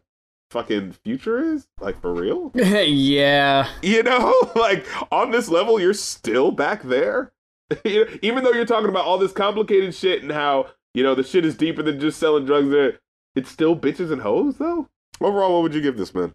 fucking 0.51 0.93
Future 1.03 1.39
is? 1.53 1.67
Like 1.79 2.01
for 2.01 2.13
real? 2.13 2.51
yeah. 2.55 3.69
You 3.81 4.03
know, 4.03 4.33
like 4.55 4.85
on 5.11 5.31
this 5.31 5.49
level, 5.49 5.79
you're 5.79 5.93
still 5.93 6.51
back 6.51 6.83
there. 6.83 7.31
Even 7.85 8.43
though 8.43 8.51
you're 8.51 8.65
talking 8.65 8.89
about 8.89 9.05
all 9.05 9.17
this 9.17 9.31
complicated 9.31 9.93
shit 9.93 10.23
and 10.23 10.31
how, 10.31 10.67
you 10.93 11.03
know, 11.03 11.15
the 11.15 11.23
shit 11.23 11.45
is 11.45 11.55
deeper 11.55 11.83
than 11.83 11.99
just 11.99 12.19
selling 12.19 12.45
drugs 12.45 12.69
there, 12.69 12.99
it's 13.35 13.51
still 13.51 13.75
bitches 13.75 14.11
and 14.11 14.21
hoes 14.21 14.57
though? 14.57 14.87
Overall, 15.21 15.53
what 15.53 15.63
would 15.63 15.73
you 15.75 15.81
give 15.81 15.97
this 15.97 16.15
man? 16.15 16.33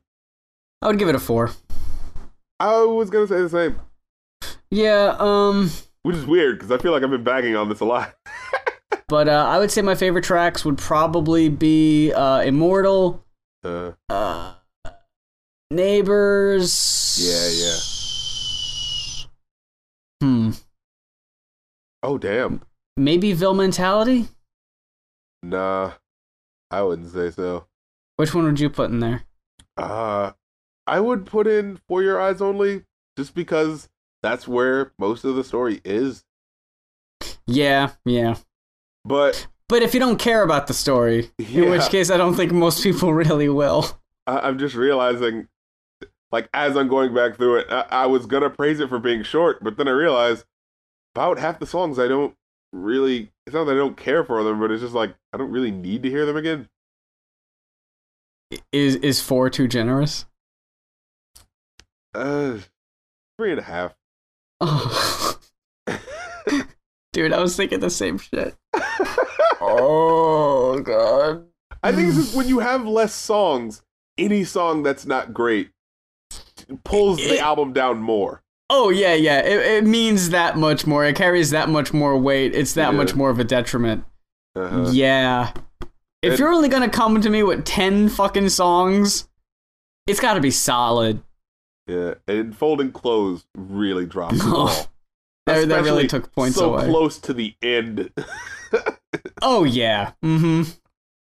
I 0.84 0.88
would 0.88 0.98
give 0.98 1.08
it 1.08 1.14
a 1.14 1.18
four. 1.18 1.50
I 2.60 2.82
was 2.84 3.08
gonna 3.08 3.26
say 3.26 3.40
the 3.40 3.48
same. 3.48 3.80
Yeah, 4.70 5.16
um, 5.18 5.70
Which 6.02 6.16
is 6.16 6.26
weird 6.26 6.58
because 6.58 6.70
I 6.70 6.76
feel 6.76 6.92
like 6.92 7.02
I've 7.02 7.10
been 7.10 7.24
bagging 7.24 7.56
on 7.56 7.70
this 7.70 7.80
a 7.80 7.86
lot. 7.86 8.14
but 9.08 9.26
uh, 9.26 9.46
I 9.48 9.58
would 9.58 9.70
say 9.70 9.80
my 9.80 9.94
favorite 9.94 10.24
tracks 10.24 10.62
would 10.64 10.76
probably 10.76 11.48
be 11.48 12.12
uh, 12.12 12.42
Immortal, 12.42 13.24
Uh, 13.64 13.92
uh, 14.10 14.54
Neighbors. 15.70 17.18
Yeah, 17.18 17.48
yeah. 17.64 17.78
Hmm. 20.22 20.50
oh 22.02 22.18
damn. 22.18 22.60
Maybe 22.98 23.32
Ville 23.32 23.54
Mentality? 23.54 24.28
Nah, 25.42 25.92
I 26.70 26.82
wouldn't 26.82 27.10
say 27.10 27.30
so. 27.30 27.66
Which 28.16 28.34
one 28.34 28.44
would 28.44 28.60
you 28.60 28.68
put 28.70 28.90
in 28.90 29.00
there? 29.00 29.22
Uh, 29.76 30.32
I 30.86 31.00
would 31.00 31.26
put 31.26 31.46
in 31.46 31.78
For 31.88 32.02
Your 32.02 32.20
Eyes 32.20 32.40
Only 32.42 32.84
just 33.16 33.34
because 33.34 33.88
that's 34.22 34.46
where 34.48 34.92
most 34.98 35.24
of 35.24 35.34
the 35.36 35.44
story 35.44 35.80
is. 35.84 36.24
Yeah, 37.46 37.92
yeah. 38.04 38.36
But 39.04 39.46
But 39.68 39.82
if 39.82 39.94
you 39.94 40.00
don't 40.00 40.18
care 40.18 40.42
about 40.42 40.66
the 40.66 40.74
story, 40.74 41.30
in 41.38 41.70
which 41.70 41.88
case 41.90 42.10
I 42.10 42.16
don't 42.16 42.34
think 42.34 42.52
most 42.52 42.82
people 42.82 43.12
really 43.14 43.48
will. 43.48 43.86
I- 44.26 44.40
I'm 44.40 44.58
just 44.58 44.74
realizing, 44.74 45.48
like, 46.32 46.48
as 46.54 46.76
I'm 46.76 46.88
going 46.88 47.14
back 47.14 47.36
through 47.36 47.56
it, 47.60 47.66
I-, 47.70 47.86
I 47.90 48.06
was 48.06 48.26
gonna 48.26 48.50
praise 48.50 48.80
it 48.80 48.88
for 48.88 48.98
being 48.98 49.22
short, 49.22 49.62
but 49.62 49.76
then 49.76 49.88
I 49.88 49.92
realized 49.92 50.44
about 51.14 51.38
half 51.38 51.58
the 51.60 51.66
songs 51.66 51.98
I 51.98 52.08
don't 52.08 52.34
really. 52.72 53.30
It's 53.46 53.54
not 53.54 53.64
that 53.64 53.72
I 53.72 53.76
don't 53.78 53.96
care 53.96 54.24
for 54.24 54.42
them, 54.42 54.58
but 54.58 54.70
it's 54.70 54.82
just 54.82 54.94
like 54.94 55.14
I 55.32 55.36
don't 55.36 55.50
really 55.50 55.70
need 55.70 56.02
to 56.02 56.10
hear 56.10 56.24
them 56.26 56.36
again. 56.36 56.68
Is 58.72 58.96
is 58.96 59.20
four 59.20 59.50
too 59.50 59.66
generous? 59.68 60.26
Uh, 62.14 62.58
three 63.38 63.50
and 63.50 63.60
a 63.60 63.64
half. 63.64 63.94
Oh. 64.60 65.38
Dude, 67.12 67.32
I 67.32 67.40
was 67.40 67.56
thinking 67.56 67.80
the 67.80 67.90
same 67.90 68.18
shit. 68.18 68.54
Oh 69.66 70.78
god. 70.80 71.46
I 71.82 71.90
think 71.92 72.08
it's 72.08 72.16
just 72.18 72.36
when 72.36 72.48
you 72.48 72.58
have 72.58 72.86
less 72.86 73.14
songs, 73.14 73.82
any 74.18 74.44
song 74.44 74.82
that's 74.82 75.06
not 75.06 75.32
great 75.32 75.70
pulls 76.84 77.16
the 77.18 77.34
It- 77.36 77.40
album 77.40 77.72
down 77.72 77.98
more. 78.00 78.42
Oh 78.68 78.90
yeah, 78.90 79.14
yeah. 79.14 79.40
It, 79.40 79.84
it 79.84 79.86
means 79.86 80.30
that 80.30 80.58
much 80.58 80.86
more. 80.86 81.04
It 81.06 81.16
carries 81.16 81.50
that 81.50 81.68
much 81.70 81.94
more 81.94 82.18
weight. 82.18 82.54
It's 82.54 82.74
that 82.74 82.90
Yeah. 82.92 82.96
much 82.98 83.14
more 83.14 83.30
of 83.30 83.38
a 83.38 83.44
detriment. 83.44 84.04
Uh-huh. 84.54 84.90
Yeah. 84.92 85.52
If 86.20 86.32
And- 86.32 86.38
you're 86.38 86.52
only 86.52 86.68
gonna 86.68 86.90
come 86.90 87.20
to 87.22 87.30
me 87.30 87.42
with 87.42 87.64
ten 87.64 88.08
fucking 88.10 88.50
songs, 88.50 89.28
it's 90.06 90.20
gotta 90.20 90.40
be 90.40 90.50
solid. 90.50 91.22
Yeah, 91.86 92.14
and 92.26 92.56
folding 92.56 92.92
clothes 92.92 93.44
really 93.56 94.06
dropped 94.06 94.38
the 94.38 94.44
ball. 94.50 94.86
That, 95.46 95.68
that 95.68 95.84
really 95.84 96.06
took 96.06 96.32
points 96.32 96.56
so 96.56 96.74
away. 96.74 96.86
close 96.86 97.18
to 97.20 97.32
the 97.34 97.54
end. 97.62 98.10
Oh 99.42 99.62
yeah. 99.62 100.12
Mm-hmm. 100.24 100.68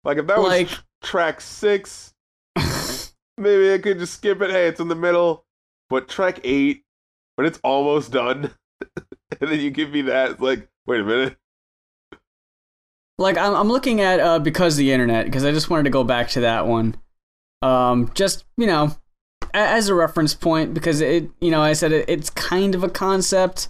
like 0.06 0.18
if 0.18 0.28
that 0.28 0.38
was 0.40 0.80
track 1.04 1.42
six, 1.42 2.14
maybe 3.38 3.74
I 3.74 3.80
could 3.80 4.00
just 4.00 4.14
skip 4.14 4.42
it. 4.42 4.50
Hey, 4.52 4.68
it's 4.68 4.80
in 4.80 4.88
the 4.88 4.96
middle. 4.96 5.46
But 5.90 6.08
track 6.08 6.40
eight, 6.44 6.84
when 7.36 7.46
it's 7.46 7.60
almost 7.64 8.12
done, 8.12 8.52
and 9.42 9.50
then 9.52 9.60
you 9.60 9.72
give 9.72 9.92
me 9.92 10.04
that, 10.04 10.32
it's 10.32 10.40
like, 10.40 10.70
wait 10.86 11.02
a 11.02 11.04
minute. 11.04 11.36
like 13.18 13.38
I'm, 13.38 13.54
I'm 13.56 13.68
looking 13.68 14.00
at 14.02 14.20
uh 14.20 14.40
because 14.40 14.78
the 14.78 14.92
internet 14.92 15.26
because 15.26 15.44
I 15.44 15.52
just 15.52 15.70
wanted 15.70 15.84
to 15.84 15.90
go 15.90 16.04
back 16.06 16.30
to 16.30 16.42
that 16.42 16.66
one. 16.68 16.96
Um, 17.62 18.12
just 18.14 18.46
you 18.56 18.68
know, 18.68 18.96
as 19.56 19.88
a 19.90 19.96
reference 19.96 20.34
point 20.34 20.74
because 20.74 21.02
it, 21.02 21.30
you 21.42 21.52
know, 21.52 21.62
I 21.62 21.74
said 21.74 21.92
it, 21.92 22.06
it's 22.10 22.30
kind 22.30 22.76
of 22.76 22.84
a 22.84 22.90
concept, 22.90 23.70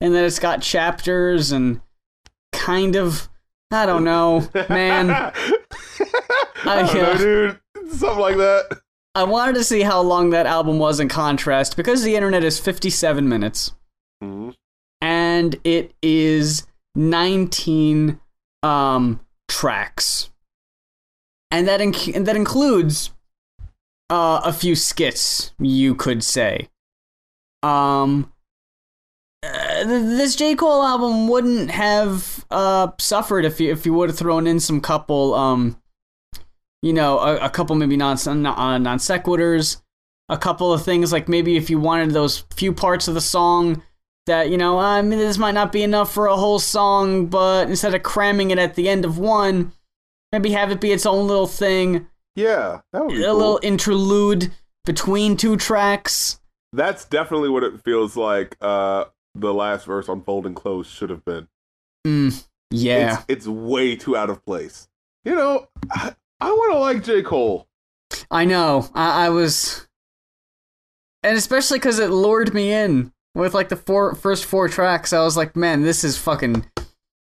and 0.00 0.14
that 0.14 0.24
it's 0.24 0.38
got 0.38 0.62
chapters 0.62 1.52
and 1.52 1.80
kind 2.52 2.96
of, 2.96 3.28
I 3.70 3.86
don't 3.86 4.04
know, 4.04 4.48
man. 4.68 5.10
I 5.10 5.32
don't 6.64 6.94
know, 6.94 7.10
uh, 7.12 7.16
dude. 7.18 7.60
Something 7.90 8.18
like 8.18 8.36
that. 8.36 8.80
I 9.14 9.22
wanted 9.24 9.54
to 9.54 9.64
see 9.64 9.80
how 9.82 10.00
long 10.02 10.30
that 10.30 10.46
album 10.46 10.78
was 10.78 11.00
in 11.00 11.08
contrast 11.08 11.76
because 11.76 12.02
the 12.02 12.16
internet 12.16 12.44
is 12.44 12.58
57 12.60 13.28
minutes 13.28 13.72
Mhm. 14.22 14.54
and 15.00 15.56
it 15.64 15.94
is 16.02 16.66
19 16.94 18.20
um, 18.62 19.20
tracks. 19.48 20.30
And 21.50 21.66
that 21.68 21.80
inc- 21.80 22.14
and 22.14 22.26
that 22.26 22.36
includes 22.36 23.10
uh, 24.10 24.40
a 24.44 24.52
few 24.52 24.74
skits, 24.74 25.52
you 25.58 25.94
could 25.94 26.22
say. 26.22 26.68
Um 27.62 28.32
uh, 29.42 29.84
this 29.84 30.34
J. 30.34 30.54
Cole 30.54 30.82
album 30.82 31.28
wouldn't 31.28 31.70
have 31.70 32.44
uh, 32.50 32.88
suffered 32.98 33.44
if 33.44 33.60
you 33.60 33.70
if 33.70 33.86
you 33.86 33.92
would 33.94 34.08
have 34.08 34.18
thrown 34.18 34.46
in 34.46 34.60
some 34.60 34.80
couple 34.80 35.34
um 35.34 35.80
you 36.82 36.92
know, 36.92 37.18
a, 37.18 37.46
a 37.46 37.50
couple 37.50 37.74
maybe 37.74 37.96
non 37.96 38.16
uh, 38.26 38.78
non 38.78 38.98
sequiturs, 38.98 39.82
a 40.28 40.38
couple 40.38 40.72
of 40.72 40.84
things 40.84 41.12
like 41.12 41.28
maybe 41.28 41.56
if 41.56 41.68
you 41.70 41.80
wanted 41.80 42.10
those 42.10 42.44
few 42.54 42.72
parts 42.72 43.08
of 43.08 43.14
the 43.14 43.20
song 43.20 43.82
that 44.26 44.50
you 44.50 44.56
know, 44.56 44.78
I 44.78 45.02
mean, 45.02 45.18
this 45.18 45.38
might 45.38 45.54
not 45.54 45.72
be 45.72 45.82
enough 45.82 46.12
for 46.12 46.26
a 46.26 46.36
whole 46.36 46.58
song, 46.58 47.26
but 47.26 47.68
instead 47.68 47.94
of 47.94 48.02
cramming 48.02 48.50
it 48.50 48.58
at 48.58 48.74
the 48.74 48.88
end 48.88 49.04
of 49.04 49.18
one, 49.18 49.72
maybe 50.32 50.52
have 50.52 50.70
it 50.70 50.80
be 50.80 50.92
its 50.92 51.06
own 51.06 51.26
little 51.26 51.46
thing, 51.46 52.06
Yeah, 52.36 52.82
that 52.92 53.04
would 53.04 53.14
be 53.14 53.22
a 53.22 53.26
cool. 53.26 53.36
little 53.36 53.60
interlude 53.62 54.52
between 54.84 55.36
two 55.36 55.56
tracks. 55.56 56.38
That's 56.72 57.04
definitely 57.04 57.48
what 57.48 57.64
it 57.64 57.80
feels 57.82 58.16
like. 58.16 58.56
Uh, 58.60 59.06
the 59.34 59.52
last 59.52 59.86
verse 59.86 60.08
on 60.08 60.22
"Folding 60.22 60.54
Clothes" 60.54 60.86
should 60.86 61.10
have 61.10 61.24
been. 61.24 61.48
Mm, 62.06 62.46
yeah, 62.70 63.22
It's, 63.28 63.46
it's 63.46 63.48
way 63.48 63.96
too 63.96 64.16
out 64.16 64.30
of 64.30 64.44
place. 64.44 64.86
You 65.24 65.34
know, 65.34 65.66
I, 65.90 66.14
I 66.40 66.52
want 66.52 66.72
to 66.74 66.78
like 66.78 67.02
J. 67.02 67.22
Cole. 67.22 67.66
I 68.30 68.44
know. 68.44 68.88
I, 68.94 69.26
I 69.26 69.28
was, 69.30 69.88
and 71.22 71.36
especially 71.36 71.78
because 71.78 71.98
it 71.98 72.10
lured 72.10 72.54
me 72.54 72.72
in 72.72 73.12
with 73.34 73.54
like 73.54 73.68
the 73.70 73.76
four 73.76 74.14
first 74.14 74.44
four 74.44 74.68
tracks. 74.68 75.12
I 75.12 75.24
was 75.24 75.36
like, 75.36 75.56
man, 75.56 75.82
this 75.82 76.04
is 76.04 76.16
fucking, 76.18 76.66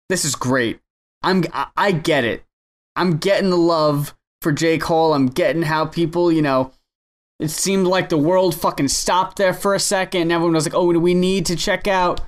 this 0.09 0.23
is 0.23 0.35
great. 0.35 0.79
I'm, 1.23 1.43
I, 1.53 1.67
I 1.75 1.91
get 1.91 2.23
it. 2.23 2.45
I'm 2.95 3.17
getting 3.17 3.49
the 3.49 3.57
love 3.57 4.15
for 4.41 4.51
J 4.51 4.77
Cole. 4.77 5.13
I'm 5.13 5.27
getting 5.27 5.61
how 5.61 5.85
people, 5.85 6.31
you 6.31 6.41
know, 6.41 6.73
it 7.39 7.49
seemed 7.49 7.87
like 7.87 8.09
the 8.09 8.17
world 8.17 8.53
fucking 8.53 8.89
stopped 8.89 9.37
there 9.37 9.53
for 9.53 9.73
a 9.73 9.79
second. 9.79 10.23
And 10.23 10.31
everyone 10.31 10.53
was 10.53 10.65
like, 10.65 10.75
oh, 10.75 10.87
we 10.87 11.13
need 11.13 11.45
to 11.47 11.55
check 11.55 11.87
out 11.87 12.21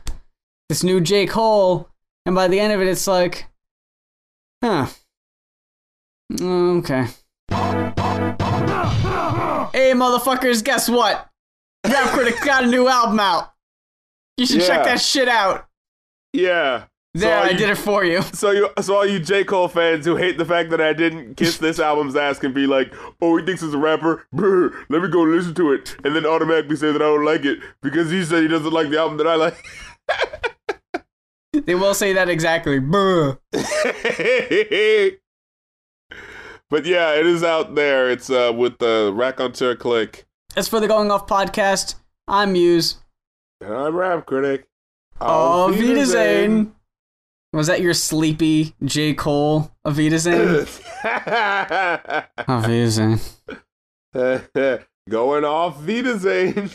this 0.70 0.84
new 0.84 1.02
J 1.02 1.26
Cole. 1.26 1.90
And 2.26 2.36
by 2.36 2.48
the 2.48 2.60
end 2.60 2.74
of 2.74 2.82
it, 2.82 2.88
it's 2.88 3.08
like, 3.08 3.46
huh. 4.64 4.88
Okay. 6.32 7.08
Hey, 9.74 9.92
motherfuckers, 9.94 10.64
guess 10.64 10.88
what? 10.90 11.30
Rap 11.86 12.10
Critic 12.12 12.40
got 12.42 12.64
a 12.64 12.68
new 12.68 12.88
album 12.88 13.20
out. 13.20 13.52
You 14.38 14.46
should 14.46 14.62
check 14.62 14.86
that 14.86 15.02
shit 15.02 15.28
out. 15.28 15.68
Yeah. 16.32 16.86
There, 17.16 17.38
all 17.38 17.44
I 17.44 17.50
you- 17.52 17.58
did 17.58 17.70
it 17.70 17.78
for 17.78 18.04
you. 18.04 18.22
So 18.34 18.50
you, 18.52 18.70
so 18.82 18.96
all 18.96 19.06
you 19.06 19.20
J. 19.20 19.44
Cole 19.44 19.68
fans 19.68 20.04
who 20.06 20.16
hate 20.16 20.38
the 20.40 20.46
fact 20.46 20.72
that 20.72 20.82
I 20.82 20.94
didn't 20.94 21.36
kiss 21.36 21.58
this 21.60 21.80
album's 21.80 22.16
ass 22.16 22.40
can 22.40 22.54
be 22.54 22.66
like, 22.66 22.92
oh, 23.22 23.38
he 23.38 23.46
thinks 23.46 23.62
he's 23.62 23.74
a 23.74 23.78
rapper. 23.78 24.26
Brr, 24.34 24.74
let 24.90 25.02
me 25.04 25.10
go 25.10 25.22
listen 25.22 25.54
to 25.56 25.72
it, 25.74 25.96
and 26.04 26.16
then 26.16 26.26
automatically 26.26 26.76
say 26.76 26.92
that 26.92 27.02
I 27.02 27.06
don't 27.06 27.24
like 27.24 27.46
it 27.46 27.60
because 27.84 28.10
he 28.10 28.24
said 28.26 28.42
he 28.42 28.48
doesn't 28.48 28.74
like 28.74 28.90
the 28.90 28.98
album 29.00 29.18
that 29.18 29.28
I 29.28 29.36
like. 29.36 29.64
They 31.54 31.76
will 31.76 31.94
say 31.94 32.14
that 32.14 32.30
exactly. 32.30 32.80
Bruh. 32.80 33.38
but 36.70 36.86
yeah, 36.86 37.14
it 37.14 37.28
is 37.28 37.44
out 37.44 37.76
there. 37.76 38.10
It's 38.10 38.32
uh, 38.32 38.52
with 38.56 38.80
the 38.80 39.12
Raconteur 39.14 39.76
Click. 39.76 40.26
As 40.56 40.68
for 40.68 40.80
the 40.80 40.88
Going 40.88 41.12
Off 41.12 41.28
podcast, 41.28 41.96
I'm 42.28 42.54
Mues. 42.54 42.96
And 43.62 43.72
I'm 43.72 43.96
Rap 43.96 44.26
Critic. 44.26 44.66
Oh, 45.22 45.70
Auf 45.70 45.78
Wiedersehen. 45.78 46.74
Was 47.54 47.68
that 47.68 47.82
your 47.82 47.94
sleepy 47.94 48.74
J. 48.84 49.14
Cole? 49.14 49.72
Auf 49.86 49.96
Wiedersehen. 49.98 50.66
Going 55.10 55.46
off 55.46 55.86
Wiedersehen. 55.86 56.72